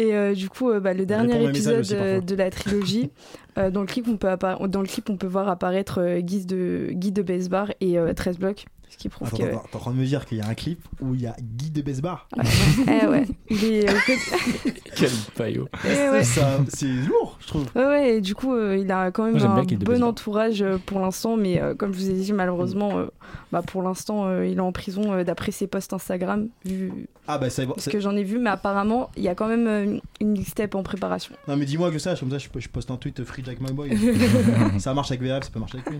Et 0.00 0.14
euh, 0.14 0.34
du 0.34 0.48
coup, 0.48 0.70
euh, 0.70 0.80
bah, 0.80 0.94
le 0.94 1.04
dernier 1.04 1.44
épisode 1.44 1.80
aussi, 1.80 1.94
euh, 1.94 2.22
de 2.22 2.34
la 2.34 2.50
trilogie, 2.50 3.10
euh, 3.58 3.70
dans, 3.70 3.82
le 3.82 3.86
clip, 3.86 4.08
on 4.08 4.16
peut 4.16 4.28
dans 4.68 4.80
le 4.80 4.86
clip, 4.86 5.10
on 5.10 5.16
peut 5.18 5.26
voir 5.26 5.46
apparaître 5.48 6.00
euh, 6.00 6.20
Guy 6.20 6.46
de, 6.46 6.88
Guy 6.92 7.12
de 7.12 7.20
Besbar 7.20 7.70
et 7.82 7.98
euh, 7.98 8.14
13 8.14 8.38
blocs. 8.38 8.64
Ce 8.88 8.96
qui 8.96 9.08
prouve 9.10 9.28
Attends, 9.28 9.36
que. 9.36 9.42
attends, 9.44 9.62
t'es 9.70 9.76
en 9.76 9.78
train 9.78 9.90
de 9.92 9.98
me 9.98 10.04
dire 10.04 10.24
qu'il 10.24 10.38
y 10.38 10.40
a 10.40 10.48
un 10.48 10.54
clip 10.54 10.80
où 11.00 11.14
il 11.14 11.20
y 11.20 11.26
a 11.26 11.36
Guy 11.38 11.70
de 11.70 11.82
Besbar. 11.82 12.28
Eh 12.88 13.06
ouais, 13.06 13.26
il 13.50 13.64
est. 13.64 13.88
euh, 13.88 13.92
que- 14.06 14.70
Quel 14.96 15.10
paillot. 15.36 15.68
Eh 15.84 16.08
ouais. 16.08 16.24
C'est 16.24 16.86
lourd, 17.06 17.36
je 17.40 17.46
trouve. 17.46 17.66
Ouais, 17.76 17.84
ouais, 17.86 18.16
et 18.16 18.20
du 18.22 18.34
coup, 18.34 18.54
euh, 18.54 18.76
il 18.76 18.90
a 18.90 19.10
quand 19.10 19.24
même 19.24 19.38
Moi, 19.38 19.46
un 19.46 19.64
bon 19.64 20.02
entourage 20.02 20.64
pour 20.86 20.98
l'instant, 20.98 21.36
mais 21.36 21.60
euh, 21.60 21.74
comme 21.74 21.92
je 21.92 21.98
vous 21.98 22.10
ai 22.10 22.14
dit, 22.14 22.32
malheureusement, 22.32 22.98
euh, 22.98 23.06
bah, 23.52 23.62
pour 23.62 23.82
l'instant, 23.82 24.26
euh, 24.26 24.46
il 24.46 24.58
est 24.58 24.60
en 24.60 24.72
prison 24.72 25.12
euh, 25.12 25.24
d'après 25.24 25.52
ses 25.52 25.66
posts 25.66 25.92
Instagram, 25.92 26.48
vu 26.64 26.92
Ah 27.26 27.38
bah 27.38 27.50
ça 27.50 27.62
ce 27.76 27.90
que 27.90 28.00
j'en 28.00 28.16
ai 28.16 28.24
vu, 28.24 28.38
mais 28.38 28.50
apparemment, 28.50 29.10
il 29.16 29.22
y 29.22 29.28
a 29.28 29.34
quand 29.34 29.48
même 29.48 29.66
euh, 29.66 29.98
une 30.20 30.30
mixtape 30.32 30.74
en 30.74 30.82
préparation. 30.82 31.34
Non 31.48 31.56
mais 31.56 31.64
dis-moi 31.64 31.90
que 31.90 31.98
sache, 31.98 32.20
comme 32.20 32.30
ça 32.30 32.38
je, 32.38 32.48
je 32.58 32.68
poste 32.68 32.90
un 32.90 32.96
tweet 32.96 33.24
Free 33.24 33.42
Jack 33.44 33.60
My 33.60 33.72
Boy. 33.72 33.96
ça 34.78 34.94
marche 34.94 35.10
avec 35.10 35.22
VRF, 35.22 35.44
ça 35.44 35.50
peut 35.50 35.60
marcher 35.60 35.78
avec 35.78 35.90
lui. 35.90 35.98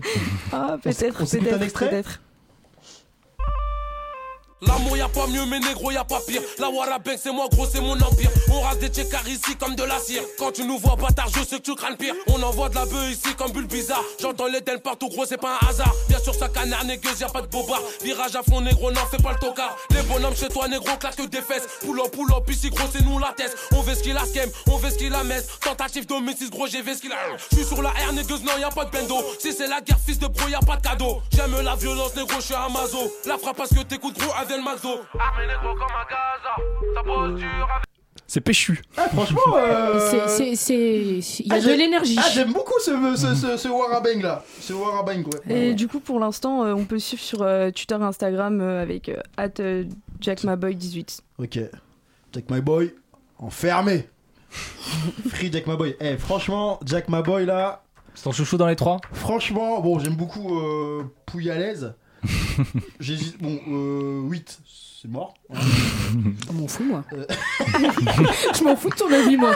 Ah, 0.51 0.73
On 0.75 0.77
peut-être, 0.79 1.21
on 1.21 1.25
s'écoute 1.25 1.47
un 1.47 1.51
peut-être, 1.51 1.63
extrait 1.63 1.89
peut-être. 1.89 2.21
L'amour 4.61 4.95
y 4.95 5.01
a 5.01 5.09
pas 5.09 5.25
mieux 5.25 5.43
mais 5.47 5.59
négro 5.59 5.89
y 5.89 5.97
a 5.97 6.03
pas 6.03 6.19
pire. 6.27 6.41
La 6.59 6.69
Warabeng 6.69 7.17
c'est 7.17 7.31
moi 7.31 7.47
gros 7.51 7.65
c'est 7.65 7.81
mon 7.81 7.99
empire. 7.99 8.29
On 8.53 8.61
rase 8.61 8.77
des 8.77 8.89
tchécars 8.89 9.27
ici 9.27 9.55
comme 9.59 9.73
de 9.73 9.83
la 9.83 9.97
cire 9.97 10.21
Quand 10.37 10.51
tu 10.51 10.63
nous 10.63 10.77
vois 10.77 10.95
bâtard 10.95 11.29
je 11.35 11.43
sais 11.43 11.57
que 11.57 11.63
tu 11.63 11.71
le 11.71 11.95
pire. 11.95 12.13
On 12.27 12.41
envoie 12.43 12.69
de 12.69 12.75
la 12.75 12.85
bœuf 12.85 13.11
ici 13.11 13.33
comme 13.35 13.51
bulle 13.51 13.65
bizarre. 13.65 14.03
J'entends 14.21 14.45
les 14.45 14.61
dents 14.61 14.77
partout 14.83 15.09
gros 15.09 15.25
c'est 15.25 15.37
pas 15.39 15.57
un 15.59 15.67
hasard. 15.67 15.91
Bien 16.07 16.19
sûr 16.19 16.35
ça 16.35 16.47
canard 16.47 16.85
négueuse 16.85 17.19
y 17.19 17.23
a 17.23 17.29
pas 17.29 17.41
de 17.41 17.47
bobard. 17.47 17.81
Virage 18.03 18.35
à 18.35 18.43
fond 18.43 18.61
négro 18.61 18.91
non 18.91 19.01
fais 19.09 19.17
pas 19.17 19.31
le 19.31 19.39
tocard. 19.39 19.75
Les 19.89 20.03
bonhommes 20.03 20.35
chez 20.35 20.49
toi 20.49 20.67
négro 20.67 20.95
claque 20.99 21.27
des 21.27 21.41
fesses. 21.41 21.67
Pull 21.81 21.99
up 21.99 22.11
pull 22.11 22.31
up 22.31 22.47
ici 22.47 22.69
gros 22.69 22.87
c'est 22.93 23.03
nous 23.03 23.17
la 23.17 23.33
tête. 23.35 23.55
On 23.71 23.81
veut 23.81 23.95
ce 23.95 24.03
qu'il 24.03 24.15
a 24.15 24.25
scam 24.25 24.49
on 24.67 24.77
veut 24.77 24.91
ce 24.91 24.97
qu'il 24.97 25.13
a 25.15 25.23
messe 25.23 25.47
Tentative 25.61 26.05
d'homicide 26.05 26.51
gros 26.51 26.67
j'ai 26.67 26.83
vu 26.83 26.93
ce 26.93 27.01
qu'il 27.01 27.11
a. 27.11 27.17
Je 27.49 27.57
suis 27.57 27.65
sur 27.65 27.81
la 27.81 27.89
R 27.89 28.13
négueuse 28.13 28.43
non 28.43 28.53
y 28.59 28.63
a 28.63 28.69
pas 28.69 28.85
de 28.85 28.91
bendo. 28.91 29.15
Si 29.39 29.53
c'est 29.53 29.67
la 29.67 29.81
guerre 29.81 29.99
fils 30.05 30.19
de 30.19 30.27
bro 30.27 30.47
y 30.49 30.53
a 30.53 30.59
pas 30.59 30.77
de 30.77 30.83
cadeau. 30.83 31.19
J'aime 31.35 31.59
la 31.61 31.75
violence 31.75 32.15
négro 32.15 32.35
je 32.35 32.45
suis 32.45 32.53
un 32.53 32.69
mazo. 32.69 33.11
La 33.25 33.39
frappe 33.39 33.57
parce 33.57 33.71
que 33.71 33.81
t'écoutes 33.81 34.19
gros 34.19 34.31
avec 34.39 34.50
C'est 38.27 38.39
péchu. 38.41 38.81
Ah, 38.95 39.09
franchement, 39.09 39.41
euh, 39.57 39.99
C'est- 40.27 41.39
Il 41.41 41.47
y 41.47 41.51
a 41.51 41.55
Ah, 41.55 41.59
de 41.59 41.73
l'énergie. 41.73 42.15
Ah, 42.17 42.29
j'aime 42.33 42.53
beaucoup 42.53 42.79
ce, 42.79 42.91
ce, 43.17 43.35
ce, 43.35 43.57
ce 43.57 43.67
Warabang 43.67 44.21
là. 44.21 44.43
Ce 44.59 44.71
Warabang, 44.71 45.23
ouais. 45.25 45.53
Et 45.69 45.73
du 45.73 45.89
coup, 45.89 45.99
pour 45.99 46.17
l'instant, 46.19 46.63
euh, 46.63 46.73
on 46.73 46.85
peut 46.85 46.99
suivre 46.99 47.21
sur 47.21 47.41
euh, 47.41 47.71
Twitter 47.71 47.97
et 47.99 48.03
Instagram 48.03 48.61
euh, 48.61 48.81
avec 48.81 49.09
euh, 49.09 49.17
at, 49.35 49.59
euh, 49.59 49.83
JackMaboy18. 50.21 51.19
Ok. 51.39 51.59
Jack 52.33 52.49
My 52.49 52.61
Boy, 52.61 52.93
enfermé. 53.37 54.07
Free 55.29 55.51
Jack 55.51 55.67
My 55.67 55.75
Boy. 55.75 55.97
Eh, 55.99 56.15
franchement, 56.17 56.79
Jack 56.85 57.09
My 57.09 57.21
Boy 57.21 57.45
là. 57.45 57.83
C'est 58.13 58.23
ton 58.23 58.31
chouchou 58.31 58.57
dans 58.57 58.67
les 58.67 58.75
trois? 58.77 58.97
Franchement, 59.13 59.81
bon, 59.81 59.99
j'aime 59.99 60.15
beaucoup 60.15 60.57
euh, 60.59 61.03
Pouille 61.25 61.49
à 61.51 61.57
l'aise. 61.57 61.93
J'hésite. 62.99 63.41
Bon, 63.41 63.59
euh, 63.69 64.21
8, 64.29 64.59
c'est 65.01 65.07
mort. 65.09 65.33
hein. 65.53 65.59
Je 66.47 66.53
m'en 66.53 66.67
fous, 66.67 66.83
moi. 66.83 67.03
Euh. 67.13 67.25
Je 68.57 68.63
m'en 68.63 68.75
fous 68.75 68.89
de 68.89 68.95
ton 68.95 69.11
avis, 69.11 69.37
moi. 69.37 69.55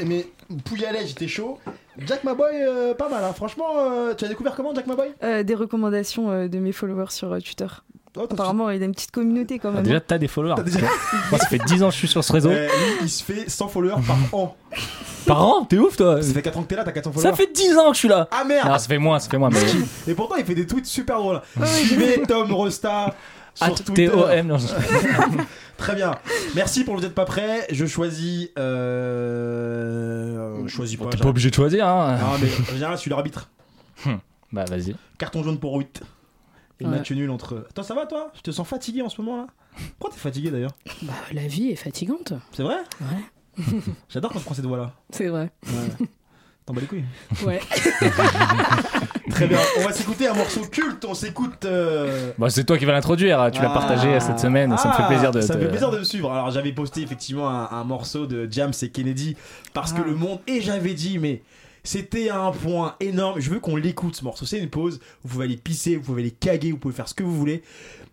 mais, 0.00 0.04
mais 0.06 0.26
Pouille 0.64 0.84
à 0.84 0.92
l'aise, 0.92 1.08
j'étais 1.08 1.28
chaud. 1.28 1.58
Jack 2.06 2.24
My 2.24 2.34
Boy, 2.34 2.50
euh, 2.52 2.94
pas 2.94 3.08
mal. 3.08 3.22
hein. 3.24 3.32
Franchement, 3.32 3.68
euh, 3.78 4.14
tu 4.14 4.24
as 4.24 4.28
découvert 4.28 4.54
comment 4.54 4.74
Jack 4.74 4.86
My 4.86 4.96
Boy? 4.96 5.12
Euh, 5.22 5.42
des 5.42 5.54
recommandations 5.54 6.30
euh, 6.30 6.48
de 6.48 6.58
mes 6.58 6.72
followers 6.72 7.10
sur 7.10 7.32
euh, 7.32 7.40
Twitter. 7.40 7.66
Oh, 8.16 8.26
Apparemment, 8.30 8.68
il 8.70 8.82
a 8.82 8.84
une 8.86 8.92
petite 8.94 9.10
communauté 9.10 9.58
quand 9.58 9.70
Ah, 9.70 9.76
même. 9.76 9.84
Déjà, 9.84 10.00
t'as 10.00 10.18
des 10.18 10.28
followers. 10.28 10.54
T'as 10.56 10.62
déjà- 10.64 10.80
Moi, 11.30 11.38
ça 11.38 11.46
fait 11.46 11.58
10 11.64 11.82
ans 11.82 11.88
que 11.88 11.92
je 11.94 11.98
suis 11.98 12.08
sur 12.08 12.22
ce 12.22 12.30
réseau. 12.32 12.50
Euh, 12.50 12.66
lui, 12.66 12.94
il 13.04 13.08
se 13.08 13.22
fait 13.24 13.48
100 13.48 13.68
followers 13.68 14.02
par 14.06 14.16
an. 14.38 14.56
Par 15.26 15.46
an, 15.46 15.64
t'es 15.64 15.78
ouf, 15.78 15.96
toi. 15.96 16.20
Ça 16.20 16.32
fait 16.34 16.42
4 16.42 16.58
ans 16.58 16.62
que 16.64 16.68
t'es 16.68 16.76
là, 16.76 16.84
t'as 16.84 16.92
400 16.92 17.10
followers. 17.12 17.30
Ça 17.30 17.34
fait 17.36 17.50
10 17.52 17.76
ans 17.78 17.88
que 17.88 17.94
je 17.94 17.98
suis 18.00 18.08
là. 18.08 18.28
Ah 18.30 18.44
merde 18.44 18.68
Non, 18.68 18.78
ça 18.78 18.86
fait 18.86 18.98
moins, 18.98 19.18
ça 19.18 19.30
fait 19.30 19.38
moins. 19.38 19.48
Mais... 19.50 19.60
Et 20.08 20.14
pourtant, 20.14 20.34
il 20.36 20.44
fait 20.44 20.54
des 20.54 20.66
tweets 20.66 20.84
super 20.86 21.18
drôles. 21.18 21.40
Suivez 21.64 22.22
Tom 22.28 22.52
Rosta 22.52 23.14
sur 23.54 23.66
At 23.66 23.70
Twitter. 23.70 24.08
T-O-M, 24.08 24.46
non, 24.46 24.58
je- 24.58 24.66
Très 25.78 25.94
bien. 25.94 26.14
Merci 26.54 26.84
pour 26.84 26.94
le 26.94 27.00
Vous 27.00 27.06
êtes 27.06 27.14
pas 27.14 27.24
prêt. 27.24 27.66
Je 27.70 27.86
choisis. 27.86 28.50
Euh... 29.22 30.62
Je 30.66 30.68
choisis 30.74 30.96
pas. 30.96 31.06
T'es 31.06 31.16
pas 31.18 31.28
obligé 31.28 31.50
de 31.50 31.54
choisir, 31.54 31.86
hein. 31.88 32.18
Non, 32.18 32.38
mais 32.40 32.48
en 32.70 32.72
général, 32.74 32.96
je 32.96 33.00
suis 33.00 33.10
l'arbitre. 33.10 33.48
Bah, 34.52 34.64
vas-y. 34.68 34.94
Carton 35.18 35.42
jaune 35.42 35.58
pour 35.58 35.76
8. 35.76 36.02
Et 36.82 36.84
Ouais. 36.84 36.90
match 36.98 37.10
nul 37.12 37.30
entre. 37.30 37.66
Attends, 37.70 37.82
ça 37.82 37.94
va 37.94 38.06
toi? 38.06 38.30
Je 38.34 38.40
te 38.42 38.50
sens 38.50 38.66
fatigué 38.66 39.02
en 39.02 39.08
ce 39.08 39.20
moment 39.20 39.36
là 39.38 39.46
Pourquoi 39.98 40.14
t'es 40.14 40.20
fatigué 40.20 40.50
d'ailleurs? 40.50 40.72
Bah, 41.02 41.12
la 41.32 41.46
vie 41.46 41.68
est 41.70 41.76
fatigante. 41.76 42.32
C'est 42.52 42.62
vrai? 42.62 42.76
Ouais. 43.00 43.64
J'adore 44.08 44.32
quand 44.32 44.38
je 44.40 44.44
prends 44.44 44.54
cette 44.54 44.66
voix 44.66 44.78
là. 44.78 44.92
C'est 45.10 45.28
vrai. 45.28 45.50
Ouais. 45.66 46.06
T'en 46.66 46.74
bats 46.74 46.80
les 46.80 46.86
couilles. 46.86 47.04
Ouais. 47.44 47.60
Très 49.30 49.46
bien. 49.46 49.58
On 49.78 49.84
va 49.84 49.92
s'écouter 49.92 50.28
un 50.28 50.34
morceau 50.34 50.60
culte. 50.62 51.04
On 51.04 51.14
s'écoute. 51.14 51.64
euh, 51.64 52.32
Bah, 52.38 52.50
c'est 52.50 52.64
toi 52.64 52.76
qui 52.78 52.84
vas 52.84 52.92
l'introduire. 52.92 53.50
Tu 53.52 53.60
l'as 53.62 53.70
Ah. 53.70 53.74
partagé 53.74 54.20
cette 54.20 54.38
semaine. 54.38 54.76
ça 54.78 54.88
me 54.88 54.94
fait 54.94 55.02
Ah, 55.04 55.08
plaisir 55.08 55.30
de. 55.32 55.40
Ça 55.40 55.54
me 55.54 55.58
te- 55.60 55.64
fait 55.64 55.70
plaisir 55.70 55.90
de 55.90 55.98
me 55.98 56.04
suivre. 56.04 56.30
Alors 56.32 56.50
j'avais 56.50 56.72
posté 56.72 57.02
effectivement 57.02 57.48
un, 57.48 57.68
un 57.70 57.84
morceau 57.84 58.26
de 58.26 58.46
James 58.50 58.72
et 58.82 58.88
Kennedy 58.90 59.36
parce 59.72 59.92
que 59.92 60.00
Ah. 60.02 60.06
le 60.06 60.14
monde 60.14 60.40
et 60.46 60.60
j'avais 60.60 60.94
dit 60.94 61.18
mais 61.18 61.42
c'était 61.84 62.30
un 62.30 62.50
point 62.52 62.96
énorme. 63.00 63.40
Je 63.40 63.50
veux 63.50 63.60
qu'on 63.60 63.76
l'écoute 63.76 64.16
ce 64.16 64.24
morceau. 64.24 64.44
C'est 64.46 64.58
une 64.58 64.70
pause. 64.70 65.00
Vous 65.22 65.30
pouvez 65.30 65.44
aller 65.46 65.56
pisser, 65.56 65.96
vous 65.96 66.02
pouvez 66.02 66.22
aller 66.22 66.30
caguer, 66.30 66.72
vous 66.72 66.78
pouvez 66.78 66.94
faire 66.94 67.08
ce 67.08 67.14
que 67.14 67.22
vous 67.22 67.36
voulez. 67.36 67.62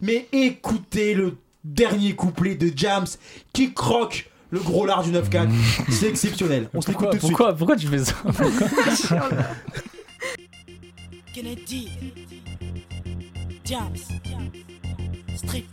Mais 0.01 0.27
écoutez 0.31 1.13
le 1.13 1.37
dernier 1.63 2.15
couplet 2.15 2.55
de 2.55 2.71
James 2.75 3.07
qui 3.53 3.73
croque 3.73 4.29
le 4.51 4.59
gros 4.59 4.85
lard 4.85 5.03
du 5.03 5.11
9-4. 5.11 5.49
C'est 5.89 6.09
exceptionnel. 6.09 6.69
On 6.73 6.81
se 6.81 6.87
l'écoute 6.87 7.09
Pourquoi, 7.09 7.11
tout 7.11 7.17
de 7.17 7.21
suite. 7.21 7.37
pourquoi, 7.37 7.55
pourquoi 7.55 7.75
tu 7.75 7.87
fais 7.87 7.99
ça 7.99 8.15
Kennedy, 11.33 11.89
James, 13.65 13.95
Street 15.35 15.65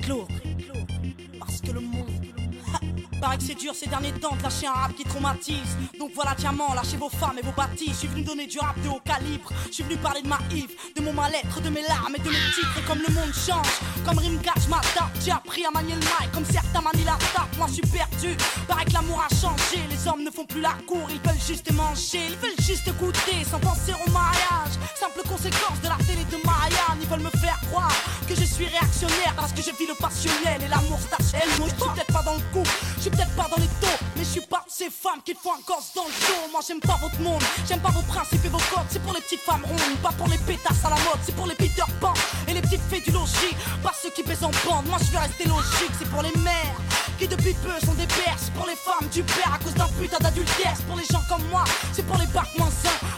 parce 1.38 1.60
que 1.60 1.72
le 1.72 1.80
monde. 1.80 2.25
Paraît 3.20 3.38
que 3.38 3.44
c'est 3.44 3.54
dur 3.54 3.74
ces 3.74 3.86
derniers 3.86 4.12
temps 4.12 4.36
de 4.36 4.42
lâcher 4.42 4.66
un 4.66 4.72
rap 4.72 4.94
qui 4.94 5.04
traumatise. 5.04 5.76
Donc 5.98 6.10
voilà, 6.14 6.34
diamant, 6.34 6.74
lâchez 6.74 6.96
vos 6.96 7.08
femmes 7.08 7.38
et 7.38 7.42
vos 7.42 7.52
bâtis. 7.52 7.88
Je 7.88 7.94
suis 7.94 8.08
venu 8.08 8.22
donner 8.22 8.46
du 8.46 8.58
rap 8.58 8.80
de 8.82 8.88
haut 8.88 9.00
calibre. 9.04 9.50
Je 9.68 9.72
suis 9.72 9.82
venu 9.82 9.96
parler 9.96 10.22
de 10.22 10.28
ma 10.28 10.38
Yves, 10.50 10.74
de 10.94 11.00
mon 11.00 11.12
mal-être, 11.12 11.60
de 11.60 11.70
mes 11.70 11.82
larmes 11.82 12.14
et 12.16 12.20
de 12.20 12.28
mes 12.28 12.46
titres. 12.54 12.86
Comme 12.86 12.98
le 12.98 13.12
monde 13.14 13.32
change, 13.32 13.80
comme 14.04 14.18
Rimgard, 14.18 14.58
je 14.62 14.68
m'adapte. 14.68 15.16
J'ai 15.24 15.30
appris 15.32 15.64
à 15.64 15.70
manier 15.70 15.94
le 15.94 16.00
mic 16.00 16.32
comme 16.32 16.44
certains 16.44 16.65
Moi 17.58 17.66
je 17.68 17.74
suis 17.74 17.82
perdu. 17.82 18.36
Paraît 18.68 18.84
que 18.84 18.92
l'amour 18.92 19.22
a 19.24 19.34
changé. 19.34 19.80
Les 19.88 20.08
hommes 20.08 20.22
ne 20.22 20.30
font 20.30 20.44
plus 20.44 20.60
la 20.60 20.74
cour, 20.86 21.08
ils 21.08 21.20
veulent 21.26 21.40
juste 21.40 21.72
manger. 21.72 22.20
Ils 22.28 22.36
veulent 22.36 22.60
juste 22.60 22.88
goûter 22.98 23.44
sans 23.50 23.58
penser 23.58 23.92
au 24.06 24.10
mariage. 24.10 24.76
Simple 24.94 25.22
conséquence 25.26 25.80
de 25.82 25.88
la 25.88 25.96
télé 26.04 26.24
de 26.24 26.36
Marianne. 26.44 27.00
Ils 27.00 27.08
veulent 27.08 27.20
me 27.20 27.30
faire 27.40 27.58
croire 27.70 27.92
que 28.28 28.34
je 28.34 28.44
suis 28.44 28.66
réactionnaire 28.66 29.34
parce 29.36 29.52
que 29.52 29.62
je 29.62 29.70
vis 29.70 29.86
le 29.86 29.94
passionnel 29.94 30.62
et 30.62 30.68
l'amour 30.68 30.98
s'achève. 31.00 31.48
Moi 31.58 31.68
je 31.68 31.74
suis 31.74 31.92
peut-être 31.92 32.12
pas 32.12 32.22
dans 32.22 32.34
le 32.34 32.44
coup, 32.52 32.68
je 32.96 33.02
suis 33.02 33.10
peut-être 33.10 33.34
pas 33.36 33.48
dans 33.48 33.60
les 33.62 33.70
taux, 33.80 33.98
mais 34.16 34.24
je 34.24 34.30
suis 34.30 34.46
pas 34.46 34.64
ces 34.68 34.90
femmes 34.90 35.22
qui 35.24 35.34
font 35.34 35.52
un 35.52 35.62
gosse 35.66 35.92
dans 35.94 36.04
le 36.04 36.12
dos. 36.12 36.52
Moi 36.52 36.60
j'aime 36.66 36.80
pas 36.80 36.98
votre 37.00 37.20
monde, 37.20 37.42
j'aime 37.66 37.80
pas 37.80 37.90
vos 37.90 38.02
principes 38.02 38.44
et 38.44 38.48
vos 38.48 38.62
codes. 38.74 38.88
C'est 38.90 39.02
pour 39.02 39.14
les 39.14 39.20
petites 39.22 39.40
femmes 39.40 39.64
rondes, 39.64 39.98
pas 40.02 40.12
pour 40.12 40.28
les 40.28 40.38
pétasses 40.38 40.84
à 40.84 40.90
la 40.90 40.96
mode. 41.08 41.20
C'est 41.24 41.34
pour 41.34 41.46
les 41.46 41.54
Peter 41.54 41.88
Pan 42.00 42.12
et 42.48 42.52
les 42.52 42.60
petites 42.60 42.84
fées 42.90 43.00
du 43.00 43.12
logis, 43.12 43.56
pas 43.82 43.92
ceux 43.96 44.10
qui 44.10 44.22
baissent 44.22 44.42
en 44.44 44.52
bande. 44.66 44.86
Moi 44.86 44.98
je 45.00 45.10
vais 45.12 45.18
rester 45.18 45.48
logique, 45.48 45.94
c'est 45.98 46.10
pour 46.10 46.22
les 46.22 46.36
mères 46.42 46.65
qui 47.18 47.26
depuis 47.28 47.54
peu 47.54 47.72
sont 47.84 47.94
des 47.94 48.06
pères. 48.06 48.36
C'est 48.38 48.52
pour 48.52 48.66
les 48.66 48.76
femmes 48.76 49.08
du 49.10 49.22
père 49.22 49.52
à 49.54 49.58
cause 49.58 49.74
d'un 49.74 49.88
putain 50.00 50.18
d'adultère. 50.18 50.74
Pour 50.86 50.96
les 50.96 51.04
gens 51.04 51.22
comme 51.28 51.46
moi, 51.50 51.64
c'est 51.92 52.04
pour 52.06 52.16
les 52.18 52.26
bacs 52.26 52.52
moins 52.58 52.70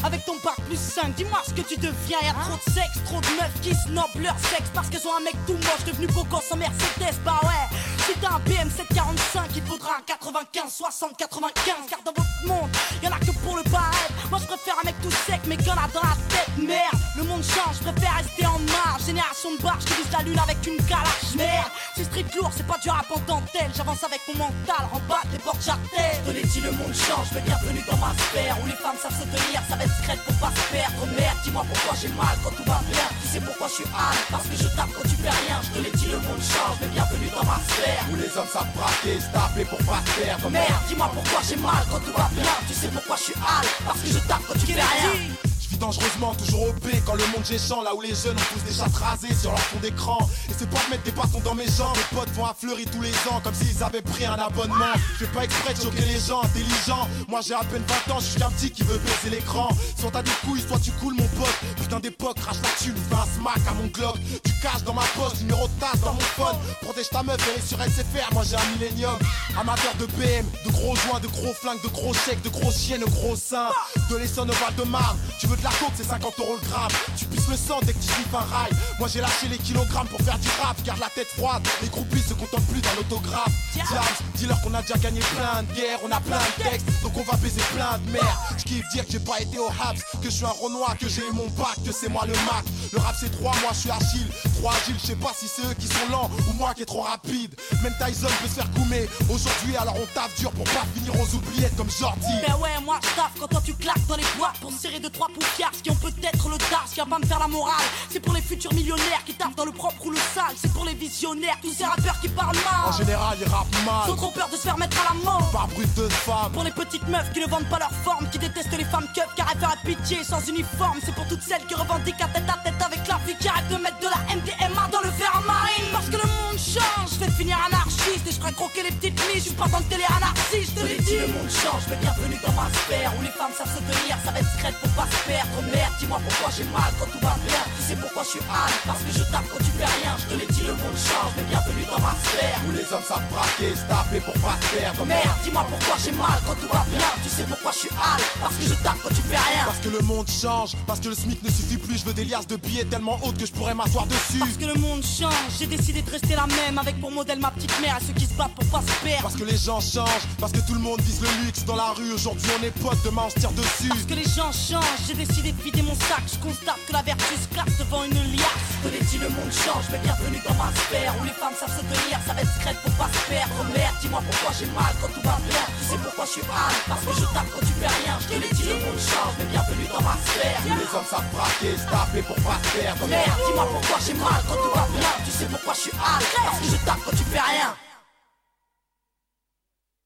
1 0.02 0.06
avec 0.06 0.24
ton 0.24 0.36
bac 0.44 0.56
plus 0.66 0.78
5. 0.78 1.14
Dis-moi 1.14 1.40
ce 1.46 1.52
que 1.52 1.62
tu 1.62 1.76
deviens. 1.76 2.18
Y'a 2.22 2.34
trop 2.34 2.56
de 2.56 2.72
sexe, 2.72 3.02
trop 3.04 3.20
de 3.20 3.26
meufs 3.38 3.60
qui 3.62 3.74
snobent 3.74 4.22
leur 4.22 4.38
sexe 4.38 4.70
parce 4.74 4.88
qu'elles 4.88 5.06
ont 5.06 5.16
un 5.16 5.24
mec 5.24 5.34
tout 5.46 5.54
moche 5.54 5.84
devenu 5.86 6.06
beau 6.08 6.24
gosse 6.24 6.50
en 6.52 6.56
Mercedes. 6.56 7.18
Bah 7.24 7.40
ouais, 7.42 7.76
Si 8.08 8.14
un 8.24 8.38
BM 8.38 8.70
745, 8.70 9.50
il 9.54 9.62
faudra 9.64 9.98
un 9.98 10.02
95, 10.06 10.72
60, 10.72 11.16
95. 11.18 11.74
Car 11.90 12.00
dans 12.06 12.12
votre 12.16 12.46
monde, 12.46 12.70
y'en 13.02 13.12
a 13.12 13.18
que 13.18 13.32
pour 13.44 13.54
le 13.54 13.62
barrette. 13.64 14.12
Moi 14.30 14.38
je 14.40 14.46
préfère 14.46 14.76
un 14.80 14.86
mec 14.86 14.94
tout 15.02 15.10
sec, 15.10 15.40
mais 15.46 15.58
qu'on 15.58 15.76
a 15.76 15.88
dans 15.92 16.00
la 16.00 16.16
tête. 16.32 16.48
Merde, 16.56 16.96
le 17.18 17.24
monde 17.24 17.44
change, 17.44 17.76
je 17.76 17.90
préfère 17.90 18.16
rester 18.16 18.46
en 18.46 18.58
marge. 18.72 19.04
Génération 19.04 19.52
de 19.52 19.62
barge 19.62 19.84
qui 19.84 19.92
vise 19.92 20.10
la 20.10 20.22
lune 20.22 20.38
avec 20.38 20.56
une 20.66 20.80
calache. 20.86 21.36
Merde, 21.36 21.68
c'est 21.96 22.04
street 22.04 22.24
lourd, 22.34 22.50
c'est 22.56 22.66
pas 22.66 22.78
du 22.78 22.88
rap 22.88 23.04
en 23.12 23.20
dentelle. 23.28 23.70
J'avance 23.76 24.02
avec 24.02 24.20
mon 24.28 24.48
mental, 24.48 24.88
remballe 24.90 25.28
les 25.30 25.38
portes 25.38 25.60
j'attelle. 25.60 26.16
Te 26.24 26.30
l'ai 26.30 26.48
dit, 26.48 26.60
le 26.62 26.72
monde 26.72 26.96
change, 26.96 27.28
mais 27.34 27.42
bienvenue 27.42 27.84
dans 27.84 27.98
ma 27.98 28.16
sphère. 28.16 28.56
Où 28.64 28.66
les 28.66 28.78
femmes 28.80 28.96
savent 28.96 29.20
se 29.20 29.28
tenir, 29.28 29.60
ça 29.68 29.76
va 29.76 29.84
être 29.84 29.96
secrète 30.00 30.24
pour 30.24 30.36
pas 30.40 30.52
se 30.56 30.64
perdre. 30.72 31.04
Merde, 31.12 31.38
dis-moi 31.44 31.64
pourquoi 31.68 31.92
j'ai 32.00 32.08
mal 32.16 32.36
quand 32.42 32.56
tout 32.56 32.64
va 32.64 32.80
bien. 32.88 33.04
Tu 33.20 33.28
sais 33.28 33.40
pourquoi 33.44 33.68
je 33.68 33.84
suis 33.84 33.90
hâle, 33.92 34.20
parce 34.30 34.48
que 34.48 34.56
je 34.56 34.68
tape 34.72 34.92
quand 34.96 35.04
tu 35.04 35.16
fais 35.20 35.28
rien. 35.44 35.60
Je 35.60 35.70
te 35.76 35.78
l'ai 35.84 35.92
dit, 35.92 36.08
le 36.08 36.18
monde 36.24 36.40
change, 36.40 36.76
mais 36.80 36.88
bienvenue 36.88 37.28
dans 37.36 37.44
ma 37.44 37.60
sphère. 37.68 37.97
Où 38.10 38.16
les 38.16 38.36
hommes 38.36 38.48
savent 38.52 38.72
braquer, 38.74 39.20
se 39.20 39.26
taper 39.32 39.64
pour 39.64 39.78
pas. 39.78 40.02
Merde, 40.50 40.72
dis-moi 40.88 41.10
pourquoi 41.12 41.40
j'ai 41.48 41.56
mal 41.56 41.84
quand 41.90 42.00
tout 42.00 42.12
va 42.16 42.28
bien. 42.32 42.44
Tu 42.66 42.74
sais 42.74 42.88
pourquoi 42.88 43.16
je 43.16 43.22
suis 43.22 43.34
hâle, 43.34 43.66
parce 43.84 44.00
que 44.00 44.08
je 44.08 44.18
tape 44.18 44.42
quand 44.46 44.54
tu 44.54 44.66
fais 44.66 44.74
rien. 44.74 45.47
Je 45.68 45.74
vis 45.74 45.80
dangereusement, 45.80 46.34
toujours 46.34 46.62
au 46.62 46.72
B 46.72 46.88
quand 47.04 47.14
le 47.14 47.26
monde 47.26 47.44
géchant 47.44 47.82
Là 47.82 47.94
où 47.94 48.00
les 48.00 48.14
jeunes 48.14 48.36
ont 48.36 48.54
tous 48.54 48.64
des 48.64 48.72
chattes 48.72 48.94
rasées 48.94 49.34
sur 49.34 49.50
leur 49.50 49.60
fond 49.60 49.78
d'écran. 49.80 50.18
Et 50.48 50.54
c'est 50.56 50.68
pas 50.70 50.78
de 50.86 50.90
mettre 50.90 51.02
des 51.02 51.10
bâtons 51.10 51.40
dans 51.44 51.54
mes 51.54 51.66
jambes. 51.66 51.94
Mes 51.94 52.16
potes 52.16 52.30
vont 52.30 52.46
à 52.46 52.54
Fleury 52.58 52.86
tous 52.86 53.02
les 53.02 53.12
ans 53.28 53.40
Comme 53.44 53.52
s'ils 53.54 53.82
avaient 53.82 54.00
pris 54.00 54.24
un 54.24 54.32
abonnement. 54.34 54.94
Je 55.18 55.26
fais 55.26 55.32
pas 55.32 55.44
exprès 55.44 55.74
de 55.74 55.80
choquer 55.80 56.04
les 56.06 56.18
gens 56.20 56.42
intelligents. 56.42 57.06
Moi 57.28 57.40
j'ai 57.46 57.52
à 57.52 57.60
peine 57.64 57.82
20 58.08 58.14
ans, 58.14 58.20
je 58.20 58.24
suis 58.24 58.40
qu'un 58.40 58.50
petit 58.50 58.70
qui 58.70 58.82
veut 58.82 58.98
baiser 58.98 59.36
l'écran. 59.36 59.68
Soit 59.98 60.10
t'as 60.10 60.22
des 60.22 60.30
couilles, 60.42 60.64
soit 60.66 60.78
tu 60.78 60.90
coules 60.92 61.14
mon 61.14 61.28
pote. 61.36 61.54
Putain 61.76 62.00
d'époque, 62.00 62.40
crache 62.40 62.62
la 62.62 62.70
thune, 62.82 62.96
fais 62.96 63.16
un 63.16 63.26
smack 63.36 63.60
à 63.68 63.74
mon 63.74 63.88
Glock. 63.88 64.18
Du 64.44 64.52
cash 64.62 64.82
dans 64.86 64.94
ma 64.94 65.04
poche, 65.16 65.40
numéro 65.40 65.68
de 65.68 65.80
tasse 65.80 66.00
dans 66.00 66.14
mon 66.14 66.20
phone. 66.20 66.56
Protège 66.80 67.10
ta 67.10 67.22
meuf, 67.22 67.36
elle 67.52 67.62
est 67.62 67.66
sur 67.66 67.78
SFR, 67.78 68.32
moi 68.32 68.42
j'ai 68.48 68.56
un 68.56 68.66
millénium. 68.72 69.18
Amateur 69.60 69.94
de 70.00 70.06
BM, 70.16 70.46
de 70.64 70.72
gros 70.72 70.96
joints, 70.96 71.20
de 71.20 71.28
gros 71.28 71.52
flingues, 71.52 71.82
de 71.82 71.88
gros 71.88 72.14
chèques, 72.14 72.42
de 72.42 72.48
gros 72.48 72.72
chiens, 72.72 72.98
de 72.98 73.04
gros 73.04 73.36
seins. 73.36 73.68
De 74.08 74.16
l'Essonne 74.16 74.50
au 74.50 74.54
Val-de-Marne 74.54 75.18
Tu 75.38 75.46
veux 75.46 75.57
de 75.58 75.64
la 75.64 75.70
coke, 75.70 75.92
c'est 75.96 76.04
50 76.06 76.38
euros 76.38 76.58
le 76.60 76.68
gramme. 76.68 76.90
Tu 77.16 77.24
pisses 77.26 77.48
le 77.48 77.56
sang 77.56 77.80
dès 77.82 77.92
que 77.92 77.98
tu 77.98 78.08
sniffes 78.08 78.34
un 78.34 78.38
rail. 78.54 78.70
Moi 78.98 79.08
j'ai 79.08 79.20
lâché 79.20 79.48
les 79.48 79.58
kilogrammes 79.58 80.08
pour 80.08 80.20
faire 80.20 80.38
du 80.38 80.48
rap. 80.60 80.76
Garde 80.84 81.00
la 81.00 81.10
tête 81.10 81.28
froide, 81.28 81.66
les 81.82 81.88
groupies 81.88 82.20
se 82.20 82.34
contentent 82.34 82.66
plus 82.66 82.80
d'un 82.80 82.96
autographe. 83.00 83.52
Diams, 83.72 83.86
dis-leur 84.34 84.60
qu'on 84.62 84.74
a 84.74 84.82
déjà 84.82 84.96
gagné 84.96 85.20
plein 85.20 85.62
de 85.62 85.72
guerres. 85.74 86.00
On 86.04 86.10
a 86.12 86.20
plein 86.20 86.38
de 86.38 86.62
textes, 86.62 86.86
donc 87.02 87.12
on 87.16 87.22
va 87.22 87.36
baiser 87.38 87.62
plein 87.74 87.98
de 87.98 88.10
merde. 88.10 88.26
Je 88.58 88.64
kiffe 88.64 88.84
dire 88.92 89.04
que 89.06 89.12
j'ai 89.12 89.20
pas 89.20 89.40
été 89.40 89.58
au 89.58 89.68
Habs 89.68 90.02
Que 90.22 90.30
je 90.30 90.34
suis 90.34 90.44
un 90.44 90.54
Renoir, 90.62 90.96
que 90.98 91.08
j'ai 91.08 91.22
eu 91.22 91.32
mon 91.32 91.46
bac, 91.48 91.76
que 91.84 91.92
c'est 91.92 92.08
moi 92.08 92.24
le 92.26 92.32
Mac. 92.32 92.64
Le 92.92 92.98
rap 92.98 93.14
c'est 93.18 93.30
3, 93.30 93.52
moi 93.60 93.70
je 93.72 93.78
suis 93.78 93.90
Achille 93.90 94.26
3 94.60 94.72
Agile, 94.82 94.96
je 95.00 95.06
sais 95.06 95.16
pas 95.16 95.32
si 95.36 95.46
c'est 95.48 95.62
eux 95.62 95.74
qui 95.78 95.86
sont 95.86 96.08
lents 96.10 96.30
Ou 96.48 96.52
moi 96.54 96.74
qui 96.74 96.82
est 96.82 96.86
trop 96.86 97.02
rapide. 97.02 97.54
Même 97.82 97.94
Tyson 97.98 98.26
peut 98.42 98.48
se 98.48 98.54
faire 98.54 98.70
coumer 98.72 99.08
Aujourd'hui 99.30 99.76
alors 99.76 99.94
on 99.96 100.06
taffe 100.14 100.34
dur 100.38 100.50
pour 100.52 100.64
pas 100.64 100.84
finir 100.94 101.12
aux 101.20 101.34
oubliettes 101.34 101.76
comme 101.76 101.90
Jordi. 101.90 102.26
Ben 102.46 102.54
ouais, 102.56 102.70
moi 102.84 102.98
je 103.02 103.08
taffe 103.16 103.32
quand 103.38 103.46
toi 103.48 103.62
tu 103.64 103.74
claques 103.74 104.06
dans 104.08 104.16
les 104.16 104.24
boîtes 104.38 104.58
pour 104.60 104.72
serrer 104.72 104.98
de 104.98 105.08
trois 105.08 105.28
poufiards 105.28 105.70
qui 105.82 105.90
ont 105.90 105.94
peut-être 105.96 106.48
le 106.48 106.56
tard, 106.70 106.86
qui 106.90 106.98
va 106.98 107.06
pas 107.06 107.18
me 107.18 107.26
faire 107.26 107.38
la 107.38 107.46
morale. 107.46 107.84
C'est 108.10 108.20
pour 108.20 108.34
les 108.34 108.40
futurs 108.40 108.72
millionnaires 108.72 109.22
qui 109.26 109.34
taffent 109.34 109.54
dans 109.54 109.66
le 109.66 109.72
propre 109.72 110.06
ou 110.06 110.10
le 110.10 110.16
sale. 110.16 110.56
C'est 110.56 110.72
pour 110.72 110.86
les 110.86 110.94
visionnaires, 110.94 111.58
tous 111.62 111.72
ces 111.72 111.84
rappeurs 111.84 112.18
qui 112.20 112.28
parlent 112.28 112.56
mal. 112.56 112.88
En 112.88 112.92
général 112.92 113.36
ils 113.40 113.48
rappent 113.48 113.84
mal 113.84 114.04
Ils 114.06 114.12
ont 114.12 114.16
trop 114.16 114.30
peur 114.30 114.48
de 114.48 114.56
se 114.56 114.62
faire 114.62 114.78
mettre 114.78 114.96
à 115.00 115.12
la 115.12 115.20
mort. 115.20 115.50
Par 115.52 115.68
de 115.68 116.08
femme 116.08 116.52
Pour 116.52 116.64
les 116.64 116.70
petites 116.70 117.06
meufs 117.08 117.32
qui 117.32 117.40
ne 117.40 117.46
vendent 117.46 117.68
pas 117.68 117.78
leur 117.78 117.92
forme, 118.02 118.28
qui 118.30 118.38
détestent 118.38 118.76
les 118.76 118.84
femmes 118.84 119.08
keufs 119.14 119.34
car 119.36 119.46
elles 119.52 119.60
feraient 119.60 119.84
pitié 119.84 120.24
sans 120.24 120.40
uniforme. 120.48 120.98
C'est 121.04 121.14
pour 121.14 121.28
toutes 121.28 121.42
celles 121.42 121.64
qui 121.66 121.74
revendiquent 121.74 122.20
à 122.20 122.28
tête 122.28 122.48
à 122.48 122.58
tête 122.64 122.80
avec 122.80 123.06
la 123.06 123.18
fille 123.20 123.36
qui 123.38 123.48
arrête 123.48 123.68
de 123.68 123.76
mettre 123.76 123.98
de 124.00 124.08
la 124.08 124.34
MDMA 124.34 124.88
dans 124.90 125.02
le 125.04 125.10
fer 125.10 125.30
à 125.36 125.40
marine. 125.40 125.84
Parce 125.92 126.06
que 126.06 126.16
le 126.16 126.28
monde 126.28 126.58
change, 126.58 127.12
je 127.12 127.24
vais 127.24 127.30
finir 127.32 127.58
anarchiste 127.68 128.26
et 128.26 128.32
je 128.32 128.40
ferai 128.40 128.52
croquer 128.52 128.82
les 128.84 128.92
petites 128.92 129.20
mises. 129.28 129.44
Je 129.44 129.48
suis 129.52 129.58
pas 129.58 129.68
dans 129.68 129.78
le 129.78 129.84
télé 129.84 130.04
anarchiste, 130.08 130.78
je. 130.78 131.14
Le 131.14 131.28
monde 131.28 131.50
change, 131.50 131.84
mais 131.90 131.96
bienvenue 131.96 132.38
dans 132.44 132.52
ma 132.52 132.72
sphère 132.72 133.12
où 133.18 133.22
les 133.22 133.34
femmes 133.36 133.52
savent 133.56 133.68
se 133.68 133.82
tenir, 133.98 134.16
ça 134.24 134.30
va 134.30 134.38
être 134.38 134.52
secrète 134.52 134.74
pour 134.80 134.90
pas 134.90 135.06
se 135.10 135.18
perdre. 135.26 135.62
Merde, 135.72 135.92
dis-moi 135.98 136.20
pourquoi 136.22 136.48
j'ai 136.56 136.64
mal 136.70 136.90
quand 136.98 137.06
tout 137.06 137.22
va 137.22 137.34
bien. 137.46 137.62
Tu 137.76 137.82
sais 137.82 137.96
pourquoi 137.96 138.22
je 138.22 138.28
suis 138.28 138.44
hâle, 138.50 138.76
parce 138.86 139.02
que 139.02 139.12
je 139.12 139.24
tape 139.30 139.46
quand 139.50 139.62
tu 139.64 139.72
fais 139.78 139.90
rien. 140.00 140.12
Je 140.18 140.26
te 140.30 140.34
l'ai 140.38 140.46
dit, 140.46 140.62
le 140.66 140.74
monde 140.74 140.98
change, 140.98 141.32
mais 141.36 141.46
bienvenue 141.50 141.86
dans 141.90 142.02
ma 142.02 142.14
sphère. 142.22 142.58
Où 142.66 142.72
les 142.72 142.86
hommes 142.92 143.06
savent 143.06 143.28
braquer, 143.32 143.74
se 143.74 143.84
taper 143.88 144.20
pour 144.20 144.36
pas 144.44 144.56
se 144.60 144.66
perdre 144.76 145.06
Merde, 145.06 145.38
dis-moi 145.44 145.64
pourquoi 145.68 145.96
j'ai 146.02 146.12
mal 146.12 146.38
quand 146.46 146.56
tout 146.60 146.70
va 146.72 146.84
bien. 146.90 147.08
Tu 147.22 147.28
sais 147.28 147.44
pourquoi 147.44 147.72
je 147.72 147.78
suis 147.78 147.94
hâle, 147.96 148.24
parce 148.40 148.56
que 148.56 148.64
je 148.64 148.76
tape 148.82 148.98
quand 149.02 149.14
tu 149.14 149.22
fais 149.28 149.40
rien. 149.40 149.64
Parce 149.66 149.82
que 149.82 149.88
le 149.88 150.00
monde 150.00 150.28
change, 150.28 150.70
parce 150.86 151.00
que 151.00 151.08
le 151.08 151.14
SMIC 151.14 151.42
ne 151.42 151.50
suffit 151.50 151.78
plus, 151.78 151.98
je 151.98 152.04
veux 152.04 152.14
des 152.14 152.24
liasses 152.24 152.46
de 152.46 152.56
billets 152.56 152.84
tellement 152.84 153.18
hautes 153.22 153.38
que 153.38 153.46
je 153.46 153.52
pourrais 153.52 153.74
m'asseoir 153.74 154.06
dessus. 154.06 154.40
Parce 154.40 154.56
que 154.56 154.66
le 154.66 154.74
monde 154.74 155.02
change, 155.02 155.52
j'ai 155.58 155.66
décidé 155.66 156.02
de 156.02 156.10
rester 156.10 156.34
la 156.34 156.46
même 156.46 156.78
avec 156.78 157.00
pour 157.00 157.10
modèle 157.10 157.38
ma 157.38 157.50
petite 157.50 157.74
mère 157.80 157.98
et 158.00 158.04
ceux 158.04 158.14
qui 158.14 158.26
se 158.26 158.34
battent 158.34 158.54
pour 158.54 158.66
pas 158.66 158.82
se 158.82 159.04
perdre. 159.04 159.22
Parce 159.22 159.36
que 159.36 159.44
les 159.44 159.56
gens 159.56 159.80
changent, 159.80 160.26
parce 160.38 160.52
que 160.52 160.60
tout 160.60 160.74
le 160.74 160.80
monde 160.80 161.00
vise 161.00 161.20
le 161.20 161.28
luxe 161.44 161.64
dans 161.64 161.76
la 161.76 161.92
rue. 161.92 162.12
Aujourd'hui 162.12 162.48
on 162.60 162.64
est 162.64 162.70
potes, 162.82 163.02
demain 163.04 163.22
on 163.26 163.30
se 163.30 163.38
tire 163.38 163.52
dessus. 163.52 163.87
Parce 163.88 164.04
que 164.04 164.14
les 164.14 164.28
gens 164.28 164.52
changent, 164.52 165.08
j'ai 165.08 165.14
décidé 165.14 165.52
de 165.52 165.62
vider 165.62 165.80
mon 165.80 165.94
sac. 165.94 166.20
Je 166.28 166.36
constate 166.38 166.76
que 166.86 166.92
la 166.92 167.00
vertu 167.00 167.34
se 167.40 167.48
classe 167.48 167.78
devant 167.78 168.04
une 168.04 168.20
liasse. 168.36 168.68
Je 168.84 168.88
te 168.88 168.92
l'ai 168.92 169.00
dit, 169.00 169.16
le 169.16 169.28
monde 169.32 169.48
change, 169.48 169.88
mais 169.90 169.98
bienvenue 170.04 170.40
dans 170.44 170.54
ma 170.60 170.68
sphère 170.76 171.14
où 171.16 171.24
les 171.24 171.32
femmes 171.32 171.56
savent 171.56 171.72
se 171.72 171.80
tenir, 171.80 172.20
ça 172.26 172.34
va 172.36 172.42
être 172.42 172.52
secrète 172.52 172.76
pour 172.84 172.92
pas 173.00 173.08
se 173.08 173.22
perdre. 173.32 173.56
Merde, 173.72 173.96
dis-moi 174.00 174.20
pourquoi 174.20 174.52
j'ai 174.52 174.68
mal 174.76 174.92
quand 175.00 175.08
tout 175.08 175.24
va 175.24 175.40
bien. 175.48 175.64
Tu 175.80 175.84
sais 175.88 175.98
pourquoi 176.04 176.24
je 176.28 176.32
suis 176.36 176.46
hâle, 176.52 176.78
parce 176.84 177.00
que 177.00 177.12
je 177.16 177.26
tape 177.32 177.48
quand 177.48 177.64
tu 177.64 177.74
fais 177.80 177.92
rien. 178.04 178.14
Je 178.20 178.28
te 178.28 178.36
l'ai 178.36 178.52
dit, 178.52 178.66
le 178.68 178.76
monde 178.76 179.00
change, 179.00 179.34
mais 179.40 179.48
bienvenue 179.48 179.88
dans 179.88 180.04
ma 180.04 180.16
sphère. 180.20 180.60
Où 180.68 180.74
les 180.76 180.90
hommes 180.92 181.08
savent 181.08 181.30
braquer, 181.32 181.72
se 181.72 181.86
taper 181.88 182.22
pour 182.28 182.38
pas 182.44 182.60
se 182.60 182.68
perdre 182.76 183.04
Merde, 183.08 183.40
dis-moi 183.48 183.66
pourquoi 183.72 183.96
j'ai 184.04 184.16
mal 184.20 184.40
quand 184.44 184.58
tout 184.60 184.72
va 184.76 184.84
bien. 184.92 185.12
Tu 185.24 185.32
sais 185.32 185.48
pourquoi 185.48 185.72
je 185.72 185.82
suis 185.88 185.96
hâle, 185.96 186.26
parce 186.36 186.60
que 186.60 186.68
je 186.68 186.78
tape 186.84 187.02
quand 187.08 187.16
tu 187.16 187.24
fais 187.32 187.40
rien. 187.40 187.72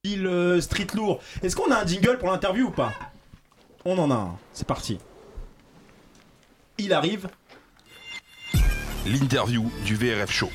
Euh, 0.06 0.60
Street 0.60 0.86
Lourd. 0.94 1.18
Est-ce 1.42 1.56
qu'on 1.56 1.70
a 1.70 1.82
un 1.82 1.86
jingle 1.86 2.18
pour 2.18 2.30
l'interview 2.30 2.66
ou 2.66 2.70
pas? 2.70 2.92
On 3.84 3.98
en 3.98 4.10
a 4.10 4.14
un. 4.14 4.36
C'est 4.52 4.66
parti. 4.66 4.98
Il 6.78 6.92
arrive. 6.92 7.28
L'interview 9.06 9.70
du 9.84 9.96
VRF 9.96 10.30
Show. 10.30 10.48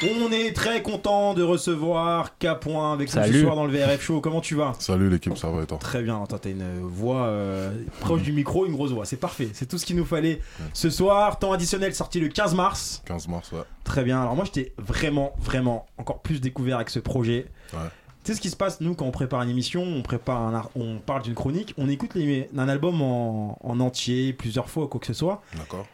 On 0.00 0.30
est 0.30 0.54
très 0.54 0.80
content 0.80 1.34
de 1.34 1.42
recevoir 1.42 2.38
K. 2.38 2.44
avec 2.44 3.12
nous 3.12 3.24
ce 3.24 3.40
soir 3.40 3.56
dans 3.56 3.66
le 3.66 3.72
VRF 3.76 4.00
Show. 4.00 4.20
Comment 4.20 4.40
tu 4.40 4.54
vas? 4.54 4.74
Salut 4.78 5.10
l'équipe, 5.10 5.36
ça 5.36 5.50
va 5.50 5.64
et 5.64 5.66
toi? 5.66 5.78
Très 5.78 6.02
bien, 6.02 6.22
attends, 6.22 6.38
t'as 6.38 6.50
une 6.50 6.82
voix 6.82 7.24
euh, 7.26 7.72
proche 7.98 8.22
du 8.22 8.32
micro, 8.32 8.64
une 8.64 8.74
grosse 8.74 8.92
voix, 8.92 9.04
c'est 9.04 9.16
parfait, 9.16 9.48
c'est 9.54 9.66
tout 9.66 9.76
ce 9.76 9.84
qu'il 9.84 9.96
nous 9.96 10.04
fallait 10.04 10.40
ce 10.72 10.88
soir. 10.88 11.40
Temps 11.40 11.52
additionnel 11.52 11.96
sorti 11.96 12.20
le 12.20 12.28
15 12.28 12.54
mars. 12.54 13.02
15 13.06 13.26
mars, 13.26 13.50
ouais. 13.50 13.62
Très 13.82 14.04
bien, 14.04 14.20
alors 14.20 14.36
moi 14.36 14.44
j'étais 14.44 14.72
vraiment, 14.78 15.32
vraiment 15.40 15.86
encore 15.98 16.22
plus 16.22 16.40
découvert 16.40 16.76
avec 16.76 16.90
ce 16.90 17.00
projet. 17.00 17.46
Ouais. 17.72 17.80
Tu 18.24 18.32
sais 18.32 18.34
ce 18.36 18.40
qui 18.40 18.50
se 18.50 18.56
passe, 18.56 18.80
nous, 18.80 18.94
quand 18.94 19.06
on 19.06 19.10
prépare 19.10 19.42
une 19.42 19.48
émission, 19.48 19.82
on, 19.82 20.02
prépare 20.02 20.42
un 20.42 20.54
ar- 20.54 20.70
on 20.76 20.98
parle 20.98 21.22
d'une 21.22 21.34
chronique, 21.34 21.72
on 21.78 21.88
écoute 21.88 22.14
les- 22.14 22.50
un 22.56 22.68
album 22.68 23.00
en, 23.00 23.58
en 23.62 23.80
entier, 23.80 24.32
plusieurs 24.34 24.68
fois, 24.68 24.86
quoi 24.88 25.00
que 25.00 25.06
ce 25.06 25.14
soit. 25.14 25.42
D'accord. 25.56 25.86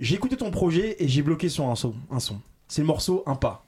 J'ai 0.00 0.14
écouté 0.14 0.36
ton 0.36 0.50
projet 0.50 0.96
et 0.98 1.08
j'ai 1.08 1.22
bloqué 1.22 1.48
sur 1.48 1.68
un 1.68 1.74
son. 1.74 1.94
Un 2.10 2.20
son. 2.20 2.40
C'est 2.68 2.80
le 2.80 2.86
morceau 2.86 3.22
Un 3.26 3.34
pas. 3.36 3.64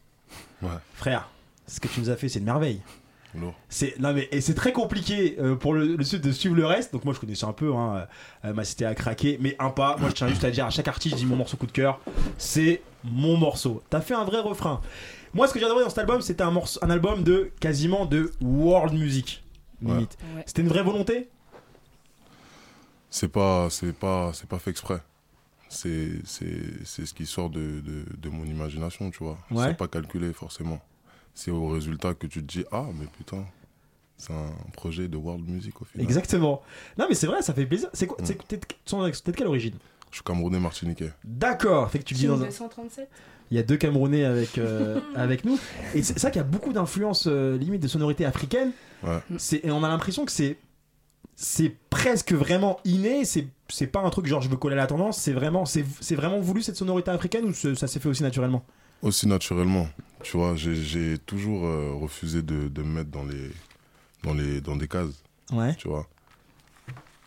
Ouais. 0.63 0.69
Frère, 0.95 1.29
ce 1.67 1.79
que 1.79 1.89
tu 1.89 2.01
nous 2.01 2.11
as 2.11 2.17
fait, 2.17 2.29
c'est 2.29 2.39
une 2.39 2.47
merveille. 2.47 2.81
Lourd. 3.35 3.55
C'est 3.69 3.99
non 4.01 4.15
mais 4.15 4.29
et 4.33 4.41
c'est 4.41 4.55
très 4.55 4.73
compliqué 4.73 5.37
euh, 5.39 5.57
pour 5.57 5.75
le, 5.75 5.95
le 5.97 6.05
sud 6.05 6.23
de 6.23 6.33
suivre 6.33 6.55
le 6.57 6.65
reste. 6.65 6.95
Donc 6.95 7.05
moi 7.05 7.13
je 7.13 7.21
connaissais 7.21 7.45
un 7.45 7.53
peu 7.53 7.75
hein, 7.75 8.07
euh, 8.47 8.55
ma 8.55 8.65
cité 8.65 8.87
à 8.87 8.95
craquer, 8.95 9.37
mais 9.43 9.55
un 9.59 9.69
pas. 9.69 9.97
Moi 9.99 10.09
je 10.09 10.15
tiens 10.15 10.29
juste 10.29 10.43
à 10.45 10.51
dire 10.51 10.65
à 10.65 10.71
chaque 10.71 10.89
artiste, 10.89 11.17
je 11.17 11.21
dis 11.21 11.27
mon 11.27 11.37
morceau 11.37 11.59
coup 11.59 11.67
de 11.67 11.73
cœur, 11.73 12.01
c'est 12.39 12.81
mon 13.05 13.37
morceau. 13.37 13.83
T'as 13.91 14.01
fait 14.01 14.15
un 14.15 14.25
vrai 14.25 14.41
refrain. 14.41 14.81
Moi 15.35 15.47
ce 15.49 15.53
que 15.53 15.59
j'ai 15.59 15.65
adoré 15.67 15.83
dans 15.85 15.91
cet 15.91 15.99
album, 15.99 16.21
c'était 16.23 16.43
un 16.43 16.51
morceau, 16.51 16.79
un 16.83 16.91
album 16.91 17.23
de 17.25 17.51
quasiment 17.61 18.07
de 18.07 18.33
world 18.41 18.95
music 18.95 19.45
limite. 19.83 20.17
Ouais. 20.35 20.43
C'était 20.47 20.63
une 20.63 20.69
vraie 20.69 20.83
volonté? 20.83 21.29
C'est 23.11 23.29
pas, 23.29 23.69
c'est 23.71 23.93
pas, 23.93 24.33
c'est 24.33 24.49
pas 24.49 24.59
fait 24.59 24.71
exprès. 24.71 25.01
C'est, 25.69 26.11
c'est, 26.25 26.85
c'est 26.85 27.07
ce 27.07 27.13
qui 27.15 27.27
sort 27.27 27.51
de, 27.51 27.81
de, 27.81 28.05
de 28.17 28.29
mon 28.29 28.45
imagination, 28.45 29.11
tu 29.11 29.23
vois. 29.25 29.39
Ouais. 29.51 29.69
C'est 29.69 29.77
pas 29.77 29.89
calculé 29.89 30.33
forcément. 30.33 30.81
C'est 31.35 31.51
au 31.51 31.69
résultat 31.69 32.15
que 32.15 32.27
tu 32.27 32.41
te 32.45 32.47
dis 32.59 32.65
ah 32.73 32.87
mais 32.99 33.07
putain, 33.07 33.45
c'est 34.17 34.33
un 34.33 34.51
projet 34.73 35.09
de 35.09 35.17
world 35.17 35.47
music 35.49 35.81
au 35.83 35.85
final. 35.85 36.07
Exactement. 36.07 36.63
Non 36.99 37.07
mais 37.09 37.15
c'est 37.15 37.27
vrai, 37.27 37.43
ça 37.43 37.53
fait 37.53 37.67
plaisir. 37.67 37.89
C'est 37.93 38.07
quoi 38.07 38.17
c'est- 38.25 38.39
T'es 38.49 38.59
t'es 38.59 39.33
de 39.33 39.37
quelle 39.37 39.47
origine? 39.47 39.75
Je 40.11 40.17
suis 40.17 40.25
camerounais 40.25 40.61
martiniquais. 40.61 41.13
D'accord. 41.25 41.91
Fait 41.91 41.99
que 41.99 42.05
tu 42.05 42.15
dis 42.15 42.27
dans 42.27 42.41
un. 42.41 42.47
237 42.47 43.09
Il 43.51 43.57
y 43.57 43.61
a 43.61 43.63
deux 43.63 43.77
Camerounais 43.77 44.25
avec, 44.25 44.59
euh, 44.59 45.01
avec 45.15 45.45
nous. 45.45 45.59
Et 45.95 46.03
c'est 46.03 46.19
ça 46.19 46.31
qu'il 46.31 46.39
y 46.39 46.45
a 46.45 46.47
beaucoup 46.47 46.73
d'influences 46.73 47.27
euh, 47.27 47.59
limite 47.59 47.83
de 47.83 47.89
sonorités 47.89 48.25
africaines. 48.25 48.73
Ouais. 49.03 49.21
Et 49.63 49.71
on 49.71 49.85
a 49.85 49.89
l'impression 49.89 50.25
que 50.25 50.33
c'est 50.33 50.59
c'est 51.35 51.75
presque 51.91 52.33
vraiment 52.33 52.81
inné. 52.85 53.25
C'est 53.25 53.47
c'est 53.69 53.87
pas 53.87 54.01
un 54.01 54.11
truc 54.11 54.27
genre 54.27 54.41
je 54.41 54.49
veux 54.49 54.57
coller 54.57 54.75
à 54.75 54.79
la 54.79 54.87
tendance. 54.87 55.19
C'est 55.19 55.33
vraiment 55.33 55.67
c'est 55.67 55.85
c'est 56.01 56.15
vraiment 56.15 56.41
voulu 56.41 56.63
cette 56.63 56.77
sonorité 56.77 57.11
africaine 57.11 57.45
ou 57.47 57.53
ça 57.53 57.87
s'est 57.87 58.01
fait 58.01 58.09
aussi 58.09 58.23
naturellement? 58.23 58.65
Aussi 59.03 59.29
naturellement, 59.29 59.89
tu 60.23 60.37
vois, 60.37 60.57
j'ai, 60.57 61.19
toujours 61.19 61.67
euh, 61.67 61.93
refusé 61.93 62.43
de, 62.43 62.69
de 62.69 62.83
me 62.83 62.89
mettre 62.89 63.11
dans 63.11 63.25
les, 63.25 63.51
dans 64.23 64.33
les, 64.33 64.61
dans 64.63 64.75
des 64.75 64.89
cases. 64.89 65.23
Ouais. 65.53 65.75
Tu 65.77 65.87
vois, 65.87 66.09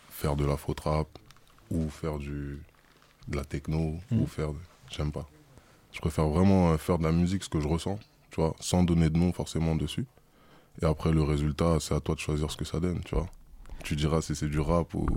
faire 0.10 0.36
de 0.36 0.46
la 0.46 0.58
faux 0.58 0.76
rap 0.84 1.08
ou 1.70 1.88
faire 1.90 2.18
du, 2.18 2.60
de 3.30 3.36
la 3.36 3.46
techno 3.46 3.96
Mm. 4.12 4.22
ou 4.22 4.26
faire, 4.28 4.50
de- 4.50 4.60
j'aime 4.90 5.12
pas. 5.12 5.28
Je 5.92 6.00
préfère 6.00 6.28
vraiment 6.28 6.72
euh, 6.72 6.78
faire 6.78 6.98
de 7.00 7.04
la 7.04 7.12
musique 7.12 7.44
ce 7.44 7.50
que 7.50 7.60
je 7.60 7.68
ressens 7.68 8.00
tu 8.32 8.42
vois, 8.42 8.56
sans 8.60 8.84
donner 8.84 9.10
de 9.10 9.18
nom 9.18 9.34
forcément 9.34 9.76
dessus. 9.76 10.06
Et 10.84 10.86
après, 10.86 11.12
le 11.12 11.24
résultat, 11.24 11.78
c'est 11.80 11.96
à 11.96 12.00
toi 12.00 12.14
de 12.14 12.20
choisir 12.20 12.52
ce 12.52 12.58
que 12.58 12.64
ça 12.64 12.80
donne, 12.80 13.02
tu 13.04 13.16
vois. 13.16 13.26
Tu 13.84 13.96
diras 13.96 14.22
si 14.22 14.36
c'est 14.36 14.48
du 14.48 14.60
rap 14.60 14.94
ou, 14.94 15.08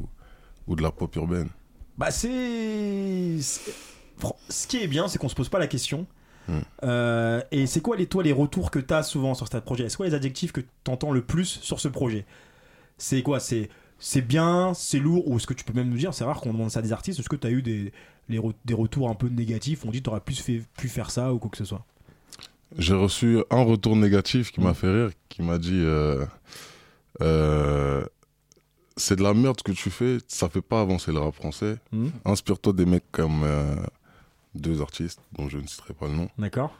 ou 0.66 0.76
de 0.76 0.82
la 0.82 0.90
pop 0.90 1.14
urbaine. 1.16 1.50
Bah 1.98 2.10
c'est... 2.10 3.36
Ce 4.48 4.66
qui 4.66 4.78
est 4.78 4.86
bien, 4.86 5.08
c'est 5.08 5.18
qu'on 5.18 5.28
se 5.28 5.34
pose 5.34 5.50
pas 5.50 5.58
la 5.58 5.66
question. 5.66 6.06
Mm. 6.48 6.58
Euh, 6.84 7.42
et 7.50 7.66
c'est 7.66 7.80
quoi 7.82 7.96
les, 7.96 8.06
toi 8.06 8.22
les 8.22 8.32
retours 8.32 8.70
que 8.70 8.78
tu 8.78 8.94
as 8.94 9.02
souvent 9.02 9.34
sur 9.34 9.46
ce 9.46 9.58
projet? 9.58 9.88
C'est 9.90 9.96
quoi 9.96 10.06
les 10.06 10.14
adjectifs 10.14 10.52
que 10.52 10.60
tu 10.60 10.90
entends 10.90 11.12
le 11.12 11.22
plus 11.22 11.44
sur 11.60 11.80
ce 11.80 11.88
projet? 11.88 12.24
C'est 12.96 13.22
quoi? 13.22 13.40
C'est 13.40 13.68
c'est 14.04 14.20
bien, 14.22 14.74
c'est 14.74 14.98
lourd, 14.98 15.28
ou 15.28 15.36
est-ce 15.36 15.46
que 15.46 15.54
tu 15.54 15.62
peux 15.64 15.72
même 15.72 15.88
nous 15.88 15.96
dire, 15.96 16.12
c'est 16.12 16.24
rare 16.24 16.40
qu'on 16.40 16.52
demande 16.52 16.70
ça 16.72 16.80
à 16.80 16.82
des 16.82 16.92
artistes, 16.92 17.20
est-ce 17.20 17.28
que 17.28 17.36
tu 17.36 17.46
as 17.46 17.50
eu 17.50 17.62
des, 17.62 17.92
les 18.28 18.38
re- 18.40 18.52
des 18.64 18.74
retours 18.74 19.08
un 19.08 19.14
peu 19.14 19.28
négatifs, 19.28 19.84
on 19.84 19.90
dit 19.92 20.02
tu 20.02 20.10
aurais 20.10 20.20
plus 20.20 20.40
fait, 20.40 20.62
pu 20.76 20.88
faire 20.88 21.10
ça 21.12 21.32
ou 21.32 21.38
quoi 21.38 21.50
que 21.50 21.56
ce 21.56 21.64
soit? 21.64 21.84
J'ai 22.78 22.94
reçu 22.94 23.38
un 23.50 23.62
retour 23.62 23.94
négatif 23.96 24.50
qui 24.50 24.60
m'a 24.60 24.74
fait 24.74 24.90
rire, 24.90 25.10
qui 25.28 25.42
m'a 25.42 25.58
dit 25.58 25.80
euh, 25.84 26.24
euh, 27.20 28.04
C'est 28.96 29.16
de 29.16 29.22
la 29.22 29.34
merde 29.34 29.56
ce 29.58 29.62
que 29.62 29.72
tu 29.72 29.90
fais, 29.90 30.18
ça 30.26 30.48
fait 30.48 30.62
pas 30.62 30.80
avancer 30.80 31.12
le 31.12 31.18
rap 31.18 31.34
français. 31.34 31.76
Mhm. 31.92 32.10
Inspire-toi 32.24 32.72
des 32.72 32.86
mecs 32.86 33.10
comme 33.12 33.42
euh, 33.44 33.76
deux 34.54 34.80
artistes, 34.80 35.20
dont 35.32 35.48
je 35.48 35.58
ne 35.58 35.66
citerai 35.66 35.94
pas 35.94 36.08
le 36.08 36.14
nom. 36.14 36.28
D'accord. 36.38 36.72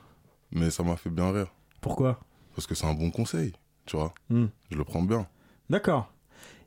Mais 0.51 0.71
ça 0.71 0.83
m'a 0.83 0.97
fait 0.97 1.11
bien 1.11 1.31
rire. 1.31 1.49
Pourquoi? 1.81 2.21
Parce 2.55 2.67
que 2.67 2.75
c'est 2.75 2.87
un 2.87 2.95
bon 2.95 3.11
conseil, 3.11 3.53
tu 3.87 3.97
vois. 3.97 4.13
Mhm. 4.31 4.49
Je 4.71 4.77
le 4.79 4.85
prends 4.85 5.03
bien. 5.03 5.27
D'accord. 5.71 6.11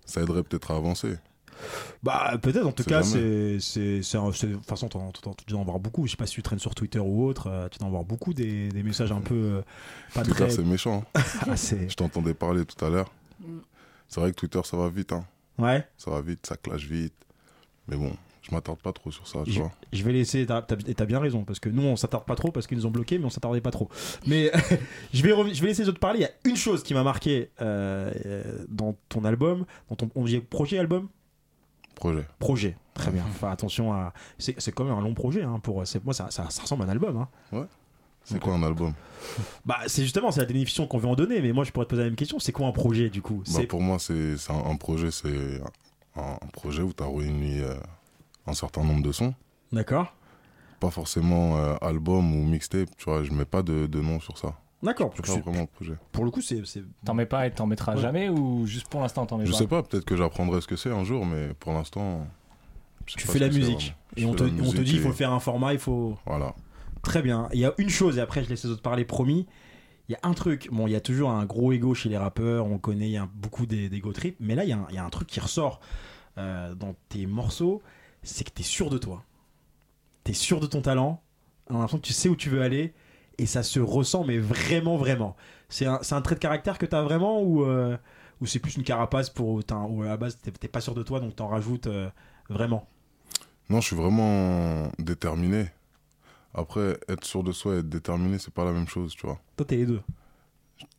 Ça 0.05 0.21
aiderait 0.21 0.43
peut-être 0.43 0.71
à 0.71 0.75
avancer. 0.77 1.15
Bah 2.03 2.37
peut-être 2.41 2.65
en 2.65 2.73
tout 2.73 2.83
cas 2.83 3.01
c'est 3.01 3.17
de 3.17 4.53
toute 4.55 4.65
façon 4.65 4.89
tu 4.89 5.45
dois 5.47 5.59
en 5.59 5.63
voir 5.63 5.79
beaucoup 5.79 6.05
je 6.05 6.11
sais 6.11 6.17
pas 6.17 6.25
si 6.25 6.33
tu 6.33 6.43
traînes 6.43 6.59
sur 6.59 6.75
Twitter 6.75 6.99
ou 6.99 7.25
autre 7.25 7.47
euh, 7.47 7.69
tu 7.69 7.79
dois 7.79 7.87
en 7.87 7.91
voir 7.91 8.03
beaucoup 8.03 8.33
des, 8.33 8.67
des 8.67 8.83
messages 8.83 9.13
un 9.13 9.21
peu 9.21 9.33
euh, 9.35 9.61
pas 10.13 10.23
Twitter, 10.23 10.47
très 10.47 10.49
c'est 10.49 10.63
méchant. 10.65 11.05
hein. 11.15 11.21
Ah, 11.49 11.55
Je 11.55 11.93
t'entendais 11.95 12.33
parler 12.33 12.65
tout 12.65 12.83
à 12.83 12.89
l'heure. 12.89 13.09
C'est 14.09 14.19
vrai 14.19 14.31
que 14.31 14.35
Twitter, 14.35 14.59
ça 14.65 14.75
va 14.75 14.89
vite. 14.89 15.13
Hein. 15.13 15.25
Ouais. 15.57 15.87
Ça 15.97 16.11
va 16.11 16.21
vite, 16.21 16.45
ça 16.45 16.57
clash 16.57 16.85
vite. 16.85 17.15
Mais 17.87 17.95
bon, 17.95 18.11
je 18.47 18.53
m'attarde 18.53 18.79
pas 18.79 18.93
trop 18.93 19.11
sur 19.11 19.27
ça, 19.27 19.39
tu 19.43 19.51
Je, 19.51 19.59
vois. 19.59 19.71
je 19.91 20.03
vais 20.03 20.11
laisser, 20.13 20.45
t'as 20.45 20.63
et 20.87 20.93
t'as 20.93 21.05
bien 21.05 21.19
raison, 21.19 21.43
parce 21.43 21.59
que 21.59 21.69
nous 21.69 21.81
on 21.81 21.95
s'attarde 21.95 22.25
pas 22.25 22.35
trop 22.35 22.51
parce 22.51 22.67
qu'ils 22.67 22.77
nous 22.77 22.85
ont 22.85 22.91
bloqués, 22.91 23.17
mais 23.17 23.25
on 23.25 23.31
s'attardait 23.31 23.61
pas 23.61 23.71
trop. 23.71 23.89
Mais 24.27 24.51
je, 25.13 25.23
vais 25.23 25.53
je 25.53 25.61
vais 25.61 25.67
laisser 25.67 25.81
les 25.83 25.89
autres 25.89 25.99
parler. 25.99 26.19
Il 26.19 26.21
y 26.21 26.25
a 26.25 26.31
une 26.43 26.55
chose 26.55 26.83
qui 26.83 26.93
m'a 26.93 27.01
marqué 27.01 27.49
euh, 27.61 28.11
euh, 28.25 28.65
dans 28.69 28.95
ton 29.09 29.25
album, 29.25 29.65
dans 29.89 29.95
ton 29.95 30.09
on 30.13 30.25
dit 30.25 30.39
projet 30.39 30.77
album? 30.77 31.07
Projet. 31.95 32.27
Projet, 32.37 32.77
très 32.93 33.09
bien. 33.11 33.23
Enfin 33.29 33.49
attention 33.49 33.93
à. 33.93 34.13
C'est 34.37 34.59
c'est 34.61 34.71
quand 34.71 34.83
même 34.83 34.93
un 34.93 35.01
long 35.01 35.15
projet, 35.15 35.41
hein, 35.41 35.59
pour, 35.63 35.83
moi 36.03 36.13
ça, 36.13 36.29
ça, 36.29 36.49
ça 36.49 36.61
ressemble 36.61 36.83
à 36.83 36.85
un 36.85 36.89
album. 36.89 37.17
Hein. 37.17 37.27
Ouais. 37.51 37.65
C'est 38.25 38.39
quoi 38.39 38.53
un 38.53 38.63
album? 38.63 38.93
Bah 39.65 39.77
c'est 39.87 40.03
justement, 40.03 40.29
c'est 40.31 40.39
la 40.39 40.45
définition 40.45 40.85
qu'on 40.85 40.99
veut 40.99 41.07
en 41.07 41.15
donner, 41.15 41.41
mais 41.41 41.51
moi 41.51 41.63
je 41.63 41.71
pourrais 41.71 41.85
te 41.85 41.89
poser 41.89 42.03
la 42.03 42.09
même 42.09 42.15
question, 42.15 42.37
c'est 42.37 42.51
quoi 42.51 42.67
un 42.67 42.71
projet 42.71 43.09
du 43.09 43.23
coup? 43.23 43.41
Bah, 43.51 43.61
Pour 43.67 43.81
moi, 43.81 43.97
c'est 43.97 44.37
c'est 44.37 44.51
un, 44.51 44.65
un 44.65 44.75
projet, 44.75 45.09
c'est 45.09 45.61
un, 46.15 46.37
un 46.41 46.47
projet 46.53 46.83
où 46.83 46.93
tu 46.93 47.01
as 47.03 47.07
réuni 47.07 47.59
euh, 47.61 47.75
un 48.47 48.53
certain 48.53 48.83
nombre 48.83 49.01
de 49.03 49.11
sons. 49.11 49.33
D'accord. 49.71 50.13
Pas 50.79 50.89
forcément 50.89 51.57
euh, 51.57 51.75
album 51.81 52.33
ou 52.35 52.43
mixtape, 52.43 52.89
tu 52.97 53.05
vois. 53.05 53.23
Je 53.23 53.31
mets 53.31 53.45
pas 53.45 53.63
de, 53.63 53.85
de 53.87 54.01
nom 54.01 54.19
sur 54.19 54.37
ça. 54.37 54.55
D'accord. 54.83 55.11
Je 55.23 55.31
vraiment 55.39 55.65
projet. 55.65 55.95
Pour 56.11 56.25
le 56.25 56.31
coup, 56.31 56.41
c'est. 56.41 56.63
c'est- 56.65 56.83
T'en 57.05 57.13
mets 57.15 57.25
pas 57.25 57.47
et 57.47 57.51
t'en 57.51 57.65
mettras 57.65 57.95
Ouais. 57.95 58.01
jamais 58.01 58.29
ou 58.29 58.65
juste 58.67 58.87
pour 58.87 59.01
l'instant 59.01 59.25
t'en 59.25 59.37
mets 59.37 59.45
Je 59.45 59.51
pas 59.51 59.57
sais 59.57 59.67
pas, 59.67 59.81
peut-être 59.83 60.05
que 60.05 60.15
j'apprendrai 60.15 60.61
ce 60.61 60.67
que 60.67 60.75
c'est 60.75 60.91
un 60.91 61.03
jour, 61.03 61.25
mais 61.25 61.53
pour 61.59 61.73
l'instant. 61.73 62.27
je 63.07 63.15
Tu 63.15 63.27
fais 63.27 63.39
la 63.39 63.47
musique. 63.49 63.95
Et 64.17 64.21
Je 64.21 64.27
on 64.27 64.33
te, 64.35 64.43
on 64.43 64.71
te 64.71 64.81
dit 64.81 64.93
il 64.95 64.99
faut 64.99 65.09
et- 65.09 65.13
faire 65.13 65.31
un 65.31 65.39
format, 65.39 65.73
il 65.73 65.79
faut. 65.79 66.17
Voilà. 66.25 66.53
Très 67.01 67.21
bien. 67.21 67.49
Il 67.53 67.59
y 67.59 67.65
a 67.65 67.73
une 67.77 67.89
chose, 67.89 68.17
et 68.17 68.21
après 68.21 68.43
je 68.43 68.49
laisse 68.49 68.63
les 68.63 68.69
autres 68.69 68.81
parler, 68.81 69.05
promis. 69.05 69.47
Il 70.07 70.11
y 70.11 70.15
a 70.15 70.19
un 70.21 70.33
truc, 70.33 70.69
bon, 70.71 70.85
il 70.85 70.91
y 70.91 70.95
a 70.95 71.01
toujours 71.01 71.31
un 71.31 71.45
gros 71.45 71.71
ego 71.71 71.95
chez 71.95 72.09
les 72.09 72.17
rappeurs, 72.17 72.67
on 72.67 72.77
connaît, 72.77 73.07
il 73.07 73.13
y 73.13 73.17
a 73.17 73.27
beaucoup 73.33 73.65
des- 73.65 73.89
d'ego 73.89 74.11
trip, 74.13 74.35
mais 74.39 74.53
là, 74.53 74.63
il 74.63 74.69
y, 74.69 74.73
a 74.73 74.77
un- 74.77 74.85
il 74.89 74.95
y 74.95 74.99
a 74.99 75.03
un 75.05 75.09
truc 75.09 75.27
qui 75.27 75.39
ressort 75.39 75.79
euh, 76.37 76.75
dans 76.75 76.95
tes 77.09 77.25
morceaux, 77.27 77.81
c'est 78.25 78.43
que 78.43 78.53
tu 78.53 78.61
es 78.61 78.65
sûr 78.65 78.89
de 78.89 78.97
toi. 78.97 79.23
Tu 80.23 80.31
es 80.31 80.33
sûr 80.33 80.59
de 80.59 80.67
ton 80.67 80.81
talent, 80.81 81.21
on 81.69 81.75
a 81.75 81.79
l'impression 81.79 81.99
que 81.99 82.05
tu 82.05 82.13
sais 82.13 82.29
où 82.29 82.35
tu 82.35 82.49
veux 82.49 82.61
aller, 82.61 82.93
et 83.37 83.45
ça 83.45 83.63
se 83.63 83.79
ressent, 83.79 84.23
mais 84.23 84.37
vraiment, 84.37 84.97
vraiment. 84.97 85.35
C'est 85.69 85.85
un, 85.85 85.99
c'est 86.01 86.15
un 86.15 86.21
trait 86.21 86.35
de 86.35 86.39
caractère 86.39 86.77
que 86.77 86.85
tu 86.85 86.95
as 86.95 87.01
vraiment, 87.03 87.41
ou, 87.41 87.63
euh, 87.63 87.97
ou 88.41 88.45
c'est 88.45 88.59
plus 88.59 88.75
une 88.75 88.83
carapace 88.83 89.29
pour. 89.29 89.49
Ou 89.49 90.03
à 90.03 90.07
la 90.07 90.17
base, 90.17 90.37
t'es 90.41 90.51
t'es 90.51 90.67
pas 90.67 90.81
sûr 90.81 90.93
de 90.95 91.03
toi, 91.03 91.19
donc 91.19 91.35
t'en 91.35 91.47
rajoutes 91.47 91.87
euh, 91.87 92.09
vraiment? 92.49 92.87
Non, 93.69 93.81
je 93.81 93.87
suis 93.87 93.95
vraiment 93.95 94.91
déterminé. 94.99 95.67
Après, 96.53 96.97
être 97.09 97.25
sûr 97.25 97.43
de 97.43 97.51
soi 97.51 97.75
et 97.75 97.77
être 97.79 97.89
déterminé, 97.89 98.37
c'est 98.37 98.53
pas 98.53 98.63
la 98.63 98.71
même 98.71 98.87
chose, 98.87 99.13
tu 99.13 99.25
vois. 99.25 99.39
Toi, 99.57 99.65
t'es 99.65 99.77
les 99.77 99.85
deux. 99.85 100.01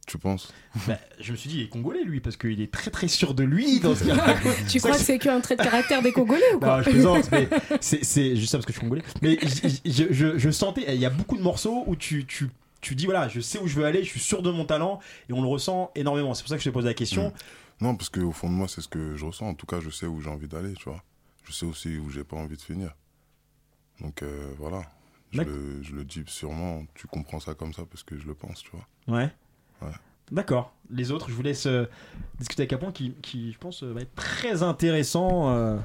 Tu 0.07 0.18
penses? 0.18 0.52
Bah, 0.86 0.98
je 1.20 1.32
me 1.32 1.36
suis 1.36 1.48
dit, 1.50 1.57
il 1.59 1.62
est 1.64 1.68
congolais 1.68 2.04
lui, 2.04 2.20
parce 2.20 2.36
qu'il 2.36 2.61
est 2.61 2.72
très 2.72 2.92
très 2.92 3.09
sûr 3.09 3.34
de 3.34 3.42
lui 3.42 3.80
dans 3.80 3.94
ce. 3.96 4.04
Tu 4.68 4.78
crois 4.78 4.92
que 4.92 4.98
c'est 4.98 5.18
qu'un 5.18 5.40
trait 5.40 5.57
de 5.57 5.62
caractère 5.64 6.00
des 6.00 6.12
Congolais 6.12 6.54
ou 6.54 6.61
quoi? 6.61 6.76
Non, 6.78 6.82
je 6.84 6.90
plaisante, 6.90 7.28
mais 7.32 7.48
c'est- 7.80 8.04
c'est 8.04 8.36
juste 8.36 8.52
ça 8.52 8.59
parce 8.59 8.66
que 8.66 8.72
je 8.72 8.78
suis 8.78 8.86
congolais. 8.86 9.02
Mais 9.20 9.36
je, 9.84 10.04
je- 10.12 10.38
je 10.38 10.50
sentais, 10.50 10.84
il 10.94 11.00
y 11.00 11.07
a 11.07 11.11
beaucoup 11.11 11.36
de 11.36 11.42
morceaux 11.42 11.82
où 11.88 11.96
tu, 11.96 12.24
tu, 12.24 12.48
tu 12.80 12.94
dis, 12.94 13.07
voilà, 13.07 13.26
je 13.28 13.40
sais 13.40 13.59
où 13.59 13.66
je 13.66 13.74
veux 13.74 13.84
aller, 13.84 14.04
je 14.04 14.09
suis 14.11 14.20
sûr 14.20 14.42
de 14.42 14.50
mon 14.52 14.64
talent, 14.64 15.00
et 15.28 15.32
on 15.32 15.42
le 15.42 15.48
ressent 15.48 15.90
énormément. 15.96 16.34
C'est 16.34 16.42
pour 16.44 16.50
ça 16.50 16.57
que 16.57 16.62
je 16.62 16.68
te 16.70 16.72
pose 16.74 16.84
la 16.84 16.94
question. 16.94 17.32
Non, 17.80 17.96
parce 17.96 18.09
qu'au 18.09 18.30
fond 18.30 18.48
de 18.48 18.54
moi, 18.54 18.68
c'est 18.68 18.80
ce 18.82 18.88
que 18.88 19.16
je 19.16 19.24
ressens. 19.26 19.48
En 19.48 19.54
tout 19.54 19.66
cas, 19.66 19.80
je 19.80 19.90
sais 19.90 20.07
où 20.07 20.20
j'ai 20.20 20.30
envie 20.30 20.46
d'aller, 20.48 20.74
tu 20.74 20.84
vois. 20.88 21.02
Je 21.44 21.52
sais 21.52 21.66
aussi 21.66 21.96
où 21.98 22.11
j'ai 22.11 22.22
pas 22.22 22.36
envie 22.36 22.57
de 22.57 22.62
finir. 22.62 22.94
Donc 24.00 24.22
euh, 24.22 24.52
voilà. 24.59 24.82
Je 25.32 25.42
le, 25.42 25.82
je 25.82 25.92
le 25.94 26.04
dis 26.04 26.22
sûrement, 26.28 26.84
tu 26.94 27.07
comprends 27.09 27.40
ça 27.40 27.54
comme 27.54 27.72
ça 27.74 27.82
parce 27.90 28.04
que 28.04 28.16
je 28.16 28.26
le 28.26 28.34
pense, 28.34 28.62
tu 28.62 28.70
vois. 28.70 29.18
Ouais. 29.18 29.30
Ouais. 29.82 29.88
D'accord. 30.32 30.72
Les 30.90 31.10
autres, 31.10 31.28
je 31.28 31.34
vous 31.34 31.42
laisse 31.42 31.66
euh, 31.66 31.84
discuter 32.38 32.62
avec 32.62 32.72
un 32.72 32.78
point 32.78 32.92
qui, 32.92 33.12
qui, 33.22 33.52
je 33.52 33.58
pense, 33.58 33.82
euh, 33.82 33.92
va 33.92 34.02
être 34.02 34.14
très 34.14 34.62
intéressant. 34.62 35.50
euh. 35.50 35.76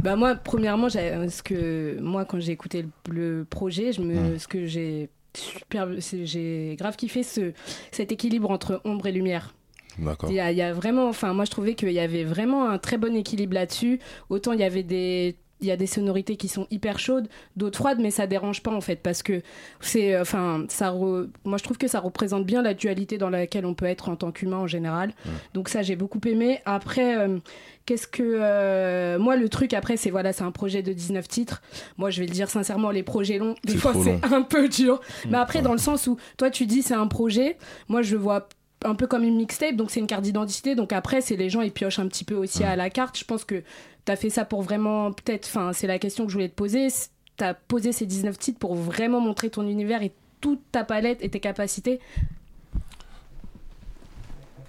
Bah 0.00 0.16
moi, 0.16 0.34
premièrement, 0.34 0.88
ce 0.88 1.42
que 1.42 1.98
moi 2.00 2.24
quand 2.24 2.40
j'ai 2.40 2.50
écouté 2.52 2.82
le, 3.08 3.38
le 3.38 3.44
projet, 3.44 3.92
je 3.92 4.02
me, 4.02 4.36
ce 4.36 4.48
que 4.48 4.66
j'ai 4.66 5.10
super, 5.32 5.88
j'ai 6.00 6.74
grave 6.76 6.96
kiffé 6.96 7.22
ce, 7.22 7.52
cet 7.92 8.10
équilibre 8.10 8.50
entre 8.50 8.80
ombre 8.84 9.06
et 9.06 9.12
lumière. 9.12 9.54
D'accord. 9.96 10.28
Il 10.28 10.32
y, 10.32 10.36
y 10.56 10.62
a 10.62 10.72
vraiment, 10.72 11.08
enfin 11.08 11.34
moi 11.34 11.44
je 11.44 11.52
trouvais 11.52 11.74
qu'il 11.74 11.92
y 11.92 12.00
avait 12.00 12.24
vraiment 12.24 12.68
un 12.68 12.78
très 12.78 12.98
bon 12.98 13.14
équilibre 13.14 13.54
là-dessus. 13.54 14.00
Autant 14.28 14.52
il 14.54 14.60
y 14.60 14.64
avait 14.64 14.82
des 14.82 15.36
il 15.60 15.66
y 15.66 15.70
a 15.70 15.76
des 15.76 15.86
sonorités 15.86 16.36
qui 16.36 16.48
sont 16.48 16.66
hyper 16.70 16.98
chaudes, 16.98 17.28
d'autres 17.56 17.78
froides, 17.78 17.98
mais 18.00 18.10
ça 18.10 18.26
dérange 18.26 18.62
pas 18.62 18.70
en 18.72 18.80
fait 18.80 18.96
parce 19.02 19.22
que 19.22 19.42
c'est, 19.80 20.14
euh, 20.14 20.22
enfin, 20.22 20.64
ça, 20.68 20.90
re- 20.92 21.28
moi 21.44 21.58
je 21.58 21.64
trouve 21.64 21.78
que 21.78 21.88
ça 21.88 22.00
représente 22.00 22.44
bien 22.46 22.62
la 22.62 22.74
dualité 22.74 23.18
dans 23.18 23.30
laquelle 23.30 23.66
on 23.66 23.74
peut 23.74 23.86
être 23.86 24.08
en 24.08 24.16
tant 24.16 24.30
qu'humain 24.30 24.58
en 24.58 24.66
général. 24.66 25.12
Donc 25.54 25.68
ça 25.68 25.82
j'ai 25.82 25.96
beaucoup 25.96 26.20
aimé. 26.26 26.60
Après, 26.64 27.18
euh, 27.18 27.38
qu'est-ce 27.86 28.06
que, 28.06 28.22
euh, 28.24 29.18
moi 29.18 29.36
le 29.36 29.48
truc 29.48 29.72
après 29.74 29.96
c'est 29.96 30.10
voilà, 30.10 30.32
c'est 30.32 30.44
un 30.44 30.52
projet 30.52 30.82
de 30.82 30.92
19 30.92 31.26
titres. 31.26 31.62
Moi 31.96 32.10
je 32.10 32.20
vais 32.20 32.26
le 32.26 32.32
dire 32.32 32.48
sincèrement, 32.50 32.90
les 32.90 33.02
projets 33.02 33.38
longs, 33.38 33.54
des 33.64 33.72
C'est 33.72 33.78
fois 33.78 33.94
c'est 34.04 34.20
un 34.32 34.42
peu 34.42 34.68
dur. 34.68 35.00
Mm. 35.24 35.28
Mais 35.30 35.38
après 35.38 35.62
dans 35.62 35.72
le 35.72 35.78
sens 35.78 36.06
où 36.06 36.16
toi 36.36 36.50
tu 36.50 36.66
dis 36.66 36.82
c'est 36.82 36.94
un 36.94 37.06
projet, 37.08 37.56
moi 37.88 38.02
je 38.02 38.16
vois 38.16 38.48
un 38.84 38.94
peu 38.94 39.06
comme 39.06 39.24
une 39.24 39.36
mixtape, 39.36 39.76
donc 39.76 39.90
c'est 39.90 40.00
une 40.00 40.06
carte 40.06 40.22
d'identité. 40.22 40.74
Donc 40.74 40.92
après, 40.92 41.20
c'est 41.20 41.36
les 41.36 41.50
gens, 41.50 41.60
ils 41.62 41.72
piochent 41.72 41.98
un 41.98 42.08
petit 42.08 42.24
peu 42.24 42.34
aussi 42.34 42.64
à 42.64 42.76
la 42.76 42.90
carte. 42.90 43.18
Je 43.18 43.24
pense 43.24 43.44
que 43.44 43.62
tu 44.04 44.12
as 44.12 44.16
fait 44.16 44.30
ça 44.30 44.44
pour 44.44 44.62
vraiment, 44.62 45.12
peut-être, 45.12 45.46
enfin, 45.46 45.72
c'est 45.72 45.86
la 45.86 45.98
question 45.98 46.24
que 46.24 46.30
je 46.30 46.36
voulais 46.36 46.48
te 46.48 46.54
poser. 46.54 46.88
Tu 47.36 47.44
as 47.44 47.54
posé 47.54 47.92
ces 47.92 48.06
19 48.06 48.38
titres 48.38 48.58
pour 48.58 48.74
vraiment 48.74 49.20
montrer 49.20 49.50
ton 49.50 49.66
univers 49.66 50.02
et 50.02 50.12
toute 50.40 50.60
ta 50.70 50.84
palette 50.84 51.22
et 51.22 51.28
tes 51.28 51.40
capacités. 51.40 52.00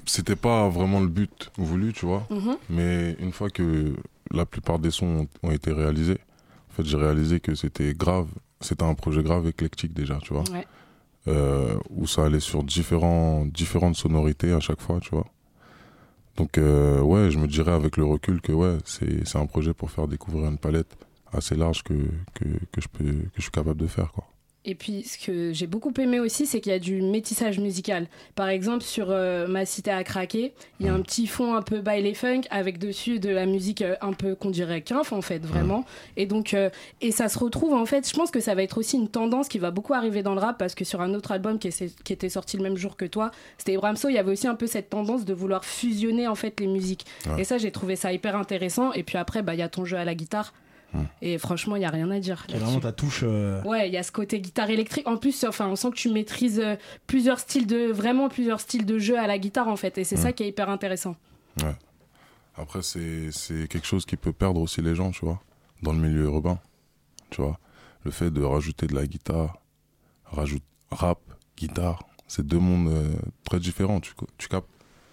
C'était 0.05 0.35
pas 0.35 0.67
vraiment 0.69 0.99
le 0.99 1.07
but 1.07 1.51
voulu, 1.57 1.93
tu 1.93 2.05
vois. 2.07 2.25
Mhm. 2.31 2.57
Mais 2.69 3.15
une 3.19 3.31
fois 3.31 3.49
que 3.49 3.93
la 4.31 4.45
plupart 4.45 4.79
des 4.79 4.91
sons 4.91 5.27
ont, 5.43 5.47
ont 5.47 5.51
été 5.51 5.71
réalisés, 5.71 6.17
en 6.71 6.73
fait, 6.73 6.85
j'ai 6.85 6.97
réalisé 6.97 7.39
que 7.39 7.53
c'était 7.53 7.93
grave. 7.93 8.27
C'était 8.61 8.83
un 8.83 8.95
projet 8.95 9.21
grave 9.21 9.47
éclectique 9.47 9.93
déjà, 9.93 10.17
tu 10.21 10.33
vois. 10.33 10.43
Ouais. 10.51 10.65
Euh, 11.29 11.77
où 11.91 12.07
ça 12.07 12.25
allait 12.25 12.39
sur 12.39 12.63
différentes 12.63 13.95
sonorités 13.95 14.51
à 14.51 14.59
chaque 14.59 14.81
fois, 14.81 14.99
tu 14.99 15.11
vois. 15.11 15.27
Donc, 16.37 16.57
euh, 16.57 17.01
ouais, 17.01 17.29
je 17.29 17.37
me 17.37 17.45
dirais 17.45 17.71
avec 17.71 17.97
le 17.97 18.05
recul 18.05 18.41
que 18.41 18.51
ouais, 18.51 18.77
c'est 18.85 19.27
c'est 19.27 19.37
un 19.37 19.45
projet 19.45 19.73
pour 19.73 19.91
faire 19.91 20.07
découvrir 20.07 20.49
une 20.49 20.57
palette 20.57 20.97
assez 21.31 21.55
large 21.55 21.83
que, 21.83 21.93
que, 22.33 22.45
que, 22.71 22.81
je, 22.81 22.87
peux, 22.87 23.03
que 23.03 23.35
je 23.35 23.41
suis 23.43 23.51
capable 23.51 23.79
de 23.79 23.85
faire, 23.87 24.11
quoi. 24.11 24.25
Et 24.65 24.75
puis, 24.75 25.03
ce 25.03 25.17
que 25.17 25.53
j'ai 25.53 25.67
beaucoup 25.67 25.93
aimé 25.99 26.19
aussi, 26.19 26.45
c'est 26.45 26.59
qu'il 26.59 26.73
y 26.73 26.75
a 26.75 26.79
du 26.79 27.01
métissage 27.01 27.59
musical. 27.59 28.07
Par 28.35 28.49
exemple, 28.49 28.83
sur 28.83 29.07
euh, 29.09 29.47
Ma 29.47 29.65
cité 29.65 29.89
à 29.89 30.03
craquer, 30.03 30.53
il 30.79 30.85
y 30.85 30.89
a 30.89 30.93
un 30.93 31.01
petit 31.01 31.27
fond 31.27 31.53
un 31.55 31.61
peu 31.61 31.79
baile 31.79 32.13
funk 32.13 32.41
avec 32.51 32.77
dessus 32.77 33.19
de 33.19 33.29
la 33.29 33.45
musique 33.45 33.81
euh, 33.81 33.95
un 34.01 34.11
peu 34.11 34.35
qu'on 34.35 34.49
dirait 34.49 34.81
quinf, 34.81 35.13
en 35.13 35.21
fait, 35.21 35.39
vraiment. 35.45 35.85
Et 36.17 36.25
donc, 36.25 36.53
euh, 36.53 36.69
et 36.99 37.11
ça 37.11 37.29
se 37.29 37.39
retrouve, 37.39 37.73
en 37.73 37.85
fait, 37.85 38.07
je 38.07 38.13
pense 38.13 38.31
que 38.31 38.41
ça 38.41 38.53
va 38.53 38.61
être 38.61 38.77
aussi 38.77 38.97
une 38.97 39.07
tendance 39.07 39.47
qui 39.47 39.59
va 39.59 39.71
beaucoup 39.71 39.93
arriver 39.93 40.23
dans 40.23 40.33
le 40.35 40.41
rap 40.41 40.57
parce 40.57 40.75
que 40.75 40.83
sur 40.83 40.99
un 40.99 41.13
autre 41.13 41.31
album 41.31 41.57
qui, 41.57 41.69
est- 41.69 42.03
qui 42.03 42.11
était 42.11 42.29
sorti 42.29 42.57
le 42.57 42.63
même 42.63 42.75
jour 42.77 42.97
que 42.97 43.05
toi, 43.05 43.31
c'était 43.57 43.77
Bramso, 43.77 44.09
il 44.09 44.15
y 44.15 44.17
avait 44.17 44.31
aussi 44.31 44.47
un 44.47 44.55
peu 44.55 44.67
cette 44.67 44.89
tendance 44.89 45.23
de 45.23 45.33
vouloir 45.33 45.63
fusionner, 45.63 46.27
en 46.27 46.35
fait, 46.35 46.59
les 46.59 46.67
musiques. 46.67 47.05
Ouais. 47.27 47.41
Et 47.41 47.43
ça, 47.45 47.57
j'ai 47.57 47.71
trouvé 47.71 47.95
ça 47.95 48.11
hyper 48.11 48.35
intéressant. 48.35 48.91
Et 48.91 49.03
puis 49.03 49.17
après, 49.17 49.41
bah, 49.41 49.55
il 49.55 49.59
y 49.59 49.63
a 49.63 49.69
ton 49.69 49.85
jeu 49.85 49.95
à 49.97 50.03
la 50.03 50.15
guitare. 50.15 50.53
Et 51.21 51.37
franchement, 51.37 51.75
il 51.75 51.81
y 51.81 51.85
a 51.85 51.89
rien 51.89 52.09
à 52.11 52.19
dire. 52.19 52.45
Il 52.49 52.55
y 52.55 52.57
a 52.57 52.59
vraiment 52.61 52.79
ta 52.79 52.91
touche. 52.91 53.21
euh, 53.23 53.61
Ouais, 53.63 53.87
il 53.87 53.93
y 53.93 53.97
a 53.97 54.03
ce 54.03 54.11
côté 54.11 54.39
guitare 54.41 54.69
électrique. 54.69 55.07
En 55.07 55.17
plus, 55.17 55.43
enfin, 55.43 55.67
on 55.67 55.75
sent 55.75 55.91
que 55.91 55.95
tu 55.95 56.09
maîtrises 56.09 56.59
euh, 56.59 56.75
plusieurs 57.07 57.39
styles 57.39 57.67
de, 57.67 57.91
vraiment 57.91 58.27
plusieurs 58.29 58.59
styles 58.59 58.85
de 58.85 58.97
jeu 58.97 59.17
à 59.19 59.27
la 59.27 59.37
guitare 59.37 59.67
en 59.67 59.75
fait, 59.75 59.97
et 59.97 60.03
c'est 60.03 60.15
Mm. 60.17 60.21
ça 60.21 60.33
qui 60.33 60.43
est 60.43 60.47
hyper 60.49 60.69
intéressant. 60.69 61.15
Ouais. 61.61 61.75
Après, 62.57 62.81
c'est 62.81 63.31
c'est 63.31 63.67
quelque 63.67 63.85
chose 63.87 64.05
qui 64.05 64.17
peut 64.17 64.33
perdre 64.33 64.59
aussi 64.61 64.81
les 64.81 64.95
gens, 64.95 65.11
tu 65.11 65.23
vois, 65.25 65.39
dans 65.83 65.93
le 65.93 65.99
milieu 65.99 66.23
urbain. 66.23 66.59
Tu 67.29 67.41
vois, 67.41 67.59
le 68.03 68.11
fait 68.11 68.31
de 68.31 68.41
rajouter 68.41 68.87
de 68.87 68.95
la 68.95 69.05
guitare, 69.05 69.61
rajoute 70.25 70.63
rap, 70.91 71.19
guitare, 71.57 71.99
c'est 72.27 72.45
deux 72.45 72.57
mondes 72.59 72.89
euh, 72.89 73.09
très 73.45 73.59
différents, 73.59 73.99
tu, 73.99 74.13
tu 74.37 74.47
capes 74.47 74.65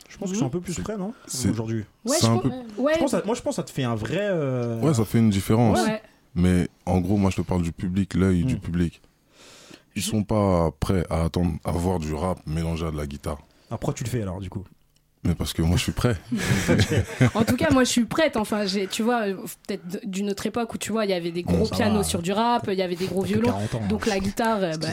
Je 0.09 0.17
pense 0.19 0.31
que 0.31 0.37
c'est 0.37 0.45
un 0.45 0.49
peu 0.49 0.61
plus 0.61 0.79
près, 0.81 0.97
non 0.97 1.13
c'est- 1.27 1.51
Aujourd'hui. 1.51 1.85
Ouais, 2.05 2.17
c'est 2.19 2.27
je 2.27 2.31
un 2.31 2.35
pense- 2.39 2.43
peu- 2.43 2.83
ouais. 2.83 2.93
Je 2.95 2.99
pense 3.01 3.15
à- 3.15 3.23
moi, 3.25 3.35
je 3.35 3.43
pense 3.43 3.53
que 3.53 3.57
ça 3.57 3.63
te 3.65 3.71
fait 3.71 3.85
un 3.85 3.95
vrai. 3.95 4.19
euh, 4.21 4.81
Ouais, 4.81 4.95
ça 4.95 5.05
fait 5.05 5.19
une 5.19 5.31
différence. 5.31 5.79
Ouais. 5.87 6.01
Mais 6.35 6.69
en 6.87 7.01
gros, 7.01 7.17
moi, 7.17 7.31
je 7.31 7.37
te 7.37 7.43
parle 7.43 7.63
du 7.63 7.73
public, 7.73 8.15
l'œil 8.15 8.45
Mm. 8.45 8.47
du 8.47 8.57
public. 8.59 9.01
Ils 9.97 10.03
sont 10.03 10.23
pas 10.25 10.71
prêts 10.79 11.05
à 11.11 11.25
attendre 11.25 11.53
à 11.65 11.73
voir 11.73 11.99
du 11.99 12.13
rap 12.15 12.39
mélangé 12.47 12.87
à 12.87 12.91
de 12.91 12.97
la 12.97 13.07
guitare. 13.07 13.39
Ah, 13.71 13.79
pourquoi 13.79 13.95
tu 13.95 14.05
le 14.05 14.11
fais 14.11 14.23
alors, 14.23 14.41
du 14.41 14.51
coup? 14.51 14.63
Mais 15.27 15.35
parce 15.35 15.53
que 15.53 15.63
moi, 15.63 15.77
je 15.77 15.83
suis 15.83 15.93
prêt. 15.93 16.17
En 17.35 17.45
tout 17.45 17.57
cas, 17.57 17.71
moi, 17.73 17.85
je 17.85 17.91
suis 17.91 18.05
prête. 18.05 18.37
Enfin, 18.37 18.65
tu 18.91 19.03
vois, 19.03 19.25
peut-être 19.67 20.01
d'une 20.05 20.31
autre 20.31 20.47
époque 20.47 20.73
où 20.75 20.79
tu 20.79 20.93
vois, 20.93 21.05
il 21.05 21.11
y 21.11 21.15
avait 21.15 21.31
des 21.33 21.43
gros 21.43 21.59
Bon, 21.59 21.69
pianos 21.69 21.99
va. 21.99 22.05
sur 22.05 22.23
du 22.23 22.33
rap, 22.33 22.67
il 22.71 22.75
y 22.79 22.83
avait 22.83 22.95
des 22.97 23.07
gros 23.07 23.23
violons. 23.23 23.51
40 23.51 23.75
ans, 23.75 23.81
hein. 23.83 23.89
donc 23.89 24.07
la 24.07 24.19
guitare, 24.21 24.59
euh, 24.63 24.73
bah, 24.81 24.89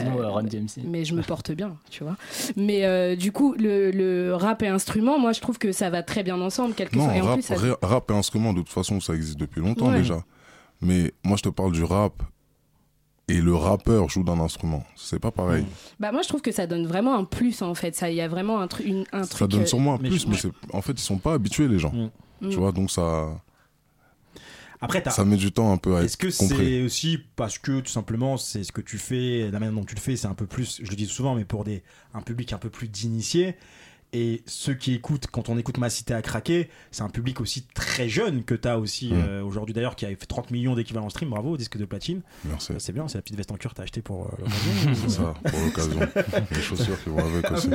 mais 0.84 1.04
je 1.04 1.14
me 1.14 1.22
porte 1.22 1.52
bien, 1.52 1.76
tu 1.90 2.02
vois. 2.04 2.16
Mais 2.56 2.84
euh, 2.84 3.16
du 3.16 3.32
coup, 3.32 3.54
le, 3.58 3.90
le 3.90 4.34
rap 4.34 4.62
et 4.62 4.68
instrument, 4.68 5.18
moi, 5.18 5.32
je 5.32 5.40
trouve 5.40 5.58
que 5.58 5.72
ça 5.72 5.90
va 5.90 6.02
très 6.02 6.22
bien 6.22 6.40
ensemble. 6.40 6.74
Quel 6.76 6.88
que 6.88 6.96
Non, 6.96 7.04
soit. 7.04 7.16
Et 7.16 7.20
en 7.20 7.24
rap, 7.26 7.34
plus, 7.34 7.42
ça- 7.42 7.56
ré- 7.56 7.74
rap 7.82 8.10
et 8.10 8.14
instrument, 8.14 8.52
de 8.52 8.58
toute 8.60 8.70
façon, 8.72 9.00
ça 9.00 9.14
existe 9.14 9.38
depuis 9.38 9.60
longtemps 9.60 9.90
Ouais. 9.90 9.98
déjà. 9.98 10.24
Mais 10.80 11.12
moi, 11.24 11.36
je 11.36 11.42
te 11.42 11.48
parle 11.48 11.72
du 11.72 11.84
rap 11.84 12.14
et 13.28 13.40
le 13.40 13.54
rappeur 13.54 14.08
joue 14.10 14.22
d'un 14.22 14.38
instrument. 14.40 14.84
C'est 14.96 15.18
pas 15.18 15.30
pareil. 15.30 15.64
bah, 15.98 16.12
moi, 16.12 16.22
je 16.22 16.28
trouve 16.28 16.42
que 16.42 16.52
ça 16.52 16.66
donne 16.66 16.86
vraiment 16.86 17.16
un 17.16 17.24
plus 17.24 17.62
en 17.62 17.74
fait. 17.74 17.94
Ça, 17.94 18.10
il 18.10 18.16
y 18.16 18.20
a 18.20 18.28
vraiment 18.28 18.60
un, 18.60 18.66
tru- 18.66 18.84
une- 18.84 19.04
un 19.12 19.22
truc. 19.22 19.38
Ça 19.38 19.46
donne 19.46 19.62
euh, 19.62 19.66
sûrement 19.66 19.94
un 19.94 19.98
plus, 19.98 20.26
mais 20.26 20.36
c'est- 20.36 20.50
en 20.72 20.82
fait, 20.82 20.92
ils 20.92 20.98
sont 20.98 21.18
pas 21.18 21.34
habitués, 21.34 21.68
les 21.68 21.78
gens. 21.78 21.92
Mm. 22.40 22.48
Tu 22.50 22.56
vois, 22.56 22.72
donc 22.72 22.90
ça, 22.90 23.28
Après, 24.80 25.02
t'as- 25.02 25.10
ça 25.10 25.24
met 25.24 25.36
du 25.36 25.50
temps 25.52 25.72
un 25.72 25.78
peu 25.78 25.96
à 25.96 26.02
Est-ce 26.02 26.16
que 26.18 26.28
c'est 26.30 26.82
aussi 26.82 27.18
parce 27.36 27.56
que 27.58 27.80
tout 27.80 27.90
simplement 27.90 28.36
c'est 28.36 28.64
ce 28.64 28.72
que 28.72 28.82
tu 28.82 28.98
fais, 28.98 29.50
la 29.50 29.58
manière 29.58 29.74
dont 29.74 29.84
tu 29.84 29.94
le 29.94 30.00
fais, 30.00 30.16
c'est 30.16 30.26
un 30.26 30.34
peu 30.34 30.46
plus, 30.46 30.80
je 30.82 30.90
le 30.90 30.96
dis 30.96 31.06
souvent, 31.06 31.34
mais 31.34 31.44
pour 31.44 31.64
des, 31.64 31.82
un 32.12 32.20
public 32.20 32.52
un 32.52 32.58
peu 32.58 32.68
plus 32.68 32.88
d'initiés. 32.88 33.56
Et 34.16 34.42
ceux 34.46 34.74
qui 34.74 34.94
écoutent, 34.94 35.26
quand 35.26 35.48
on 35.48 35.58
écoute 35.58 35.76
Ma 35.76 35.90
Cité 35.90 36.14
à 36.14 36.22
craquer, 36.22 36.70
c'est 36.92 37.02
un 37.02 37.08
public 37.08 37.40
aussi 37.40 37.66
très 37.74 38.08
jeune 38.08 38.44
que 38.44 38.54
tu 38.54 38.68
as 38.68 38.78
aussi 38.78 39.08
Mm. 39.12 39.16
euh, 39.26 39.42
aujourd'hui 39.42 39.74
d'ailleurs, 39.74 39.96
qui 39.96 40.06
a 40.06 40.08
fait 40.10 40.26
30 40.26 40.52
millions 40.52 40.74
d'équivalents 40.76 41.10
stream. 41.10 41.30
Bravo, 41.30 41.56
disque 41.56 41.76
de 41.76 41.84
platine. 41.84 42.22
Merci. 42.44 42.72
C'est 42.78 42.92
bien, 42.92 43.08
c'est 43.08 43.18
la 43.18 43.22
petite 43.22 43.36
veste 43.36 43.50
en 43.50 43.56
cuir 43.56 43.72
que 43.72 43.76
tu 43.76 43.80
as 43.80 43.84
acheté 43.84 44.02
pour 44.02 44.26
euh, 44.26 44.28
l'occasion. 44.38 44.94
C'est 44.94 45.10
ça, 45.10 45.34
pour 45.44 45.60
l'occasion. 45.60 46.00
Les 46.52 46.62
chaussures 46.62 47.02
qui 47.02 47.10
vont 47.10 47.18
avec 47.18 47.50
aussi. 47.50 47.68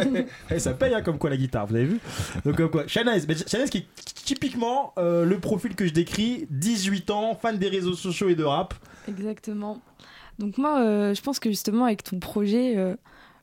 Eh, 0.49 0.59
ça 0.59 0.73
paye 0.73 0.93
hein, 0.93 1.01
comme 1.01 1.17
quoi 1.17 1.29
la 1.29 1.37
guitare, 1.37 1.67
vous 1.67 1.75
avez 1.75 1.85
vu? 1.85 1.99
Donc 2.45 2.55
comme 2.55 2.69
quoi, 2.69 2.87
Shanaise, 2.87 3.27
mais 3.27 3.35
Shanaise 3.45 3.69
qui 3.69 3.79
est 3.79 3.87
typiquement 4.23 4.93
euh, 4.97 5.25
le 5.25 5.39
profil 5.39 5.75
que 5.75 5.85
je 5.85 5.91
décris, 5.93 6.47
18 6.51 7.09
ans, 7.11 7.35
fan 7.35 7.57
des 7.57 7.67
réseaux 7.67 7.95
sociaux 7.95 8.29
et 8.29 8.35
de 8.35 8.43
rap. 8.45 8.73
Exactement. 9.09 9.81
Donc 10.37 10.57
moi, 10.57 10.79
euh, 10.79 11.13
je 11.13 11.21
pense 11.21 11.39
que 11.39 11.49
justement 11.49 11.83
avec 11.85 12.03
ton 12.03 12.19
projet, 12.19 12.77
euh, 12.77 12.95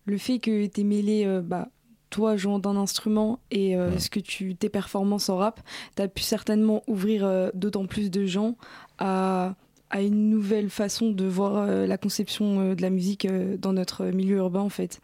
le 0.07 0.16
fait 0.16 0.38
que 0.38 0.66
tu 0.66 0.82
mêlé, 0.84 1.24
euh, 1.26 1.42
bah, 1.42 1.68
toi 2.16 2.34
jouant 2.38 2.58
d'un 2.58 2.76
instrument 2.76 3.40
et 3.50 3.76
euh, 3.76 3.98
ce 3.98 4.08
que 4.08 4.20
tu 4.20 4.54
tes 4.54 4.70
performances 4.70 5.28
en 5.28 5.36
rap, 5.36 5.60
tu 5.96 6.02
as 6.02 6.08
pu 6.08 6.22
certainement 6.22 6.82
ouvrir 6.86 7.26
euh, 7.26 7.50
d'autant 7.52 7.84
plus 7.84 8.10
de 8.10 8.24
gens 8.24 8.56
à, 8.98 9.54
à 9.90 10.00
une 10.00 10.30
nouvelle 10.30 10.70
façon 10.70 11.10
de 11.10 11.26
voir 11.26 11.56
euh, 11.56 11.86
la 11.86 11.98
conception 11.98 12.72
de 12.72 12.80
la 12.80 12.88
musique 12.88 13.28
dans 13.60 13.74
notre 13.74 14.06
milieu 14.06 14.36
urbain 14.38 14.62
en 14.62 14.70
fait. 14.70 15.00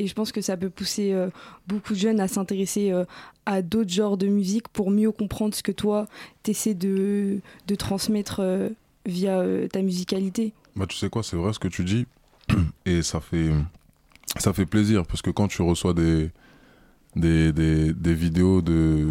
Et 0.00 0.08
je 0.08 0.14
pense 0.14 0.32
que 0.32 0.40
ça 0.40 0.56
peut 0.56 0.70
pousser 0.70 1.14
beaucoup 1.68 1.92
de 1.92 1.98
jeunes 1.98 2.18
à 2.18 2.26
s'intéresser 2.26 2.92
à 3.46 3.62
d'autres 3.62 3.92
genres 3.92 4.16
de 4.16 4.26
musique 4.26 4.66
pour 4.66 4.90
mieux 4.90 5.12
comprendre 5.12 5.54
ce 5.54 5.62
que 5.62 5.70
toi, 5.70 6.08
t'essaies 6.42 6.74
de, 6.74 7.38
de 7.68 7.74
transmettre 7.76 8.42
via 9.06 9.44
ta 9.70 9.82
musicalité. 9.82 10.52
Bah, 10.74 10.86
tu 10.88 10.96
sais 10.96 11.08
quoi, 11.10 11.22
c'est 11.22 11.36
vrai 11.36 11.52
ce 11.52 11.60
que 11.60 11.68
tu 11.68 11.84
dis. 11.84 12.06
Et 12.86 13.02
ça 13.02 13.20
fait, 13.20 13.50
ça 14.38 14.52
fait 14.52 14.66
plaisir 14.66 15.06
parce 15.06 15.22
que 15.22 15.30
quand 15.30 15.48
tu 15.48 15.62
reçois 15.62 15.94
des, 15.94 16.30
des, 17.16 17.52
des, 17.52 17.92
des 17.92 18.14
vidéos 18.14 18.62
de, 18.62 19.08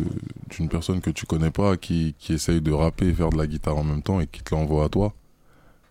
d'une 0.50 0.70
personne 0.70 1.00
que 1.02 1.10
tu 1.10 1.26
connais 1.26 1.52
pas 1.52 1.78
qui, 1.78 2.16
qui 2.20 2.34
essaye 2.34 2.62
de 2.62 2.72
rapper 2.72 3.08
et 3.08 3.14
faire 3.14 3.30
de 3.30 3.38
la 3.38 3.48
guitare 3.48 3.78
en 3.78 3.84
même 3.84 4.02
temps 4.02 4.20
et 4.20 4.28
qui 4.28 4.42
te 4.44 4.54
l'envoie 4.54 4.86
à 4.86 4.90
toi, 4.90 5.14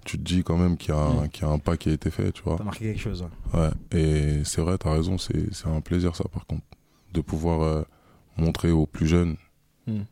tu 0.05 0.19
te 0.19 0.23
dis 0.23 0.43
quand 0.45 0.57
même 0.59 0.77
qu'il 0.77 0.95
y, 0.95 0.97
a 0.97 1.01
un- 1.01 1.25
Mm. 1.25 1.29
qu'il 1.31 1.43
y 1.45 1.47
a 1.47 1.51
un 1.53 1.59
pas 1.59 1.77
qui 1.77 1.89
a 1.89 1.93
été 1.93 2.11
fait, 2.11 2.33
tu 2.33 2.43
vois. 2.43 2.57
T'as 2.57 2.65
marqué 2.65 2.85
quelque 2.87 3.01
chose. 3.01 3.25
ouais. 3.55 3.61
Ouais, 3.61 3.71
et 3.99 4.45
c'est 4.45 4.61
vrai, 4.61 4.77
t'as 4.79 4.93
raison, 4.93 5.17
c'est 5.19 5.67
un 5.67 5.81
plaisir 5.81 6.15
ça 6.17 6.25
par 6.33 6.45
contre, 6.47 6.65
de 7.15 7.21
pouvoir 7.21 7.63
euh, 7.63 7.83
montrer 8.37 8.71
aux 8.71 8.87
plus 8.87 9.07
jeunes 9.07 9.37
Mm. 9.87 10.03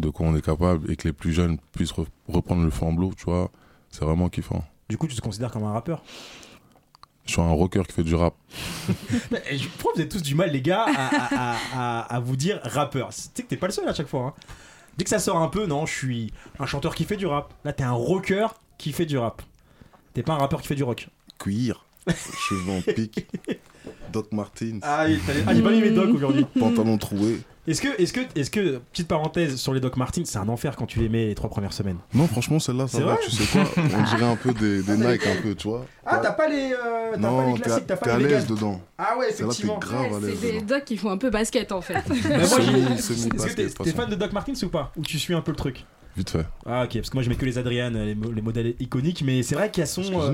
de 0.00 0.10
quoi 0.10 0.26
on 0.26 0.34
est 0.36 0.42
capable 0.44 0.90
et 0.90 0.96
que 0.96 1.06
les 1.06 1.12
plus 1.12 1.32
jeunes 1.32 1.58
puissent 1.72 1.92
re- 1.92 2.06
reprendre 2.28 2.64
le 2.64 2.70
flambeau, 2.70 3.12
tu 3.16 3.24
vois, 3.26 3.50
c'est 3.90 4.04
vraiment 4.04 4.28
kiffant. 4.28 4.64
Du 4.88 4.96
coup, 4.96 5.06
tu 5.06 5.14
te 5.14 5.20
considères 5.20 5.50
comme 5.52 5.62
un 5.64 5.72
rappeur? 5.72 6.02
Je 7.28 7.32
suis 7.34 7.42
un 7.42 7.50
rocker 7.50 7.82
qui 7.86 7.92
fait 7.92 8.02
du 8.02 8.14
rap. 8.14 8.34
Pourquoi 8.88 9.92
vous 9.94 10.00
avez 10.00 10.08
tous 10.08 10.22
du 10.22 10.34
mal, 10.34 10.50
les 10.50 10.62
gars, 10.62 10.84
à, 10.86 10.90
à- 10.90 11.52
à- 11.52 11.56
à- 11.74 12.14
à 12.16 12.20
vous 12.20 12.36
dire 12.36 12.58
rappeur? 12.64 13.10
Tu 13.10 13.16
sais 13.34 13.42
que 13.42 13.48
t'es 13.48 13.56
pas 13.58 13.66
le 13.66 13.72
seul 13.72 13.86
à 13.86 13.92
chaque 13.92 14.08
fois. 14.08 14.34
hein. 14.34 14.34
Dès 14.96 15.04
que 15.04 15.10
ça 15.10 15.18
sort 15.18 15.36
un 15.36 15.48
peu, 15.48 15.66
non, 15.66 15.84
je 15.86 15.92
suis 15.94 16.32
un 16.58 16.64
chanteur 16.66 16.94
qui 16.94 17.04
fait 17.04 17.16
du 17.18 17.26
rap. 17.26 17.52
Là, 17.64 17.72
t'es 17.74 17.84
un 17.84 17.92
rocker 17.92 18.46
qui 18.78 18.92
fait 18.92 19.04
du 19.06 19.18
rap. 19.18 19.42
T'es 20.14 20.22
pas 20.22 20.32
un 20.32 20.38
rappeur 20.38 20.62
qui 20.62 20.68
fait 20.68 20.74
du 20.74 20.82
rock. 20.84 21.08
Cuir, 21.38 21.84
cheveux 22.48 22.72
en 22.72 22.80
pique, 22.80 23.26
Doc 24.10 24.32
Martins. 24.32 24.78
Ah, 24.82 25.06
il 25.08 25.18
fallait- 25.20 25.44
ah, 25.46 25.54
j'ai 25.54 25.62
pas 25.62 25.70
mis 25.70 25.80
mes 25.82 25.90
docs 25.90 26.14
aujourd'hui. 26.14 26.46
Pantalon 26.58 26.96
troué. 26.96 27.40
Est-ce 27.68 27.82
que, 27.82 28.00
est-ce 28.00 28.12
que, 28.12 28.20
est-ce 28.34 28.50
que, 28.50 28.78
petite 28.92 29.08
parenthèse 29.08 29.56
sur 29.56 29.74
les 29.74 29.80
Doc 29.80 29.96
Martens, 29.96 30.24
c'est 30.26 30.38
un 30.38 30.48
enfer 30.48 30.74
quand 30.74 30.86
tu 30.86 31.00
les 31.00 31.08
mets 31.08 31.26
les 31.26 31.34
trois 31.34 31.50
premières 31.50 31.72
semaines 31.74 31.98
Non, 32.14 32.26
franchement, 32.26 32.58
celle-là, 32.58 32.88
ça 32.88 32.98
C'est 32.98 33.04
va, 33.04 33.16
tu 33.22 33.30
sais 33.30 33.44
quoi 33.52 33.64
On 33.76 34.02
dirait 34.16 34.24
un 34.30 34.36
peu 34.36 34.52
des, 34.54 34.82
des 34.82 34.96
Nike, 34.96 35.26
un 35.26 35.42
peu, 35.42 35.54
tu 35.54 35.68
vois. 35.68 35.84
Ah, 36.06 36.18
t'as 36.22 36.32
pas 36.32 36.48
les, 36.48 36.72
euh, 36.72 37.10
t'as 37.12 37.18
pas 37.18 37.18
Non, 37.18 37.46
les 37.54 37.54
t'es 37.54 37.60
à, 37.60 37.64
classiques, 37.64 37.86
t'as 37.86 37.96
t'es 37.98 38.04
pas 38.10 38.14
à 38.14 38.18
les 38.18 38.28
l'aise 38.28 38.46
dedans. 38.46 38.80
Ah 38.96 39.16
ouais, 39.18 39.30
effectivement. 39.30 39.78
t'es 39.78 39.86
grave 39.86 40.06
à 40.14 40.26
C'est 40.40 40.50
des 40.52 40.60
docs 40.62 40.84
qui 40.84 40.96
font 40.96 41.10
un 41.10 41.18
peu 41.18 41.28
basket 41.30 41.70
en 41.72 41.82
fait. 41.82 42.02
Mais 42.08 42.38
moi, 42.38 42.58
j'ai- 42.60 42.72
Semi- 42.72 42.98
semi- 43.02 43.34
Est-ce 43.36 43.46
que 43.74 43.82
t'es, 43.84 43.92
fan 43.92 44.08
de 44.08 44.14
Doc 44.14 44.32
Martens 44.32 44.62
ou 44.62 44.68
pas? 44.70 44.90
Ou 44.96 45.02
tu 45.02 45.18
suis 45.18 45.34
un 45.34 45.42
peu 45.42 45.50
le 45.52 45.56
truc? 45.56 45.84
Vite 46.18 46.30
fait. 46.30 46.44
Ah 46.66 46.82
ok, 46.84 46.94
parce 46.94 47.10
que 47.10 47.14
moi 47.16 47.22
je 47.22 47.28
mets 47.28 47.36
que 47.36 47.44
les 47.46 47.56
Adrian, 47.58 47.90
les, 47.90 48.14
mo- 48.14 48.32
les 48.32 48.42
modèles 48.42 48.74
iconiques, 48.80 49.22
mais 49.24 49.42
c'est 49.42 49.54
vrai 49.54 49.70
qu'elles 49.70 49.86
sont... 49.86 50.02
euh. 50.20 50.32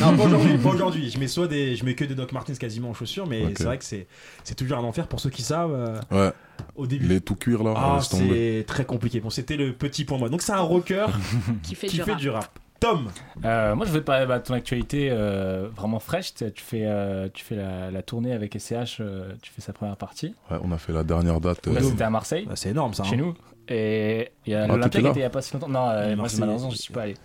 Non, 0.00 0.16
pas 0.16 0.24
aujourd'hui, 0.26 0.58
pas 0.58 0.70
aujourd'hui. 0.70 1.10
Je 1.10 1.18
mets 1.20 1.28
soit 1.28 1.46
des, 1.46 1.76
je 1.76 1.84
mets 1.84 1.94
que 1.94 2.04
des 2.04 2.14
Doc 2.14 2.32
Martens 2.32 2.58
quasiment 2.58 2.88
en 2.90 2.94
chaussures, 2.94 3.26
mais 3.26 3.44
c'est 3.56 3.64
vrai 3.64 3.78
que 3.78 3.84
c'est, 3.84 4.06
c'est 4.42 4.54
toujours 4.54 4.78
un 4.78 4.84
enfer 4.84 5.06
pour 5.06 5.20
ceux 5.20 5.30
qui 5.30 5.42
savent. 5.42 5.72
euh, 5.74 6.00
Ouais. 6.10 6.32
Au 6.74 6.86
début. 6.88 7.06
Les 7.06 7.20
tout 7.20 7.36
cuir 7.36 7.62
là, 7.62 7.74
Ah, 7.76 8.00
tomber. 8.10 8.58
c'est 8.58 8.64
très 8.66 8.84
compliqué. 8.84 9.20
Bon, 9.20 9.30
c'était 9.30 9.56
le 9.56 9.72
petit 9.74 10.04
pour 10.04 10.18
moi. 10.18 10.28
Donc 10.28 10.42
c'est 10.42 10.52
un 10.52 10.60
rocker 10.60 11.06
qui 11.62 11.74
fait, 11.76 11.86
qui 11.86 11.96
du, 11.98 12.02
fait 12.02 12.12
rap. 12.12 12.20
du 12.20 12.30
rap. 12.30 12.58
Tom, 12.80 13.08
Euh, 13.44 13.74
moi, 13.74 13.86
je 13.86 13.90
vais 13.92 14.00
parler 14.00 14.24
bah, 14.24 14.38
de 14.38 14.44
ton 14.44 14.54
actualité 14.54 15.08
euh, 15.10 15.68
vraiment 15.74 15.98
fraîche. 15.98 16.32
Tu 16.34 16.44
fais, 16.56 16.82
euh, 16.84 17.28
tu 17.34 17.44
fais 17.44 17.56
la, 17.56 17.90
la 17.90 18.02
tournée 18.02 18.32
avec 18.32 18.56
SCH, 18.56 18.98
euh, 19.00 19.32
tu 19.42 19.50
fais 19.52 19.60
sa 19.60 19.72
première 19.72 19.96
partie. 19.96 20.34
Ouais, 20.50 20.58
on 20.62 20.70
a 20.70 20.78
fait 20.78 20.92
la 20.92 21.02
dernière 21.02 21.40
date. 21.40 21.66
Là, 21.66 21.80
euh, 21.80 21.82
c'était 21.82 22.04
à 22.04 22.10
Marseille, 22.10 22.44
Bah, 22.46 22.54
c'est 22.54 22.70
énorme 22.70 22.94
ça. 22.94 23.02
chez 23.02 23.16
hein. 23.16 23.18
nous. 23.18 23.34
Et 23.68 24.30
il 24.46 24.52
y 24.52 24.54
a 24.54 24.64
Ah, 24.64 24.66
l'Olympia 24.66 25.00
qui 25.00 25.06
était 25.06 25.18
il 25.20 25.22
y 25.22 25.24
a 25.24 25.30
pas 25.30 25.42
si 25.42 25.52
longtemps. 25.54 25.68
Non, 25.68 25.88
euh, 25.90 26.16
moi, 26.16 26.26
malheureusement, 26.38 26.70
je 26.70 26.76
suis 26.76 26.92
pas 26.92 27.02
allé. 27.02 27.16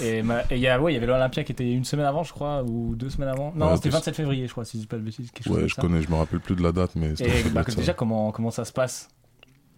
Et 0.00 0.22
il 0.52 0.58
y 0.58 0.68
a, 0.68 0.80
ouais, 0.80 0.92
il 0.92 0.94
y 0.94 0.96
avait 0.96 1.06
l'Olympia 1.06 1.42
qui 1.44 1.52
était 1.52 1.70
une 1.70 1.84
semaine 1.84 2.06
avant, 2.06 2.22
je 2.22 2.32
crois, 2.32 2.62
ou 2.62 2.94
deux 2.94 3.10
semaines 3.10 3.28
avant. 3.28 3.52
Non, 3.56 3.66
Ouais, 3.70 3.76
c'était 3.76 3.90
c'est- 3.90 3.96
27 3.96 4.14
février, 4.16 4.46
je 4.46 4.52
crois, 4.52 4.64
si 4.64 4.76
je 4.78 4.82
dis 4.82 4.86
pas 4.86 4.96
de 4.96 5.02
bêtises. 5.02 5.30
Quelque 5.32 5.46
chose 5.48 5.56
Ouais, 5.62 5.68
je 5.68 5.74
ça. 5.74 5.82
connais, 5.82 6.00
je 6.02 6.08
me 6.08 6.14
rappelle 6.14 6.40
plus 6.40 6.54
de 6.54 6.62
la 6.62 6.72
date, 6.72 6.92
mais 6.94 7.12
Et 7.20 7.42
bah, 7.52 7.64
déjà, 7.76 7.92
comment, 7.92 8.30
comment 8.32 8.50
ça 8.50 8.64
se 8.64 8.72
passe? 8.72 9.08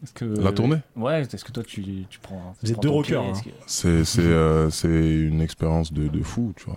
Est-ce 0.03 0.13
que, 0.13 0.25
La 0.27 0.53
tournée 0.53 0.77
Ouais, 0.97 1.23
est-ce 1.23 1.45
que 1.45 1.51
toi, 1.53 1.63
tu, 1.63 1.83
tu 2.11 2.19
prends. 2.21 2.55
Vous 2.63 2.71
êtes 2.71 2.81
deux 2.83 2.91
rockers, 2.91 3.25
hein. 3.25 3.33
C'est 3.67 4.05
c'est, 4.05 4.21
euh, 4.21 4.69
c'est 4.69 4.89
une 4.89 5.41
expérience 5.41 5.91
de, 5.93 6.09
de 6.09 6.23
fou, 6.23 6.53
tu 6.57 6.67
vois. 6.67 6.77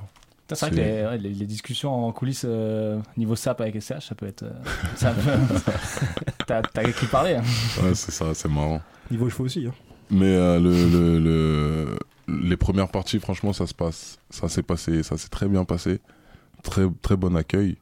C'est 0.50 0.58
vrai 0.62 0.70
que 0.70 0.76
les, 0.76 0.82
ouais, 1.04 1.18
les- 1.18 1.34
les 1.34 1.46
discussions 1.46 2.08
en 2.08 2.12
coulisses 2.14 2.46
euh, 2.48 3.02
niveau 3.18 3.36
SAP 3.36 3.60
avec 3.60 3.76
SCH, 3.82 4.08
ça 4.08 4.16
peut 4.16 4.28
être. 4.28 4.44
euh, 4.44 4.52
ça 4.96 5.12
peut- 5.12 5.22
T'as 6.48 6.62
t'as 6.62 6.82
avec 6.82 6.96
qui 6.96 7.06
parler. 7.08 7.36
hein. 7.36 7.44
Ouais, 7.84 7.94
c'est 7.94 8.12
ça, 8.14 8.34
c'est 8.34 8.48
marrant. 8.48 8.82
Niveau 9.12 9.30
cheveux 9.30 9.44
aussi. 9.46 9.66
hein. 9.68 9.74
Mais 10.10 10.36
euh, 10.36 10.60
le, 10.60 10.90
le, 10.90 11.20
le- 11.20 12.00
les 12.50 12.58
premières 12.58 12.90
parties, 12.90 13.20
franchement, 13.20 13.54
ça 13.54 13.68
se 13.68 13.74
passe, 13.74 14.20
ça 14.30 14.48
s'est 14.50 14.64
passé, 14.64 15.04
ça 15.04 15.18
s'est 15.18 15.30
très 15.30 15.48
bien 15.48 15.64
passé. 15.66 16.00
Très, 16.64 16.84
très 17.02 17.16
bon 17.16 17.36
accueil. 17.36 17.78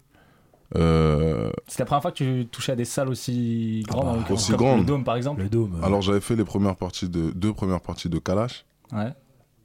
Euh, 0.76 1.52
C'est 1.68 1.80
la 1.80 1.86
première 1.86 2.02
fois 2.02 2.12
que 2.12 2.18
tu 2.18 2.46
touchais 2.48 2.72
à 2.72 2.76
des 2.76 2.86
salles 2.86 3.10
aussi 3.10 3.84
grandes, 3.88 4.06
bah, 4.06 4.12
en 4.12 4.16
l'occurrence, 4.18 4.42
aussi 4.42 4.52
comme 4.52 4.58
grandes. 4.60 4.80
le 4.80 4.86
Dôme 4.86 5.04
par 5.04 5.16
exemple. 5.16 5.42
Le 5.44 5.50
dôme. 5.50 5.80
alors 5.84 6.02
j'avais 6.02 6.20
fait 6.22 6.36
les 6.36 6.44
premières 6.44 6.76
parties 6.76 7.08
de 7.08 7.32
deux 7.32 7.54
premières 7.54 7.82
parties 7.82 8.10
de 8.10 8.18
Kalash. 8.20 8.66
Ouais. 8.92 9.14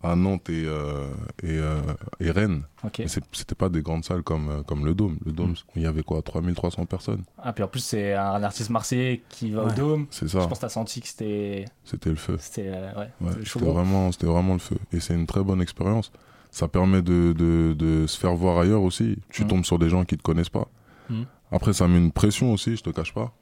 À 0.02 0.16
Nantes 0.16 0.48
et, 0.48 0.64
euh, 0.66 1.06
et, 1.42 1.58
euh, 1.58 1.80
et 2.20 2.30
Rennes. 2.30 2.62
Ok. 2.84 3.00
Mais 3.00 3.08
c'est- 3.08 3.22
c'était 3.32 3.54
pas 3.54 3.68
des 3.68 3.82
grandes 3.82 4.04
salles 4.04 4.22
comme, 4.22 4.48
euh, 4.48 4.62
comme 4.62 4.86
le 4.86 4.94
Dôme. 4.94 5.18
Le 5.26 5.32
Mm. 5.32 5.34
Dôme, 5.34 5.54
il 5.76 5.82
y 5.82 5.86
avait 5.86 6.02
quoi 6.02 6.22
3300 6.22 6.86
personnes 6.86 7.22
Ah, 7.38 7.52
puis 7.52 7.62
en 7.62 7.68
plus, 7.68 7.80
c'est 7.80 8.14
un 8.14 8.42
artiste 8.42 8.70
marseillais 8.70 9.22
qui 9.28 9.50
va 9.50 9.64
Ouais. 9.64 9.72
au 9.72 9.74
Dôme. 9.74 10.06
C'est 10.10 10.28
ça. 10.28 10.40
Je 10.40 10.46
pense 10.46 10.58
que 10.58 10.62
t'as 10.62 10.68
senti 10.70 11.00
que 11.02 11.08
c'était. 11.08 11.66
C'était 11.84 12.10
le 12.10 12.16
feu. 12.16 12.36
C'était 12.40 12.68
euh, 12.68 12.92
ouais, 12.94 13.08
Ouais, 13.20 13.32
vraiment, 13.72 14.10
c'était 14.12 14.26
vraiment 14.26 14.54
le 14.54 14.58
feu. 14.60 14.76
Et 14.92 15.00
c'est 15.00 15.14
une 15.14 15.26
très 15.26 15.42
bonne 15.42 15.60
expérience. 15.60 16.10
Ça 16.50 16.66
permet 16.66 17.02
de, 17.02 17.32
de, 17.36 17.74
de 17.78 18.06
se 18.06 18.18
faire 18.18 18.34
voir 18.34 18.58
ailleurs 18.58 18.82
aussi. 18.82 19.18
Tu 19.28 19.42
Mhm. 19.42 19.48
tombes 19.48 19.64
sur 19.64 19.78
des 19.78 19.88
gens 19.90 20.04
qui 20.04 20.16
te 20.16 20.22
connaissent 20.22 20.48
pas. 20.48 20.66
Mhm. 21.10 21.26
Après, 21.52 21.72
ça 21.72 21.86
met 21.88 21.98
une 21.98 22.10
pression 22.12 22.52
aussi, 22.52 22.76
je 22.76 22.82
te 22.82 22.90
cache 22.90 23.12
pas. 23.12 23.32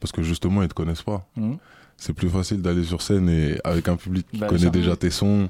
Parce 0.00 0.10
que 0.12 0.22
justement, 0.22 0.62
ils 0.62 0.68
te 0.68 0.74
connaissent 0.74 1.02
pas. 1.02 1.26
C'est 1.96 2.12
plus 2.12 2.28
facile 2.28 2.60
d'aller 2.60 2.84
sur 2.84 3.00
scène 3.00 3.28
et 3.30 3.56
avec 3.64 3.88
un 3.88 3.96
public 3.96 4.26
qui 4.30 4.38
Bah, 4.38 4.48
connaît 4.48 4.68
déjà 4.68 4.96
tes 4.96 5.08
sons, 5.10 5.48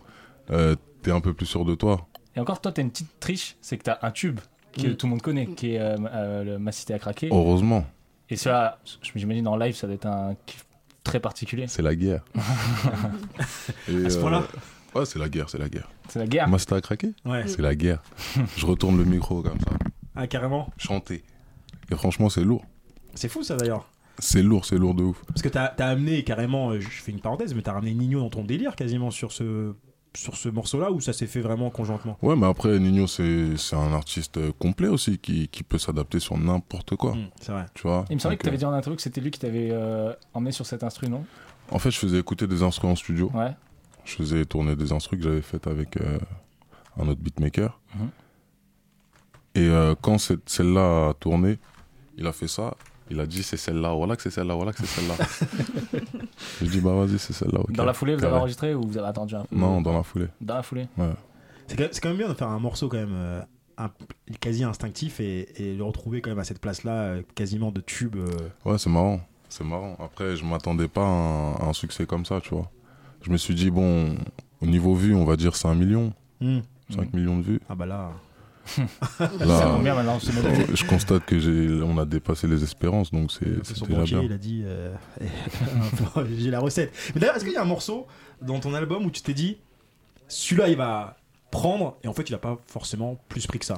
euh, 0.50 0.76
t'es 1.02 1.10
un 1.10 1.20
peu 1.20 1.34
plus 1.34 1.46
sûr 1.46 1.64
de 1.64 1.74
toi. 1.74 2.06
Et 2.34 2.40
encore, 2.40 2.60
toi, 2.60 2.72
t'as 2.72 2.82
une 2.82 2.90
petite 2.90 3.18
triche, 3.20 3.56
c'est 3.60 3.78
que 3.78 3.84
t'as 3.84 3.98
un 4.02 4.10
tube 4.10 4.40
que 4.72 4.88
Mm. 4.88 4.96
tout 4.96 5.06
le 5.06 5.10
monde 5.10 5.22
connaît, 5.22 5.46
qui 5.46 5.72
est 5.74 5.80
euh, 5.80 5.96
euh, 6.12 6.44
le 6.44 6.58
Ma 6.58 6.70
Cité 6.72 6.92
à 6.94 6.98
craquer. 6.98 7.28
Heureusement, 7.32 7.86
Et 8.28 8.36
ça, 8.36 8.78
j'imagine 9.14 9.48
en 9.48 9.56
live, 9.56 9.74
ça 9.74 9.86
doit 9.86 9.94
être 9.96 10.06
un 10.06 10.34
kiff 10.44 10.66
très 11.02 11.18
particulier. 11.20 11.66
c'est 11.68 11.82
la 11.82 11.94
guerre. 11.94 12.22
Et, 13.88 14.06
À 14.06 14.10
ce 14.10 14.18
point-là 14.18 14.42
Ouais, 14.94 15.04
c'est 15.04 15.18
la 15.18 15.28
guerre, 15.28 15.48
c'est 15.50 15.58
la 15.58 15.68
guerre. 15.68 15.88
C'est 16.08 16.18
la 16.18 16.26
guerre 16.26 16.48
Moi, 16.48 16.58
c'était 16.58 16.74
à 16.74 16.80
craquer 16.80 17.12
Ouais. 17.24 17.46
C'est 17.46 17.60
la 17.62 17.74
guerre. 17.74 18.02
je 18.56 18.66
retourne 18.66 18.96
le 18.96 19.04
micro 19.04 19.42
comme 19.42 19.58
ça. 19.60 19.70
Ah, 20.14 20.26
carrément 20.26 20.70
Chanter. 20.78 21.22
Et 21.90 21.94
franchement, 21.96 22.28
c'est 22.30 22.44
lourd. 22.44 22.64
C'est 23.14 23.28
fou 23.28 23.42
ça 23.42 23.56
d'ailleurs. 23.56 23.88
C'est 24.18 24.42
lourd, 24.42 24.64
c'est 24.64 24.78
lourd 24.78 24.94
de 24.94 25.02
ouf. 25.02 25.22
Parce 25.26 25.42
que 25.42 25.48
t'as 25.50 25.66
as 25.66 25.86
amené 25.88 26.24
carrément, 26.24 26.70
euh, 26.70 26.80
je 26.80 26.88
fais 26.88 27.12
une 27.12 27.20
parenthèse, 27.20 27.54
mais 27.54 27.60
t'as 27.62 27.72
ramené 27.72 27.92
Nino 27.92 28.20
dans 28.20 28.30
ton 28.30 28.44
délire 28.44 28.74
quasiment 28.74 29.10
sur 29.10 29.30
ce, 29.32 29.74
sur 30.16 30.36
ce 30.36 30.48
morceau-là 30.48 30.90
ou 30.90 31.00
ça 31.00 31.12
s'est 31.12 31.26
fait 31.26 31.40
vraiment 31.40 31.70
conjointement? 31.70 32.18
Ouais, 32.22 32.36
mais 32.36 32.46
après, 32.46 32.78
Nino, 32.78 33.06
c'est 33.06 33.56
c'est 33.56 33.76
un 33.76 33.92
artiste 33.92 34.36
euh, 34.38 34.52
complet 34.58 34.88
aussi 34.88 35.18
qui, 35.18 35.48
qui 35.48 35.62
peut 35.62 35.78
s'adapter 35.78 36.20
sur 36.20 36.36
n'importe 36.38 36.96
quoi. 36.96 37.14
Mm, 37.14 37.28
c'est 37.40 37.52
vrai. 37.52 37.66
Tu 37.74 37.82
vois 37.82 38.04
Il 38.10 38.16
me 38.16 38.20
semblait 38.20 38.36
que 38.36 38.42
t'avais 38.44 38.56
euh, 38.56 38.58
dit 38.58 38.64
en 38.64 38.72
intro 38.72 38.94
que 38.94 39.02
c'était 39.02 39.20
lui 39.20 39.30
qui 39.30 39.38
t'avait 39.38 39.68
euh, 39.70 40.12
emmené 40.34 40.52
sur 40.52 40.66
cet 40.66 40.82
instru, 40.82 41.08
non? 41.08 41.24
En 41.70 41.78
fait, 41.78 41.90
je 41.90 41.98
faisais 41.98 42.18
écouter 42.18 42.46
des 42.46 42.62
instruments 42.62 42.92
en 42.92 42.96
studio. 42.96 43.30
Ouais. 43.34 43.52
Je 44.04 44.14
faisais 44.14 44.44
tourner 44.44 44.76
des 44.76 44.92
instruments 44.92 45.20
que 45.20 45.28
j'avais 45.28 45.42
fait 45.42 45.66
avec 45.66 45.96
euh, 45.96 46.18
un 46.98 47.08
autre 47.08 47.20
beatmaker. 47.20 47.78
Mhm. 47.94 48.08
Et 49.56 49.68
euh, 49.68 49.94
quand 50.00 50.18
celle-là 50.18 51.08
a 51.08 51.14
tourné, 51.14 51.58
il 52.16 52.26
a 52.26 52.32
fait 52.32 52.48
ça. 52.48 52.74
Il 53.10 53.20
a 53.20 53.26
dit 53.26 53.42
c'est 53.42 53.56
celle-là, 53.56 53.92
voilà 53.94 54.16
que 54.16 54.22
c'est 54.22 54.30
celle-là, 54.30 54.54
voilà 54.54 54.72
que 54.72 54.78
c'est 54.84 54.86
celle-là. 54.86 55.14
J'ai 56.60 56.68
dit 56.68 56.80
bah 56.80 56.92
vas-y, 56.94 57.18
c'est 57.18 57.32
celle-là. 57.32 57.60
Dans 57.70 57.84
la 57.84 57.92
foulée, 57.94 58.16
vous 58.16 58.24
avez 58.24 58.34
enregistré 58.36 58.74
ou 58.74 58.82
vous 58.86 58.98
avez 58.98 59.06
attendu 59.08 59.34
un 59.34 59.44
peu 59.44 59.54
Non, 59.56 59.80
dans 59.80 59.92
la 59.92 60.02
foulée. 60.02 60.26
Dans 60.40 60.56
la 60.56 60.62
foulée 60.62 60.86
Ouais. 60.96 61.12
C'est 61.68 62.00
quand, 62.00 62.08
même 62.10 62.18
bien 62.18 62.28
de 62.28 62.34
faire 62.34 62.48
un 62.48 62.58
morceau 62.60 62.88
quand 62.88 62.96
même 62.98 63.12
euh, 63.14 63.40
un- 63.78 63.90
quasi 64.40 64.62
instinctif 64.64 65.18
et, 65.20 65.48
et 65.62 65.74
le 65.74 65.82
retrouver 65.84 66.20
quand 66.20 66.30
même 66.30 66.38
à 66.38 66.44
cette 66.44 66.60
place-là, 66.60 66.92
euh, 66.92 67.22
quasiment 67.34 67.70
de 67.72 67.80
tube. 67.80 68.16
euh. 68.16 68.28
Ouais, 68.64 68.78
c'est 68.78 68.90
marrant. 68.90 69.20
C'est 69.48 69.64
marrant. 69.64 69.96
Après, 69.98 70.36
je 70.36 70.44
m'attendais 70.44 70.88
pas 70.88 71.02
à 71.02 71.08
un, 71.10 71.52
à 71.54 71.64
un 71.68 71.72
succès 71.72 72.06
comme 72.06 72.24
ça, 72.24 72.40
tu 72.40 72.50
vois. 72.50 72.70
Je 73.22 73.30
me 73.30 73.36
suis 73.36 73.54
dit, 73.54 73.70
bon, 73.70 74.14
au 74.60 74.66
niveau 74.66 74.94
vue, 74.94 75.14
on 75.14 75.24
va 75.24 75.36
dire 75.36 75.56
5 75.56 75.74
millions. 75.74 76.12
Hmm. 76.40 76.60
5 76.90 77.12
millions 77.14 77.38
de 77.38 77.42
vues. 77.42 77.60
Ah 77.68 77.74
bah 77.74 77.86
là. 77.86 78.10
Combien 79.18 79.94
maintenant, 79.94 80.18
je 80.18 80.84
constate 80.86 81.24
que 81.24 81.38
j'ai, 81.38 81.82
on 81.82 81.98
a 81.98 82.04
dépassé 82.04 82.46
les 82.46 82.62
espérances, 82.62 83.10
donc 83.10 83.32
c'est, 83.32 83.44
déjà 83.44 83.86
banquier, 83.86 84.14
bien. 84.16 84.22
il 84.22 84.32
a 84.32 84.38
dit 84.38 84.62
euh, 84.64 84.94
j'ai 86.38 86.50
la 86.50 86.60
recette. 86.60 86.92
Mais 87.14 87.20
d'ailleurs, 87.20 87.36
est-ce 87.36 87.44
qu'il 87.44 87.54
y 87.54 87.58
a 87.58 87.62
un 87.62 87.66
morceau 87.66 88.06
dans 88.42 88.58
ton 88.58 88.74
album 88.74 89.06
où 89.06 89.10
tu 89.10 89.22
t'es 89.22 89.34
dit 89.34 89.58
celui-là 90.28 90.68
il 90.68 90.76
va 90.76 91.16
prendre 91.50 91.96
et 92.02 92.08
en 92.08 92.12
fait 92.12 92.28
il 92.28 92.34
a 92.34 92.38
pas 92.38 92.58
forcément 92.66 93.18
plus 93.28 93.46
pris 93.46 93.58
que 93.58 93.64
ça? 93.64 93.76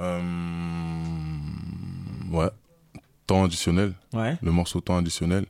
Euh, 0.00 0.20
ouais. 2.30 2.50
Temps 3.26 3.44
additionnel. 3.44 3.94
Ouais. 4.12 4.38
Le 4.42 4.52
morceau 4.52 4.80
temps 4.80 4.96
additionnel. 4.96 5.46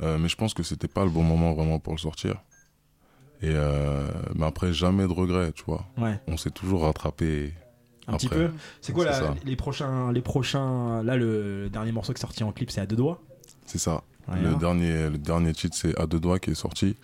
Euh, 0.00 0.18
mais 0.18 0.28
je 0.28 0.36
pense 0.36 0.54
que 0.54 0.62
c'était 0.62 0.88
pas 0.88 1.04
le 1.04 1.10
bon 1.10 1.22
moment 1.22 1.52
vraiment 1.52 1.78
pour 1.78 1.92
le 1.94 1.98
sortir. 1.98 2.36
Et 3.40 3.50
euh, 3.50 4.08
mais 4.34 4.46
après, 4.46 4.72
jamais 4.72 5.06
de 5.06 5.12
regret, 5.12 5.52
tu 5.52 5.64
vois. 5.64 5.84
Ouais. 5.96 6.20
On 6.26 6.36
s'est 6.36 6.50
toujours 6.50 6.82
rattrapé. 6.82 7.54
Un 8.08 8.16
petit 8.16 8.28
peu. 8.28 8.50
C'est 8.80 8.92
quoi 8.92 9.04
là, 9.04 9.34
les 9.44 9.56
prochains, 9.56 10.12
les 10.12 10.22
prochains 10.22 11.02
Là, 11.02 11.16
le 11.16 11.68
dernier 11.70 11.92
morceau 11.92 12.12
qui 12.12 12.18
est 12.18 12.20
sorti 12.22 12.42
en 12.42 12.52
clip, 12.52 12.70
c'est 12.70 12.80
à 12.80 12.86
deux 12.86 12.96
doigts? 12.96 13.20
C'est 13.66 13.78
ça. 13.78 14.02
Ouais, 14.28 14.40
le, 14.40 14.48
hein. 14.48 14.56
dernier, 14.58 15.10
le 15.10 15.18
dernier 15.18 15.52
titre, 15.52 15.76
c'est 15.76 15.98
À 16.00 16.06
deux 16.06 16.18
doigts 16.20 16.38
qui 16.38 16.50
est 16.50 16.54
sorti. 16.54 16.96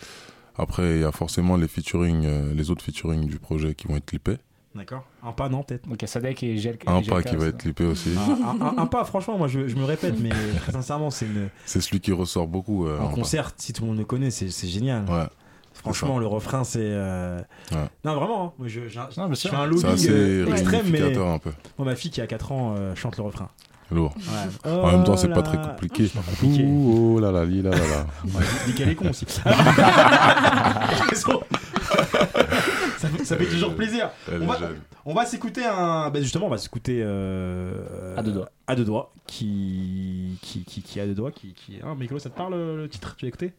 Après, 0.57 0.97
il 0.97 1.01
y 1.01 1.05
a 1.05 1.13
forcément 1.13 1.57
les 1.57 1.69
featuring, 1.69 2.25
euh, 2.25 2.55
les 2.55 2.71
autres 2.71 2.83
featuring 2.85 3.27
du 3.27 3.39
projet 3.39 3.75
qui 3.75 3.87
vont 3.89 3.97
être 3.97 4.07
clippés. 4.07 4.37
D'accord. 4.75 5.05
Un 5.23 5.33
pas, 5.33 5.49
non, 5.49 5.63
peut-être? 5.63 5.87
Donc 5.89 5.97
il 5.99 6.03
y 6.03 6.05
a 6.05 6.09
Sadek 6.09 6.43
et. 6.43 6.57
Un 6.87 6.99
et 6.99 7.03
pas 7.07 7.23
qui 7.23 7.37
va 7.37 7.47
être 7.47 7.59
clippé 7.59 7.85
aussi. 7.85 8.11
Un, 8.17 8.61
un- 8.61 8.79
un 8.79 8.87
pas, 8.87 9.05
franchement, 9.05 9.39
moi 9.39 9.47
je, 9.47 9.69
je 9.69 9.77
me 9.77 9.85
répète, 9.85 10.19
mais 10.21 10.31
très 10.57 10.73
sincèrement, 10.73 11.11
c'est 11.11 11.27
une. 11.27 11.49
C'est 11.65 11.81
celui 11.81 12.01
qui 12.01 12.11
ressort 12.13 12.49
beaucoup. 12.49 12.87
euh, 12.87 12.99
En 12.99 13.05
un 13.05 13.09
pas. 13.09 13.15
concert, 13.15 13.53
si 13.57 13.73
tout 13.73 13.83
le 13.83 13.89
monde 13.89 13.99
le 13.99 14.05
connaît, 14.05 14.31
c'est 14.33 14.51
c'est 14.51 14.67
génial. 14.67 15.05
Ouais. 15.09 15.27
Franchement, 15.85 16.19
le 16.19 16.27
refrain, 16.27 16.65
c'est. 16.65 16.79
euh, 16.83 17.39
Ouais. 17.71 17.79
Non, 18.05 18.15
vraiment, 18.17 18.45
hein. 18.47 18.53
Moi, 18.59 18.69
je, 18.69 18.89
je- 18.89 18.99
Non, 18.99 19.07
bien 19.15 19.29
je 19.31 19.35
sûr. 19.35 19.51
fais 19.51 19.57
un 19.57 19.71
C'est 19.77 19.87
assez 19.87 20.09
euh, 20.11 20.47
extrême, 20.47 20.87
mais. 20.91 21.17
un 21.17 21.39
peu. 21.39 21.51
Moi, 21.79 21.87
ma 21.87 21.95
fille 21.95 22.11
qui 22.11 22.21
a 22.21 22.27
4 22.27 22.53
ans 22.53 22.75
euh, 22.77 22.95
chante 22.95 23.17
le 23.19 23.23
refrain. 23.23 23.49
Lourd. 23.91 24.15
Ouais. 24.65 24.71
en 24.73 24.91
même 24.93 25.05
temps, 25.05 25.17
c'est 25.17 25.27
Oh 25.31 25.35
pas 25.35 25.37
là. 25.37 25.43
très 25.43 25.59
compliqué. 25.59 26.07
C'est 26.09 26.19
pas 26.19 26.25
compliqué. 26.31 26.65
Ouh, 26.65 27.17
oh 27.17 27.21
là 27.21 27.31
là, 27.31 27.45
li, 27.45 27.61
là 27.61 27.71
là 27.71 27.77
là. 27.77 28.07
Dis 28.67 28.73
qu'elle 28.75 28.89
est 28.89 28.95
con 28.95 29.11
aussi. 29.11 29.27
ça, 32.99 33.09
fait, 33.09 33.25
ça 33.25 33.37
fait 33.37 33.45
toujours 33.47 33.75
plaisir. 33.75 34.11
Elle 34.33 34.43
On 34.43 34.47
va, 34.47 34.59
on 35.05 35.15
va 35.15 35.27
s'écouter 35.27 35.65
un. 35.65 36.11
bah, 36.11 36.21
justement, 36.21 36.47
on 36.47 36.51
va 36.51 36.59
s'écouter. 36.59 37.01
euh, 37.05 38.17
À 38.17 38.23
deux 38.23 38.33
doigts. 38.33 38.49
À 38.67 38.75
deux 38.75 38.85
doigts. 38.85 39.13
Qui. 39.27 40.39
Qui, 40.43 40.65
qui, 40.65 40.83
qui 40.83 41.01
a 41.01 41.07
deux 41.07 41.15
doigts. 41.15 41.31
Qui, 41.33 41.53
qui... 41.55 41.79
Ah, 41.85 41.95
Miklo, 41.95 42.19
ça 42.19 42.31
te 42.31 42.37
parle 42.37 42.55
le 42.55 42.77
le 42.79 42.89
titre? 42.89 43.15
Tu 43.17 43.25
l'as 43.27 43.29
écouté? 43.29 43.53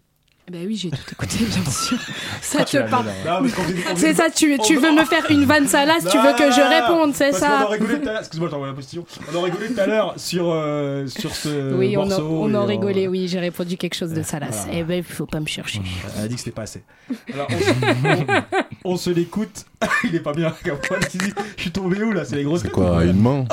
Bah 0.51 0.59
oui, 0.63 0.76
j'ai 0.76 0.91
tout 0.91 0.97
écouté, 1.11 1.38
bien 1.39 1.72
sûr. 1.72 1.97
Ça 2.39 2.59
Ah, 2.61 2.65
tu 2.65 2.77
te 2.77 2.88
parle. 2.88 3.07
on 3.41 3.95
C'est 3.95 4.13
ça, 4.13 4.26
tu, 4.30 4.55
tu 4.63 4.77
on- 4.77 4.80
veux 4.81 4.91
me 4.91 5.03
faire 5.03 5.26
une 5.31 5.43
vanne 5.45 5.67
salace, 5.67 6.05
tu 6.07 6.19
veux 6.19 6.34
que 6.34 6.51
je 6.51 6.61
réponde, 6.61 7.15
c'est 7.15 7.31
ça 7.31 7.47
qu'on 7.61 7.65
en 7.65 7.69
rigolait 7.69 7.99
tout 7.99 8.07
à 8.09 8.11
l'heure. 8.11 8.19
Excuse-moi, 8.19 8.49
la 8.67 8.73
postillon. 8.73 9.05
On 9.34 9.38
en 9.38 9.41
rigolait 9.41 9.69
tout 9.69 9.80
à 9.80 9.88
l'heure 9.88 10.13
sur, 10.17 10.51
euh, 10.51 11.07
sur 11.07 11.34
ce. 11.35 11.73
Oui, 11.73 11.97
on 11.97 12.03
on 12.11 12.53
en 12.53 12.61
on- 12.61 12.65
rigolait, 12.67 13.07
oui, 13.07 13.27
j'ai 13.27 13.39
répondu 13.39 13.76
quelque 13.76 13.95
chose 13.95 14.11
de 14.11 14.22
salace. 14.22 14.65
Voilà. 14.65 14.77
Eh 14.80 14.84
ben, 14.84 15.03
faut 15.03 15.26
pas 15.26 15.39
me 15.39 15.47
chercher. 15.47 15.81
Elle 16.19 16.26
a 16.26 16.27
dit 16.27 16.35
que 16.35 16.41
c'était 16.41 16.51
pas 16.51 16.61
assez. 16.63 16.84
Alors, 17.34 17.47
on, 17.49 17.59
se- 17.59 17.72
on- 18.05 18.43
on 18.93 18.97
se 18.97 19.09
l'écoute. 19.09 19.65
Il 20.03 20.15
est 20.15 20.19
pas 20.19 20.34
bien. 20.34 20.53
Il 20.63 20.72
Je 21.57 21.61
suis 21.61 21.72
tombé 21.72 22.03
où 22.03 22.11
là? 22.11 22.23
C'est 22.23 22.35
les 22.35 22.43
grosses 22.43 22.61
C'est 22.61 22.72
quoi, 22.72 23.03
une 23.03 23.19
main 23.19 23.45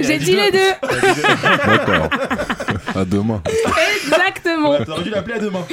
J'ai 0.00 0.18
dit 0.18 0.36
les 0.36 0.50
deux 0.50 0.88
D'accord. 1.66 2.08
À 2.94 3.04
demain. 3.04 3.42
Exactement 4.04 4.70
Ouais, 4.70 4.84
T'aurais 4.84 5.02
dû 5.04 5.10
l'appeler 5.10 5.34
à 5.34 5.38
demain. 5.38 5.64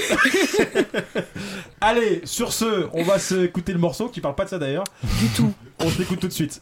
Allez, 1.82 2.22
sur 2.26 2.54
ce, 2.54 2.88
on 2.94 3.04
va 3.04 3.20
se 3.20 3.46
écouter 3.46 3.74
le 3.74 3.80
morceau 3.80 4.10
qui 4.10 4.22
parle 4.22 4.36
pas 4.36 4.46
de 4.46 4.50
ça 4.50 4.60
d'ailleurs. 4.60 4.84
Du 5.20 5.28
tout. 5.30 5.54
On 5.80 5.90
se 5.90 6.00
l'écoute 6.00 6.20
tout 6.20 6.28
de 6.28 6.34
suite. 6.34 6.62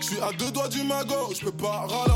Je 0.00 0.06
suis 0.06 0.20
à 0.20 0.32
deux 0.32 0.50
doigts 0.50 0.68
du 0.68 0.82
magot, 0.84 1.32
je 1.34 1.44
peux 1.44 1.52
pas 1.52 1.86
ralentir. 1.86 2.15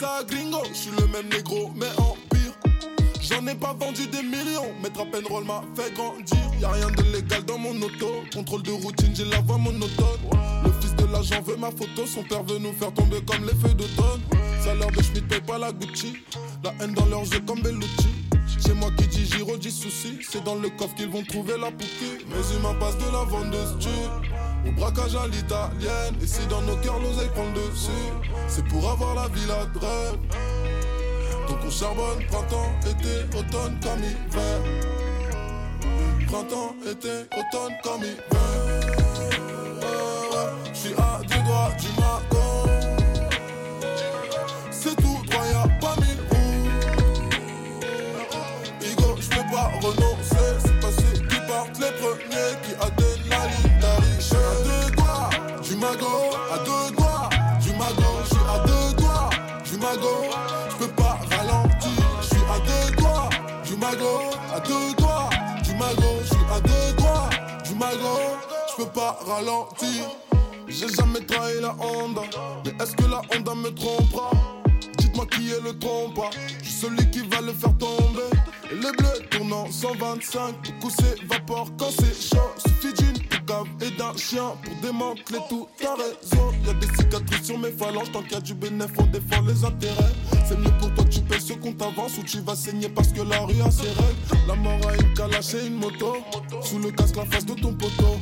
Je 0.00 0.74
suis 0.74 0.90
le 0.92 1.08
même 1.08 1.28
négro, 1.28 1.72
mais 1.74 1.88
en 1.98 2.14
pire. 2.30 2.52
J'en 3.20 3.44
ai 3.48 3.54
pas 3.56 3.72
vendu 3.72 4.06
des 4.06 4.22
millions, 4.22 4.72
mettre 4.80 5.00
à 5.00 5.06
peine 5.06 5.26
roll 5.28 5.42
m'a 5.44 5.60
fait 5.74 5.92
grandir. 5.92 6.38
Y'a 6.60 6.70
rien 6.70 6.88
de 6.88 7.02
légal 7.12 7.44
dans 7.44 7.58
mon 7.58 7.74
auto. 7.82 8.22
Contrôle 8.32 8.62
de 8.62 8.70
routine, 8.70 9.12
j'ai 9.12 9.24
la 9.24 9.40
voix 9.40 9.58
monotone. 9.58 10.20
Le 10.64 10.70
fils 10.80 10.94
de 10.94 11.12
l'agent 11.12 11.42
veut 11.42 11.56
ma 11.56 11.72
photo, 11.72 12.06
son 12.06 12.22
père 12.22 12.44
veut 12.44 12.58
nous 12.58 12.72
faire 12.74 12.94
tomber 12.94 13.20
comme 13.26 13.44
les 13.44 13.54
feux 13.54 13.74
d'automne. 13.74 14.20
Salaire 14.62 14.90
de 14.92 15.02
Schmidt 15.02 15.26
paye 15.26 15.40
pas 15.40 15.58
la 15.58 15.72
Gucci. 15.72 16.18
La 16.62 16.72
haine 16.80 16.94
dans 16.94 17.06
leurs 17.06 17.24
yeux 17.24 17.40
comme 17.44 17.60
Bellucci. 17.60 18.08
C'est 18.60 18.74
moi 18.74 18.90
qui 18.96 19.08
dis 19.08 19.26
giro, 19.26 19.56
dis 19.56 19.72
souci. 19.72 20.18
C'est 20.30 20.44
dans 20.44 20.54
le 20.54 20.70
coffre 20.70 20.94
qu'ils 20.94 21.08
vont 21.08 21.24
trouver 21.24 21.58
la 21.58 21.72
poupée. 21.72 22.24
Mes 22.28 22.56
humains 22.56 22.74
passent 22.78 22.98
de 22.98 23.12
la 23.12 23.24
vente 23.24 23.50
de 23.50 23.80
style 23.80 23.90
au 24.66 24.72
braquage 24.72 25.16
à 25.16 25.26
l'italienne. 25.26 26.14
Et 26.22 26.26
si 26.26 26.46
dans 26.46 26.62
nos 26.62 26.76
cœurs 26.76 27.00
l'oseille 27.00 27.30
prend 27.34 27.46
le 27.46 27.70
dessus, 27.70 27.90
c'est 28.48 28.64
pour 28.64 28.90
avoir 28.90 29.14
la 29.14 29.28
villa 29.28 29.66
de 29.74 29.78
rêve. 29.78 30.18
Donc 31.48 31.58
on 31.66 31.70
charbonne, 31.70 32.24
printemps, 32.26 32.72
été, 32.82 33.38
automne 33.38 33.78
comme 33.82 34.02
hiver. 34.02 34.60
Printemps, 36.26 36.74
été, 36.90 37.26
automne 37.36 37.76
comme 37.82 38.02
hiver. 38.02 38.18
Je 40.72 40.78
suis 40.78 40.94
à 40.94 41.20
deux 41.22 41.42
doigts 41.46 41.72
du 41.78 41.88
magon. 42.00 42.37
Pas 69.08 69.34
ralentir. 69.34 70.04
J'ai 70.66 70.88
jamais 70.88 71.20
trahi 71.20 71.60
la 71.60 71.74
Honda, 71.80 72.22
mais 72.64 72.72
est-ce 72.82 72.94
que 72.94 73.04
la 73.04 73.22
Honda 73.32 73.54
me 73.54 73.70
trompera? 73.70 74.30
Dites-moi 74.98 75.26
qui 75.26 75.50
est 75.50 75.60
le 75.60 75.78
trompeur, 75.78 76.30
je 76.58 76.64
suis 76.64 76.74
celui 76.74 77.10
qui 77.10 77.20
va 77.20 77.40
le 77.40 77.52
faire 77.52 77.76
tomber. 77.78 78.28
Et 78.70 78.74
les 78.74 78.92
bleus 78.92 79.20
tournent 79.30 79.52
en 79.52 79.70
125, 79.70 80.54
beaucoup 80.62 80.90
s'évapore 80.90 81.68
quand 81.78 81.90
c'est 81.90 82.36
chaud. 82.36 82.50
Suffit 82.58 82.92
d'une 83.02 83.18
et 83.80 83.90
d'un 83.92 84.14
chien 84.14 84.52
pour 84.62 84.74
démanteler 84.82 85.38
tout. 85.48 85.66
T'as 85.78 85.94
raison, 85.94 86.52
y'a 86.66 86.74
des 86.74 86.86
cicatrices 86.96 87.46
sur 87.46 87.58
mes 87.58 87.70
phalanges. 87.70 88.12
Tant 88.12 88.22
qu'il 88.22 88.32
y 88.32 88.36
a 88.36 88.40
du 88.40 88.54
bénéfice, 88.54 88.96
on 88.98 89.06
défend 89.06 89.40
les 89.42 89.64
intérêts. 89.64 90.12
C'est 90.46 90.58
mieux 90.58 90.76
pour 90.78 90.92
toi 90.94 91.04
tu 91.04 91.20
payes 91.20 91.40
ce 91.40 91.54
qu'on 91.54 91.72
t'avance 91.72 92.18
ou 92.18 92.22
tu 92.24 92.40
vas 92.40 92.54
saigner 92.54 92.90
parce 92.90 93.08
que 93.08 93.22
la 93.22 93.40
rue 93.40 93.60
a 93.62 93.70
ses 93.70 93.88
règles. 93.88 94.46
La 94.46 94.54
mort 94.54 94.80
a 94.86 94.94
une 95.02 95.14
calache 95.14 95.54
et 95.54 95.66
une 95.66 95.76
moto. 95.76 96.16
Sous 96.62 96.78
le 96.78 96.90
casque, 96.90 97.16
la 97.16 97.24
face 97.24 97.46
de 97.46 97.54
ton 97.54 97.72
poteau. 97.72 98.18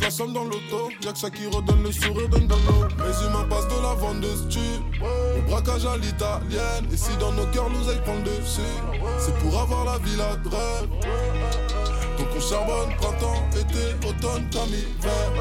Compte 0.00 0.18
la 0.18 0.26
dans 0.32 0.44
l'auto, 0.44 0.90
y'a 1.02 1.12
que 1.12 1.18
ça 1.18 1.30
qui 1.30 1.46
redonne 1.46 1.82
le 1.82 1.90
sourire 1.92 2.28
d'un 2.28 2.40
l'eau. 2.40 2.88
Mes 2.98 3.26
humains 3.26 3.46
passent 3.48 3.68
de 3.68 3.82
la 3.82 3.94
vendeuse 3.94 4.46
tu 4.48 4.58
au 5.02 5.42
braquage 5.48 5.86
à 5.86 5.96
l'italienne. 5.96 6.86
Et 6.92 6.96
si 6.96 7.16
dans 7.18 7.32
nos 7.32 7.46
cœurs 7.46 7.70
nous 7.70 7.88
aille 7.88 8.00
prendre 8.02 8.22
dessus, 8.22 8.60
c'est 9.18 9.36
pour 9.38 9.58
avoir 9.58 9.84
la 9.84 9.98
villa 9.98 10.36
de 10.36 10.48
rêve. 10.48 10.88
Donc 12.18 12.28
on 12.36 12.40
charbonne, 12.40 12.94
printemps, 12.96 13.42
été, 13.52 14.06
automne, 14.06 14.48
comme 14.52 14.68
hiver. 14.68 15.32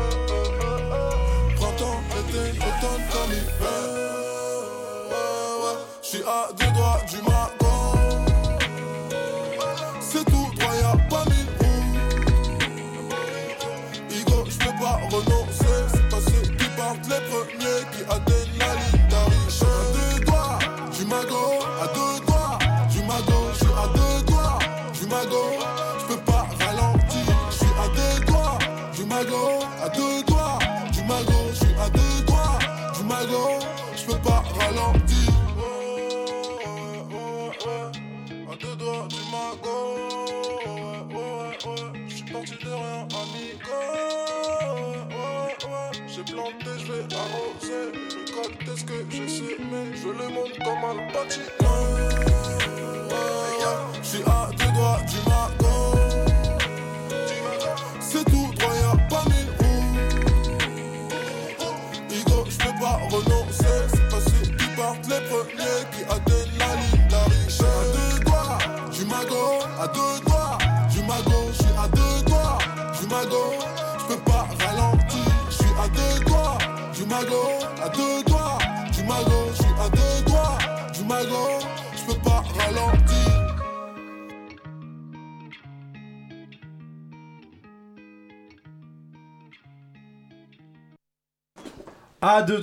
Printemps, 1.55 2.01
été, 2.19 2.57
automne, 2.57 3.03
comme 3.11 3.31
hiver. 3.31 3.87
Je 6.01 6.07
suis 6.07 6.23
à 6.23 6.49
deux 6.57 6.71
doigts 6.71 7.01
du 7.09 7.17
magon. 7.21 7.66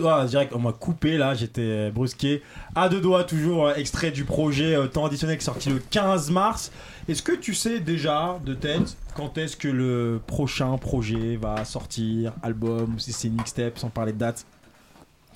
Doigts, 0.04 0.24
direct, 0.26 0.52
on 0.54 0.58
m'a 0.58 0.72
coupé 0.72 1.16
là, 1.16 1.34
j'étais 1.34 1.90
brusqué. 1.90 2.42
À 2.74 2.88
deux 2.88 3.00
doigts, 3.00 3.24
toujours 3.24 3.66
euh, 3.68 3.74
extrait 3.74 4.10
du 4.10 4.24
projet 4.24 4.74
euh, 4.76 4.86
temps 4.86 5.06
additionnel 5.06 5.36
qui 5.38 5.42
est 5.42 5.46
sorti 5.46 5.70
le 5.70 5.78
15 5.90 6.30
mars. 6.30 6.70
Est-ce 7.08 7.22
que 7.22 7.32
tu 7.32 7.54
sais 7.54 7.80
déjà 7.80 8.38
de 8.44 8.54
tête 8.54 8.96
quand 9.16 9.38
est-ce 9.38 9.56
que 9.56 9.68
le 9.68 10.20
prochain 10.26 10.76
projet 10.78 11.36
va 11.36 11.64
sortir, 11.64 12.32
album, 12.42 12.94
ou 12.94 12.98
si 12.98 13.12
c'est 13.12 13.28
une 13.28 13.34
mixtape, 13.34 13.78
sans 13.78 13.88
parler 13.90 14.12
de 14.12 14.18
date? 14.18 14.44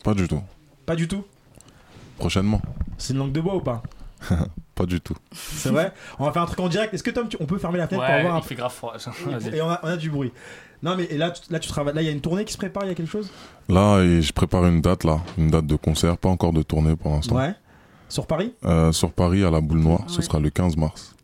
Pas 0.05 0.15
du 0.15 0.29
tout. 0.29 0.43
Pas 0.87 0.97
du 0.97 1.09
tout? 1.09 1.25
Prochainement. 2.19 2.61
C'est 2.97 3.13
une 3.13 3.21
langue 3.21 3.33
de 3.33 3.41
bois 3.41 3.55
ou 3.57 3.61
pas? 3.61 3.83
Pas 4.75 4.87
du 4.87 5.01
tout. 5.01 5.17
C'est 5.33 5.71
vrai? 5.71 5.93
On 6.21 6.25
va 6.25 6.31
faire 6.33 6.43
un 6.43 6.47
truc 6.47 6.61
en 6.61 6.69
direct. 6.69 6.95
Est-ce 6.95 7.03
que 7.03 7.11
Tom, 7.11 7.29
tu- 7.29 7.37
on 7.41 7.47
peut 7.47 7.59
fermer 7.59 7.79
la 7.79 7.89
fenêtre 7.89 8.05
pour 8.07 8.15
Ouais, 8.15 8.21
avoir 8.21 8.37
un 8.37 8.39
il 8.39 8.45
fait 8.45 8.55
grave 8.55 8.73
froid. 8.73 8.95
Et 9.53 9.61
on 9.61 9.69
a, 9.69 9.81
on 9.83 9.89
a 9.89 9.97
du 9.97 10.09
bruit. 10.09 10.33
Non 10.83 10.95
mais 10.97 11.05
et 11.11 11.17
là, 11.19 11.31
tu- 11.31 11.53
là 11.53 11.59
tu 11.59 11.69
travailles. 11.69 11.95
Là 11.95 12.03
il 12.03 12.07
y 12.07 12.09
a 12.09 12.13
une 12.13 12.21
tournée 12.21 12.45
qui 12.45 12.53
se 12.53 12.59
prépare. 12.59 12.85
Il 12.85 12.89
y 12.89 12.93
a 12.93 12.95
quelque 12.95 13.11
chose? 13.11 13.31
Là, 13.69 14.01
et 14.03 14.23
je 14.23 14.33
prépare 14.33 14.65
une 14.67 14.81
date 14.81 15.05
là, 15.05 15.21
une 15.37 15.51
date 15.51 15.67
de 15.67 15.77
concert, 15.77 16.17
pas 16.17 16.29
encore 16.29 16.53
de 16.53 16.63
tournée 16.63 16.95
pour 16.97 17.13
l'instant. 17.13 17.37
Ouais. 17.37 17.53
Sur 18.09 18.27
Paris? 18.27 18.55
Euh, 18.65 18.91
sur 18.93 19.13
Paris 19.13 19.45
à 19.45 19.51
la 19.51 19.61
Boule 19.61 19.81
Noire, 19.81 20.05
ce 20.07 20.17
Ouais. 20.19 20.23
sera 20.23 20.39
le 20.41 20.51
15 20.51 20.77
mars. 20.77 21.15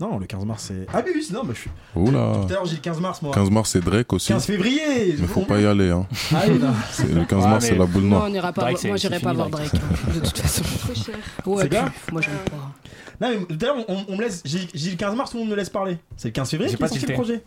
Non, 0.00 0.18
le 0.18 0.26
15 0.26 0.44
mars 0.44 0.64
c'est. 0.66 0.86
Ah 0.92 1.02
oui, 1.06 1.12
oui, 1.14 1.26
non, 1.32 1.44
bah, 1.44 1.52
je 1.54 1.60
suis. 1.60 1.70
Oula. 1.94 2.32
Tout 2.34 2.46
à 2.52 2.56
l'heure 2.56 2.66
j'ai 2.66 2.74
le 2.74 2.80
15 2.82 3.00
mars 3.00 3.22
moi. 3.22 3.32
15 3.32 3.48
mars 3.50 3.70
c'est 3.70 3.80
Drake 3.80 4.12
aussi. 4.12 4.28
15 4.32 4.44
février 4.44 5.14
Mais 5.18 5.26
faut 5.28 5.42
pas 5.42 5.60
y 5.60 5.66
aller 5.66 5.90
hein. 5.90 6.04
Ah 6.34 6.42
oui, 6.48 6.58
non. 6.58 6.72
C'est- 6.90 7.12
le 7.14 7.24
15 7.24 7.46
mars 7.46 7.64
c'est 7.64 7.76
la 7.76 7.86
Boule 7.86 8.02
Noire. 8.02 8.22
Non, 8.22 8.26
on 8.26 8.30
n'ira 8.30 8.52
pas. 8.52 8.62
Drake, 8.62 8.84
moi, 8.84 8.96
j'irai 8.96 9.20
pas 9.20 9.32
voir 9.32 9.48
Drake. 9.50 9.70
Drake. 9.72 10.14
De 10.14 10.20
toute 10.20 10.38
façon. 10.38 10.64
Trop 10.80 10.94
cher. 10.94 11.14
Ouais, 11.46 11.62
C'est 11.62 11.68
puis, 11.68 11.78
Moi, 12.12 12.22
j'aime 12.22 12.34
pas. 12.50 12.72
Non, 13.20 13.34
mais 13.48 13.56
tout 13.56 13.64
à 13.64 13.68
l'heure 13.68 13.84
on, 13.86 14.04
on 14.08 14.16
me 14.16 14.22
laisse. 14.22 14.42
J'ai 14.44 14.90
le 14.90 14.96
15 14.96 15.14
mars, 15.14 15.30
tout 15.30 15.36
le 15.36 15.42
monde 15.44 15.50
me 15.52 15.56
laisse 15.56 15.70
parler. 15.70 15.98
C'est 16.16 16.28
le 16.28 16.32
15 16.32 16.50
février 16.50 16.70
J'ai 16.72 16.76
qui 16.76 16.82
est 16.82 16.86
pas 16.86 16.88
sorti 16.88 17.06
le 17.06 17.14
projet. 17.14 17.44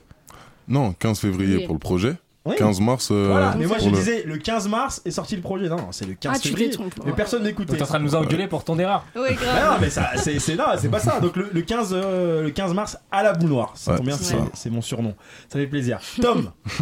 Non, 0.67 0.93
15 0.93 1.19
février 1.19 1.57
Oui. 1.57 1.65
pour 1.65 1.75
le 1.75 1.79
projet. 1.79 2.15
Oui. 2.45 2.55
15 2.57 2.79
mars 2.79 3.09
euh, 3.11 3.27
Voilà, 3.29 3.55
mais 3.59 3.65
moi 3.65 3.77
je 3.77 3.89
le- 3.89 3.91
disais 3.91 4.23
le 4.23 4.37
15 4.37 4.69
mars 4.69 5.01
est 5.03 5.11
sorti 5.11 5.35
le 5.35 5.41
projet. 5.41 5.67
Non, 5.67 5.75
non, 5.75 5.87
c'est 5.91 6.05
le 6.05 6.13
15 6.13 6.31
Ah, 6.33 6.39
tu 6.39 6.47
février. 6.47 6.71
Mais 7.05 7.11
personne 7.11 7.43
n'écoutait. 7.43 7.75
T'es 7.75 7.83
en 7.83 7.85
train 7.85 7.99
de 7.99 8.05
nous 8.05 8.15
engueuler 8.15 8.47
pour 8.47 8.63
ton 8.63 8.79
erreur. 8.79 9.03
Ouais, 9.17 9.33
Bah 9.33 9.41
grave. 9.41 9.73
non, 9.73 9.77
mais 9.81 9.89
ça, 9.89 10.11
c'est 10.15 10.39
c'est 10.39 10.55
là, 10.55 10.77
c'est 10.79 10.87
pas 10.87 10.99
ça. 10.99 11.19
Donc 11.19 11.35
le, 11.35 11.49
le 11.51 11.61
15, 11.61 11.91
euh, 11.93 12.43
le 12.43 12.49
15 12.51 12.73
mars 12.73 12.97
à 13.11 13.21
la 13.23 13.33
boule 13.33 13.49
noire. 13.49 13.73
Ça 13.75 13.91
Ouais, 13.91 13.97
tombe 13.97 14.05
bien, 14.07 14.15
c'est 14.15 14.23
c'est 14.23 14.37
ça. 14.37 14.45
c'est 14.53 14.69
mon 14.69 14.81
surnom. 14.81 15.13
Ça 15.49 15.59
fait 15.59 15.67
plaisir. 15.67 15.99
Tom, 16.21 16.51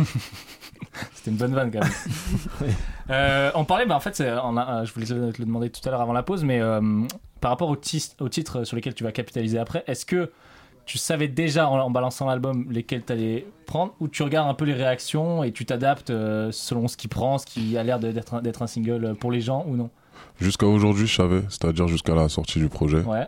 C'était 1.15 1.31
une 1.31 1.37
bonne 1.37 1.53
vanne 1.55 1.71
quand 1.71 1.79
même. 1.81 2.69
Euh, 3.11 3.51
on 3.53 3.65
parlait, 3.65 3.85
bah, 3.85 3.95
en 3.95 3.99
fait, 3.99 4.15
c'est- 4.15 4.31
on 4.43 4.57
a- 4.57 4.81
euh, 4.81 4.85
je 4.85 4.91
voulais 4.91 5.05
te 5.05 5.13
le 5.13 5.31
demander 5.45 5.69
tout 5.69 5.79
à 5.87 5.91
l'heure 5.91 6.01
avant 6.01 6.11
la 6.13 6.23
pause, 6.23 6.43
mais 6.43 6.59
euh, 6.59 6.81
par 7.39 7.51
rapport 7.51 7.79
tis- 7.79 8.15
aux 8.19 8.29
titres 8.29 8.63
sur 8.63 8.75
lesquels 8.75 8.95
tu 8.95 9.03
vas 9.03 9.11
capitaliser 9.11 9.59
après, 9.59 9.83
est-ce 9.85 10.07
que 10.07 10.31
tu 10.85 10.97
savais 10.97 11.27
déjà 11.27 11.69
en, 11.69 11.79
en 11.79 11.89
balançant 11.89 12.25
l'album 12.27 12.67
lesquels 12.71 13.03
tu 13.03 13.11
allais 13.13 13.45
prendre 13.65 13.93
ou 13.99 14.07
tu 14.07 14.21
regardes 14.23 14.49
un 14.49 14.53
peu 14.53 14.65
les 14.65 14.73
réactions 14.73 15.43
et 15.43 15.51
tu 15.51 15.65
t'adaptes 15.65 16.09
euh, 16.11 16.51
selon 16.51 16.87
ce 16.87 16.95
qui 16.97 17.07
prend, 17.07 17.37
ce 17.37 17.45
qui 17.45 17.77
a 17.77 17.83
l'air 17.83 17.99
d'être 17.99 18.35
un, 18.35 18.41
d'être 18.41 18.61
un 18.61 18.67
single 18.67 19.15
pour 19.19 19.31
les 19.31 19.41
gens 19.41 19.65
ou 19.67 19.75
non? 19.75 19.89
Jusqu'à 20.39 20.67
aujourd'hui, 20.67 21.07
je 21.07 21.15
savais, 21.15 21.41
c'est-à-dire 21.49 21.87
jusqu'à 21.87 22.13
la 22.15 22.29
sortie 22.29 22.59
du 22.59 22.69
projet, 22.69 23.01
Ouais. 23.01 23.27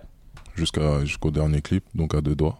jusqu'à 0.55 1.03
jusqu'au 1.05 1.31
dernier 1.31 1.61
clip, 1.61 1.83
donc 1.95 2.13
à 2.15 2.21
deux 2.21 2.35
doigts. 2.35 2.57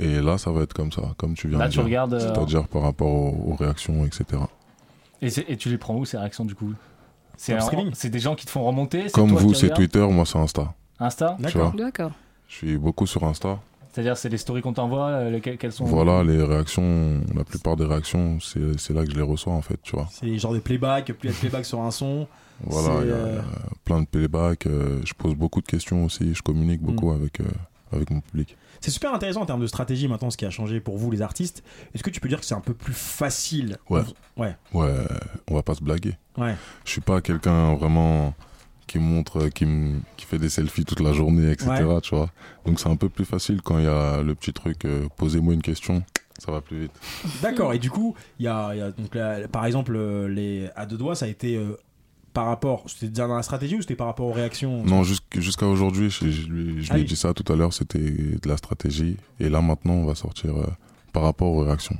Et 0.00 0.20
là, 0.20 0.38
ça 0.38 0.50
va 0.50 0.62
être 0.62 0.72
comme 0.72 0.90
ça, 0.90 1.02
comme 1.18 1.34
tu 1.34 1.48
viens 1.48 1.58
Là, 1.58 1.66
de 1.66 1.70
tu 1.72 1.76
dire. 1.78 1.84
regardes, 1.84 2.14
euh, 2.14 2.18
C'est-à-dire 2.20 2.66
par 2.66 2.82
rapport 2.82 3.08
aux, 3.10 3.52
aux 3.52 3.54
réactions, 3.54 4.04
etc. 4.06 4.24
Et, 5.20 5.56
tu 5.56 5.68
les 5.68 5.78
prends 5.78 5.94
où 5.96 6.04
ces 6.04 6.16
réactions 6.18 6.44
du 6.44 6.54
coup? 6.54 6.72
C'est 7.36 7.52
Dans 7.52 7.58
le 7.58 7.62
un- 7.62 7.66
streaming. 7.66 7.90
c'est 7.94 8.10
des 8.10 8.18
gens 8.18 8.34
qui 8.34 8.46
te 8.46 8.50
font 8.50 8.64
remonter 8.64 9.08
Comme 9.12 9.30
toi 9.30 9.40
vous, 9.40 9.54
c'est 9.54 9.66
regardes? 9.66 9.76
Twitter, 9.80 10.06
moi, 10.08 10.24
c'est 10.26 10.38
Insta. 10.38 10.74
Insta? 10.98 11.36
D'accord. 11.38 12.10
je 12.48 12.54
suis 12.56 12.76
beaucoup 12.78 13.06
sur 13.06 13.22
Insta. 13.24 13.58
C'est-à-dire 13.92 14.16
c'est 14.16 14.28
les 14.30 14.38
stories 14.38 14.62
qu'on 14.62 14.72
t'envoie, 14.72 15.08
euh, 15.08 15.30
lesquelles 15.30 15.58
quelles 15.58 15.72
sont 15.72 15.84
Voilà, 15.84 16.24
les 16.24 16.42
réactions, 16.42 17.20
la 17.34 17.44
plupart 17.44 17.76
des 17.76 17.84
réactions, 17.84 18.38
c'est 18.40 18.90
là 18.94 19.04
que 19.04 19.10
je 19.10 19.16
les 19.16 19.22
reçois, 19.22 19.52
en 19.52 19.60
fait, 19.62 19.78
tu 19.82 19.94
vois. 19.94 20.08
c'est 20.10 20.38
genre 20.38 20.54
des 20.54 20.60
playbacks, 20.60 21.12
plus 21.12 21.28
il 21.28 21.30
y 21.30 21.32
a 21.32 21.34
de 21.34 21.38
playback 21.40 21.64
sur 21.66 21.80
un 21.80 21.90
son. 21.90 22.26
Voilà, 22.64 23.00
il 23.02 23.08
y 23.08 23.12
a, 23.12 23.14
euh, 23.14 23.28
il 23.32 23.36
y 23.36 23.38
a 23.38 23.72
plein 23.84 24.00
de 24.00 24.06
playback. 24.06 24.66
euh, 24.66 25.00
je 25.04 25.12
pose 25.14 25.34
beaucoup 25.34 25.60
de 25.60 25.66
questions 25.66 26.04
aussi. 26.04 26.32
Je 26.34 26.42
communique 26.42 26.80
beaucoup 26.80 27.10
Mm. 27.12 27.16
avec, 27.16 27.40
euh, 27.40 27.44
avec 27.92 28.10
mon 28.10 28.20
public. 28.20 28.56
C'est 28.80 28.90
super 28.90 29.12
intéressant 29.12 29.42
en 29.42 29.46
termes 29.46 29.60
de 29.60 29.66
stratégie 29.66 30.08
maintenant, 30.08 30.30
ce 30.30 30.36
qui 30.36 30.44
a 30.46 30.50
changé 30.50 30.80
pour 30.80 30.96
vous 30.96 31.10
les 31.10 31.22
artistes. 31.22 31.62
Est-ce 31.94 32.02
que 32.02 32.10
tu 32.10 32.20
peux 32.20 32.28
dire 32.28 32.40
que 32.40 32.46
c'est 32.46 32.54
un 32.54 32.60
peu 32.60 32.74
plus 32.74 32.92
facile? 32.94 33.76
Ouais. 33.90 34.02
Ouais. 34.36 34.54
Ouais, 34.72 34.92
on 35.50 35.54
va 35.54 35.62
pas 35.62 35.74
se 35.74 35.82
blaguer. 35.84 36.14
Ouais. 36.38 36.54
Je 36.84 36.90
suis 36.92 37.00
pas 37.00 37.20
quelqu'un 37.20 37.74
vraiment 37.74 38.32
qui 38.86 38.98
montre, 38.98 39.48
qui, 39.48 39.64
me- 39.66 40.00
qui 40.16 40.26
fait 40.26 40.38
des 40.38 40.48
selfies 40.48 40.84
toute 40.84 41.00
la 41.00 41.12
journée, 41.12 41.50
etc. 41.50 41.70
Ouais. 41.84 42.00
Tu 42.00 42.14
vois. 42.14 42.30
Donc 42.66 42.80
c'est 42.80 42.88
un 42.88 42.96
peu 42.96 43.08
plus 43.08 43.24
facile 43.24 43.62
quand 43.62 43.78
il 43.78 43.84
y 43.84 43.88
a 43.88 44.22
le 44.22 44.34
petit 44.34 44.52
truc. 44.52 44.84
euh, 44.84 45.06
Posez-moi 45.16 45.54
une 45.54 45.62
question, 45.62 46.02
ça 46.38 46.52
va 46.52 46.60
plus 46.60 46.82
vite. 46.82 46.92
D'accord. 47.42 47.72
Et 47.72 47.78
du 47.78 47.90
coup, 47.90 48.14
il 48.38 48.44
y 48.44 48.48
a, 48.48 48.70
il 48.74 48.78
y 48.78 48.82
a 48.82 48.90
donc 48.90 49.14
là, 49.14 49.46
par 49.48 49.64
exemple 49.66 49.94
euh, 49.96 50.28
les 50.28 50.68
à 50.76 50.86
deux 50.86 50.96
doigts, 50.96 51.14
ça 51.16 51.24
a 51.26 51.28
été 51.28 51.56
euh, 51.56 51.76
par 52.32 52.46
rapport. 52.46 52.84
C'était 52.88 53.08
déjà 53.08 53.26
dans 53.28 53.36
la 53.36 53.42
stratégie 53.42 53.76
ou 53.76 53.80
c'était 53.82 53.94
par 53.96 54.06
rapport 54.06 54.26
aux 54.26 54.32
réactions? 54.32 54.82
Non, 54.84 55.02
jusqu'- 55.02 55.40
jusqu'à 55.40 55.66
aujourd'hui, 55.66 56.10
je, 56.10 56.28
je 56.30 56.46
lui, 56.48 56.82
je 56.84 56.90
Ah 56.90 56.94
lui 56.94 57.00
ai 57.00 57.04
oui. 57.04 57.08
dit 57.08 57.16
ça 57.16 57.32
tout 57.34 57.50
à 57.52 57.56
l'heure, 57.56 57.72
c'était 57.72 57.98
de 57.98 58.48
la 58.48 58.56
stratégie. 58.56 59.16
Et 59.40 59.48
là, 59.48 59.60
maintenant, 59.60 59.94
on 59.94 60.06
va 60.06 60.14
sortir 60.14 60.56
euh, 60.56 60.66
par 61.12 61.22
rapport 61.24 61.48
aux 61.48 61.64
réactions. 61.64 61.96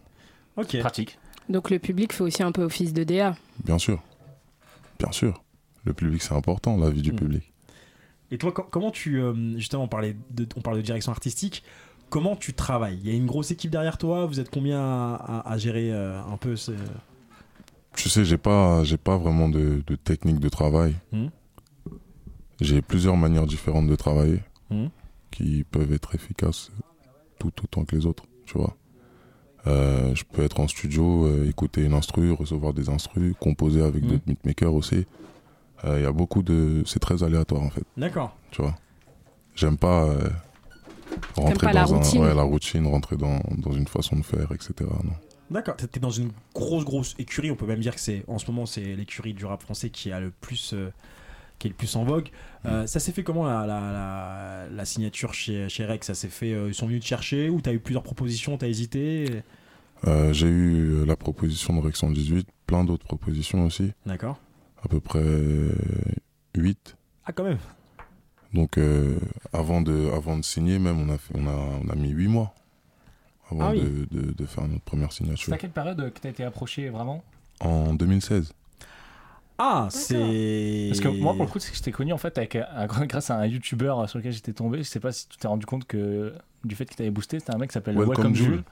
Ok. 0.57 0.79
Pratique. 0.81 1.19
Donc 1.49 1.71
le 1.71 1.79
public 1.79 2.13
fait 2.13 2.23
aussi 2.23 2.43
un 2.43 2.53
peu 2.53 2.63
office 2.63 2.93
de 2.93 3.05
DA. 3.05 3.37
Bien 3.65 3.77
sûr. 3.79 4.01
Bien 4.99 5.11
sûr. 5.13 5.42
Le 5.85 5.93
public, 5.93 6.23
c'est 6.23 6.35
important, 6.35 6.77
la 6.77 6.89
Mm. 6.89 6.93
vie 6.93 7.03
du 7.03 7.13
public. 7.13 7.53
Et 8.31 8.39
toi, 8.39 8.53
com- 8.53 8.67
comment 8.71 8.91
tu. 8.91 9.21
euh, 9.21 9.35
justement, 9.59 9.85
on, 9.85 9.89
parlait 9.89 10.17
de, 10.31 10.47
on 10.57 10.61
parle 10.61 10.77
de 10.77 10.83
direction 10.83 11.13
artistique. 11.13 11.63
Comment 12.09 12.37
tu 12.37 12.53
travailles? 12.55 12.99
Il 13.03 13.09
y 13.09 13.13
a 13.13 13.17
une 13.17 13.27
grosse 13.27 13.51
équipe 13.51 13.71
derrière 13.71 13.99
toi? 13.99 14.27
Vous 14.27 14.39
êtes 14.41 14.51
combien 14.51 14.81
à, 14.81 15.15
à- 15.45 15.53
à 15.53 15.59
gérer 15.59 15.93
euh, 15.93 16.23
un 16.23 16.37
peu 16.37 16.57
ce... 16.57 16.73
Tu 17.97 18.09
sais, 18.09 18.25
j'ai 18.25 18.39
pas, 18.39 18.85
j'ai 18.85 18.97
pas 18.97 19.17
vraiment 19.19 19.49
de, 19.51 19.83
de 19.87 19.97
technique 19.97 20.39
de 20.41 20.49
travail. 20.49 20.95
Mhm. 21.13 21.31
J'ai 22.61 22.81
plusieurs 22.81 23.17
manières 23.17 23.47
différentes 23.47 23.89
de 23.89 23.97
travailler 23.97 24.41
Mhm. 24.71 24.89
qui 25.31 25.65
peuvent 25.65 25.93
être 25.93 26.15
efficaces 26.15 26.71
tout 27.39 27.53
autant 27.65 27.85
que 27.85 27.97
les 27.97 28.07
autres, 28.07 28.25
tu 28.47 28.57
vois. 28.57 28.77
Euh, 29.67 30.15
je 30.15 30.25
peux 30.25 30.43
être 30.43 30.61
en 30.61 30.69
studio, 30.69 31.27
euh, 31.27 31.49
écouter 31.49 31.83
une 31.83 31.93
instru, 31.95 32.31
recevoir 32.33 32.73
des 32.73 32.89
instrus, 32.89 33.35
composer 33.39 33.83
avec 33.83 34.03
Mhm. 34.05 34.11
d'autres 34.11 34.25
beatmakers 34.27 34.75
aussi. 34.75 35.05
Euh, 35.85 35.99
Il 35.99 36.03
y 36.03 36.07
a 36.07 36.13
beaucoup 36.13 36.43
de... 36.43 36.83
C'est 36.87 37.01
très 37.01 37.23
aléatoire 37.23 37.63
en 37.63 37.71
fait, 37.71 37.85
D'accord. 37.97 38.37
tu 38.51 38.63
vois. 38.63 38.75
J'aime 39.55 39.77
pas 39.77 40.05
euh, 40.05 40.29
rentrer 41.37 41.67
pas 41.67 41.73
dans 41.73 41.81
la 41.81 41.83
un- 41.83 41.85
routine. 41.99 42.21
ouais, 42.23 42.35
la 42.35 42.43
routine, 42.43 42.87
rentrer 42.87 43.17
dans, 43.17 43.41
dans 43.59 43.73
une 43.73 43.87
façon 43.87 44.17
de 44.17 44.23
faire, 44.25 44.51
etc. 44.53 44.75
Non. 45.05 45.13
D'accord. 45.51 45.77
T'es 45.77 46.01
dans 46.01 46.11
une 46.11 46.31
grosse, 46.55 46.85
grosse 46.85 47.15
écurie. 47.19 47.51
On 47.51 47.57
peut 47.57 47.67
même 47.67 47.81
dire 47.81 47.95
que 47.95 48.01
c'est. 48.01 48.25
En 48.29 48.39
ce 48.39 48.51
moment, 48.51 48.65
c'est 48.65 48.95
l'écurie 48.97 49.35
du 49.35 49.45
rap 49.45 49.61
français 49.63 49.91
qui 49.91 50.11
a 50.11 50.21
le 50.21 50.31
plus. 50.31 50.73
euh, 50.73 50.91
qui 51.59 51.69
est 51.69 51.71
le 51.71 51.77
plus 51.77 51.95
en 51.95 52.05
vogue. 52.05 52.29
Euh, 52.65 52.87
ça 52.87 52.99
s'est 52.99 53.13
fait 53.13 53.23
comment 53.23 53.45
la, 53.47 53.67
la, 53.67 53.81
la- 53.93 54.67
la 54.71 54.85
signature 54.87 55.35
chez, 55.35 55.69
chez 55.69 55.85
Rex? 55.85 56.07
Ça 56.07 56.15
s'est 56.15 56.29
fait. 56.29 56.53
euh, 56.55 56.69
ils 56.69 56.75
sont 56.75 56.87
venus 56.87 57.03
te 57.03 57.07
chercher 57.07 57.51
ou 57.51 57.61
t'as 57.61 57.73
eu 57.73 57.79
plusieurs 57.81 58.03
propositions 58.03 58.57
T'as 58.57 58.67
hésité? 58.69 59.43
Euh, 60.09 60.33
j'ai 60.33 60.49
eu 60.49 60.95
euh, 60.95 61.05
la 61.05 61.15
proposition 61.17 61.77
de 61.77 61.81
Rex 61.81 62.01
118, 62.01 62.49
plein 62.67 62.83
d'autres 62.85 63.05
propositions 63.05 63.65
aussi. 63.67 63.93
D'accord. 64.07 64.39
À 64.85 64.89
peu 64.89 65.01
près 65.01 65.23
8. 66.57 66.97
Ah, 67.25 67.33
quand 67.33 67.45
même. 67.45 67.59
Donc 68.53 68.77
euh, 68.79 69.19
avant, 69.53 69.81
de, 69.81 70.11
avant 70.15 70.37
de 70.37 70.43
signer, 70.45 70.79
même, 70.79 71.01
on 71.01 71.09
a, 71.13 71.19
fait, 71.19 71.35
on 71.37 71.47
a, 71.47 71.53
on 71.53 71.89
a 71.89 71.95
mis 71.95 72.11
8 72.11 72.29
mois 72.29 72.55
avant 73.51 73.69
Ah 73.69 73.71
oui. 73.73 73.81
de, 73.81 74.07
de, 74.11 74.33
de 74.33 74.47
faire 74.47 74.67
notre 74.67 74.83
première 74.83 75.13
C'est 75.13 75.19
signature. 75.19 75.53
à 75.53 75.57
quelle 75.59 75.71
période 75.71 76.01
euh, 76.01 76.11
que 76.11 76.19
t'as 76.21 76.29
été 76.31 76.45
approché 76.45 76.89
vraiment? 76.91 77.23
En 77.61 77.95
2016. 77.95 78.53
Ah, 79.59 79.87
c'est. 79.91 80.89
Parce 80.91 81.01
que 81.01 81.09
moi, 81.09 81.35
pour 81.35 81.45
le 81.45 81.51
coup, 81.51 81.61
c'est 81.61 81.71
que 81.71 81.77
je 81.77 81.83
t'ai 81.83 81.93
connu 81.93 82.13
en 82.13 82.19
fait 82.19 82.37
avec 82.37 82.57
un, 82.57 82.67
un- 82.75 82.87
grâce 83.07 83.31
à 83.31 83.37
un 83.37 83.47
youtubeur 83.47 84.09
sur 84.09 84.19
lequel 84.19 84.33
j'étais 84.33 84.53
tombé. 84.53 84.79
Je 84.79 84.83
sais 84.83 84.99
pas 85.01 85.13
si 85.13 85.29
tu 85.29 85.37
t'es 85.39 85.47
rendu 85.47 85.65
compte 85.67 85.85
que 85.87 86.35
du 86.65 86.75
fait 86.77 86.85
qu'il 86.87 86.97
t'avait 86.97 87.11
boosté, 87.11 87.39
c'était 87.39 87.55
un 87.55 87.59
mec 87.59 87.71
qui 87.71 87.75
s'appelle 87.75 87.97
Welcome 87.97 88.33
Welcome, 88.33 88.35
Jules. 88.35 88.63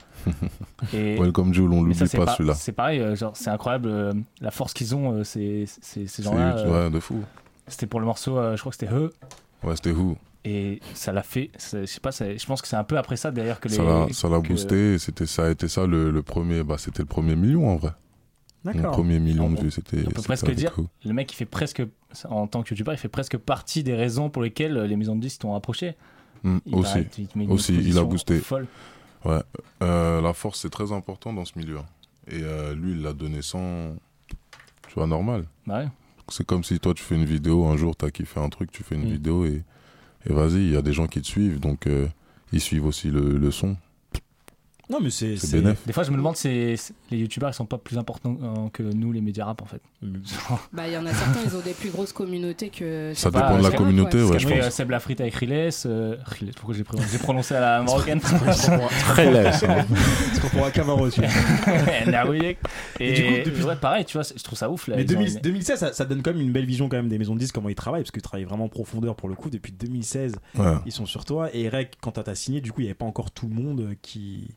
Jules. 0.93 1.17
Welcome 1.19 1.53
Jules, 1.53 1.71
on 1.71 1.81
l'oublie 1.83 1.97
pas, 1.97 2.05
celui-là. 2.07 2.53
C'est 2.55 2.71
pareil, 2.71 2.99
euh, 2.99 3.15
genre 3.15 3.35
c'est 3.35 3.49
incroyable 3.49 3.89
euh, 3.89 4.13
la 4.39 4.51
force 4.51 4.73
qu'ils 4.73 4.95
ont, 4.95 5.13
euh, 5.13 5.23
ces, 5.23 5.65
ces, 5.67 5.79
ces 5.81 6.07
C'est- 6.07 6.23
gens-là. 6.23 6.57
euh, 6.57 6.85
ouais, 6.85 6.91
de 6.91 6.99
fou. 6.99 7.21
C'était 7.67 7.87
pour 7.87 7.99
le 7.99 8.05
morceau, 8.05 8.37
euh, 8.37 8.55
je 8.55 8.61
crois 8.61 8.71
que 8.71 8.77
c'était 8.77 8.93
He. 8.93 9.09
Ouais, 9.65 9.75
c'était 9.75 9.91
Who. 9.91 10.17
Et 10.43 10.79
ça 10.95 11.11
l'a 11.11 11.21
fait. 11.21 11.51
Je 11.73 11.85
sais 11.85 11.99
pas, 11.99 12.11
ça- 12.11 12.35
je 12.35 12.45
pense 12.45 12.61
que 12.61 12.67
c'est 12.67 12.75
un 12.75 12.83
peu 12.83 12.97
après 12.97 13.15
ça 13.15 13.29
d'ailleurs 13.31 13.59
que 13.59 13.67
les. 13.69 13.75
Ça 13.75 13.83
l'a, 13.83 14.07
ça 14.11 14.27
l'a 14.29 14.39
que- 14.41 14.47
boosté, 14.47 14.93
et 14.95 14.97
c'était, 14.97 15.27
ça 15.27 15.45
a 15.45 15.49
été 15.51 15.67
ça 15.67 15.85
le, 15.85 16.09
le 16.11 16.21
premier, 16.23 16.63
bah, 16.63 16.77
c'était 16.79 17.03
le 17.03 17.07
premier 17.07 17.35
million 17.35 17.69
en 17.69 17.75
vrai. 17.75 17.91
D'accord. 18.63 18.91
premier 18.91 19.19
million 19.19 19.45
On- 19.45 19.51
de 19.51 19.59
vues, 19.59 19.71
c'était. 19.71 20.03
On 20.07 20.11
peut 20.11 20.21
presque 20.21 20.49
dire, 20.51 20.71
Who. 20.77 20.87
le 21.05 21.13
mec 21.13 21.31
il 21.31 21.35
fait 21.35 21.45
presque, 21.45 21.83
en 22.29 22.47
tant 22.47 22.61
que 22.63 22.69
youtubeur, 22.71 22.93
il 22.93 22.97
fait 22.97 23.07
presque 23.07 23.37
partie 23.37 23.83
des 23.83 23.95
raisons 23.95 24.29
pour 24.29 24.41
lesquelles 24.43 24.77
les 24.81 24.95
maisons 24.95 25.15
de 25.15 25.21
disques 25.21 25.41
t'ont 25.41 25.55
approché. 25.55 25.95
Mm, 26.43 26.57
Il 26.65 26.75
aussi, 26.75 26.83
t'arrête, 26.91 27.17
il 27.17 27.27
te 27.27 27.37
met 27.37 27.43
une 27.45 27.51
aussi, 27.51 27.75
il 27.75 27.97
a 27.97 28.03
boosté. 28.03 28.39
folle. 28.39 28.67
Ouais, 29.25 29.41
Euh, 29.83 30.19
la 30.21 30.33
force 30.33 30.59
c'est 30.61 30.69
très 30.69 30.91
important 30.91 31.33
dans 31.33 31.45
ce 31.45 31.57
milieu. 31.57 31.77
hein. 31.77 31.85
Et 32.27 32.41
euh, 32.43 32.73
lui, 32.75 32.91
il 32.93 33.01
l'a 33.01 33.13
donné 33.13 33.41
sans, 33.41 33.93
tu 34.87 34.93
vois, 34.95 35.07
normal. 35.07 35.45
Bah 35.67 35.79
ouais. 35.79 35.87
C'est 36.29 36.45
comme 36.45 36.63
si 36.63 36.79
toi 36.79 36.93
tu 36.93 37.03
fais 37.03 37.15
une 37.15 37.25
vidéo, 37.25 37.65
un 37.65 37.77
jour 37.77 37.95
t'as 37.95 38.09
kiffé 38.09 38.39
un 38.39 38.49
truc, 38.49 38.71
tu 38.71 38.83
fais 38.83 38.95
une 38.95 39.07
Mm. 39.07 39.11
vidéo 39.13 39.45
et, 39.45 39.63
et 40.25 40.33
vas-y, 40.33 40.65
il 40.65 40.71
y 40.71 40.77
a 40.77 40.81
des 40.81 40.93
gens 40.93 41.07
qui 41.07 41.21
te 41.21 41.27
suivent, 41.27 41.59
donc 41.59 41.87
euh, 41.87 42.07
ils 42.53 42.61
suivent 42.61 42.85
aussi 42.85 43.09
le, 43.09 43.37
le 43.37 43.51
son. 43.51 43.75
Non, 44.89 44.99
mais 45.01 45.09
c'est. 45.09 45.37
C'est. 45.37 45.61
Des 45.61 45.93
fois, 45.93 46.03
je 46.03 46.11
me 46.11 46.17
demande 46.17 46.35
si 46.35 46.75
les 47.11 47.17
youtubeurs 47.17 47.49
ils 47.49 47.53
sont 47.53 47.65
pas 47.65 47.77
plus 47.77 47.97
importants 47.97 48.37
euh, 48.41 48.69
que 48.73 48.81
nous, 48.83 49.11
les 49.11 49.21
médias 49.21 49.45
rap 49.45 49.61
en 49.61 49.65
fait. 49.65 49.81
Bah, 50.73 50.87
il 50.87 50.93
y 50.93 50.97
en 50.97 51.05
a 51.05 51.13
certains, 51.13 51.39
ils 51.45 51.55
ont 51.55 51.61
des 51.61 51.73
plus 51.73 51.89
grosses 51.89 52.13
communautés 52.13 52.69
que. 52.69 53.11
Ça 53.15 53.29
dépend 53.29 53.57
de 53.57 53.63
la 53.63 53.71
communauté, 53.71 54.23
ouais, 54.23 54.39
je 54.39 54.47
Fait, 54.47 54.57
pense. 54.57 54.67
euh, 54.67 54.69
Seb 54.71 54.89
Lafrite 54.91 55.21
avec 55.21 55.35
Riles. 55.35 55.69
euh, 55.85 56.15
Riles, 56.25 56.51
pourquoi 56.55 56.73
j'ai 56.75 56.83
prononcé, 56.83 57.07
j'ai 57.11 57.17
prononcé 57.19 57.55
à 57.55 57.59
la 57.59 57.81
marocaine? 57.83 58.19
Très 58.19 59.31
laisse, 59.31 59.63
hein. 59.63 59.85
C'est 60.33 60.41
qu'on 60.41 60.47
pourra 60.49 60.71
Camaro 60.71 61.05
aussi. 61.05 61.21
Et 62.99 63.09
Et, 63.09 63.13
du 63.13 63.23
coup, 63.23 63.49
depuis- 63.49 63.63
ouais, 63.63 63.75
pareil, 63.75 64.05
tu 64.05 64.17
vois, 64.17 64.23
je 64.35 64.41
trouve 64.43 64.57
ça 64.57 64.69
ouf. 64.69 64.87
Là, 64.87 64.95
Mais 64.97 65.03
ils 65.03 65.11
ont 65.15 65.19
2000 65.19 65.33
une- 65.35 65.41
2016, 65.41 65.79
ça, 65.79 65.93
ça 65.93 66.05
donne 66.05 66.21
quand 66.21 66.31
même 66.33 66.41
une 66.41 66.51
belle 66.51 66.65
vision 66.65 66.89
quand 66.89 66.97
même 66.97 67.09
des 67.09 67.17
maisons 67.17 67.33
de 67.35 67.39
disques, 67.39 67.55
comment 67.55 67.69
ils 67.69 67.75
travaillent, 67.75 68.01
parce 68.03 68.11
qu'ils 68.11 68.21
travaillent 68.21 68.45
vraiment 68.45 68.65
en 68.65 68.69
profondeur 68.69 69.15
pour 69.15 69.29
le 69.29 69.35
coup. 69.35 69.49
Depuis 69.49 69.71
2016, 69.73 70.35
Ouais. 70.57 70.75
ils 70.85 70.91
sont 70.91 71.05
sur 71.05 71.25
toi. 71.25 71.49
Et 71.53 71.67
Rec, 71.69 71.93
quand 72.01 72.11
t'as 72.11 72.35
signé, 72.35 72.61
du 72.61 72.71
coup, 72.71 72.81
il 72.81 72.85
n'y 72.85 72.89
avait 72.89 72.95
pas 72.95 73.05
encore 73.05 73.31
tout 73.31 73.47
le 73.47 73.55
monde 73.55 73.95
qui, 74.01 74.55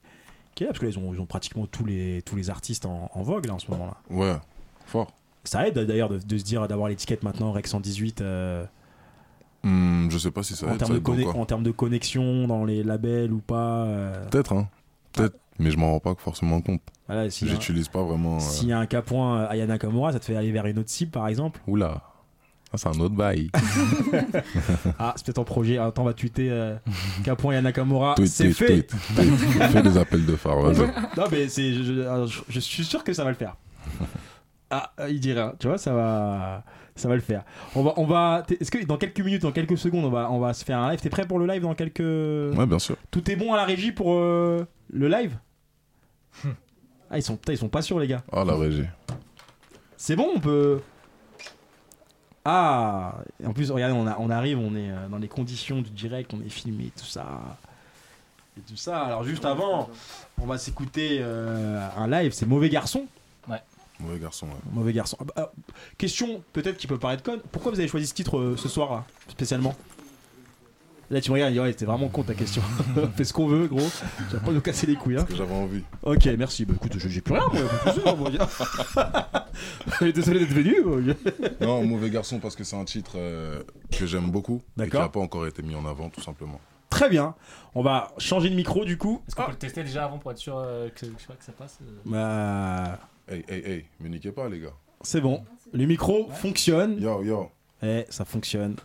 parce 0.58 0.78
que 0.78 0.84
là, 0.84 0.90
ils 0.90 0.98
ont, 0.98 1.12
ils 1.14 1.20
ont 1.20 1.26
pratiquement 1.26 1.66
tous 1.66 1.84
les, 1.84 2.22
tous 2.22 2.36
les 2.36 2.50
artistes 2.50 2.86
en, 2.86 3.10
en 3.12 3.22
vogue 3.22 3.46
là 3.46 3.54
en 3.54 3.58
ce 3.58 3.70
moment-là. 3.70 3.96
Ouais, 4.10 4.36
fort. 4.86 5.12
Ça 5.44 5.66
aide 5.66 5.78
d'ailleurs 5.78 6.08
de, 6.08 6.18
de 6.18 6.38
se 6.38 6.44
dire 6.44 6.66
d'avoir 6.68 6.88
l'étiquette 6.88 7.22
maintenant 7.22 7.52
Rec 7.52 7.66
118 7.66 8.20
euh, 8.20 8.64
Hmm, 9.62 10.10
je 10.10 10.18
sais 10.18 10.30
pas 10.30 10.42
si 10.42 10.54
ça 10.54 10.66
en, 10.66 10.72
aide, 10.74 10.78
ça 10.80 10.84
en 11.38 11.46
termes 11.46 11.62
de 11.62 11.70
connexion 11.70 12.46
dans 12.46 12.64
les 12.66 12.82
labels 12.82 13.32
ou 13.32 13.38
pas. 13.38 13.84
euh, 13.86 14.26
Peut-être, 14.28 14.52
hein. 14.52 14.68
Peut-être, 15.12 15.38
mais 15.58 15.70
je 15.70 15.78
m'en 15.78 15.92
rends 15.92 16.00
pas 16.00 16.14
forcément 16.18 16.60
compte. 16.60 16.82
Voilà, 17.06 17.24
y 17.24 17.26
a- 17.28 17.30
J'utilise 17.30 17.88
pas 17.88 18.02
vraiment. 18.02 18.36
euh, 18.36 18.40
S'il 18.40 18.68
y 18.68 18.72
a 18.72 18.78
un 18.78 18.84
cas 18.86 19.00
point 19.00 19.38
euh, 19.40 19.48
Aya 19.48 19.66
Nakamura, 19.66 20.12
ça 20.12 20.18
te 20.20 20.24
fait 20.26 20.36
aller 20.36 20.52
vers 20.52 20.66
une 20.66 20.78
autre 20.78 20.90
cible 20.90 21.10
par 21.12 21.28
exemple 21.28 21.60
Oula, 21.66 22.02
Ah, 22.74 22.76
c'est 22.76 22.88
un 22.88 23.00
autre 23.00 23.14
bail. 23.14 23.50
Ah, 24.98 25.12
c'est 25.16 25.26
peut-être 25.26 25.38
en 25.38 25.44
projet. 25.44 25.78
Attends, 25.78 26.02
on 26.02 26.06
va 26.06 26.12
tweeter 26.12 26.48
euh, 26.50 26.76
point 27.38 27.52
Aya 27.52 27.62
Nakamura. 27.62 28.14
Tweet, 28.16 28.28
C'est 28.28 28.44
tweet, 28.44 28.56
fait 28.56 28.82
tweet, 28.82 28.90
tweet. 29.16 29.62
Fais 29.62 29.82
des 29.82 29.96
appels 29.96 30.26
de 30.26 30.36
phare. 30.36 30.56
Non, 31.16 31.24
mais 31.30 31.48
c'est, 31.48 31.72
je, 31.72 32.60
suis 32.60 32.84
sûr 32.84 33.04
que 33.04 33.12
ça 33.12 33.24
va 33.24 33.30
le 33.30 33.36
faire. 33.36 33.56
Ah, 34.70 34.90
il 35.08 35.20
dit 35.20 35.32
rien. 35.32 35.52
Tu 35.60 35.68
vois, 35.68 35.78
ça 35.78 35.92
va, 35.92 36.64
ça 36.96 37.06
va 37.06 37.14
le 37.14 37.20
faire. 37.20 37.44
On 37.76 37.84
va, 37.84 37.92
on 37.96 38.06
va. 38.06 38.44
Est-ce 38.60 38.72
que 38.72 38.84
dans 38.84 38.96
quelques 38.96 39.20
minutes, 39.20 39.42
dans 39.42 39.52
quelques 39.52 39.78
secondes, 39.78 40.04
on 40.04 40.10
va, 40.10 40.28
on 40.32 40.40
va 40.40 40.52
se 40.52 40.64
faire 40.64 40.78
un 40.78 40.90
live? 40.90 41.00
T'es 41.00 41.10
prêt 41.10 41.28
pour 41.28 41.38
le 41.38 41.46
live 41.46 41.62
dans 41.62 41.74
quelques. 41.74 42.00
Ouais, 42.00 42.66
bien 42.66 42.80
sûr. 42.80 42.96
Tout 43.12 43.30
est 43.30 43.36
bon 43.36 43.52
à 43.52 43.56
la 43.56 43.64
régie 43.64 43.92
pour 43.92 44.14
euh, 44.14 44.66
le 44.90 45.06
live? 45.06 45.38
Ah, 47.08 47.18
ils 47.18 47.22
sont, 47.22 47.36
putain, 47.36 47.52
ils 47.52 47.58
sont 47.58 47.68
pas 47.68 47.82
sûrs, 47.82 48.00
les 48.00 48.08
gars. 48.08 48.24
Ah, 48.32 48.42
la 48.44 48.56
régie. 48.56 48.86
C'est 49.96 50.16
bon, 50.16 50.28
on 50.34 50.40
peut. 50.40 50.80
Ah, 52.44 53.14
en 53.44 53.52
plus, 53.52 53.70
regardez, 53.70 53.94
on, 53.94 54.06
a- 54.06 54.16
on 54.18 54.28
arrive, 54.30 54.58
on 54.58 54.74
est 54.76 54.90
euh, 54.90 55.08
dans 55.08 55.18
les 55.18 55.28
conditions 55.28 55.80
du 55.80 55.90
direct, 55.90 56.32
on 56.34 56.40
est 56.42 56.50
filmé, 56.50 56.90
tout 56.96 57.06
ça. 57.06 57.26
Et 58.58 58.60
tout 58.60 58.76
ça. 58.76 59.00
Alors, 59.04 59.24
juste 59.24 59.44
avant, 59.44 59.88
on 60.40 60.46
va 60.46 60.58
s'écouter 60.58 61.18
euh, 61.20 61.88
un 61.96 62.06
live, 62.06 62.32
c'est 62.32 62.46
Mauvais 62.46 62.68
Garçon. 62.68 63.06
Ouais. 63.48 63.62
Mauvais 63.98 64.18
garçon, 64.18 64.46
ouais. 64.46 64.52
Mauvais 64.72 64.92
Garçon. 64.92 65.16
Ah 65.20 65.24
bah, 65.24 65.32
ah, 65.36 65.50
question 65.96 66.42
peut-être 66.52 66.76
qui 66.76 66.86
peut 66.86 66.98
paraître 66.98 67.22
conne. 67.22 67.40
Pourquoi 67.50 67.72
vous 67.72 67.78
avez 67.78 67.88
choisi 67.88 68.06
ce 68.06 68.14
titre 68.14 68.38
euh, 68.38 68.56
ce 68.56 68.68
soir, 68.68 68.92
là, 68.92 69.04
spécialement? 69.28 69.74
Là, 71.14 71.20
tu 71.20 71.30
me 71.30 71.34
regardes, 71.36 71.56
ouais, 71.56 71.70
c'était 71.70 71.84
vraiment 71.84 72.08
con 72.08 72.24
ta 72.24 72.34
question. 72.34 72.60
Fais 73.16 73.22
ce 73.22 73.32
qu'on 73.32 73.46
veut, 73.46 73.68
gros. 73.68 73.86
Tu 74.28 74.34
vas 74.36 74.40
pas 74.42 74.50
nous 74.50 74.60
casser 74.60 74.84
les 74.88 74.96
couilles, 74.96 75.16
hein. 75.16 75.24
que 75.24 75.36
j'avais 75.36 75.54
envie. 75.54 75.84
Ok, 76.02 76.26
merci. 76.36 76.64
Bah 76.64 76.74
écoute, 76.74 76.94
je- 76.98 77.08
j'ai 77.08 77.20
plus 77.20 77.34
rien, 77.34 77.44
moi. 78.16 78.30
plus. 80.00 80.12
Désolé 80.12 80.40
d'être 80.40 80.48
venu. 80.52 80.76
moi. 80.84 81.14
Non, 81.60 81.84
Mauvais 81.84 82.10
garçon, 82.10 82.40
parce 82.40 82.56
que 82.56 82.64
c'est 82.64 82.74
un 82.74 82.84
titre 82.84 83.12
euh, 83.14 83.62
que 83.92 84.06
j'aime 84.06 84.32
beaucoup. 84.32 84.60
Et 84.82 84.88
qui 84.88 84.96
n'a 84.96 85.08
pas 85.08 85.20
encore 85.20 85.46
été 85.46 85.62
mis 85.62 85.76
en 85.76 85.86
avant, 85.86 86.08
tout 86.10 86.20
simplement. 86.20 86.60
Très 86.90 87.08
bien. 87.08 87.36
On 87.76 87.82
va 87.82 88.12
changer 88.18 88.50
de 88.50 88.56
micro 88.56 88.84
du 88.84 88.98
coup. 88.98 89.22
Est-ce 89.28 89.36
qu'on 89.36 89.44
peut 89.44 89.52
le 89.52 89.56
tester 89.56 89.84
déjà 89.84 90.04
avant 90.06 90.18
pour 90.18 90.32
être 90.32 90.38
sûr 90.38 90.58
euh, 90.58 90.88
que, 90.88 91.06
que 91.06 91.22
ça 91.44 91.52
passe 91.52 91.78
euh 91.82 91.86
Bah, 92.06 92.98
Hey, 93.28 93.44
hey, 93.48 93.62
hey, 93.64 93.84
me 94.00 94.08
niquez 94.08 94.32
pas, 94.32 94.48
les 94.48 94.58
gars. 94.58 94.74
c'est 95.02 95.20
bon. 95.20 95.44
Le 95.72 95.86
micro 95.86 96.28
fonctionne. 96.32 97.00
Yo, 97.00 97.22
yo. 97.22 97.50
Eh, 97.84 98.04
ça 98.10 98.24
fonctionne. 98.24 98.76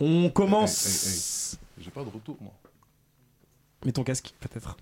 On 0.00 0.30
commence. 0.30 1.58
J'ai 1.78 1.90
pas 1.90 2.02
de 2.04 2.10
retour, 2.10 2.36
moi. 2.40 2.52
Mets 3.84 3.92
ton 3.92 4.02
casque, 4.04 4.34
peut-être. 4.40 4.76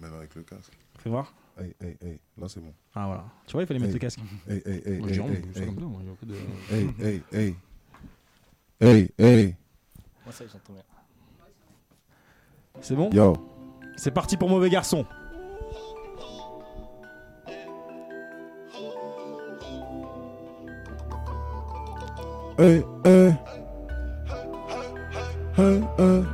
Même 0.00 0.14
avec 0.14 0.34
le 0.34 0.42
casque. 0.42 0.72
Fais 0.98 1.10
voir. 1.10 1.32
Hey, 1.58 1.74
hey, 1.82 1.96
hey. 2.02 2.18
Là, 2.38 2.48
c'est 2.48 2.60
bon. 2.60 2.72
Ah 2.94 3.06
voilà. 3.06 3.24
Tu 3.46 3.52
vois, 3.52 3.62
il 3.62 3.66
fallait 3.66 3.80
mettre 3.80 3.92
le 3.92 3.98
casque. 3.98 4.20
Hey, 4.48 4.62
hey, 4.64 4.82
hey, 4.86 4.98
Moi, 4.98 5.08
hey, 5.10 5.18
hey, 5.18 5.66
comme 5.66 5.84
moi, 5.84 6.00
de- 6.22 6.34
Hey, 6.70 6.88
hey, 7.00 7.22
hey. 7.32 7.56
Hey, 8.80 9.10
hey. 9.18 9.54
Moi, 10.24 10.32
ça, 10.32 10.44
j'entends 10.46 10.72
bien. 10.72 10.82
C'est 12.80 12.94
bon? 12.94 13.10
Yo. 13.10 13.34
C'est 13.96 14.10
parti 14.12 14.36
pour 14.36 14.48
Mauvais 14.48 14.70
Garçon. 14.70 15.04
Hey, 22.58 22.84
hey. 23.04 23.34
Hey, 25.60 25.82
hey. 25.98 26.24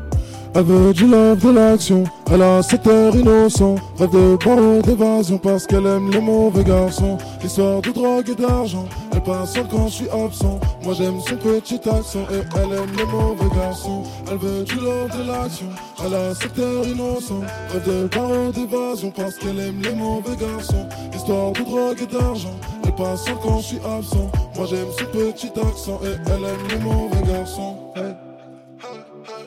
Elle 0.55 0.63
veut 0.63 0.95
du 0.95 1.07
love, 1.07 1.45
de 1.45 1.51
l'action. 1.51 2.05
Elle 2.33 2.43
a 2.43 2.63
cet 2.63 2.87
air 2.87 3.15
innocent. 3.15 3.75
Rêve 3.99 4.11
de 4.11 4.37
barreau 4.43 4.81
d'évasion 4.81 5.37
parce 5.37 5.67
qu'elle 5.67 5.85
aime 5.85 6.13
les 6.13 6.21
mauvais 6.21 6.63
garçons. 6.63 7.19
Histoire 7.45 7.83
de 7.83 7.91
drogue 7.91 8.29
et 8.31 8.41
d'argent. 8.41 8.87
Elle 9.13 9.23
passe 9.23 9.55
seule 9.55 9.67
quand 9.69 9.89
je 9.89 9.95
suis 9.95 10.09
absent. 10.11 10.61
Moi 10.85 10.95
j'aime 10.95 11.21
son 11.21 11.37
petit 11.37 11.81
accent 11.89 12.25
et 12.31 12.43
elle 12.57 12.73
aime 12.73 12.97
les 12.97 13.05
mauvais 13.05 13.55
garçons. 13.55 14.05
Elle 14.31 14.39
veut 14.39 14.63
du 14.63 14.77
love, 14.77 15.11
de 15.19 15.29
l'action. 15.29 15.67
Elle 16.05 16.15
a 16.15 16.35
cet 16.35 16.57
air 16.59 16.89
innocent. 16.89 17.43
Rêve 17.73 17.85
de 17.85 18.09
barreau 18.17 18.53
d'évasion 18.53 19.11
parce 19.11 19.35
qu'elle 19.35 19.59
aime 19.59 19.83
les 19.83 19.95
mauvais 19.95 20.37
garçons. 20.37 20.87
Histoire 21.15 21.51
de 21.53 21.65
drogue 21.65 21.99
et 22.01 22.07
d'argent. 22.07 22.55
Elle 22.85 22.95
passe 22.95 23.25
seule 23.25 23.35
quand 23.43 23.59
je 23.59 23.67
suis 23.67 23.79
absent. 23.79 24.31
Moi 24.57 24.67
j'aime 24.71 24.89
son 24.97 25.05
petit 25.07 25.51
accent 25.61 26.01
et 26.05 26.15
elle 26.31 26.45
aime 26.45 26.69
les 26.71 26.79
mauvais 26.79 27.31
garçons. 27.31 27.75
Hey. 27.97 28.26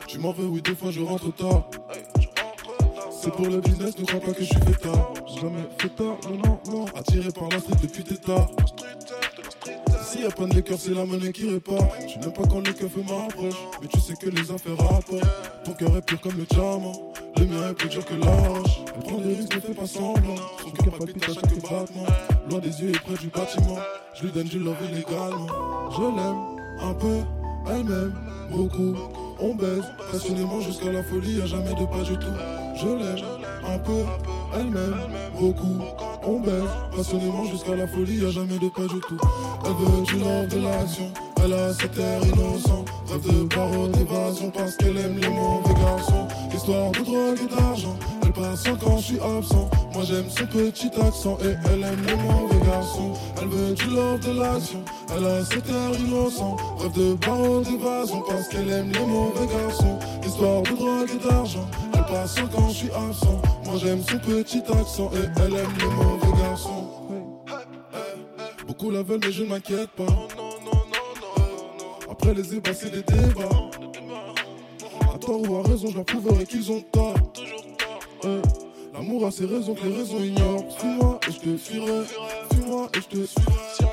Tu 0.10 0.18
m'en 0.18 0.32
veux, 0.32 0.48
oui, 0.48 0.60
deux 0.64 0.74
fois 0.74 0.90
je 0.90 1.02
rentre 1.02 1.32
tard. 1.36 1.70
C'est 3.12 3.32
pour 3.32 3.46
le 3.46 3.62
business, 3.62 3.96
ne 4.00 4.06
crois 4.06 4.20
pas 4.20 4.32
que 4.34 4.40
je 4.40 4.46
suis 4.46 4.56
fêtard. 4.56 5.14
J'ai 5.28 5.42
Jamais 5.42 5.70
fêtard, 5.78 6.18
non, 6.28 6.38
non, 6.38 6.60
non. 6.72 6.86
Attiré 6.96 7.32
par 7.32 7.48
la 7.50 7.60
street 7.60 7.76
depuis 7.84 8.04
tes 8.04 8.18
tard. 8.18 8.50
S'il 10.02 10.22
y 10.22 10.26
a 10.26 10.32
pas 10.32 10.48
de 10.48 10.62
cœur, 10.62 10.80
c'est 10.80 10.96
la 10.96 11.06
monnaie 11.06 11.32
qui 11.32 11.48
répare. 11.48 11.88
Tu 12.08 12.18
n'aimes 12.18 12.34
pas 12.34 12.42
quand 12.50 12.66
le 12.66 12.74
keuf 12.74 12.96
m'approche. 12.96 13.54
Mais 13.84 13.88
tu 13.88 14.00
sais 14.00 14.16
que 14.16 14.32
les 14.32 14.52
affaires 14.52 14.78
rapportent. 14.78 15.28
Ton 15.64 15.74
cœur 15.74 15.96
est 15.96 16.02
pur 16.02 16.20
comme 16.22 16.38
le 16.40 16.46
diamant. 16.46 17.14
Le 17.38 17.46
mien 17.46 17.70
est 17.70 17.74
plus 17.76 17.90
dur 17.90 18.04
que 18.04 18.16
l'arche. 18.16 18.82
Elle 18.96 19.04
prend 19.04 19.18
des 19.20 19.36
risques, 19.36 19.56
ne 19.56 19.62
fait 19.62 19.74
pas 19.76 19.86
semblant. 19.86 20.36
Son 20.64 20.72
cœur 20.72 20.98
palpite 20.98 21.24
à 21.30 21.34
chaque 21.34 21.62
battement. 21.62 22.08
Loin 22.50 22.58
des 22.58 22.82
yeux 22.82 22.90
et 22.90 23.00
près 23.00 23.14
du 23.22 23.28
bâtiment. 23.28 23.78
Je 24.16 24.24
lui 24.24 24.32
donne 24.32 24.48
du 24.48 24.58
love 24.58 24.76
illégalement. 24.92 25.92
Je 25.92 26.02
l'aime 26.02 26.90
un 26.90 26.94
peu, 26.96 27.20
elle 27.70 27.84
m'aime 27.84 28.16
beaucoup. 28.50 28.96
On 29.42 29.56
baise 29.56 29.86
passionnément 30.12 30.60
jusqu'à 30.60 30.92
la 30.92 31.02
folie, 31.02 31.38
y'a 31.38 31.46
jamais 31.46 31.74
de 31.74 31.86
pas 31.86 32.04
du 32.04 32.18
tout. 32.18 32.34
Je 32.76 32.88
l'aime 32.88 33.26
un 33.66 33.80
peu, 33.80 34.04
elle 34.54 34.70
m'aime 34.70 34.98
beaucoup. 35.40 35.82
On 36.26 36.40
baise 36.40 36.64
passionnément 36.96 37.46
jusqu'à 37.46 37.76
la 37.76 37.88
folie, 37.88 38.18
y'a 38.18 38.30
jamais 38.30 38.58
de 38.58 38.70
pas 38.70 38.82
du 38.82 39.00
tout. 39.00 39.18
Elle 39.66 39.72
veut 39.72 40.02
du 40.04 40.20
love, 40.20 40.48
de 40.48 40.60
l'action, 40.60 41.12
elle 41.44 41.54
a 41.54 41.74
cet 41.74 41.98
air 41.98 42.22
innocent. 42.26 42.86
Rêve 43.08 43.26
de 43.26 43.56
barreau 43.56 43.88
d'évasion 43.88 44.52
parce 44.52 44.76
qu'elle 44.76 44.98
aime 44.98 45.18
les 45.18 45.30
mauvais 45.30 45.74
garçons. 45.74 46.28
Histoire 46.54 46.92
de 46.92 47.00
drogue 47.00 47.40
et 47.42 47.56
d'argent, 47.56 47.96
elle 48.24 48.34
passe 48.34 48.64
quand 48.82 48.98
je 48.98 49.04
suis 49.04 49.20
absent. 49.20 49.70
Moi 49.94 50.04
j'aime 50.04 50.30
son 50.30 50.46
petit 50.46 50.92
accent 51.02 51.38
et 51.42 51.56
elle 51.72 51.84
aime 51.84 52.06
les 52.06 52.16
mauvais 52.16 52.66
garçons. 52.66 53.14
Elle 53.42 53.48
veut 53.48 53.74
du 53.74 53.86
love, 53.86 54.20
de 54.20 54.40
l'action, 54.40 54.84
elle 55.16 55.26
a 55.26 55.46
cet 55.46 55.70
air 55.70 56.00
innocent. 56.00 56.58
Rêve 56.80 56.92
de 56.92 57.14
barreau 57.14 57.62
d'évasion 57.62 58.24
parce 58.28 58.48
qu'elle 58.50 58.70
aime 58.70 58.92
les 58.92 59.06
mauvais 59.06 59.48
garçons. 59.48 59.98
Histoire 60.26 60.62
de 60.64 60.76
drogue 60.76 61.10
et 61.14 61.28
d'argent, 61.28 61.68
quand 62.52 62.70
je 62.70 62.74
suis 62.74 62.92
absent. 62.92 63.42
Moi 63.66 63.76
j'aime 63.78 64.02
son 64.04 64.20
petit 64.20 64.64
accent 64.72 65.12
et 65.14 65.42
elle 65.42 65.54
aime 65.54 65.74
les 65.80 65.88
mauvais 65.88 66.42
garçons. 66.42 66.88
Beaucoup 68.68 68.92
la 68.92 69.04
veulent 69.04 69.20
mais 69.24 69.32
je 69.32 69.44
ne 69.44 69.50
m'inquiète 69.50 69.90
pas. 69.92 70.06
Après 72.10 72.34
les 72.34 72.56
ébats 72.56 72.74
c'est 72.74 72.92
des 72.92 73.04
débats. 73.04 73.50
À 75.14 75.18
tort 75.18 75.42
ou 75.50 75.58
à 75.58 75.64
raison, 75.64 75.88
je 75.90 76.00
prouverai 76.02 76.46
qu'ils 76.46 76.72
ont 76.72 76.82
tort. 76.92 77.16
L'amour 78.94 79.26
a 79.28 79.32
ses 79.32 79.46
raisons 79.46 79.76
que 79.76 79.86
les 79.86 79.96
raisons 79.96 80.20
ignorent. 80.20 80.66
Suis-moi 80.78 81.20
et 81.28 81.32
je 81.32 81.40
te 81.40 81.58
fuirai. 81.58 82.06
Fuis-moi 82.52 82.90
et 82.94 83.02
je 83.02 83.08
te 83.08 83.26
suivrai. 83.26 83.89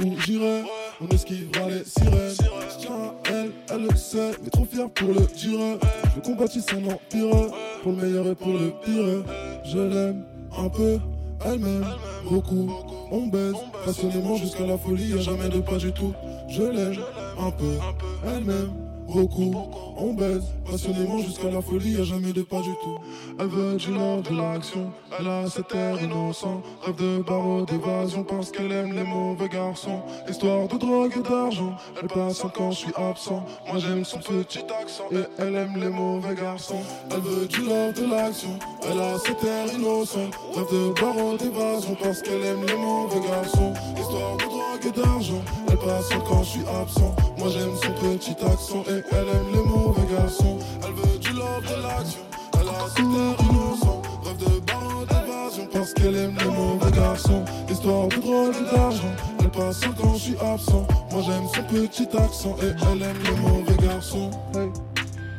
Où 0.00 0.20
j'irai. 0.20 0.62
On 1.00 1.08
esquivera 1.08 1.68
les 1.68 1.84
sirènes. 1.84 2.34
Tiens 2.78 3.14
elle, 3.30 3.52
elle 3.70 3.82
le 3.82 3.96
sait. 3.96 4.32
Mais 4.42 4.50
trop 4.50 4.64
fier 4.64 4.88
pour 4.90 5.08
le 5.08 5.26
dire. 5.34 5.78
Je 6.14 6.20
combattis 6.20 6.62
son 6.62 6.84
empire. 6.86 7.50
Pour 7.82 7.92
le 7.92 7.98
meilleur 7.98 8.26
et 8.26 8.34
pour 8.34 8.52
le 8.52 8.72
pire. 8.84 9.24
Je 9.64 9.78
l'aime 9.78 10.24
un 10.56 10.68
peu. 10.68 10.98
Elle 11.44 11.58
m'aime 11.58 11.86
beaucoup. 12.30 12.70
On 13.10 13.26
baise 13.26 13.54
passionnément 13.84 14.36
jusqu'à 14.36 14.66
la 14.66 14.78
folie. 14.78 15.10
Y'a 15.10 15.20
jamais 15.20 15.48
de 15.48 15.60
pas 15.60 15.76
du 15.76 15.92
tout. 15.92 16.12
Je 16.48 16.62
l'aime 16.62 17.02
un 17.38 17.50
peu. 17.50 17.78
Elle 18.26 18.44
m'aime 18.44 18.72
beaucoup. 19.06 19.54
On 19.98 20.12
baise 20.12 20.44
passionnément 20.70 21.18
jusqu'à 21.18 21.50
la 21.50 21.62
folie, 21.62 21.92
y'a 21.92 22.04
jamais 22.04 22.32
de 22.32 22.42
pas 22.42 22.60
du 22.60 22.72
tout. 22.82 22.98
Elle 23.38 23.46
veut 23.46 23.76
du 23.76 23.92
love, 23.92 24.22
de 24.22 24.36
l'action, 24.36 24.90
elle 25.18 25.26
a 25.26 25.48
cet 25.48 25.74
air 25.74 26.02
innocent. 26.02 26.62
Rêve 26.82 26.96
de 26.96 27.22
barreau 27.22 27.64
d'évasion 27.64 28.24
parce 28.24 28.50
qu'elle 28.50 28.72
aime 28.72 28.92
les 28.92 29.04
mauvais 29.04 29.48
garçons. 29.48 30.02
Histoire 30.28 30.68
de 30.68 30.76
drogue 30.76 31.12
et 31.16 31.28
d'argent, 31.28 31.74
elle 32.02 32.08
passe 32.08 32.42
quand 32.54 32.70
je 32.72 32.76
suis 32.76 32.92
absent. 32.96 33.44
Moi 33.66 33.78
j'aime 33.78 34.04
son 34.04 34.18
petit 34.18 34.64
accent 34.80 35.04
et 35.12 35.24
elle 35.38 35.54
aime 35.54 35.76
les 35.76 35.88
mauvais 35.88 36.34
garçons. 36.34 36.82
Elle 37.10 37.20
veut 37.20 37.46
du 37.46 37.60
love, 37.60 37.94
de 37.94 38.10
l'action, 38.10 38.58
elle 38.82 39.00
a 39.00 39.18
cet 39.18 39.42
air 39.44 39.72
innocent. 39.74 40.30
Rêve 40.54 40.66
de 40.72 41.00
barreau 41.00 41.36
d'évasion 41.36 41.96
parce 42.02 42.20
qu'elle 42.22 42.44
aime 42.44 42.64
les 42.66 42.76
mauvais 42.76 43.20
garçons. 43.26 43.72
Histoire 43.98 44.36
de 44.36 44.42
drogue 44.42 44.86
et 44.86 45.00
d'argent, 45.00 45.42
elle 45.70 45.78
passe 45.78 46.08
quand 46.28 46.42
je 46.42 46.50
suis 46.50 46.68
absent. 46.68 47.14
Moi 47.38 47.48
j'aime 47.50 47.74
son 47.76 47.92
petit 47.92 48.36
accent 48.44 48.82
et 48.88 48.95
elle 49.10 49.28
aime 49.28 49.52
les 49.52 49.62
mauvais 49.62 50.06
garçons. 50.14 50.58
Elle 50.84 50.92
veut 50.94 51.18
du 51.18 51.32
love, 51.32 51.62
de 51.62 51.82
l'action. 51.82 52.20
Elle 52.54 52.68
a 52.68 52.88
cet 52.88 53.04
air 53.04 53.36
innocent. 53.50 54.02
Rêve 54.24 54.36
de 54.38 54.60
barreau 54.60 55.04
d'évasion 55.04 55.68
parce 55.72 55.92
qu'elle 55.92 56.16
aime 56.16 56.36
les 56.38 56.50
mauvais 56.50 56.90
garçons. 56.92 57.44
Histoire 57.68 58.08
de 58.08 58.16
drogue 58.16 58.54
et 58.60 58.74
d'argent. 58.74 59.14
Elle 59.40 59.50
passe 59.50 59.80
quand 60.00 60.14
je 60.14 60.18
suis 60.18 60.36
absent. 60.38 60.86
Moi 61.10 61.22
j'aime 61.22 61.46
son 61.54 61.62
petit 61.62 62.08
accent 62.16 62.56
et 62.62 62.72
elle 62.92 63.02
aime 63.02 63.16
les 63.24 63.40
mauvais 63.40 63.76
garçons. 63.82 64.30
Hey, 64.54 64.70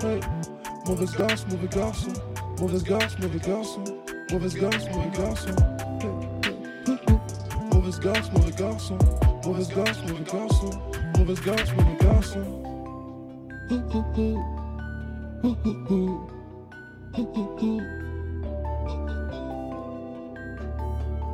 hey. 0.03 0.19
Mauvaise 0.87 1.11
garce, 1.17 1.45
mauvais 1.49 1.67
garçon. 1.67 2.13
Mauvaise 2.59 2.83
garce, 2.83 3.19
mauvais 3.19 3.39
garçon. 3.39 3.83
Mauvaise 4.31 4.55
garce, 4.55 4.85
mauvais 4.93 5.17
garçon. 5.17 5.49
Mauvaise 7.73 7.99
garce, 7.99 8.31
mauvais 8.31 8.51
garçon. 8.51 8.97
Mauvaise 9.45 9.69
garce, 9.69 10.01
mauvais 10.07 10.23
garçon. 10.23 10.69
Mauvaise 11.17 11.41
garce, 11.41 11.73
mauvais 11.73 11.97
garçon. 12.01 12.76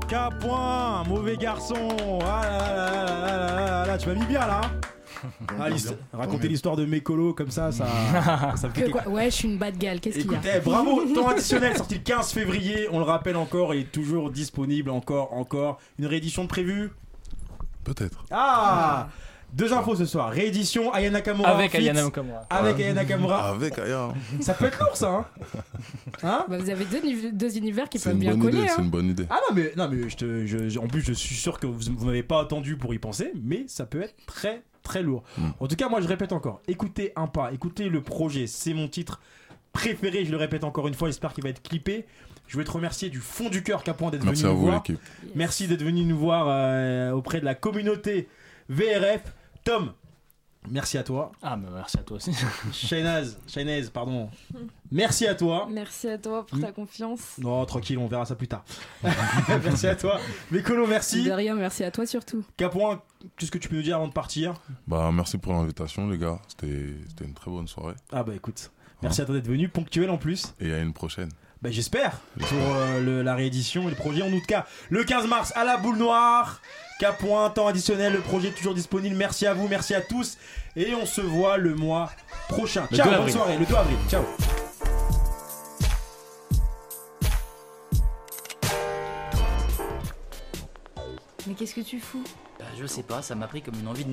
K-Point, 0.07 1.03
mauvais 1.07 1.37
garçon. 1.37 2.19
Ah 2.25 3.85
là 3.87 3.97
tu 3.97 4.09
m'as 4.09 4.15
mis 4.15 4.25
bien 4.25 4.39
là. 4.39 4.61
Ah, 5.57 5.69
raconter 6.11 6.49
l'histoire 6.49 6.75
de 6.75 6.83
Mécolo 6.85 7.33
comme 7.33 7.49
ça, 7.49 7.71
ça, 7.71 7.85
me 8.63 8.69
fait 8.71 8.91
Ouais, 9.07 9.25
je 9.25 9.35
suis 9.35 9.47
une 9.47 9.57
bad 9.57 9.77
gale, 9.77 10.01
qu'est-ce 10.01 10.19
qu'il 10.19 10.29
y 10.29 10.35
a 10.35 10.57
eh, 10.57 10.59
bravo, 10.59 11.05
temps 11.13 11.29
additionnel 11.29 11.77
sorti 11.77 11.95
le 11.95 12.01
15 12.01 12.33
février, 12.33 12.89
on 12.91 12.97
le 12.97 13.05
rappelle 13.05 13.37
encore, 13.37 13.73
il 13.73 13.81
est 13.81 13.91
toujours 13.91 14.31
disponible 14.31 14.89
encore, 14.89 15.31
encore. 15.31 15.79
Une 15.97 16.07
réédition 16.07 16.43
de 16.43 16.49
prévue? 16.49 16.91
Peut-être. 17.85 18.25
Ah 18.31 19.07
deux 19.53 19.71
infos 19.71 19.95
ce 19.95 20.05
soir, 20.05 20.31
réédition 20.31 20.91
Aya 20.93 21.09
Nakamura. 21.11 21.49
Avec. 21.51 21.75
Aya 21.75 21.93
Nakamura. 21.93 22.39
Avec 22.49 22.79
Aya 22.79 22.93
Nakamura. 22.93 23.49
Avec 23.49 23.77
Aya. 23.77 24.09
Ça 24.41 24.53
peut 24.55 24.65
être 24.65 24.79
lourd 24.79 24.97
ça, 24.97 25.09
hein 25.11 25.25
Hein 26.23 26.45
Bah, 26.49 26.57
vous 26.57 26.69
avez 26.69 26.85
deux, 26.85 27.31
deux 27.31 27.57
univers 27.57 27.87
qui 27.87 27.99
peuvent 27.99 28.15
bien 28.17 28.37
coller. 28.37 28.57
idée, 28.59 28.67
c'est 28.67 28.79
hein. 28.79 28.83
une 28.83 28.89
bonne 28.89 29.09
idée. 29.09 29.25
Ah 29.29 29.39
non 29.49 29.55
mais, 29.55 29.71
non, 29.77 29.87
mais 29.89 30.09
je 30.09 30.15
te, 30.17 30.45
je- 30.45 30.69
je- 30.69 30.79
en 30.79 30.87
plus 30.87 31.01
je 31.01 31.13
suis 31.13 31.35
sûr 31.35 31.59
que 31.59 31.67
vous, 31.67 31.79
vous 31.95 32.05
m'avez 32.05 32.23
pas 32.23 32.41
attendu 32.41 32.77
pour 32.77 32.93
y 32.93 32.99
penser, 32.99 33.31
mais 33.43 33.65
ça 33.67 33.85
peut 33.85 34.01
être 34.01 34.15
très 34.25 34.63
très 34.81 35.03
lourd. 35.03 35.23
Mm. 35.37 35.49
En 35.59 35.67
tout 35.67 35.75
cas, 35.75 35.87
moi 35.87 36.01
je 36.01 36.07
répète 36.07 36.33
encore, 36.33 36.61
écoutez 36.67 37.13
un 37.15 37.27
pas, 37.27 37.51
écoutez 37.53 37.89
le 37.89 38.01
projet, 38.01 38.47
c'est 38.47 38.73
mon 38.73 38.87
titre 38.87 39.21
préféré, 39.71 40.25
je 40.25 40.31
le 40.31 40.37
répète 40.37 40.63
encore 40.63 40.87
une 40.87 40.93
fois, 40.93 41.07
j'espère 41.09 41.31
qu'il 41.33 41.43
va 41.43 41.49
être 41.51 41.61
clippé. 41.61 42.05
Je 42.47 42.53
voulais 42.53 42.65
te 42.65 42.71
remercier 42.71 43.09
du 43.09 43.19
fond 43.19 43.49
du 43.49 43.63
cœur, 43.63 43.83
Capoin, 43.83 44.09
d'être 44.11 44.21
venu 44.21 44.31
Merci 44.31 44.45
à 44.45 44.49
nous 44.49 44.55
vous, 44.57 44.61
voir. 44.65 44.75
l'équipe. 44.85 44.99
Merci 45.35 45.67
d'être 45.67 45.81
venu 45.83 46.03
nous 46.03 46.17
voir 46.17 46.47
euh, 46.49 47.11
auprès 47.11 47.39
de 47.39 47.45
la 47.45 47.55
communauté 47.55 48.27
VRF. 48.69 49.21
Tom, 49.63 49.93
merci 50.69 50.97
à 50.97 51.03
toi. 51.03 51.31
Ah, 51.41 51.55
bah 51.55 51.69
merci 51.73 51.97
à 51.97 52.03
toi 52.03 52.17
aussi. 52.17 52.31
Shainaz, 52.73 53.37
Shainaz, 53.47 53.89
pardon. 53.89 54.29
Merci 54.91 55.25
à 55.27 55.35
toi. 55.35 55.67
Merci 55.69 56.09
à 56.09 56.17
toi 56.17 56.45
pour 56.45 56.59
ta 56.59 56.71
confiance. 56.71 57.37
Non, 57.37 57.65
tranquille, 57.65 57.97
on 57.97 58.07
verra 58.07 58.25
ça 58.25 58.35
plus 58.35 58.47
tard. 58.47 58.63
merci 59.63 59.87
à 59.87 59.95
toi. 59.95 60.19
Mécolo, 60.51 60.85
merci. 60.87 61.23
De 61.23 61.31
rien, 61.31 61.55
merci 61.55 61.83
à 61.83 61.91
toi 61.91 62.05
surtout. 62.05 62.43
Capoin, 62.57 63.01
qu'est-ce 63.37 63.51
que 63.51 63.57
tu 63.57 63.69
peux 63.69 63.75
nous 63.77 63.81
dire 63.83 63.95
avant 63.95 64.07
de 64.07 64.13
partir? 64.13 64.53
Bah, 64.87 65.09
merci 65.13 65.37
pour 65.37 65.53
l'invitation, 65.53 66.09
les 66.09 66.17
gars. 66.17 66.39
C'était 66.47 66.95
c'était 67.07 67.25
une 67.25 67.33
très 67.33 67.49
bonne 67.51 67.67
soirée. 67.67 67.95
Ah 68.11 68.23
bah 68.23 68.33
écoute, 68.35 68.71
merci 69.01 69.21
à 69.21 69.25
toi 69.25 69.35
d'être 69.35 69.47
venu, 69.47 69.69
ponctuel 69.69 70.09
en 70.09 70.17
plus. 70.17 70.53
Et 70.59 70.73
à 70.73 70.79
une 70.79 70.93
prochaine. 70.93 71.29
Bah 71.61 71.71
j'espère 71.71 72.19
pour 72.37 72.47
euh, 72.51 73.01
le- 73.01 73.21
la 73.21 73.35
réédition 73.35 73.83
et 73.87 73.89
le 73.91 73.95
projet 73.95 74.21
en 74.21 74.29
tout 74.29 74.41
cas 74.45 74.65
le 74.89 75.05
15 75.05 75.27
mars 75.27 75.53
à 75.55 75.63
la 75.63 75.77
boule 75.77 75.97
noire. 75.97 76.61
K 76.99 77.17
point, 77.17 77.49
temps 77.49 77.67
additionnel, 77.67 78.13
le 78.13 78.19
projet 78.19 78.49
est 78.49 78.51
toujours 78.51 78.73
disponible. 78.73 79.15
Merci 79.15 79.45
à 79.45 79.53
vous, 79.53 79.67
merci 79.67 79.93
à 79.95 80.01
tous 80.01 80.37
et 80.75 80.93
on 80.95 81.05
se 81.05 81.21
voit 81.21 81.57
le 81.57 81.75
mois 81.75 82.11
prochain. 82.47 82.87
Le 82.91 82.97
Ciao, 82.97 83.09
2 83.09 83.17
bonne 83.17 83.29
soirée, 83.29 83.57
le 83.57 83.65
2 83.65 83.75
avril. 83.75 83.97
Ciao. 84.09 84.23
Mais 91.45 91.55
qu'est-ce 91.55 91.75
que 91.75 91.81
tu 91.81 91.99
fous? 91.99 92.23
Bah, 92.57 92.65
je 92.79 92.85
sais 92.85 93.03
pas, 93.03 93.21
ça 93.21 93.35
m'a 93.35 93.47
pris 93.47 93.61
comme 93.61 93.77
une 93.77 93.87
envie 93.87 94.05
de 94.05 94.11